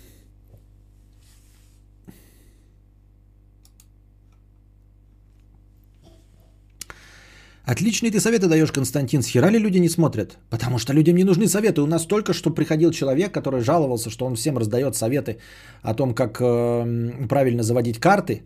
Отличные 7.65 8.11
ты 8.11 8.19
советы 8.19 8.49
даешь, 8.49 8.73
Константин. 8.73 9.23
С 9.23 9.29
хера 9.29 9.51
ли 9.51 9.59
люди 9.59 9.79
не 9.79 9.89
смотрят? 9.89 10.39
Потому 10.51 10.79
что 10.79 10.93
людям 10.93 11.15
не 11.17 11.25
нужны 11.25 11.47
советы. 11.47 11.81
У 11.81 11.87
нас 11.87 12.07
только 12.07 12.33
что 12.33 12.51
приходил 12.51 12.91
человек, 12.91 13.33
который 13.33 13.61
жаловался, 13.61 14.11
что 14.11 14.27
он 14.27 14.35
всем 14.35 14.59
раздает 14.59 14.97
советы 14.97 15.39
о 15.83 15.95
том, 15.95 16.15
как 16.15 16.41
э, 16.41 17.27
правильно 17.29 17.63
заводить 17.63 18.01
карты, 18.01 18.43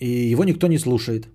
и 0.00 0.08
его 0.32 0.44
никто 0.44 0.66
не 0.66 0.78
слушает. 0.78 1.28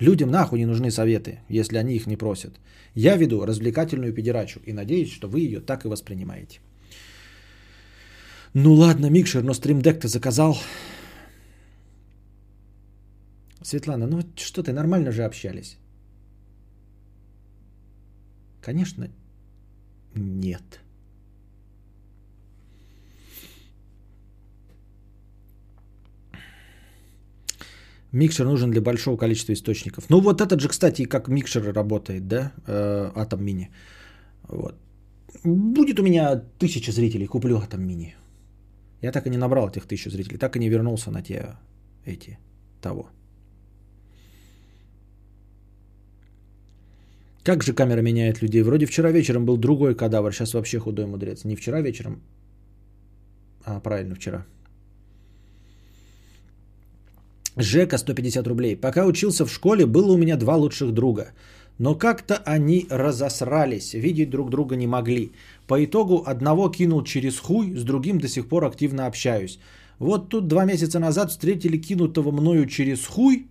Людям 0.00 0.30
нахуй 0.30 0.58
не 0.58 0.66
нужны 0.66 0.90
советы, 0.90 1.38
если 1.48 1.78
они 1.78 1.94
их 1.94 2.06
не 2.06 2.16
просят. 2.16 2.60
Я 2.94 3.16
веду 3.16 3.46
развлекательную 3.46 4.12
педерачу 4.12 4.60
и 4.66 4.72
надеюсь, 4.72 5.10
что 5.10 5.28
вы 5.28 5.40
ее 5.40 5.60
так 5.60 5.84
и 5.84 5.88
воспринимаете. 5.88 6.60
Ну 8.52 8.74
ладно, 8.74 9.10
микшер, 9.10 9.42
но 9.42 9.54
стримдек 9.54 10.00
ты 10.00 10.08
заказал. 10.08 10.58
Светлана, 13.62 14.06
ну 14.06 14.22
что 14.36 14.62
ты, 14.62 14.72
нормально 14.72 15.10
же 15.12 15.24
общались. 15.24 15.78
Конечно, 18.64 19.08
нет. 20.14 20.80
Микшер 28.12 28.46
нужен 28.46 28.70
для 28.70 28.80
большого 28.80 29.18
количества 29.18 29.52
источников. 29.52 30.08
Ну 30.08 30.20
вот 30.20 30.40
этот 30.40 30.60
же, 30.60 30.68
кстати, 30.68 31.04
как 31.04 31.28
микшер 31.28 31.74
работает, 31.74 32.26
да, 32.26 32.52
э, 32.66 33.12
Atom 33.14 33.44
Mini. 33.44 33.66
Вот. 34.48 34.76
Будет 35.44 36.00
у 36.00 36.02
меня 36.02 36.42
тысяча 36.58 36.92
зрителей, 36.92 37.26
куплю 37.26 37.58
Atom 37.58 37.86
Mini. 37.86 38.14
Я 39.02 39.12
так 39.12 39.26
и 39.26 39.30
не 39.30 39.36
набрал 39.36 39.68
этих 39.68 39.86
тысячу 39.86 40.10
зрителей, 40.10 40.38
так 40.38 40.56
и 40.56 40.60
не 40.60 40.70
вернулся 40.70 41.10
на 41.10 41.22
те 41.22 41.56
эти 42.06 42.38
того. 42.80 43.10
Как 47.44 47.62
же 47.62 47.74
камера 47.74 48.02
меняет 48.02 48.42
людей? 48.42 48.62
Вроде 48.62 48.86
вчера 48.86 49.12
вечером 49.12 49.44
был 49.44 49.56
другой 49.58 49.94
кадавр, 49.94 50.32
сейчас 50.32 50.54
вообще 50.54 50.78
худой 50.78 51.06
мудрец. 51.06 51.44
Не 51.44 51.56
вчера 51.56 51.82
вечером, 51.82 52.22
а 53.64 53.80
правильно 53.80 54.14
вчера. 54.14 54.46
Жека 57.56 57.98
150 57.98 58.46
рублей. 58.46 58.76
Пока 58.76 59.04
учился 59.04 59.44
в 59.44 59.52
школе, 59.52 59.86
было 59.86 60.12
у 60.12 60.16
меня 60.16 60.36
два 60.36 60.56
лучших 60.56 60.92
друга. 60.92 61.32
Но 61.78 61.94
как-то 61.94 62.36
они 62.46 62.86
разосрались, 62.90 63.94
видеть 63.94 64.30
друг 64.30 64.50
друга 64.50 64.76
не 64.76 64.86
могли. 64.86 65.32
По 65.66 65.84
итогу 65.84 66.24
одного 66.26 66.70
кинул 66.70 67.04
через 67.04 67.38
хуй, 67.38 67.76
с 67.76 67.84
другим 67.84 68.18
до 68.18 68.28
сих 68.28 68.48
пор 68.48 68.64
активно 68.64 69.06
общаюсь. 69.06 69.58
Вот 69.98 70.28
тут 70.30 70.48
два 70.48 70.64
месяца 70.64 70.98
назад 70.98 71.30
встретили 71.30 71.76
кинутого 71.76 72.30
мною 72.30 72.66
через 72.66 73.06
хуй. 73.06 73.48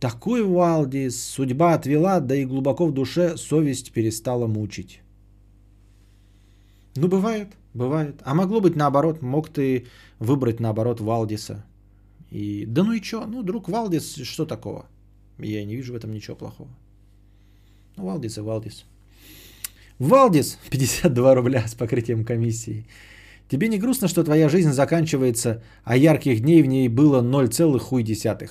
Такой 0.00 0.42
Валдис, 0.42 1.22
судьба 1.24 1.74
отвела, 1.74 2.20
да 2.20 2.34
и 2.34 2.44
глубоко 2.44 2.86
в 2.86 2.92
душе 2.92 3.36
совесть 3.36 3.92
перестала 3.92 4.46
мучить. 4.46 5.00
Ну, 6.96 7.08
бывает, 7.08 7.48
бывает. 7.74 8.20
А 8.24 8.34
могло 8.34 8.60
быть 8.60 8.76
наоборот, 8.76 9.22
мог 9.22 9.48
ты 9.48 9.86
выбрать 10.18 10.60
наоборот 10.60 11.00
Валдиса. 11.00 11.64
И, 12.30 12.66
да 12.66 12.84
ну 12.84 12.92
и 12.92 13.00
чё, 13.00 13.26
ну, 13.26 13.42
друг 13.42 13.68
Валдис, 13.68 14.16
что 14.24 14.46
такого? 14.46 14.86
Я 15.38 15.64
не 15.64 15.76
вижу 15.76 15.92
в 15.92 15.96
этом 15.96 16.12
ничего 16.12 16.36
плохого. 16.36 16.68
Ну, 17.96 18.06
Валдис 18.06 18.38
и 18.38 18.40
Валдис. 18.40 18.84
Валдис, 19.98 20.58
52 20.70 21.34
рубля 21.34 21.66
с 21.66 21.74
покрытием 21.74 22.24
комиссии. 22.24 22.86
Тебе 23.48 23.68
не 23.68 23.78
грустно, 23.78 24.08
что 24.08 24.24
твоя 24.24 24.48
жизнь 24.48 24.72
заканчивается, 24.72 25.62
а 25.84 25.96
ярких 25.96 26.40
дней 26.40 26.62
в 26.62 26.66
ней 26.66 26.88
было 26.88 27.22
0,1. 27.22 28.50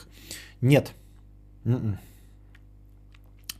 Нет. 0.62 0.94
М-м. 1.66 1.98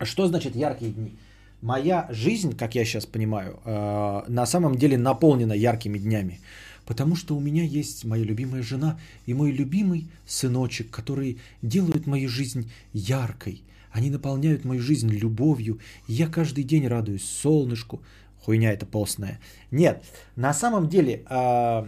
Что 0.02 0.28
значит 0.28 0.56
яркие 0.56 0.92
дни? 0.92 1.16
Моя 1.62 2.08
жизнь, 2.12 2.58
как 2.58 2.76
я 2.76 2.84
сейчас 2.84 3.06
понимаю, 3.06 3.60
э, 3.64 4.24
на 4.28 4.46
самом 4.46 4.76
деле 4.76 4.98
наполнена 4.98 5.54
яркими 5.54 5.98
днями. 5.98 6.42
Потому 6.86 7.16
что 7.16 7.38
у 7.38 7.40
меня 7.40 7.64
есть 7.64 8.04
моя 8.04 8.26
любимая 8.26 8.62
жена 8.62 9.00
и 9.26 9.34
мой 9.34 9.52
любимый 9.52 10.10
сыночек, 10.26 10.90
которые 10.92 11.38
делают 11.62 12.06
мою 12.06 12.28
жизнь 12.28 12.70
яркой. 12.92 13.64
Они 13.94 14.10
наполняют 14.10 14.66
мою 14.66 14.82
жизнь 14.82 15.10
любовью. 15.10 15.80
Я 16.08 16.28
каждый 16.28 16.66
день 16.66 16.88
радуюсь 16.88 17.24
солнышку. 17.24 18.02
Хуйня 18.42 18.74
это 18.74 18.86
постная. 18.86 19.40
Нет, 19.72 20.04
на 20.36 20.54
самом 20.54 20.90
деле 20.90 21.24
э, 21.30 21.86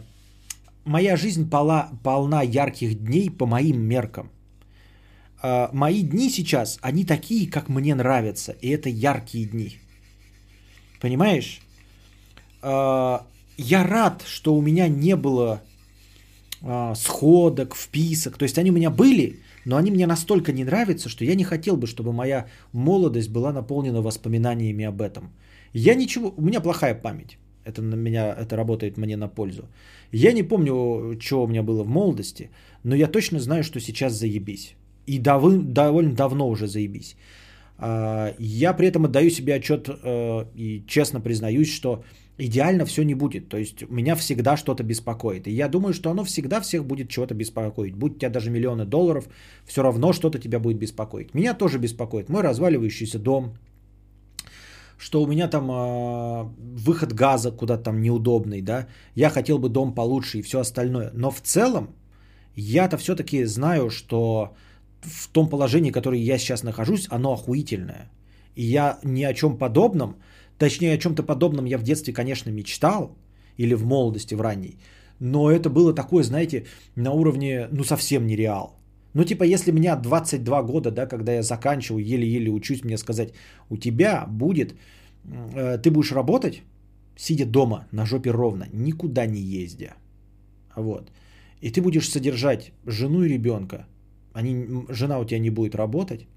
моя 0.86 1.18
жизнь 1.18 1.50
пола, 1.50 1.90
полна 2.02 2.44
ярких 2.44 2.98
дней 2.98 3.30
по 3.30 3.46
моим 3.46 3.82
меркам. 3.82 4.30
Э, 5.44 5.70
мои 5.74 6.02
дни 6.03 6.30
сейчас, 6.30 6.80
они 6.82 7.06
такие, 7.06 7.49
как 7.49 7.70
мне 7.70 7.95
нравятся. 7.95 8.56
И 8.62 8.70
это 8.70 8.90
яркие 8.90 9.45
дни. 9.45 9.78
Понимаешь? 11.02 11.62
Э, 12.62 13.20
я 13.57 13.88
рад, 13.88 14.24
что 14.28 14.56
у 14.56 14.62
меня 14.62 14.88
не 14.88 15.16
было 15.16 15.62
э, 16.62 16.94
сходок, 16.95 17.76
вписок. 17.76 18.38
То 18.38 18.44
есть 18.44 18.57
они 18.57 18.72
у 18.72 18.74
меня 18.74 18.90
были, 18.90 19.40
но 19.66 19.78
они 19.78 19.91
мне 19.91 20.07
настолько 20.07 20.52
не 20.52 20.64
нравятся, 20.64 21.10
что 21.10 21.26
я 21.26 21.36
не 21.36 21.44
хотел 21.44 21.78
бы, 21.78 21.88
чтобы 21.88 22.14
моя 22.14 22.48
молодость 22.74 23.30
была 23.30 23.53
наполнена 23.53 24.02
воспоминаниями 24.02 24.86
об 24.86 25.02
этом. 25.02 25.32
Я 25.74 25.95
ничего, 25.95 26.34
у 26.38 26.41
меня 26.41 26.62
плохая 26.62 26.95
память. 26.95 27.38
Это 27.66 27.82
на 27.82 27.95
меня, 27.95 28.32
это 28.34 28.56
работает 28.56 28.98
мне 28.98 29.18
на 29.18 29.28
пользу. 29.28 29.68
Я 30.12 30.34
не 30.34 30.44
помню, 30.44 31.18
что 31.20 31.44
у 31.44 31.48
меня 31.48 31.64
было 31.64 31.84
в 31.84 31.88
молодости, 31.88 32.49
но 32.84 32.95
я 32.95 33.07
точно 33.07 33.40
знаю, 33.40 33.64
что 33.64 33.80
сейчас 33.80 34.14
заебись. 34.14 34.76
И 35.07 35.19
дов, 35.19 35.53
довольно 35.73 36.15
давно 36.15 36.49
уже 36.49 36.68
заебись. 36.68 37.15
А, 37.77 38.34
я 38.40 38.73
при 38.73 38.88
этом 38.88 39.06
отдаю 39.06 39.30
себе 39.30 39.56
отчет 39.56 39.90
э, 39.90 40.45
и 40.56 40.84
честно 40.88 41.22
признаюсь, 41.22 41.73
что 41.73 42.03
идеально 42.38 42.86
все 42.86 43.03
не 43.03 43.15
будет. 43.15 43.49
То 43.49 43.57
есть 43.57 43.90
меня 43.90 44.15
всегда 44.15 44.57
что-то 44.57 44.84
беспокоит. 44.84 45.48
И 45.48 45.52
я 45.52 45.68
думаю, 45.68 45.94
что 45.94 46.10
оно 46.10 46.23
всегда 46.23 46.61
всех 46.61 46.86
будет 46.86 47.10
чего-то 47.10 47.34
беспокоить. 47.34 47.95
Будь 47.95 48.15
у 48.15 48.19
тебя 48.19 48.30
даже 48.30 48.49
миллионы 48.49 48.86
долларов, 48.86 49.27
все 49.65 49.84
равно 49.84 50.14
что-то 50.14 50.40
тебя 50.40 50.60
будет 50.60 50.77
беспокоить. 50.77 51.34
Меня 51.34 51.53
тоже 51.53 51.80
беспокоит. 51.80 52.30
Мой 52.30 52.41
разваливающийся 52.41 53.19
дом, 53.19 53.57
что 54.98 55.22
у 55.22 55.27
меня 55.27 55.48
там 55.48 55.69
э, 55.69 56.44
выход 56.77 57.14
газа 57.14 57.52
куда-то 57.52 57.84
там 57.84 58.02
неудобный, 58.02 58.61
да. 58.61 58.88
Я 59.15 59.30
хотел 59.30 59.57
бы 59.57 59.69
дом 59.69 59.94
получше 59.94 60.40
и 60.40 60.41
все 60.41 60.60
остальное. 60.60 61.11
Но 61.14 61.32
в 61.32 61.41
целом 61.41 61.90
я-то 62.56 62.98
все-таки 62.98 63.45
знаю, 63.45 63.90
что 63.90 64.56
в 65.06 65.27
том 65.27 65.49
положении, 65.49 65.91
в 65.91 65.94
котором 65.94 66.18
я 66.18 66.38
сейчас 66.38 66.64
нахожусь, 66.64 67.07
оно 67.10 67.34
охуительное. 67.34 68.11
И 68.56 68.64
я 68.64 68.99
ни 69.03 69.23
о 69.23 69.34
чем 69.34 69.57
подобном, 69.57 70.15
Точнее, 70.57 70.94
о 70.94 70.98
чем-то 70.98 71.23
подобном 71.23 71.65
я 71.65 71.77
в 71.77 71.84
детстве, 71.84 72.14
конечно, 72.14 72.52
мечтал, 72.52 73.15
или 73.57 73.76
в 73.76 73.86
молодости, 73.86 74.36
в 74.36 74.41
ранней. 74.41 74.77
Но 75.19 75.49
это 75.49 75.69
было 75.69 75.94
такое, 75.94 76.23
знаете, 76.23 76.65
на 76.95 77.11
уровне, 77.11 77.68
ну, 77.72 77.84
совсем 77.84 78.27
нереал. 78.27 78.76
Ну, 79.14 79.23
типа, 79.23 79.44
если 79.44 79.72
меня 79.72 79.95
22 79.95 80.64
года, 80.64 80.91
да, 80.91 81.07
когда 81.07 81.34
я 81.34 81.44
заканчиваю, 81.44 82.03
еле-еле 82.03 82.52
учусь, 82.52 82.84
мне 82.84 82.98
сказать, 82.98 83.34
у 83.69 83.77
тебя 83.77 84.26
будет, 84.27 84.76
э, 85.56 85.77
ты 85.77 85.91
будешь 85.91 86.11
работать, 86.11 86.61
сидя 87.18 87.45
дома 87.45 87.88
на 87.91 88.06
жопе 88.06 88.32
ровно, 88.32 88.68
никуда 88.73 89.26
не 89.26 89.40
ездя. 89.40 89.94
Вот. 90.76 91.11
И 91.61 91.72
ты 91.72 91.82
будешь 91.82 92.10
содержать 92.10 92.72
жену 92.86 93.23
и 93.23 93.30
ребенка. 93.30 93.88
Они, 94.36 94.68
жена 94.90 95.20
у 95.20 95.26
тебя 95.26 95.40
не 95.40 95.49
будет 95.49 95.76
работать. 95.76 96.28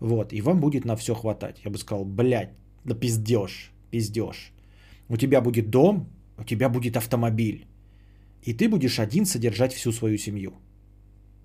Вот. 0.00 0.32
И 0.32 0.40
вам 0.40 0.60
будет 0.60 0.84
на 0.84 0.96
все 0.96 1.14
хватать. 1.14 1.64
Я 1.64 1.70
бы 1.70 1.78
сказал, 1.78 2.04
блядь, 2.04 2.50
да 2.84 2.94
пиздеж, 2.94 3.72
пиздеж. 3.90 4.52
У 5.08 5.16
тебя 5.16 5.40
будет 5.40 5.70
дом, 5.70 6.06
у 6.38 6.44
тебя 6.44 6.68
будет 6.68 6.96
автомобиль. 6.96 7.66
И 8.46 8.54
ты 8.54 8.68
будешь 8.68 8.98
один 8.98 9.26
содержать 9.26 9.72
всю 9.72 9.92
свою 9.92 10.18
семью. 10.18 10.52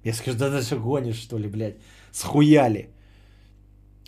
Я 0.03 0.13
скажу, 0.13 0.37
да 0.37 0.61
ты 0.61 0.75
гонишь, 0.77 1.21
что 1.21 1.39
ли, 1.39 1.47
блядь? 1.47 1.77
Схуяли. 2.11 2.89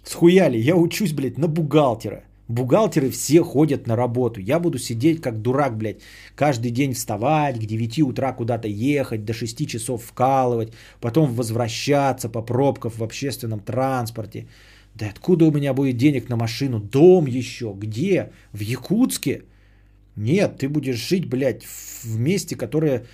Схуяли. 0.04 0.58
Я 0.58 0.76
учусь, 0.76 1.14
блядь, 1.14 1.38
на 1.38 1.48
бухгалтера. 1.48 2.24
Бухгалтеры 2.50 3.12
все 3.12 3.44
ходят 3.44 3.88
на 3.88 3.96
работу. 3.96 4.42
Я 4.42 4.60
буду 4.60 4.80
сидеть 4.80 5.22
как 5.22 5.42
дурак, 5.42 5.78
блядь, 5.78 6.02
каждый 6.36 6.72
день 6.72 6.94
вставать, 6.94 7.60
к 7.60 7.66
9 7.66 8.00
утра 8.00 8.34
куда-то 8.34 8.68
ехать, 8.68 9.24
до 9.24 9.34
6 9.34 9.68
часов 9.68 10.04
вкалывать, 10.04 10.74
потом 11.00 11.34
возвращаться 11.36 12.28
по 12.28 12.42
пробкам 12.42 12.92
в 12.92 13.04
общественном 13.04 13.60
транспорте. 13.60 14.48
Да 14.96 15.10
откуда 15.10 15.46
у 15.46 15.52
меня 15.52 15.74
будет 15.76 15.98
денег 15.98 16.28
на 16.30 16.38
машину? 16.38 16.80
Дом 16.80 17.28
еще. 17.28 17.76
Где? 17.78 18.32
В 18.52 18.62
Якутске? 18.62 19.44
Нет, 20.16 20.58
ты 20.58 20.70
будешь 20.70 21.10
жить, 21.10 21.30
блядь, 21.30 21.64
в 22.04 22.20
месте, 22.20 22.56
которое 22.56 23.06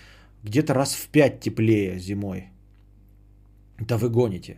где-то 0.44 0.74
раз 0.74 0.96
в 0.96 1.10
пять 1.10 1.42
теплее 1.42 2.00
зимой. 2.00 2.46
Да 3.80 3.98
вы 3.98 4.10
гоните. 4.10 4.56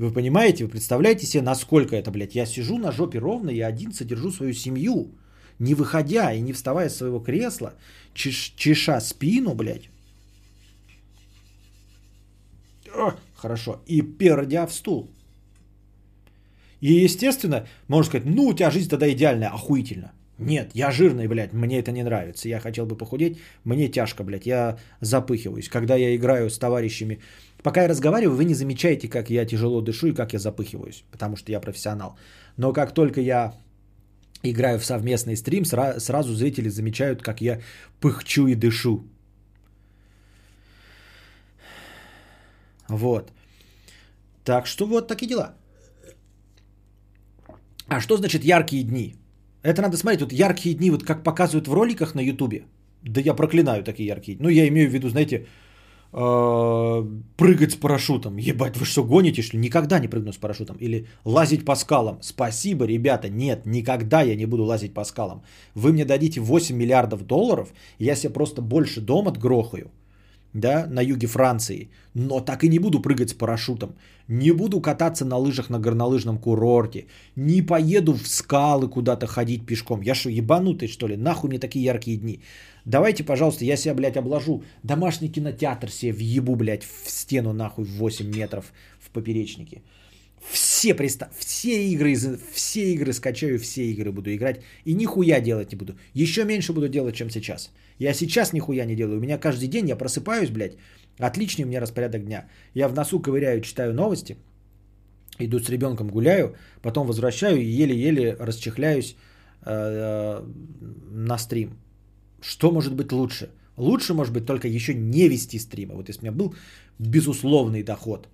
Вы 0.00 0.12
понимаете, 0.12 0.64
вы 0.64 0.70
представляете 0.70 1.26
себе, 1.26 1.42
насколько 1.42 1.94
это, 1.94 2.10
блядь, 2.10 2.34
я 2.34 2.46
сижу 2.46 2.78
на 2.78 2.90
жопе 2.90 3.18
ровно, 3.18 3.50
я 3.50 3.66
один 3.66 3.92
содержу 3.92 4.30
свою 4.30 4.54
семью, 4.54 5.10
не 5.58 5.74
выходя 5.74 6.32
и 6.32 6.40
не 6.40 6.54
вставая 6.54 6.88
с 6.88 6.96
своего 6.96 7.20
кресла, 7.20 7.74
чеш, 8.14 8.54
чеша 8.56 9.00
спину, 9.00 9.54
блядь. 9.54 9.90
О, 12.94 13.12
хорошо. 13.34 13.82
И 13.86 14.00
пердя 14.00 14.66
в 14.66 14.72
стул. 14.72 15.10
И, 16.80 17.04
естественно, 17.04 17.66
можно 17.88 18.04
сказать, 18.04 18.26
ну, 18.26 18.46
у 18.46 18.54
тебя 18.54 18.70
жизнь 18.70 18.88
тогда 18.88 19.06
идеальная, 19.06 19.50
охуительно. 19.50 20.12
Нет, 20.38 20.70
я 20.72 20.90
жирный, 20.90 21.28
блядь, 21.28 21.52
мне 21.52 21.78
это 21.78 21.92
не 21.92 22.02
нравится. 22.02 22.48
Я 22.48 22.60
хотел 22.60 22.86
бы 22.86 22.96
похудеть, 22.96 23.38
мне 23.64 23.88
тяжко, 23.88 24.24
блядь, 24.24 24.46
я 24.46 24.78
запыхиваюсь. 25.02 25.68
Когда 25.68 25.96
я 25.96 26.16
играю 26.16 26.48
с 26.48 26.58
товарищами, 26.58 27.20
пока 27.62 27.82
я 27.82 27.88
разговариваю, 27.88 28.36
вы 28.36 28.44
не 28.44 28.54
замечаете, 28.54 29.08
как 29.08 29.30
я 29.30 29.46
тяжело 29.46 29.80
дышу 29.80 30.08
и 30.08 30.14
как 30.14 30.32
я 30.32 30.38
запыхиваюсь, 30.38 31.04
потому 31.10 31.36
что 31.36 31.52
я 31.52 31.60
профессионал. 31.60 32.16
Но 32.56 32.72
как 32.72 32.94
только 32.94 33.20
я 33.20 33.54
играю 34.42 34.78
в 34.78 34.84
совместный 34.84 35.36
стрим, 35.36 35.64
сразу 35.64 36.34
зрители 36.34 36.68
замечают, 36.68 37.22
как 37.22 37.40
я 37.40 37.60
пыхчу 38.00 38.46
и 38.46 38.54
дышу. 38.54 39.04
Так 44.44 44.66
что 44.66 44.86
вот 44.86 45.08
такие 45.08 45.28
дела. 45.28 45.54
А 47.88 48.00
что 48.00 48.16
значит 48.16 48.44
яркие 48.44 48.82
дни? 48.82 49.14
Это 49.62 49.82
надо 49.82 49.96
смотреть, 49.96 50.22
вот 50.22 50.32
яркие 50.32 50.74
дни, 50.74 50.90
вот 50.90 51.04
как 51.04 51.22
показывают 51.22 51.68
в 51.68 51.72
роликах 51.72 52.14
на 52.14 52.20
Ютубе. 52.20 52.64
Да 53.02 53.20
я 53.20 53.34
проклинаю 53.34 53.84
такие 53.84 54.08
яркие 54.08 54.36
дни. 54.36 54.44
Ну, 54.44 54.48
я 54.50 54.66
имею 54.68 54.90
в 54.90 54.92
виду, 54.92 55.08
знаете, 55.08 55.46
прыгать 56.10 57.72
с 57.72 57.76
парашютом. 57.76 58.36
Ебать, 58.36 58.76
вы 58.76 58.84
что, 58.84 59.04
гоните, 59.04 59.42
что 59.42 59.56
ли? 59.56 59.62
Никогда 59.62 59.98
не 59.98 60.08
прыгну 60.08 60.32
с 60.32 60.38
парашютом. 60.38 60.76
Или 60.80 61.06
лазить 61.24 61.64
по 61.64 61.76
скалам. 61.76 62.18
Спасибо, 62.20 62.84
ребята, 62.84 63.28
нет, 63.28 63.66
никогда 63.66 64.22
я 64.22 64.36
не 64.36 64.46
буду 64.46 64.64
лазить 64.64 64.94
по 64.94 65.04
скалам. 65.04 65.42
Вы 65.74 65.92
мне 65.92 66.04
дадите 66.04 66.40
8 66.40 66.76
миллиардов 66.76 67.26
долларов, 67.26 67.72
я 67.98 68.16
себе 68.16 68.32
просто 68.32 68.62
больше 68.62 69.00
дом 69.00 69.28
отгрохаю 69.28 69.90
да, 70.52 70.86
на 70.86 71.00
юге 71.02 71.26
Франции, 71.26 71.90
но 72.14 72.40
так 72.40 72.64
и 72.64 72.68
не 72.68 72.78
буду 72.78 73.00
прыгать 73.00 73.30
с 73.30 73.34
парашютом, 73.34 73.94
не 74.28 74.52
буду 74.52 74.80
кататься 74.80 75.24
на 75.24 75.36
лыжах 75.36 75.70
на 75.70 75.78
горнолыжном 75.78 76.38
курорте, 76.38 77.06
не 77.36 77.62
поеду 77.62 78.14
в 78.14 78.26
скалы 78.26 78.88
куда-то 78.88 79.26
ходить 79.26 79.66
пешком. 79.66 80.00
Я 80.02 80.14
что, 80.14 80.30
ебанутый, 80.30 80.88
что 80.88 81.08
ли? 81.08 81.16
Нахуй 81.16 81.50
мне 81.50 81.58
такие 81.58 81.84
яркие 81.84 82.16
дни. 82.16 82.40
Давайте, 82.84 83.24
пожалуйста, 83.24 83.64
я 83.64 83.76
себя, 83.76 83.94
блядь, 83.94 84.16
обложу. 84.16 84.62
Домашний 84.82 85.28
кинотеатр 85.28 85.90
себе 85.90 86.12
въебу, 86.12 86.56
блядь, 86.56 86.84
в 86.84 87.10
стену 87.10 87.52
нахуй 87.52 87.84
в 87.84 87.98
8 87.98 88.26
метров 88.26 88.72
в 89.00 89.10
поперечнике. 89.10 89.82
Все, 90.80 90.94
приста... 90.94 91.28
все, 91.38 91.90
игры, 91.92 92.16
все 92.52 92.94
игры 92.94 93.12
скачаю, 93.12 93.58
все 93.58 93.82
игры 93.82 94.12
буду 94.12 94.30
играть. 94.30 94.60
И 94.86 94.94
нихуя 94.94 95.40
делать 95.40 95.72
не 95.72 95.76
буду. 95.76 95.92
Еще 96.14 96.44
меньше 96.44 96.72
буду 96.72 96.88
делать, 96.88 97.14
чем 97.14 97.30
сейчас. 97.30 97.70
Я 97.98 98.14
сейчас 98.14 98.54
нихуя 98.54 98.86
не 98.86 98.96
делаю. 98.96 99.18
У 99.18 99.20
меня 99.20 99.38
каждый 99.38 99.68
день 99.68 99.88
я 99.88 99.96
просыпаюсь, 99.96 100.48
блядь. 100.48 100.78
Отличный 101.18 101.64
у 101.64 101.68
меня 101.68 101.80
распорядок 101.80 102.24
дня. 102.24 102.48
Я 102.74 102.88
в 102.88 102.94
носу 102.94 103.20
ковыряю, 103.20 103.60
читаю 103.60 103.92
новости. 103.92 104.36
Иду 105.38 105.58
с 105.58 105.68
ребенком 105.68 106.08
гуляю. 106.08 106.54
Потом 106.80 107.06
возвращаю 107.06 107.58
и 107.58 107.82
еле-еле 107.82 108.36
расчехляюсь 108.40 109.16
э, 109.66 110.42
на 111.10 111.38
стрим. 111.38 111.72
Что 112.40 112.70
может 112.72 112.94
быть 112.94 113.12
лучше? 113.12 113.50
Лучше, 113.76 114.14
может 114.14 114.32
быть, 114.32 114.46
только 114.46 114.66
еще 114.66 114.94
не 114.94 115.28
вести 115.28 115.58
стримы. 115.58 115.94
Вот 115.94 116.08
если 116.08 116.22
у 116.22 116.30
меня 116.30 116.38
был 116.38 116.54
безусловный 116.98 117.82
доход 117.82 118.28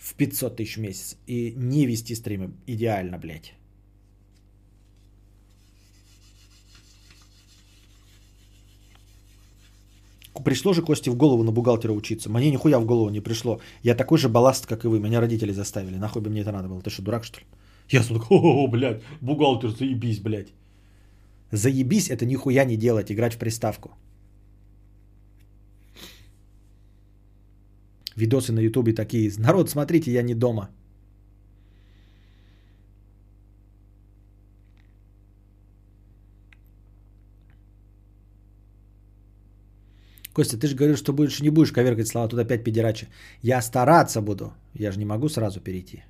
в 0.00 0.14
500 0.14 0.56
тысяч 0.56 0.76
в 0.76 0.80
месяц 0.80 1.16
и 1.26 1.52
не 1.56 1.86
вести 1.86 2.14
стримы, 2.14 2.50
идеально, 2.66 3.18
блядь. 3.18 3.54
Пришло 10.44 10.72
же 10.72 10.82
Кости 10.82 11.10
в 11.10 11.16
голову 11.16 11.42
на 11.42 11.52
бухгалтера 11.52 11.92
учиться. 11.92 12.30
Мне 12.30 12.50
нихуя 12.50 12.78
в 12.78 12.86
голову 12.86 13.10
не 13.10 13.20
пришло. 13.20 13.60
Я 13.82 13.94
такой 13.94 14.16
же 14.16 14.28
балласт, 14.28 14.66
как 14.66 14.84
и 14.84 14.88
вы. 14.88 14.98
Меня 14.98 15.20
родители 15.20 15.52
заставили. 15.52 15.96
Нахуй 15.96 16.22
бы 16.22 16.30
мне 16.30 16.40
это 16.40 16.52
надо 16.52 16.68
было? 16.68 16.80
Ты 16.80 16.88
что, 16.88 17.02
дурак, 17.02 17.24
что 17.24 17.40
ли? 17.40 17.46
Я 17.90 18.02
такой, 18.02 18.38
о, 18.38 18.66
блядь, 18.68 19.02
бухгалтер, 19.20 19.70
заебись, 19.70 20.20
блядь. 20.20 20.48
Заебись 21.50 22.08
это 22.08 22.24
нихуя 22.24 22.64
не 22.64 22.76
делать, 22.76 23.12
играть 23.12 23.34
в 23.34 23.38
приставку. 23.38 23.90
Видосы 28.16 28.52
на 28.52 28.60
ютубе 28.60 28.92
такие. 28.92 29.30
Народ, 29.38 29.70
смотрите, 29.70 30.12
я 30.12 30.22
не 30.22 30.34
дома. 30.34 30.68
Костя, 40.32 40.56
ты 40.56 40.68
же 40.68 40.76
говорил, 40.76 40.96
что 40.96 41.12
будешь 41.12 41.40
не 41.40 41.50
будешь 41.50 41.72
коверкать 41.72 42.06
слова, 42.06 42.28
тут 42.28 42.38
опять 42.38 42.64
педерача. 42.64 43.06
Я 43.42 43.60
стараться 43.62 44.22
буду. 44.22 44.52
Я 44.74 44.92
же 44.92 44.98
не 44.98 45.04
могу 45.04 45.28
сразу 45.28 45.60
перейти. 45.60 46.04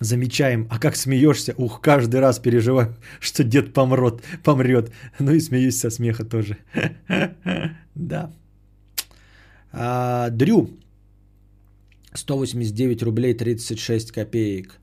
Замечаем, 0.00 0.66
а 0.70 0.78
как 0.78 0.94
смеешься? 0.96 1.54
Ух, 1.56 1.80
каждый 1.80 2.20
раз 2.20 2.38
переживаю, 2.38 2.94
что 3.20 3.44
дед 3.44 3.72
помрет, 3.72 4.22
помрет. 4.44 4.92
Ну 5.18 5.32
и 5.32 5.40
смеюсь 5.40 5.78
со 5.78 5.90
смеха 5.90 6.24
тоже. 6.24 6.58
Да. 7.94 8.30
А, 9.72 10.28
Дрю. 10.28 10.68
189 12.12 13.02
рублей 13.02 13.32
36 13.32 14.12
копеек. 14.12 14.78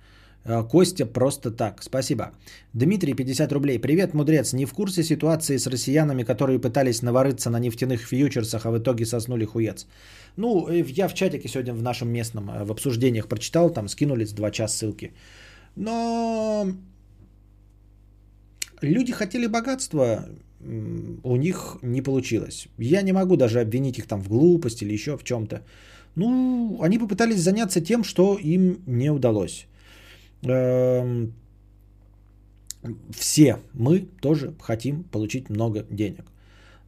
А, 0.46 0.64
Костя 0.64 1.06
просто 1.06 1.52
так. 1.52 1.84
Спасибо. 1.84 2.32
Дмитрий, 2.74 3.14
50 3.14 3.52
рублей. 3.52 3.80
Привет, 3.80 4.14
мудрец. 4.14 4.54
Не 4.54 4.66
в 4.66 4.74
курсе 4.74 5.04
ситуации 5.04 5.58
с 5.58 5.68
россиянами, 5.68 6.24
которые 6.24 6.60
пытались 6.60 7.02
навариться 7.02 7.50
на 7.50 7.60
нефтяных 7.60 8.02
фьючерсах, 8.02 8.66
а 8.66 8.72
в 8.72 8.78
итоге 8.78 9.06
соснули 9.06 9.46
хуец. 9.46 9.88
Ну, 10.38 10.68
э, 10.68 10.84
я 10.88 11.08
в 11.08 11.14
чатике 11.14 11.48
сегодня 11.48 11.74
в 11.74 11.82
нашем 11.82 12.10
местном 12.10 12.50
э, 12.50 12.66
в 12.66 12.72
обсуждениях 12.72 13.28
прочитал, 13.28 13.70
там 13.70 13.88
скинули 13.88 14.26
с 14.26 14.34
2 14.34 14.52
часа 14.52 14.76
ссылки. 14.76 15.14
Но 15.76 16.68
люди 18.82 19.14
хотели 19.14 19.48
богатства, 19.48 20.26
у 21.24 21.36
них 21.38 21.78
не 21.82 22.02
получилось. 22.02 22.68
Я 22.78 23.02
не 23.02 23.14
могу 23.14 23.38
даже 23.38 23.62
обвинить 23.62 23.98
их 23.98 24.08
там 24.08 24.22
в 24.22 24.28
глупости 24.28 24.84
или 24.84 24.94
еще 24.94 25.18
в 25.18 25.24
чем-то. 25.24 25.62
Ну, 26.16 26.80
они 26.82 27.00
попытались 27.00 27.40
заняться 27.40 27.82
тем, 27.82 28.04
что 28.04 28.38
им 28.38 28.78
не 28.86 29.10
удалось. 29.10 29.68
Эм, 30.46 31.34
все 33.12 33.58
мы 33.74 34.08
тоже 34.22 34.54
хотим 34.62 35.04
получить 35.04 35.50
много 35.50 35.86
денег. 35.90 36.26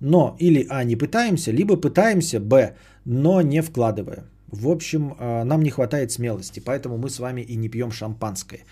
Но 0.01 0.35
или 0.39 0.67
А, 0.69 0.83
не 0.83 0.95
пытаемся, 0.95 1.51
либо 1.51 1.77
пытаемся, 1.77 2.39
Б, 2.39 2.75
но 3.05 3.41
не 3.41 3.61
вкладывая. 3.61 4.25
В 4.47 4.67
общем, 4.67 5.15
э, 5.19 5.43
нам 5.43 5.63
не 5.63 5.69
хватает 5.69 6.11
смелости, 6.11 6.59
поэтому 6.59 6.97
мы 6.97 7.09
с 7.09 7.19
вами 7.19 7.41
и 7.41 7.55
не 7.55 7.69
пьем 7.69 7.91
шампанское. 7.91 8.65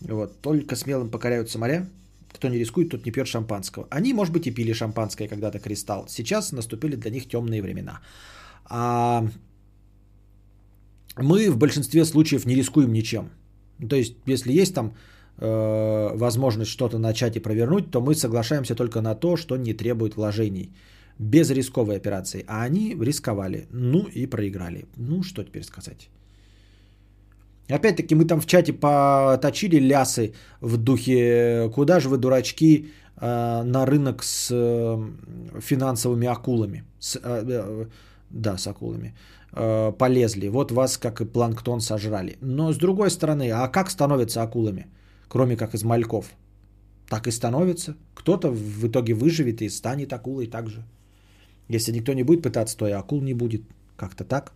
Вот. 0.00 0.40
Только 0.42 0.76
смелым 0.76 1.10
покоряются 1.10 1.58
моря. 1.58 1.86
Кто 2.32 2.48
не 2.48 2.58
рискует, 2.58 2.90
тот 2.90 3.06
не 3.06 3.12
пьет 3.12 3.26
шампанского. 3.26 3.86
Они, 3.90 4.12
может 4.12 4.34
быть, 4.34 4.46
и 4.46 4.54
пили 4.54 4.74
шампанское 4.74 5.28
когда-то 5.28 5.58
кристалл. 5.58 6.06
Сейчас 6.08 6.52
наступили 6.52 6.96
для 6.96 7.10
них 7.10 7.28
темные 7.28 7.62
времена. 7.62 8.00
А 8.64 9.24
мы 11.16 11.50
в 11.50 11.56
большинстве 11.56 12.04
случаев 12.04 12.44
не 12.46 12.54
рискуем 12.56 12.92
ничем. 12.92 13.30
То 13.88 13.96
есть, 13.96 14.16
если 14.26 14.52
есть 14.52 14.74
там 14.74 14.94
э, 15.38 16.16
возможность 16.16 16.70
что-то 16.70 16.98
начать 16.98 17.36
и 17.36 17.40
провернуть, 17.40 17.90
то 17.90 18.00
мы 18.00 18.14
соглашаемся 18.14 18.74
только 18.74 19.00
на 19.00 19.14
то, 19.14 19.36
что 19.36 19.56
не 19.56 19.74
требует 19.74 20.16
вложений. 20.16 20.70
Без 21.18 21.50
рисковой 21.50 21.96
операции. 21.96 22.44
А 22.46 22.62
они 22.62 22.94
рисковали. 23.00 23.66
Ну 23.72 24.06
и 24.14 24.26
проиграли. 24.26 24.84
Ну, 24.96 25.22
что 25.22 25.44
теперь 25.44 25.64
сказать? 25.64 26.08
Опять-таки 27.68 28.14
мы 28.14 28.26
там 28.26 28.40
в 28.40 28.46
чате 28.46 28.72
поточили 28.72 29.78
лясы 29.80 30.34
в 30.60 30.76
духе, 30.76 31.70
куда 31.74 32.00
же 32.00 32.08
вы, 32.08 32.18
дурачки, 32.18 32.92
э, 33.20 33.62
на 33.62 33.86
рынок 33.86 34.22
с 34.22 34.50
э, 34.52 35.60
финансовыми 35.60 36.28
акулами. 36.28 36.84
С, 37.00 37.18
э, 37.22 37.86
да, 38.30 38.56
с 38.58 38.66
акулами. 38.66 39.14
Полезли. 39.52 40.48
Вот 40.48 40.70
вас, 40.72 40.98
как 40.98 41.20
и 41.20 41.24
планктон, 41.24 41.80
сожрали. 41.80 42.36
Но 42.40 42.72
с 42.72 42.76
другой 42.76 43.10
стороны, 43.10 43.50
а 43.50 43.68
как 43.68 43.90
становятся 43.90 44.42
акулами? 44.42 44.86
Кроме 45.28 45.56
как 45.56 45.74
из 45.74 45.82
мальков. 45.82 46.26
Так 47.08 47.26
и 47.26 47.30
становится. 47.30 47.96
Кто-то 48.14 48.50
в 48.50 48.86
итоге 48.86 49.14
выживет 49.14 49.62
и 49.62 49.70
станет 49.70 50.12
акулой 50.12 50.46
также. 50.46 50.84
Если 51.68 51.92
никто 51.92 52.12
не 52.12 52.24
будет 52.24 52.42
пытаться, 52.42 52.76
то 52.76 52.86
и 52.86 52.92
акул 52.92 53.22
не 53.22 53.34
будет. 53.34 53.62
Как-то 53.96 54.24
так. 54.24 54.52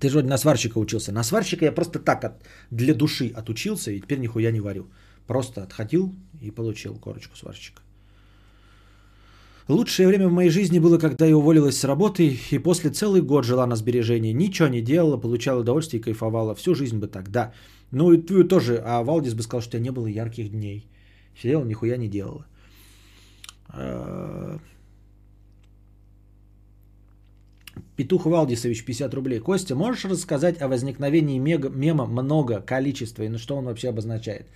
Ты 0.00 0.10
же 0.10 0.22
на 0.22 0.38
сварщика 0.38 0.78
учился. 0.78 1.12
На 1.12 1.22
сварщика 1.22 1.64
я 1.64 1.72
просто 1.72 1.98
так 1.98 2.24
от, 2.24 2.32
для 2.70 2.94
души 2.94 3.32
отучился 3.36 3.90
и 3.92 4.00
теперь 4.00 4.18
нихуя 4.18 4.50
не 4.50 4.60
варю. 4.60 4.86
Просто 5.26 5.62
отходил 5.62 6.14
и 6.42 6.50
получил 6.50 6.98
корочку 6.98 7.36
сварщика. 7.36 7.82
Лучшее 9.68 10.08
время 10.08 10.28
в 10.28 10.32
моей 10.32 10.50
жизни 10.50 10.78
было, 10.78 10.98
когда 10.98 11.26
я 11.26 11.36
уволилась 11.36 11.78
с 11.78 11.84
работы 11.84 12.38
и 12.50 12.58
после 12.58 12.90
целый 12.90 13.22
год 13.22 13.44
жила 13.44 13.66
на 13.66 13.76
сбережении. 13.76 14.32
Ничего 14.32 14.68
не 14.68 14.82
делала, 14.82 15.16
получала 15.16 15.60
удовольствие 15.60 16.00
и 16.00 16.02
кайфовала. 16.02 16.54
Всю 16.54 16.74
жизнь 16.74 16.98
бы 16.98 17.08
так, 17.08 17.30
да. 17.30 17.52
Ну 17.90 18.12
и 18.12 18.18
ты 18.18 18.44
тоже, 18.44 18.82
а 18.84 19.02
Валдис 19.02 19.34
бы 19.34 19.42
сказал, 19.42 19.62
что 19.62 19.76
у 19.76 19.80
тебя 19.80 19.84
не 19.84 19.90
было 19.90 20.06
ярких 20.06 20.50
дней. 20.50 20.86
Сидела, 21.40 21.64
нихуя 21.64 21.96
не 21.96 22.08
делала. 22.08 22.44
А, 23.68 24.58
Петух 27.96 28.26
Валдисович, 28.26 28.84
50 28.84 29.14
рублей. 29.14 29.40
Костя, 29.40 29.74
можешь 29.74 30.04
рассказать 30.04 30.60
о 30.60 30.68
возникновении 30.68 31.38
мега, 31.38 31.70
мема 31.70 32.06
много, 32.06 32.60
количество 32.60 33.22
и 33.22 33.28
на 33.28 33.38
что 33.38 33.56
он 33.56 33.64
вообще 33.64 33.88
обозначает? 33.88 34.46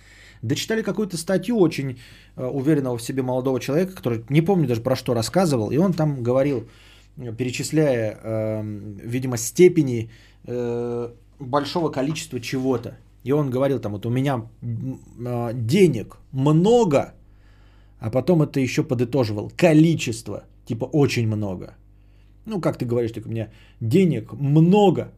Дочитали 0.41 0.81
какую-то 0.81 1.17
статью 1.17 1.57
очень 1.59 1.99
э, 2.35 2.45
уверенного 2.45 2.97
в 2.97 3.01
себе 3.01 3.23
молодого 3.23 3.59
человека, 3.59 3.93
который 3.95 4.23
не 4.29 4.41
помню 4.41 4.67
даже 4.67 4.81
про 4.81 4.95
что 4.95 5.13
рассказывал, 5.13 5.71
и 5.71 5.77
он 5.77 5.93
там 5.93 6.23
говорил, 6.23 6.67
перечисляя, 7.37 8.17
э, 8.23 8.63
видимо, 9.03 9.37
степени 9.37 10.09
э, 10.45 11.09
большого 11.39 11.89
количества 11.89 12.39
чего-то. 12.39 12.97
И 13.23 13.31
он 13.31 13.49
говорил 13.49 13.79
там, 13.79 13.91
вот 13.91 14.05
у 14.05 14.09
меня 14.09 14.47
э, 14.61 15.51
денег 15.53 16.17
много, 16.31 17.13
А 17.99 18.09
потом 18.09 18.41
это 18.41 18.59
еще 18.59 18.83
подытоживал. 18.83 19.51
Количество. 19.57 20.43
Типа 20.65 20.85
очень 20.85 21.27
много. 21.27 21.75
Ну, 22.45 22.61
как 22.61 22.77
ты 22.77 22.85
говоришь, 22.85 23.11
так 23.11 23.25
у 23.25 23.29
меня 23.29 23.49
денег 23.81 24.33
много. 24.33 25.11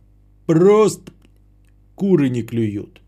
Просто 0.47 1.11
куры 1.95 2.29
не 2.29 2.43
клюют. 2.43 3.01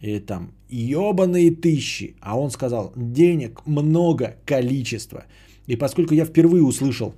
И 0.00 0.20
там 0.20 0.52
ебаные 0.76 1.50
тысячи. 1.50 2.16
А 2.20 2.38
он 2.38 2.50
сказал, 2.50 2.92
денег 2.96 3.66
много, 3.66 4.36
количество. 4.46 5.24
И 5.66 5.76
поскольку 5.76 6.14
я 6.14 6.24
впервые 6.24 6.62
услышал 6.62 7.14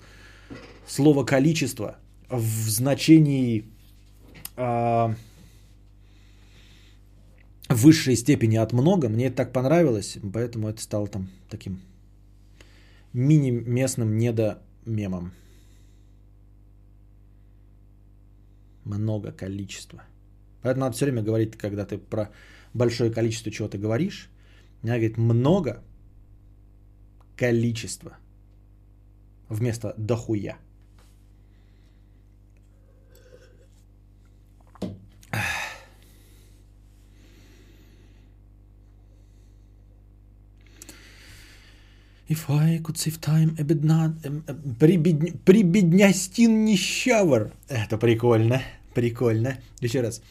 слово 0.86 1.24
количество 1.24 1.96
в 2.28 2.68
значении 2.68 3.64
в 4.56 5.16
высшей 7.68 8.16
степени 8.16 8.56
от 8.56 8.72
много, 8.72 9.08
мне 9.08 9.26
это 9.26 9.36
так 9.36 9.52
понравилось, 9.52 10.18
поэтому 10.32 10.68
это 10.68 10.82
стало 10.82 11.06
там 11.06 11.28
таким 11.48 11.80
мини-местным 13.12 14.18
недомемом. 14.18 15.32
Много 18.84 19.32
количества. 19.32 20.02
Поэтому 20.62 20.86
надо 20.86 20.96
все 20.96 21.04
время 21.06 21.22
говорить, 21.22 21.56
когда 21.56 21.84
ты 21.84 21.98
про 21.98 22.30
большое 22.74 23.10
количество 23.10 23.50
чего-то 23.50 23.78
говоришь. 23.78 24.30
Надо 24.82 24.98
говорить 24.98 25.18
много 25.18 25.82
количество 27.36 28.16
вместо 29.48 29.94
дохуя. 29.96 30.58
If 42.28 42.48
I 42.48 42.78
could 42.78 42.96
save 42.96 43.20
time, 43.20 43.54
a 43.58 43.62
bit 43.62 43.82
not... 43.82 44.12
Прибедня... 44.78 45.32
Прибеднястин 45.44 46.64
нищавр. 46.64 47.52
Это 47.68 47.98
прикольно. 47.98 48.62
Прикольно. 48.94 49.58
Еще 49.80 50.00
раз. 50.00 50.22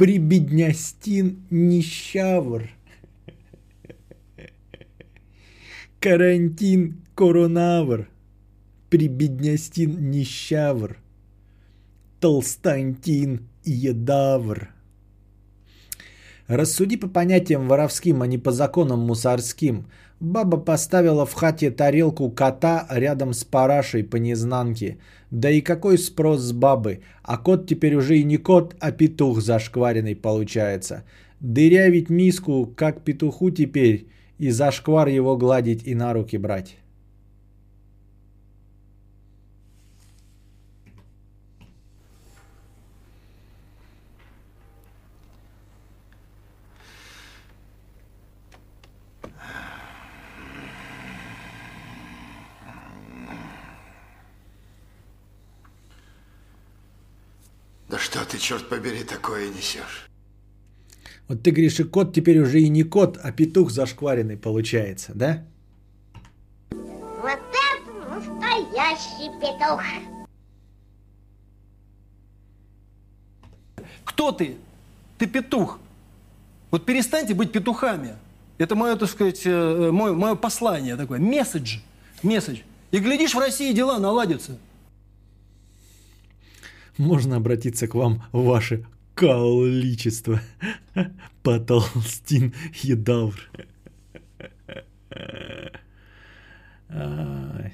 Прибеднястин 0.00 1.44
нищавр. 1.50 2.70
Карантин 6.00 7.02
коронавр. 7.14 8.08
Прибеднястин 8.88 10.10
нищавр. 10.10 10.96
Толстантин 12.18 13.46
едавр. 13.62 14.70
Рассуди 16.48 16.96
по 16.96 17.08
понятиям 17.08 17.68
воровским, 17.68 18.22
а 18.22 18.26
не 18.26 18.38
по 18.38 18.52
законам 18.52 19.00
мусорским. 19.00 19.86
Баба 20.20 20.58
поставила 20.58 21.24
в 21.24 21.34
хате 21.34 21.70
тарелку 21.70 22.30
кота 22.30 22.86
рядом 22.90 23.32
с 23.32 23.44
парашей 23.44 24.04
по 24.04 24.16
незнанке. 24.16 24.98
Да 25.30 25.50
и 25.50 25.60
какой 25.60 25.96
спрос 25.96 26.40
с 26.40 26.52
бабы? 26.52 27.00
А 27.22 27.38
кот 27.38 27.66
теперь 27.66 27.94
уже 27.94 28.18
и 28.18 28.24
не 28.24 28.36
кот, 28.36 28.74
а 28.80 28.92
петух 28.92 29.40
зашкваренный 29.40 30.16
получается. 30.16 31.04
Дырявить 31.40 32.10
миску, 32.10 32.66
как 32.76 33.02
петуху 33.04 33.50
теперь, 33.50 34.08
и 34.38 34.50
зашквар 34.50 35.08
его 35.08 35.36
гладить 35.36 35.86
и 35.86 35.94
на 35.94 36.12
руки 36.12 36.36
брать. 36.38 36.76
Да 57.90 57.98
что 57.98 58.24
ты, 58.24 58.38
черт 58.50 58.68
побери, 58.68 59.04
такое 59.04 59.48
несешь? 59.48 60.10
Вот 61.28 61.40
ты 61.44 61.52
говоришь, 61.52 61.78
и 61.78 61.84
кот 61.84 62.12
теперь 62.12 62.40
уже 62.40 62.60
и 62.60 62.68
не 62.68 62.82
кот, 62.82 63.16
а 63.22 63.30
петух 63.30 63.70
зашкваренный 63.70 64.36
получается, 64.36 65.12
да? 65.14 65.44
Вот 66.70 67.38
это 67.38 68.08
настоящий 68.08 69.30
петух. 69.40 69.84
Кто 74.04 74.32
ты? 74.32 74.56
Ты 75.18 75.28
петух. 75.28 75.78
Вот 76.72 76.84
перестаньте 76.84 77.34
быть 77.34 77.52
петухами. 77.52 78.16
Это 78.58 78.74
мое, 78.74 78.96
так 78.96 79.08
сказать, 79.08 79.42
э, 79.44 79.90
мое, 79.92 80.12
мое 80.12 80.34
послание 80.34 80.96
такое. 80.96 81.20
Месседж. 81.20 81.78
Месседж. 82.24 82.62
И 82.90 82.98
глядишь, 82.98 83.32
в 83.32 83.38
России 83.38 83.72
дела 83.72 84.00
наладятся. 84.00 84.58
Можно 86.98 87.36
обратиться 87.36 87.88
к 87.88 87.94
вам 87.94 88.22
ваше 88.32 88.86
количество. 89.14 90.40
Потолстин 91.42 92.54
едавр. 92.82 93.50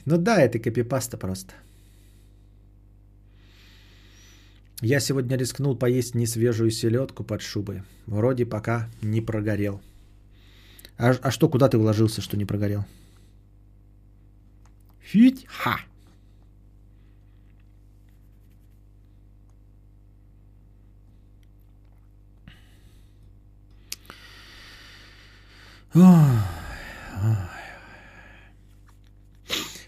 Ну 0.04 0.18
да, 0.18 0.40
это 0.40 0.58
копипаста 0.58 1.16
просто. 1.16 1.54
Я 4.82 5.00
сегодня 5.00 5.36
рискнул 5.36 5.74
поесть 5.74 6.14
несвежую 6.14 6.70
селедку 6.70 7.24
под 7.24 7.40
шубой. 7.40 7.82
Вроде 8.06 8.44
пока 8.44 8.90
не 9.00 9.22
прогорел. 9.22 9.80
А, 10.98 11.12
а 11.22 11.30
что, 11.30 11.48
куда 11.48 11.68
ты 11.68 11.78
вложился, 11.78 12.20
что 12.20 12.36
не 12.36 12.44
прогорел? 12.44 12.84
Фить? 15.00 15.46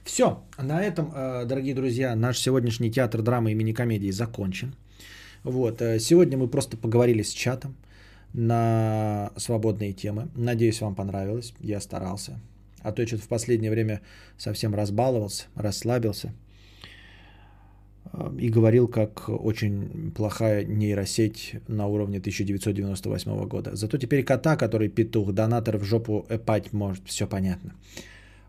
Все, 0.05 0.43
на 0.57 0.83
этом, 0.83 1.13
э, 1.15 1.45
дорогие 1.45 1.75
друзья, 1.75 2.17
наш 2.17 2.39
сегодняшний 2.39 2.91
театр 2.91 3.21
драмы 3.21 3.53
и 3.53 3.55
мини-комедии 3.55 4.11
закончен. 4.11 4.75
Вот, 5.45 5.83
э, 5.83 5.99
сегодня 5.99 6.39
мы 6.39 6.49
просто 6.49 6.79
поговорили 6.79 7.21
с 7.23 7.31
чатом 7.31 7.77
на 8.33 9.33
свободные 9.37 9.93
темы. 9.93 10.29
Надеюсь, 10.35 10.81
вам 10.81 10.95
понравилось. 10.95 11.53
Я 11.61 11.79
старался. 11.79 12.41
А 12.81 12.93
то 12.93 13.03
я 13.03 13.09
что-то 13.09 13.25
в 13.25 13.29
последнее 13.29 13.71
время 13.71 14.01
совсем 14.39 14.75
разбаловался, 14.75 15.45
расслабился 15.57 16.33
и 18.39 18.49
говорил, 18.49 18.89
как 18.89 19.29
очень 19.29 20.13
плохая 20.17 20.65
нейросеть 20.65 21.57
на 21.69 21.87
уровне 21.87 22.19
1998 22.19 23.49
года. 23.49 23.71
Зато 23.75 23.99
теперь 23.99 24.25
кота, 24.25 24.57
который 24.57 24.89
петух, 24.89 25.33
донатор 25.33 25.79
в 25.79 25.85
жопу 25.85 26.27
эпать 26.29 26.73
может, 26.73 27.03
все 27.07 27.27
понятно. 27.27 27.75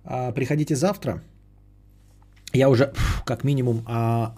А, 0.03 0.31
приходите 0.31 0.76
завтра. 0.76 1.22
Я 2.53 2.69
уже 2.69 2.94
как 3.26 3.44
минимум 3.44 3.84
а, 3.86 4.36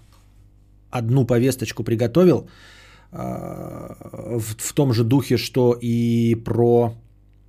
одну 0.89 1.25
повесточку 1.25 1.83
приготовил 1.83 2.49
а, 3.11 3.95
в, 4.39 4.73
том 4.73 4.93
же 4.93 5.03
духе, 5.03 5.37
что 5.37 5.77
и 5.81 6.35
про 6.35 6.93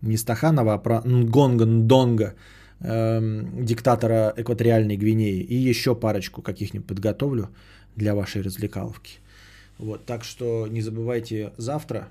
не 0.03 0.17
Стаханова, 0.17 0.75
а 0.75 0.79
про 0.79 1.01
Нгонга 1.05 1.65
Ндонга, 1.65 2.35
эм, 2.83 3.65
диктатора 3.65 4.33
экваториальной 4.37 4.97
Гвинеи. 4.97 5.41
И 5.41 5.55
еще 5.55 5.95
парочку 5.95 6.43
каких-нибудь 6.43 6.87
подготовлю 6.87 7.49
для 7.97 8.15
вашей 8.15 8.43
развлекаловки. 8.43 9.19
Вот, 9.79 10.05
так 10.05 10.25
что 10.25 10.67
не 10.67 10.81
забывайте 10.81 11.53
завтра 11.57 12.09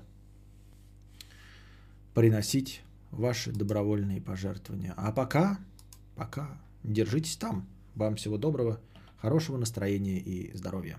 приносить 2.14 2.82
ваши 3.10 3.52
добровольные 3.52 4.20
пожертвования. 4.20 4.94
А 4.96 5.12
пока, 5.12 5.58
пока 6.16 6.58
держитесь 6.82 7.36
там. 7.36 7.66
Вам 7.94 8.16
всего 8.16 8.38
доброго, 8.38 8.80
хорошего 9.18 9.56
настроения 9.58 10.18
и 10.18 10.54
здоровья. 10.56 10.98